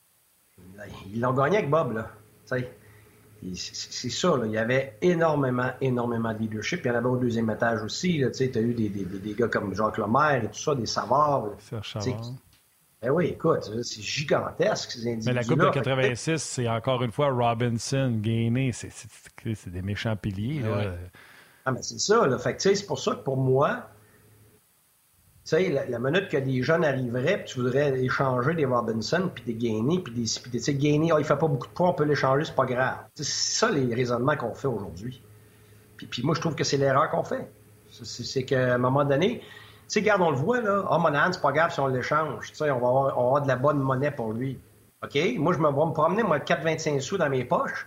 ils 1.11 1.21
l'ont 1.23 1.33
gagné 1.33 1.57
avec 1.57 1.71
Bob, 1.71 1.95
là. 1.95 2.11
c'est 2.45 4.11
ça, 4.11 4.37
là. 4.37 4.45
il 4.45 4.53
y 4.53 4.59
avait 4.59 4.99
énormément, 5.01 5.71
énormément 5.81 6.35
de 6.35 6.39
leadership. 6.39 6.81
Il 6.85 6.89
y 6.89 6.91
en 6.91 6.97
avait 6.97 7.07
au 7.07 7.17
deuxième 7.17 7.49
étage 7.49 7.83
aussi. 7.83 8.23
Tu 8.37 8.43
as 8.43 8.61
eu 8.61 8.75
des, 8.75 8.91
des, 8.91 9.05
des, 9.05 9.33
gars 9.33 9.49
comme 9.49 9.75
Jacques 9.75 9.97
Lemaire 9.97 10.45
et 10.45 10.49
tout 10.49 10.61
ça, 10.61 10.75
des 10.75 10.85
savoirs. 10.85 11.53
Ben 13.03 13.11
oui, 13.11 13.29
écoute, 13.29 13.63
c'est 13.83 14.03
gigantesque, 14.03 14.91
ces 14.91 15.17
Mais 15.25 15.33
la 15.33 15.43
Coupe 15.43 15.59
de 15.59 15.71
86, 15.71 16.43
c'est 16.43 16.69
encore 16.69 17.03
une 17.03 17.13
fois 17.13 17.31
Robinson, 17.31 18.19
Gainey, 18.21 18.73
c'est 18.73 19.71
des 19.71 19.81
méchants 19.81 20.17
piliers. 20.17 20.61
Là. 20.61 20.93
Ah, 21.65 21.73
mais 21.73 21.83
c'est 21.83 21.99
ça, 21.99 22.27
là. 22.27 22.39
Fait 22.39 22.61
c'est 22.61 22.87
pour 22.87 22.99
ça 22.99 23.13
que 23.13 23.23
pour 23.23 23.39
moi, 23.39 23.89
tu 25.45 25.57
sais, 25.57 25.71
la, 25.89 25.99
minute 25.99 26.29
que 26.29 26.37
des 26.37 26.63
jeunes 26.63 26.85
arriveraient, 26.85 27.39
puis 27.39 27.55
tu 27.55 27.61
voudrais 27.61 27.99
échanger 28.03 28.55
des 28.55 28.67
Robinson, 28.67 29.31
puis 29.35 29.45
des 29.45 29.55
Gainey, 29.55 30.01
puis 30.01 30.13
des. 30.13 30.25
tu 30.25 30.59
sais, 30.59 30.75
Gainey, 30.75 31.11
oh, 31.13 31.19
il 31.19 31.25
fait 31.25 31.39
pas 31.39 31.49
beaucoup 31.49 31.69
de 31.69 31.73
points, 31.73 31.89
on 31.89 31.95
peut 31.95 32.05
l'échanger, 32.05 32.45
c'est 32.45 32.55
pas 32.55 32.67
grave. 32.67 32.99
C'est 33.15 33.25
ça 33.25 33.71
les 33.71 33.95
raisonnements 33.95 34.37
qu'on 34.37 34.55
fait 34.55 34.69
aujourd'hui. 34.69 35.23
Puis, 35.97 36.07
puis 36.07 36.23
moi, 36.23 36.35
je 36.35 36.41
trouve 36.41 36.55
que 36.55 36.65
c'est 36.65 36.77
l'erreur 36.77 37.09
qu'on 37.11 37.25
fait. 37.25 37.51
C'est 37.91 38.45
qu'à 38.45 38.75
un 38.75 38.79
moment 38.79 39.05
donné, 39.05 39.43
sais, 39.93 40.01
regarde, 40.01 40.23
on 40.23 40.31
le 40.31 40.37
voit, 40.37 40.61
là. 40.61 40.85
Ah, 40.87 40.97
oh, 40.97 40.99
Monahan, 40.99 41.33
c'est 41.33 41.43
pas 41.43 41.53
grave 41.53 41.73
si 41.73 41.81
on 41.81 41.87
l'échange. 41.87 42.51
Tu 42.51 42.57
sais, 42.57 42.71
on 42.71 42.79
va, 42.79 43.11
avoir, 43.11 43.43
de 43.43 43.49
la 43.49 43.57
bonne 43.57 43.79
monnaie 43.79 44.11
pour 44.11 44.33
lui. 44.33 44.59
OK? 45.03 45.19
Moi, 45.39 45.53
je 45.53 45.59
me, 45.59 45.69
vais 45.69 45.87
me 45.87 45.93
promener, 45.93 46.23
moi, 46.23 46.39
4,25 46.39 47.01
sous 47.01 47.19
dans 47.19 47.29
mes 47.29 47.45
poches, 47.45 47.87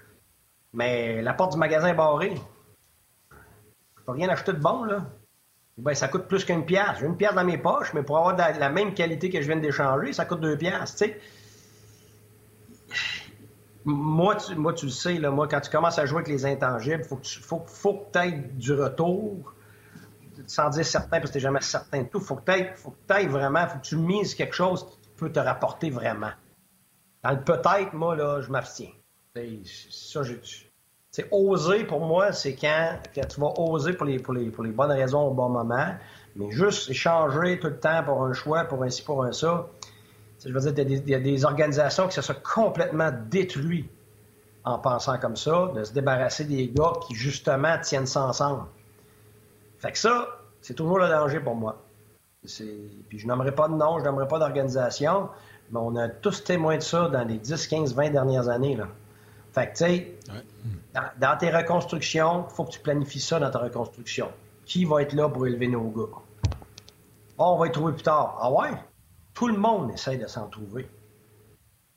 mais 0.74 1.22
la 1.22 1.34
porte 1.34 1.54
du 1.54 1.58
magasin 1.58 1.88
est 1.88 1.93
barrée. 1.93 2.36
Je 3.97 4.04
peux 4.06 4.12
rien 4.12 4.30
acheter 4.30 4.54
de 4.54 4.60
bon, 4.60 4.84
là. 4.84 5.06
Ben, 5.78 5.95
ça 5.95 6.08
coûte 6.08 6.28
plus 6.28 6.45
qu'une 6.45 6.66
pièce. 6.66 6.99
J'ai 6.99 7.06
une 7.06 7.18
pièce 7.18 7.34
dans 7.34 7.43
mes 7.43 7.58
poches, 7.58 7.93
mais 7.93 8.04
pour 8.04 8.18
avoir 8.18 8.36
la 8.36 8.70
même 8.70 8.93
qualité 8.93 9.30
que 9.30 9.41
je 9.41 9.47
viens 9.47 9.56
d'échanger, 9.56 10.14
ça 10.14 10.26
coûte 10.26 10.39
deux 10.39 10.58
pièces, 10.58 10.95
tu. 10.95 11.14
Moi 13.86 14.36
tu, 14.36 14.56
tu 14.76 14.86
le 14.86 14.91
sais, 14.91 15.16
là, 15.16 15.30
moi, 15.30 15.47
quand 15.47 15.60
tu 15.60 15.70
commences 15.70 15.99
à 15.99 16.06
jouer 16.06 16.20
avec 16.20 16.30
les 16.30 16.45
intangibles, 16.45 17.04
faut 17.04 17.18
que 17.18 17.24
tu 17.24 17.39
faut, 17.39 17.64
faut 17.66 18.08
aies 18.16 18.32
du 18.32 18.74
retour 18.74 19.54
sans 20.48 20.70
dire 20.70 20.86
certain, 20.86 21.20
parce 21.20 21.32
que 21.32 21.38
tu 21.38 21.39
jamais 21.39 21.62
certain 21.62 22.04
de 22.04 22.08
tout, 22.08 22.20
faut 22.20 22.36
que 22.36 22.52
tu 22.52 22.76
faut 22.76 22.91
que 23.08 23.28
vraiment, 23.28 23.68
faut 23.68 23.80
que 23.80 23.86
tu 23.86 23.98
mises 23.98 24.36
quelque 24.36 24.56
chose 24.56 24.86
qui 24.86 25.10
peut 25.18 25.32
te 25.32 25.39
rapporter 25.39 25.89
vraiment. 25.89 26.32
Dans 27.24 27.32
le 27.32 27.41
peut-être, 27.41 27.94
moi, 27.94 28.16
là, 28.16 28.41
je 28.41 28.52
m'abstiens. 28.52 28.91
Ça, 29.36 30.22
c'est 31.12 31.28
oser 31.32 31.84
pour 31.84 32.00
moi, 32.00 32.34
c'est 32.34 32.56
quand, 32.56 32.98
tu 33.14 33.39
vas 33.39 33.54
oser 33.58 33.94
pour 33.94 34.06
les 34.06 34.18
bonnes 34.18 34.91
raisons 34.91 35.28
au 35.28 35.34
bon 35.34 35.50
moment, 35.50 35.96
mais 36.36 36.52
juste 36.52 36.89
échanger 36.89 37.60
tout 37.60 37.68
le 37.68 37.80
temps 37.80 38.04
pour 38.04 38.24
un 38.24 38.34
choix, 38.34 38.64
pour 38.66 38.84
un 38.84 38.89
ci, 38.89 39.04
pour 39.04 39.24
un 39.24 39.32
ça. 39.32 39.68
Je 40.44 40.52
veux 40.52 40.72
dire, 40.72 40.86
il 40.88 41.10
y, 41.10 41.16
a 41.16 41.20
des 41.20 41.46
organisations 41.46 42.08
qui 42.08 42.16
se 42.16 42.22
sont 42.22 42.36
complètement 42.44 43.12
détruites 43.30 43.89
en 44.66 44.80
pensant 44.80 45.18
comme 45.18 45.36
ça, 45.36 45.72
de 45.76 45.84
se 45.84 45.94
débarrasser 45.94 46.46
des 46.46 46.68
gars 46.70 46.94
qui, 47.08 47.16
justement, 47.16 47.78
tiennent 47.80 48.08
ça 48.08 48.24
ensemble. 48.26 48.64
Fait 49.84 49.92
que 49.92 49.98
ça, 49.98 50.40
c'est 50.62 50.76
toujours 50.76 50.98
le 50.98 51.10
danger 51.10 51.42
pour 51.42 51.56
moi. 51.56 51.84
Puis 52.42 53.20
je 53.20 53.28
n'aimerais 53.28 53.54
pas 53.54 53.68
de 53.68 53.74
nom, 53.74 54.00
je 54.00 54.06
n'aimerais 54.06 54.30
pas 54.30 54.40
d'organisation, 54.40 55.30
mais 55.72 55.80
on 55.82 55.98
a 55.98 56.08
tous 56.08 56.42
témoin 56.46 56.78
de 56.78 56.82
ça 56.82 57.10
dans 57.10 57.26
les 57.26 57.38
10, 57.38 57.68
15, 57.68 57.94
20 57.94 58.12
dernières 58.12 58.48
années. 58.48 58.78
Là. 58.78 58.88
Fait 59.52 59.68
que, 59.68 59.72
tu 59.72 59.84
sais, 59.84 60.18
dans, 61.20 61.38
tes 61.38 61.50
reconstructions, 61.50 62.46
il 62.50 62.56
faut 62.56 62.64
que 62.64 62.72
tu 62.72 62.80
planifies 62.80 63.20
ça 63.20 63.40
dans 63.40 63.52
ta 63.52 63.60
reconstruction. 63.60 64.32
Qui 64.66 64.86
va 64.86 65.02
être 65.02 65.12
là 65.12 65.28
pour 65.28 65.46
élever 65.48 65.68
nos 65.68 65.90
gars? 65.90 66.18
on 67.38 67.58
va 67.58 67.68
y 67.68 67.72
trouver 67.72 67.92
plus 67.92 68.04
tard. 68.04 68.38
Ah 68.40 68.50
ouais? 68.50 68.72
Tout 69.34 69.50
le 69.50 69.58
monde 69.58 69.92
essaie 69.92 70.16
de 70.16 70.28
s'en 70.28 70.48
trouver. 70.48 70.88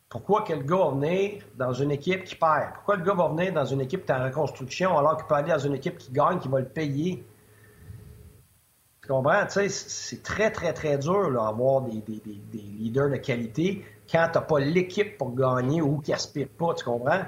Pourquoi 0.09 0.43
quel 0.45 0.66
gars 0.66 0.76
va 0.76 0.91
venir 0.91 1.45
dans 1.55 1.72
une 1.72 1.93
équipe 1.93 2.24
qui 2.24 2.34
perd? 2.34 2.74
Pourquoi 2.74 2.97
le 2.97 3.05
gars 3.05 3.14
va 3.14 3.28
venir 3.28 3.53
dans 3.53 3.64
une 3.64 3.80
équipe 3.80 4.07
qui 4.07 4.11
est 4.11 4.14
en 4.16 4.24
reconstruction 4.24 4.99
alors 4.99 5.18
qu'il 5.18 5.26
peut 5.26 5.37
aller 5.37 5.53
dans 5.53 5.59
une 5.61 5.74
équipe 5.74 5.99
qui 5.99 6.11
gagne, 6.11 6.41
qui 6.41 6.49
va 6.49 6.59
le 6.59 6.66
payer? 6.66 7.24
Tu 9.07 9.12
comprends? 9.12 9.44
c'est 9.48 10.22
très, 10.24 10.50
très, 10.50 10.72
très 10.72 10.98
dur 10.98 11.30
d'avoir 11.30 11.82
des, 11.82 12.02
leaders 12.52 13.09
de 13.09 13.16
qualité 13.18 13.84
quand 14.11 14.28
tu 14.32 14.38
n'as 14.38 14.44
pas 14.44 14.59
l'équipe 14.59 15.16
pour 15.16 15.32
gagner 15.32 15.80
ou 15.80 15.98
qui 15.98 16.12
aspire 16.12 16.48
pas, 16.48 16.74
tu 16.74 16.84
comprends? 16.84 17.22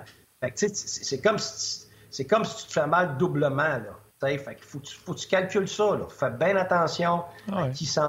c'est 0.56 1.22
comme 1.22 1.38
si 1.38 1.86
c'est 2.10 2.24
comme 2.24 2.44
si 2.44 2.56
tu 2.56 2.68
te 2.68 2.72
fais 2.72 2.86
mal 2.86 3.16
doublement. 3.16 3.56
Là. 3.56 3.96
Fait 4.20 4.58
faut, 4.60 4.80
que 4.80 4.86
tu, 4.86 4.96
faut 4.96 5.14
que 5.14 5.18
tu 5.20 5.28
calcules 5.28 5.68
ça. 5.68 5.98
Fais 6.08 6.30
bien 6.30 6.56
attention 6.56 7.22
à 7.52 7.68
qui 7.68 7.86
s'en 7.86 8.08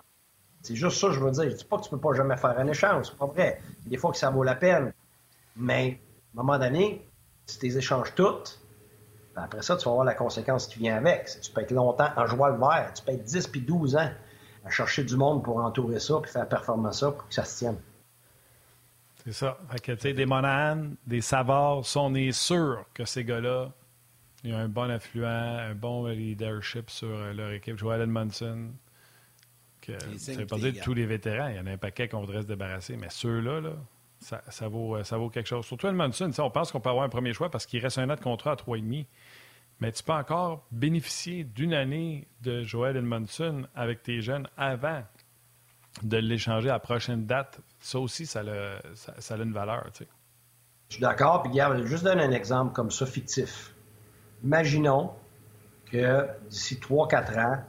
C'est 0.64 0.76
juste 0.76 0.98
ça, 0.98 1.12
je 1.12 1.20
veux 1.20 1.32
dire. 1.32 1.52
Je 1.52 1.56
dis 1.58 1.64
pas 1.64 1.78
que 1.78 1.84
tu 1.84 1.90
peux 1.92 2.00
pas 2.00 2.14
jamais 2.14 2.38
faire 2.38 2.58
un 2.58 2.68
échange, 2.68 3.08
c'est 3.08 3.18
pas 3.18 3.28
vrai. 3.28 3.62
Des 3.86 3.98
fois 3.98 4.12
que 4.12 4.18
ça 4.18 4.32
vaut 4.32 4.44
la 4.44 4.56
peine. 4.56 4.94
Mais, 5.56 6.00
à 6.36 6.40
un 6.40 6.44
moment 6.44 6.58
donné, 6.58 7.08
si 7.46 7.60
tu 7.60 7.66
les 7.68 7.78
échanges 7.78 8.16
toutes, 8.16 8.59
après 9.36 9.62
ça, 9.62 9.78
tu 9.78 9.86
vas 9.86 9.92
avoir 9.92 10.06
la 10.06 10.16
conséquence 10.16 10.68
qui 10.68 10.80
vient 10.80 10.98
avec. 10.98 11.28
Tu 11.42 11.52
peux 11.52 11.62
être 11.62 11.72
longtemps 11.72 12.10
en 12.16 12.26
jouant 12.26 12.48
le 12.48 12.58
vert. 12.58 12.92
Tu 12.96 13.04
peux 13.04 13.12
être 13.12 13.24
10 13.24 13.48
puis 13.48 13.62
12 13.62 13.96
ans 13.96 14.10
à 14.66 14.70
chercher 14.70 15.04
du 15.04 15.16
monde 15.16 15.44
pour 15.44 15.58
entourer 15.58 16.00
ça 16.00 16.20
puis 16.22 16.32
faire 16.32 16.48
performer 16.48 16.92
ça 16.92 17.12
pour 17.12 17.28
que 17.28 17.34
ça 17.34 17.46
se 17.46 17.58
tienne. 17.58 17.78
C'est 19.24 19.34
ça. 19.34 19.58
Fait 19.72 19.80
que, 19.80 19.92
tu 19.94 20.02
sais, 20.02 20.14
des 20.14 20.26
Monahan, 20.26 20.92
des 21.06 21.22
Savard, 21.22 21.84
on 21.96 22.16
est 22.16 22.32
sûr 22.32 22.86
que 22.94 23.06
ces 23.06 23.24
gars-là, 23.24 23.72
il 24.44 24.52
y 24.52 24.54
a 24.54 24.58
un 24.58 24.70
bon 24.70 24.90
affluent, 24.90 25.28
un 25.28 25.76
bon 25.76 26.08
leadership 26.08 26.90
sur 26.90 27.10
euh, 27.10 27.34
leur 27.34 27.52
équipe. 27.52 27.78
Joel 27.78 28.02
Edmondson, 28.02 28.70
que, 29.82 29.92
ça 30.18 30.34
ne 30.34 30.38
veut 30.38 30.48
pas 30.48 30.58
dire 30.58 30.82
tous 30.84 30.94
les 30.94 31.06
vétérans. 31.06 31.50
Il 31.50 31.58
y 31.58 31.60
en 31.60 31.68
a 31.68 31.72
un 31.72 31.78
paquet 31.78 32.08
qu'on 32.08 32.22
voudrait 32.22 32.42
se 32.42 32.48
débarrasser, 32.48 32.96
mais 32.96 33.10
ceux-là, 33.10 33.60
là, 33.60 33.72
ça, 34.20 34.68
vaut, 34.68 34.96
euh, 34.96 35.04
ça 35.04 35.18
vaut 35.18 35.30
quelque 35.30 35.48
chose. 35.48 35.66
Surtout 35.66 35.88
Edmondson, 35.88 36.32
on 36.40 36.52
pense 36.52 36.72
qu'on 36.72 36.80
peut 36.80 36.90
avoir 36.90 37.06
un 37.06 37.10
premier 37.10 37.34
choix 37.34 37.50
parce 37.50 37.66
qu'il 37.66 37.82
reste 37.82 37.98
un 37.98 38.10
an 38.10 38.16
de 38.16 38.22
contrat 38.22 38.52
à 38.52 38.56
3,5. 38.56 39.06
Mais 39.80 39.92
tu 39.94 40.04
peux 40.04 40.12
encore 40.12 40.66
bénéficier 40.72 41.46
d'une 41.46 41.74
année 41.74 42.28
de 42.42 42.64
Joel 42.64 42.98
Edmondson 42.98 43.66
avec 43.76 44.04
tes 44.04 44.22
jeunes 44.22 44.48
avant 44.58 45.04
de 46.04 46.18
l'échanger 46.18 46.70
à 46.70 46.74
la 46.74 46.80
prochaine 46.80 47.26
date. 47.26 47.62
Ça 47.80 48.00
aussi, 48.00 48.26
ça 48.26 48.42
a, 48.42 49.36
une 49.38 49.54
valeur. 49.54 49.90
Je 50.90 50.96
suis 50.96 51.02
d'accord. 51.02 51.44
Puis, 51.44 51.52
regarde, 51.52 51.86
juste 51.86 52.04
donner 52.04 52.24
un 52.24 52.32
exemple 52.32 52.74
comme 52.74 52.92
ça, 52.92 53.06
fictif. 53.06 53.74
Imaginons 54.44 55.12
que 55.90 56.28
d'ici 56.50 56.76
3-4 56.76 57.40
ans, 57.40 57.64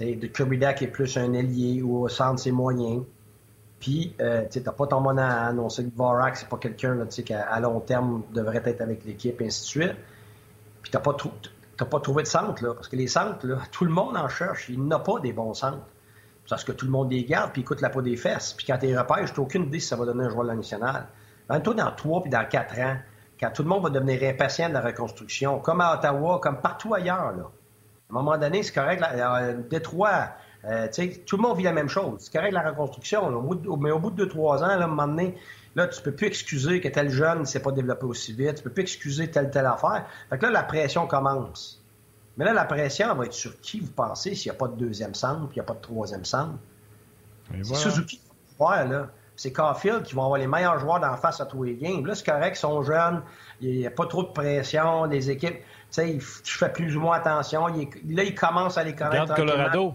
de 0.00 0.26
Kirby 0.26 0.56
est 0.56 0.86
plus 0.86 1.18
un 1.18 1.34
ailier 1.34 1.82
ou 1.82 2.04
au 2.04 2.08
centre, 2.08 2.40
c'est 2.40 2.50
moyen. 2.50 3.04
Puis, 3.80 4.14
euh, 4.20 4.44
tu 4.50 4.60
n'as 4.60 4.72
pas 4.72 4.86
ton 4.86 5.00
Monahan. 5.00 5.56
On 5.58 5.70
sait 5.70 5.84
que 5.84 5.96
Vorak, 5.96 6.36
c'est 6.36 6.48
pas 6.48 6.58
quelqu'un 6.58 7.06
qui, 7.06 7.32
à 7.32 7.60
long 7.60 7.80
terme, 7.80 8.22
devrait 8.32 8.62
être 8.64 8.82
avec 8.82 9.04
l'équipe, 9.06 9.40
ainsi 9.40 9.62
de 9.62 9.66
suite. 9.66 9.96
Puis, 10.82 10.90
tu 10.90 10.96
n'as 10.98 11.02
pas, 11.02 12.00
trouvé 12.00 12.22
de 12.22 12.28
centre, 12.28 12.74
parce 12.74 12.88
que 12.88 12.96
les 12.96 13.06
centres, 13.06 13.46
tout 13.72 13.84
le 13.84 13.90
monde 13.90 14.16
en 14.16 14.28
cherche. 14.28 14.68
Il 14.68 14.86
n'a 14.86 14.98
pas 14.98 15.18
des 15.20 15.32
bons 15.32 15.54
centres. 15.54 15.86
Parce 16.48 16.64
que 16.64 16.72
tout 16.72 16.84
le 16.84 16.90
monde 16.90 17.10
les 17.10 17.24
garde, 17.24 17.52
puis 17.52 17.62
écoute 17.62 17.80
la 17.80 17.90
peau 17.90 18.02
des 18.02 18.16
fesses. 18.16 18.52
Puis, 18.52 18.66
quand 18.66 18.76
tu 18.76 18.86
les 18.86 18.92
je 18.92 19.32
n'ai 19.32 19.38
aucune 19.38 19.64
idée 19.64 19.80
si 19.80 19.88
ça 19.88 19.96
va 19.96 20.04
donner 20.04 20.24
un 20.24 20.30
joueur 20.30 20.42
de 20.42 20.48
la 20.48 20.56
nationale. 20.56 21.06
Dans 21.48 21.60
3 21.60 22.22
puis 22.22 22.30
dans 22.30 22.44
4 22.46 22.78
ans, 22.80 22.96
quand 23.40 23.50
tout 23.50 23.62
le 23.62 23.68
monde 23.68 23.82
va 23.82 23.90
devenir 23.90 24.22
impatient 24.28 24.68
de 24.68 24.74
la 24.74 24.82
reconstruction, 24.82 25.58
comme 25.60 25.80
à 25.80 25.94
Ottawa, 25.94 26.38
comme 26.42 26.60
partout 26.60 26.92
ailleurs. 26.94 27.18
À 27.18 27.30
un 27.30 28.12
moment 28.12 28.36
donné, 28.36 28.62
c'est 28.62 28.74
correct. 28.74 29.00
Là, 29.00 29.52
Détroit, 29.54 30.32
euh, 30.64 30.88
tout 31.26 31.36
le 31.36 31.42
monde 31.42 31.56
vit 31.56 31.64
la 31.64 31.72
même 31.72 31.88
chose. 31.88 32.20
C'est 32.20 32.32
correct 32.32 32.52
la 32.52 32.68
reconstruction, 32.68 33.30
mais 33.78 33.90
au 33.90 33.98
bout 33.98 34.10
de 34.10 34.24
2-3 34.24 34.58
ans, 34.58 34.66
là, 34.66 34.72
à 34.74 34.84
un 34.84 34.86
moment 34.86 35.06
donné, 35.06 35.36
là, 35.74 35.86
tu 35.86 36.02
peux 36.02 36.12
plus 36.12 36.26
excuser 36.26 36.80
que 36.80 36.88
tel 36.88 37.10
jeune 37.10 37.40
ne 37.40 37.44
s'est 37.44 37.62
pas 37.62 37.72
développé 37.72 38.04
aussi 38.04 38.32
vite. 38.32 38.56
Tu 38.56 38.62
peux 38.62 38.70
plus 38.70 38.82
excuser 38.82 39.30
telle 39.30 39.50
telle 39.50 39.66
affaire. 39.66 40.06
Fait 40.28 40.38
que 40.38 40.44
là, 40.44 40.50
la 40.50 40.62
pression 40.62 41.06
commence. 41.06 41.82
Mais 42.36 42.44
là, 42.44 42.52
la 42.52 42.64
pression 42.64 43.14
va 43.14 43.24
être 43.24 43.32
sur 43.32 43.58
qui, 43.60 43.80
vous 43.80 43.92
pensez, 43.92 44.34
s'il 44.34 44.50
n'y 44.50 44.56
a 44.56 44.58
pas 44.58 44.68
de 44.68 44.76
deuxième 44.76 45.14
centre, 45.14 45.46
puis 45.48 45.56
il 45.56 45.60
n'y 45.60 45.60
a 45.60 45.64
pas 45.64 45.74
de 45.74 45.80
troisième 45.80 46.24
centre? 46.24 46.54
C'est 47.62 47.74
Suzuki 47.74 48.20
là. 48.58 49.08
C'est 49.36 49.52
Caulfield 49.52 50.02
qui 50.02 50.14
vont 50.14 50.24
avoir 50.24 50.38
les 50.38 50.46
meilleurs 50.46 50.78
joueurs 50.78 51.00
d'en 51.00 51.16
face 51.16 51.40
à 51.40 51.46
tous 51.46 51.62
les 51.62 51.74
games. 51.74 52.04
Là, 52.04 52.14
c'est 52.14 52.26
correct, 52.26 52.56
ils 52.56 52.60
sont 52.60 52.82
jeunes, 52.82 53.22
il 53.62 53.78
n'y 53.78 53.86
a 53.86 53.90
pas 53.90 54.06
trop 54.06 54.22
de 54.22 54.28
pression, 54.28 55.04
les 55.04 55.30
équipes, 55.30 55.56
tu 55.56 55.62
sais, 55.90 56.18
je 56.44 56.58
fais 56.58 56.70
plus 56.70 56.94
ou 56.94 57.00
moins 57.00 57.16
attention. 57.16 57.66
là, 57.66 57.74
ils 58.22 58.34
commencent 58.34 58.76
à 58.76 58.84
les 58.84 58.94
connaître. 58.94 59.26
Garde 59.26 59.34
Colorado. 59.34 59.94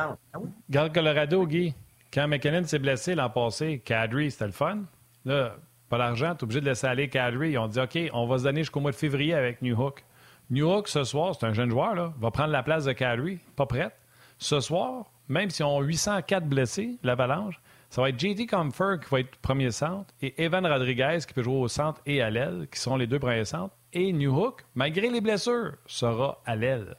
Ah, 0.00 0.38
Garde 0.70 0.94
Colorado, 0.94 1.46
Guy. 1.46 1.74
Quand 2.12 2.26
McKinnon 2.26 2.64
s'est 2.64 2.78
blessé 2.78 3.14
l'an 3.14 3.30
passé, 3.30 3.80
Kadri, 3.84 4.30
c'était 4.30 4.46
le 4.46 4.52
fun. 4.52 4.80
Là, 5.24 5.56
pas 5.88 5.98
l'argent, 5.98 6.34
tu 6.34 6.40
es 6.40 6.44
obligé 6.44 6.60
de 6.60 6.66
laisser 6.66 6.86
aller 6.86 7.08
Kadri. 7.08 7.50
Ils 7.50 7.58
ont 7.58 7.68
dit 7.68 7.78
OK, 7.78 7.98
on 8.12 8.26
va 8.26 8.38
se 8.38 8.44
donner 8.44 8.62
jusqu'au 8.62 8.80
mois 8.80 8.90
de 8.92 8.96
février 8.96 9.34
avec 9.34 9.62
New 9.62 9.80
Hook. 9.80 10.04
New 10.50 10.82
ce 10.86 11.04
soir, 11.04 11.36
c'est 11.38 11.46
un 11.46 11.52
jeune 11.52 11.70
joueur, 11.70 11.94
là, 11.94 12.12
va 12.18 12.30
prendre 12.30 12.50
la 12.50 12.62
place 12.62 12.84
de 12.84 12.92
Kadri, 12.92 13.38
pas 13.54 13.66
prête. 13.66 13.92
Ce 14.38 14.58
soir, 14.58 15.04
même 15.28 15.50
si 15.50 15.62
on 15.62 15.76
ont 15.76 15.82
804 15.82 16.46
blessés, 16.46 16.98
l'Avalanche, 17.04 17.60
ça 17.88 18.02
va 18.02 18.08
être 18.08 18.18
JT 18.18 18.46
Comfort 18.46 19.00
qui 19.00 19.10
va 19.10 19.20
être 19.20 19.36
premier 19.36 19.70
centre 19.70 20.12
et 20.22 20.42
Evan 20.42 20.66
Rodriguez 20.66 21.18
qui 21.26 21.34
peut 21.34 21.42
jouer 21.42 21.56
au 21.56 21.68
centre 21.68 22.00
et 22.06 22.22
à 22.22 22.30
l'aile, 22.30 22.66
qui 22.72 22.80
sont 22.80 22.96
les 22.96 23.06
deux 23.06 23.18
premiers 23.18 23.44
centres. 23.44 23.74
Et 23.92 24.12
New 24.12 24.36
Hook, 24.36 24.64
malgré 24.74 25.10
les 25.10 25.20
blessures, 25.20 25.74
sera 25.86 26.40
à 26.46 26.56
l'aile. 26.56 26.96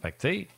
Fait 0.00 0.12
que, 0.12 0.18
tu 0.18 0.28
sais, 0.28 0.48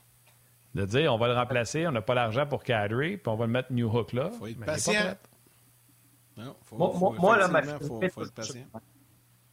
de 0.74 0.84
dire 0.84 1.12
on 1.12 1.18
va 1.18 1.28
le 1.28 1.34
remplacer, 1.34 1.86
on 1.86 1.92
n'a 1.92 2.02
pas 2.02 2.14
l'argent 2.14 2.46
pour 2.46 2.62
Kadri, 2.62 3.16
puis 3.16 3.28
on 3.28 3.36
va 3.36 3.46
le 3.46 3.52
mettre 3.52 3.72
New 3.72 3.88
Hook 3.88 4.12
là. 4.12 4.30
faut 4.30 4.46
être 4.46 4.64
patient. 4.64 5.14
Non, 6.36 6.56
faut, 6.62 6.76
moi, 6.76 6.92
faut, 6.92 7.12
moi 7.12 7.36
là, 7.38 7.48
ma 7.48 7.62
faut, 7.62 8.00
faut 8.00 8.02
être 8.02 8.32
patient. 8.32 8.66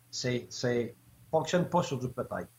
C'est, 0.09 0.47
c'est, 0.49 0.95
fonctionne 1.29 1.69
pas 1.69 1.83
sur 1.83 1.99
du 1.99 2.09
peut-être. 2.09 2.49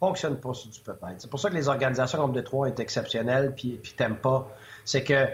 Fonctionne 0.00 0.40
pas 0.40 0.54
sur 0.54 0.70
du 0.70 0.80
peut-être. 0.80 1.16
C'est 1.18 1.30
pour 1.30 1.38
ça 1.38 1.50
que 1.50 1.54
les 1.54 1.68
organisations 1.68 2.18
comme 2.18 2.32
Détroit 2.32 2.68
sont 2.68 2.76
exceptionnelles, 2.76 3.54
puis, 3.54 3.78
puis 3.82 3.92
t'aimes 3.92 4.16
pas. 4.16 4.48
C'est 4.84 5.04
que 5.04 5.26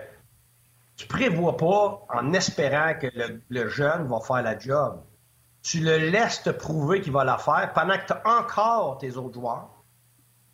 tu 0.96 1.06
prévois 1.06 1.56
pas 1.56 2.04
en 2.12 2.32
espérant 2.32 2.94
que 2.98 3.06
le, 3.14 3.40
le, 3.48 3.68
jeune 3.68 4.06
va 4.08 4.20
faire 4.20 4.42
la 4.42 4.58
job. 4.58 5.00
Tu 5.62 5.80
le 5.80 5.96
laisses 5.96 6.42
te 6.42 6.50
prouver 6.50 7.00
qu'il 7.00 7.12
va 7.12 7.24
la 7.24 7.38
faire 7.38 7.72
pendant 7.72 7.96
que 7.96 8.06
tu 8.06 8.12
as 8.12 8.22
encore 8.26 8.98
tes 8.98 9.16
autres 9.16 9.34
joueurs 9.34 9.73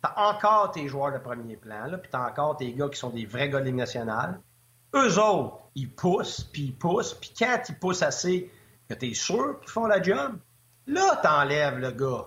T'as 0.01 0.13
encore 0.15 0.71
tes 0.71 0.87
joueurs 0.87 1.13
de 1.13 1.19
premier 1.19 1.57
plan, 1.57 1.85
là, 1.85 1.97
puis 1.97 2.09
t'as 2.11 2.27
encore 2.27 2.57
tes 2.57 2.73
gars 2.73 2.89
qui 2.89 2.97
sont 2.97 3.11
des 3.11 3.25
vrais 3.25 3.49
gars 3.49 3.59
de 3.59 3.65
Ligue 3.65 3.75
nationale. 3.75 4.39
Eux 4.95 5.19
autres, 5.19 5.59
ils 5.75 5.93
poussent, 5.93 6.43
puis 6.43 6.63
ils 6.63 6.75
poussent, 6.75 7.13
puis 7.13 7.33
quand 7.37 7.61
ils 7.69 7.75
poussent 7.75 8.01
assez 8.01 8.51
que 8.89 8.93
t'es 8.93 9.13
sûr 9.13 9.59
qu'ils 9.61 9.69
font 9.69 9.85
la 9.85 10.01
job, 10.01 10.37
là, 10.87 11.19
t'enlèves 11.21 11.77
le 11.77 11.91
gars. 11.91 12.25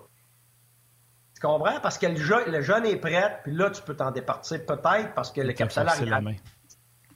Tu 1.34 1.40
comprends? 1.40 1.80
Parce 1.80 1.98
que 1.98 2.06
le, 2.06 2.62
jeune 2.62 2.86
est 2.86 2.96
prêt, 2.96 3.40
puis 3.42 3.52
là, 3.52 3.70
tu 3.70 3.82
peux 3.82 3.96
t'en 3.96 4.12
départir 4.12 4.64
peut-être 4.64 5.12
parce 5.14 5.32
que 5.32 5.40
le 5.40 5.52
cap 5.52 5.70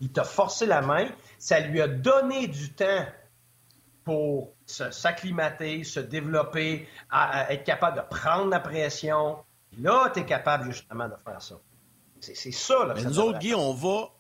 il 0.01 0.13
t'a 0.13 0.25
forcé 0.25 0.67
la 0.67 0.81
main. 0.83 1.09
Ça 1.39 1.61
lui 1.61 1.81
a 1.81 1.89
donné 1.89 2.47
du 2.47 2.73
temps 2.73 3.05
pour 4.05 4.55
s'acclimater, 4.65 5.85
se 5.85 6.01
développer, 6.01 6.89
être 7.49 7.65
capable 7.65 7.97
de 7.99 8.03
prendre 8.03 8.51
la 8.51 8.61
pression, 8.61 9.39
Là, 9.79 10.11
tu 10.13 10.21
es 10.21 10.25
capable 10.25 10.71
justement 10.73 11.09
de 11.09 11.15
faire 11.25 11.41
ça. 11.41 11.57
C'est 12.21 12.53
ça. 12.53 12.85
Là, 12.85 12.95
Mais 12.97 13.05
nous 13.05 13.19
autres, 13.21 13.39
Guy, 13.39 13.55
on 13.55 13.73
va. 13.73 14.11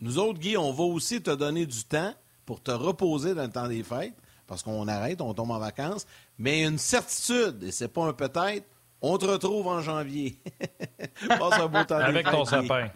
Nous 0.00 0.18
autres, 0.18 0.38
Guy, 0.38 0.56
on 0.56 0.72
va 0.72 0.84
aussi 0.84 1.22
te 1.22 1.30
donner 1.30 1.64
du 1.64 1.84
temps 1.84 2.14
pour 2.44 2.62
te 2.62 2.70
reposer 2.70 3.34
dans 3.34 3.44
le 3.44 3.50
temps 3.50 3.68
des 3.68 3.82
fêtes, 3.82 4.14
parce 4.46 4.62
qu'on 4.62 4.88
arrête, 4.88 5.20
on 5.20 5.32
tombe 5.32 5.52
en 5.52 5.58
vacances. 5.58 6.06
Mais 6.38 6.64
une 6.64 6.78
certitude, 6.78 7.62
et 7.62 7.70
c'est 7.70 7.88
pas 7.88 8.04
un 8.04 8.12
peut-être, 8.12 8.66
on 9.00 9.16
te 9.16 9.24
retrouve 9.24 9.66
en 9.68 9.80
janvier. 9.80 10.38
Passe 11.28 11.60
un 11.60 11.66
beau 11.66 11.84
temps 11.84 11.96
Avec 11.96 12.30
ton 12.30 12.44
sapin. 12.44 12.88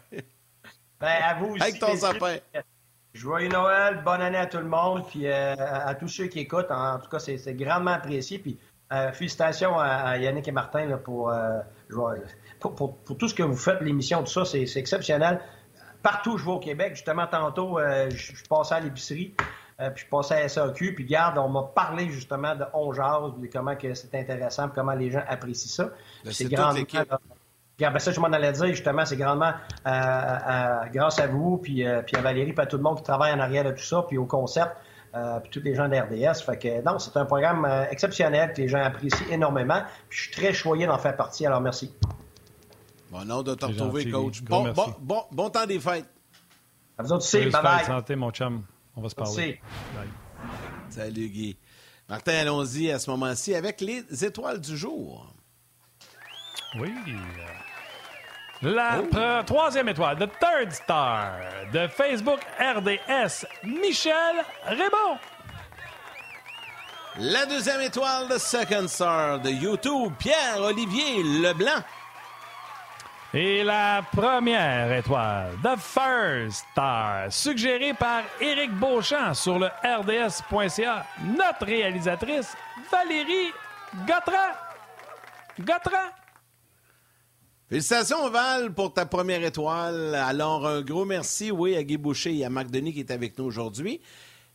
Ben, 1.01 1.18
à 1.22 1.34
vous 1.34 1.55
aussi. 1.55 1.62
Avec 1.62 1.78
ton 1.78 1.97
sapin. 1.97 2.36
Joyeux 3.12 3.49
Noël, 3.49 4.03
bonne 4.05 4.20
année 4.20 4.36
à 4.36 4.47
tout 4.47 4.59
le 4.59 4.68
monde, 4.68 5.07
puis 5.07 5.26
euh, 5.26 5.55
à, 5.57 5.94
tous 5.94 6.09
ceux 6.09 6.26
qui 6.26 6.40
écoutent. 6.40 6.70
En, 6.70 6.99
tout 6.99 7.09
cas, 7.09 7.18
c'est 7.18 7.55
grandement 7.55 7.92
apprécié. 7.92 8.38
Puis 8.38 8.59
euh, 8.92 9.11
félicitations 9.12 9.78
à, 9.78 10.16
Yannick 10.18 10.47
et 10.47 10.53
Martin 10.53 10.84
là, 10.84 10.99
pour, 10.99 11.30
euh, 11.30 11.61
pour, 12.61 12.99
tout 13.18 13.28
ce 13.28 13.34
que 13.34 13.43
vous 13.43 13.57
faites, 13.57 13.80
l'émission, 13.80 14.22
tout 14.22 14.32
ça, 14.32 14.45
c'est 14.45 14.64
exceptionnel. 14.76 15.41
Partout 16.03 16.32
où 16.32 16.39
je 16.39 16.45
vais 16.45 16.53
au 16.53 16.59
Québec, 16.59 16.95
justement, 16.95 17.26
tantôt, 17.26 17.78
euh, 17.78 18.09
je, 18.11 18.34
je, 18.37 18.45
passais 18.45 18.74
à 18.74 18.80
l'épicerie, 18.80 19.34
puis 19.78 20.05
je 20.05 20.07
passais 20.09 20.43
à 20.43 20.49
SAQ, 20.49 20.95
puis 20.95 21.05
garde, 21.05 21.39
on 21.39 21.49
m'a 21.49 21.62
parlé 21.62 22.09
justement 22.09 22.55
de 22.55 22.64
On 22.72 22.91
de 22.91 23.47
comment 23.53 23.74
c'est 23.95 24.14
intéressant, 24.14 24.68
comment 24.68 24.95
les 24.95 25.11
gens 25.11 25.22
apprécient 25.26 25.70
ça. 25.70 25.91
Ben, 26.24 26.32
c'est 26.32 26.45
grandement... 26.45 26.84
Ben 27.78 27.99
ça, 27.99 28.11
je 28.11 28.20
m'en 28.20 28.28
allais 28.28 28.53
dire, 28.53 28.68
justement, 28.68 29.05
c'est 29.05 29.16
grandement 29.16 29.53
grâce 29.84 31.18
à 31.18 31.26
vous, 31.26 31.59
puis, 31.59 31.84
puis 32.07 32.16
à 32.16 32.20
Valérie, 32.22 32.53
puis 32.53 32.62
à 32.62 32.66
tout 32.66 32.78
le 32.78 32.82
monde 32.82 32.99
qui 32.99 33.03
travaille 33.03 33.32
en 33.32 33.41
arrière 33.41 33.64
de 33.64 33.72
tout 33.72 33.84
ça, 33.84 34.05
puis 34.09 34.16
au 34.16 34.24
concept. 34.24 34.76
Euh, 35.16 35.40
puis 35.40 35.50
tous 35.50 35.62
les 35.64 35.74
gens 35.74 35.88
d'RDS. 35.88 36.42
Fait 36.44 36.58
que 36.58 36.82
non, 36.84 36.98
c'est 36.98 37.16
un 37.16 37.24
programme 37.24 37.64
euh, 37.64 37.86
exceptionnel 37.90 38.52
que 38.52 38.60
les 38.60 38.68
gens 38.68 38.82
apprécient 38.82 39.26
énormément. 39.30 39.82
Puis 40.08 40.18
je 40.18 40.22
suis 40.24 40.32
très 40.32 40.52
choyé 40.52 40.86
d'en 40.86 40.98
faire 40.98 41.16
partie. 41.16 41.46
Alors 41.46 41.60
merci. 41.60 41.94
Bon 43.10 43.24
nom 43.24 43.42
de 43.42 43.54
te 43.54 43.64
retrouver, 43.64 44.10
coach. 44.10 44.42
Bon, 44.42 44.72
bon, 45.00 45.24
bon, 45.30 45.48
temps 45.48 45.64
des 45.64 45.80
fêtes. 45.80 46.08
À 46.98 47.02
vous 47.02 47.12
aussi. 47.12 47.46
Bye 47.46 47.62
bye. 47.62 47.84
santé, 47.84 48.14
mon 48.14 48.30
chum. 48.30 48.64
On 48.94 49.00
va 49.00 49.08
se 49.08 49.14
parler. 49.14 49.60
Salut, 50.90 51.28
Guy. 51.28 51.56
Martin, 52.08 52.34
allons-y 52.34 52.90
à 52.90 52.98
ce 52.98 53.10
moment-ci 53.10 53.54
avec 53.54 53.80
les 53.80 54.24
étoiles 54.24 54.60
du 54.60 54.76
jour. 54.76 55.32
Oui. 56.78 56.92
La 58.62 59.00
oh. 59.00 59.42
troisième 59.44 59.88
étoile, 59.88 60.16
The 60.16 60.30
Third 60.40 60.72
Star, 60.72 61.32
de 61.72 61.86
Facebook 61.88 62.40
RDS, 62.59 63.46
Michel 63.62 64.44
Raymond. 64.64 65.18
La 67.18 67.44
deuxième 67.44 67.82
étoile, 67.82 68.28
The 68.28 68.38
Second 68.38 68.88
Star, 68.88 69.40
de 69.40 69.50
YouTube, 69.50 70.12
Pierre-Olivier 70.18 71.22
Leblanc. 71.22 71.82
Et 73.34 73.62
la 73.62 74.02
première 74.11 74.90
étoile, 74.92 75.50
The 75.62 75.78
First 75.78 76.64
Star, 76.72 77.30
suggérée 77.30 77.92
par 77.92 78.22
Éric 78.40 78.72
Beauchamp 78.72 79.34
sur 79.34 79.59
le 79.59 79.66
RDS.ca, 79.84 81.04
notre 81.36 81.66
réalisatrice 81.66 82.57
Valérie 82.90 83.52
Gautran. 84.07 84.52
Gautran. 85.61 86.09
Félicitations, 87.68 88.30
Val, 88.30 88.72
pour 88.72 88.92
ta 88.92 89.06
première 89.06 89.42
étoile. 89.42 90.14
Alors, 90.14 90.68
un 90.68 90.82
gros 90.82 91.04
merci, 91.04 91.50
oui, 91.50 91.74
à 91.74 91.82
Guy 91.82 91.96
Boucher 91.96 92.32
et 92.36 92.44
à 92.44 92.48
Marc 92.48 92.70
Denis 92.70 92.92
qui 92.92 93.00
est 93.00 93.10
avec 93.10 93.36
nous 93.36 93.44
aujourd'hui. 93.44 94.00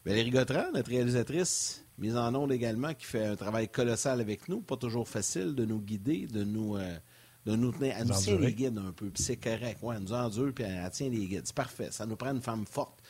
Valérie 0.05 0.29
Gautran, 0.29 0.71
notre 0.73 0.89
réalisatrice, 0.89 1.83
mise 1.97 2.15
en 2.15 2.33
onde 2.33 2.53
également, 2.53 2.93
qui 2.93 3.05
fait 3.05 3.25
un 3.25 3.35
travail 3.35 3.67
colossal 3.67 4.21
avec 4.21 4.47
nous. 4.47 4.61
Pas 4.61 4.77
toujours 4.77 5.09
facile 5.09 5.55
de 5.55 5.65
nous 5.65 5.79
guider, 5.79 6.25
de 6.27 6.45
nous... 6.45 6.77
Euh, 6.77 6.97
de 7.45 7.55
nous 7.55 7.71
tenir. 7.71 7.95
Elle 7.97 8.07
nous 8.07 8.13
tient 8.13 8.37
les 8.37 8.53
guides 8.53 8.77
un 8.77 8.91
peu, 8.91 9.09
puis 9.09 9.23
c'est 9.23 9.35
correct. 9.35 9.79
Ouais, 9.81 9.95
elle 9.97 10.03
nous 10.03 10.13
endure, 10.13 10.53
puis 10.53 10.63
elle, 10.63 10.89
tient 10.91 11.09
les 11.09 11.25
guides. 11.25 11.41
C'est 11.45 11.55
parfait. 11.55 11.89
Ça 11.89 12.05
nous 12.05 12.15
prend 12.15 12.31
une 12.31 12.41
femme 12.41 12.65
forte 12.69 13.00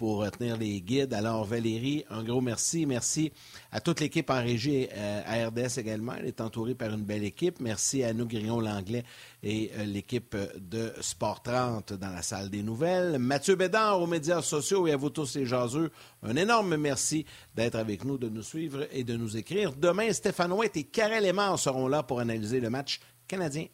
pour 0.00 0.30
tenir 0.30 0.56
les 0.56 0.80
guides. 0.80 1.12
Alors, 1.12 1.44
Valérie, 1.44 2.06
un 2.08 2.24
gros 2.24 2.40
merci. 2.40 2.86
Merci 2.86 3.32
à 3.70 3.82
toute 3.82 4.00
l'équipe 4.00 4.30
en 4.30 4.42
régie 4.42 4.88
euh, 4.96 5.20
à 5.26 5.46
RDS 5.48 5.78
également. 5.78 6.14
Elle 6.18 6.24
est 6.24 6.40
entourée 6.40 6.74
par 6.74 6.88
une 6.94 7.02
belle 7.02 7.22
équipe. 7.22 7.60
Merci 7.60 8.02
à 8.02 8.14
nous, 8.14 8.26
Grillon-Langlais 8.26 9.04
et 9.42 9.70
euh, 9.76 9.84
l'équipe 9.84 10.34
de 10.56 10.94
Sport 11.02 11.42
30 11.42 11.92
dans 11.92 12.08
la 12.08 12.22
salle 12.22 12.48
des 12.48 12.62
nouvelles. 12.62 13.18
Mathieu 13.18 13.56
Bédard 13.56 14.00
aux 14.00 14.06
médias 14.06 14.40
sociaux 14.40 14.86
et 14.86 14.92
à 14.92 14.96
vous 14.96 15.10
tous 15.10 15.34
les 15.34 15.44
jaseux, 15.44 15.90
un 16.22 16.34
énorme 16.34 16.78
merci 16.78 17.26
d'être 17.54 17.74
avec 17.74 18.02
nous, 18.06 18.16
de 18.16 18.30
nous 18.30 18.42
suivre 18.42 18.86
et 18.92 19.04
de 19.04 19.18
nous 19.18 19.36
écrire. 19.36 19.74
Demain, 19.74 20.10
Stéphane 20.14 20.54
Ouette 20.54 20.78
et 20.78 20.84
Karel 20.84 21.26
Lemar 21.26 21.58
seront 21.58 21.88
là 21.88 22.02
pour 22.02 22.20
analyser 22.20 22.60
le 22.60 22.70
match 22.70 23.00
Canadien 23.28 23.66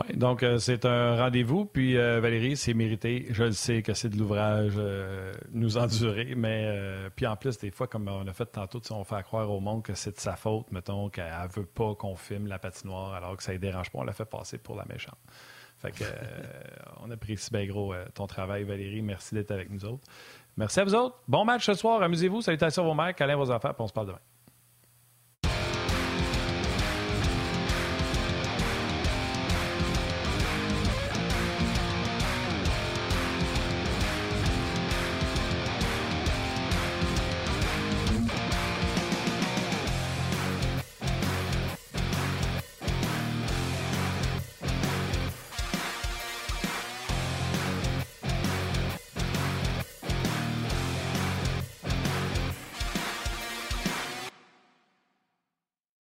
Oui, 0.00 0.16
donc 0.16 0.42
euh, 0.42 0.58
c'est 0.58 0.84
un 0.84 1.16
rendez-vous. 1.16 1.66
Puis 1.66 1.96
euh, 1.96 2.20
Valérie, 2.20 2.56
c'est 2.56 2.74
mérité. 2.74 3.26
Je 3.30 3.44
le 3.44 3.52
sais 3.52 3.82
que 3.82 3.92
c'est 3.92 4.08
de 4.08 4.16
l'ouvrage 4.16 4.74
euh, 4.76 5.32
nous 5.52 5.76
endurer, 5.76 6.34
mais 6.36 6.76
puis 7.16 7.26
en 7.26 7.36
plus, 7.36 7.58
des 7.58 7.70
fois, 7.70 7.86
comme 7.86 8.08
on 8.08 8.26
a 8.26 8.32
fait 8.32 8.46
tantôt, 8.46 8.80
on 8.90 9.04
fait 9.04 9.22
croire 9.22 9.50
au 9.50 9.60
monde 9.60 9.82
que 9.82 9.94
c'est 9.94 10.14
de 10.14 10.20
sa 10.20 10.36
faute, 10.36 10.70
mettons, 10.70 11.08
qu'elle 11.10 11.26
ne 11.26 11.60
veut 11.60 11.66
pas 11.66 11.94
qu'on 11.94 12.16
filme 12.16 12.46
la 12.46 12.58
patinoire 12.58 13.14
alors 13.14 13.36
que 13.36 13.42
ça 13.42 13.52
ne 13.52 13.58
dérange 13.58 13.90
pas. 13.90 13.98
On 13.98 14.04
l'a 14.04 14.12
fait 14.12 14.24
passer 14.24 14.58
pour 14.58 14.76
la 14.76 14.84
méchante. 14.88 15.18
Fait 15.78 15.92
que 15.92 16.04
on 17.02 17.10
apprécie 17.10 17.50
bien 17.50 17.66
gros 17.66 17.94
ton 18.14 18.26
travail, 18.26 18.64
Valérie. 18.64 19.02
Merci 19.02 19.34
d'être 19.34 19.50
avec 19.50 19.70
nous 19.70 19.84
autres. 19.84 20.04
Merci 20.56 20.80
à 20.80 20.84
vous 20.84 20.94
autres. 20.94 21.16
Bon 21.28 21.44
match 21.44 21.64
ce 21.64 21.74
soir. 21.74 22.02
Amusez-vous. 22.02 22.42
Salutations 22.42 22.84
vos 22.84 22.94
mères, 22.94 23.14
câlins 23.14 23.36
vos 23.36 23.50
enfants, 23.50 23.72
puis 23.72 23.82
on 23.82 23.88
se 23.88 23.92
parle 23.92 24.08
demain. 24.08 24.18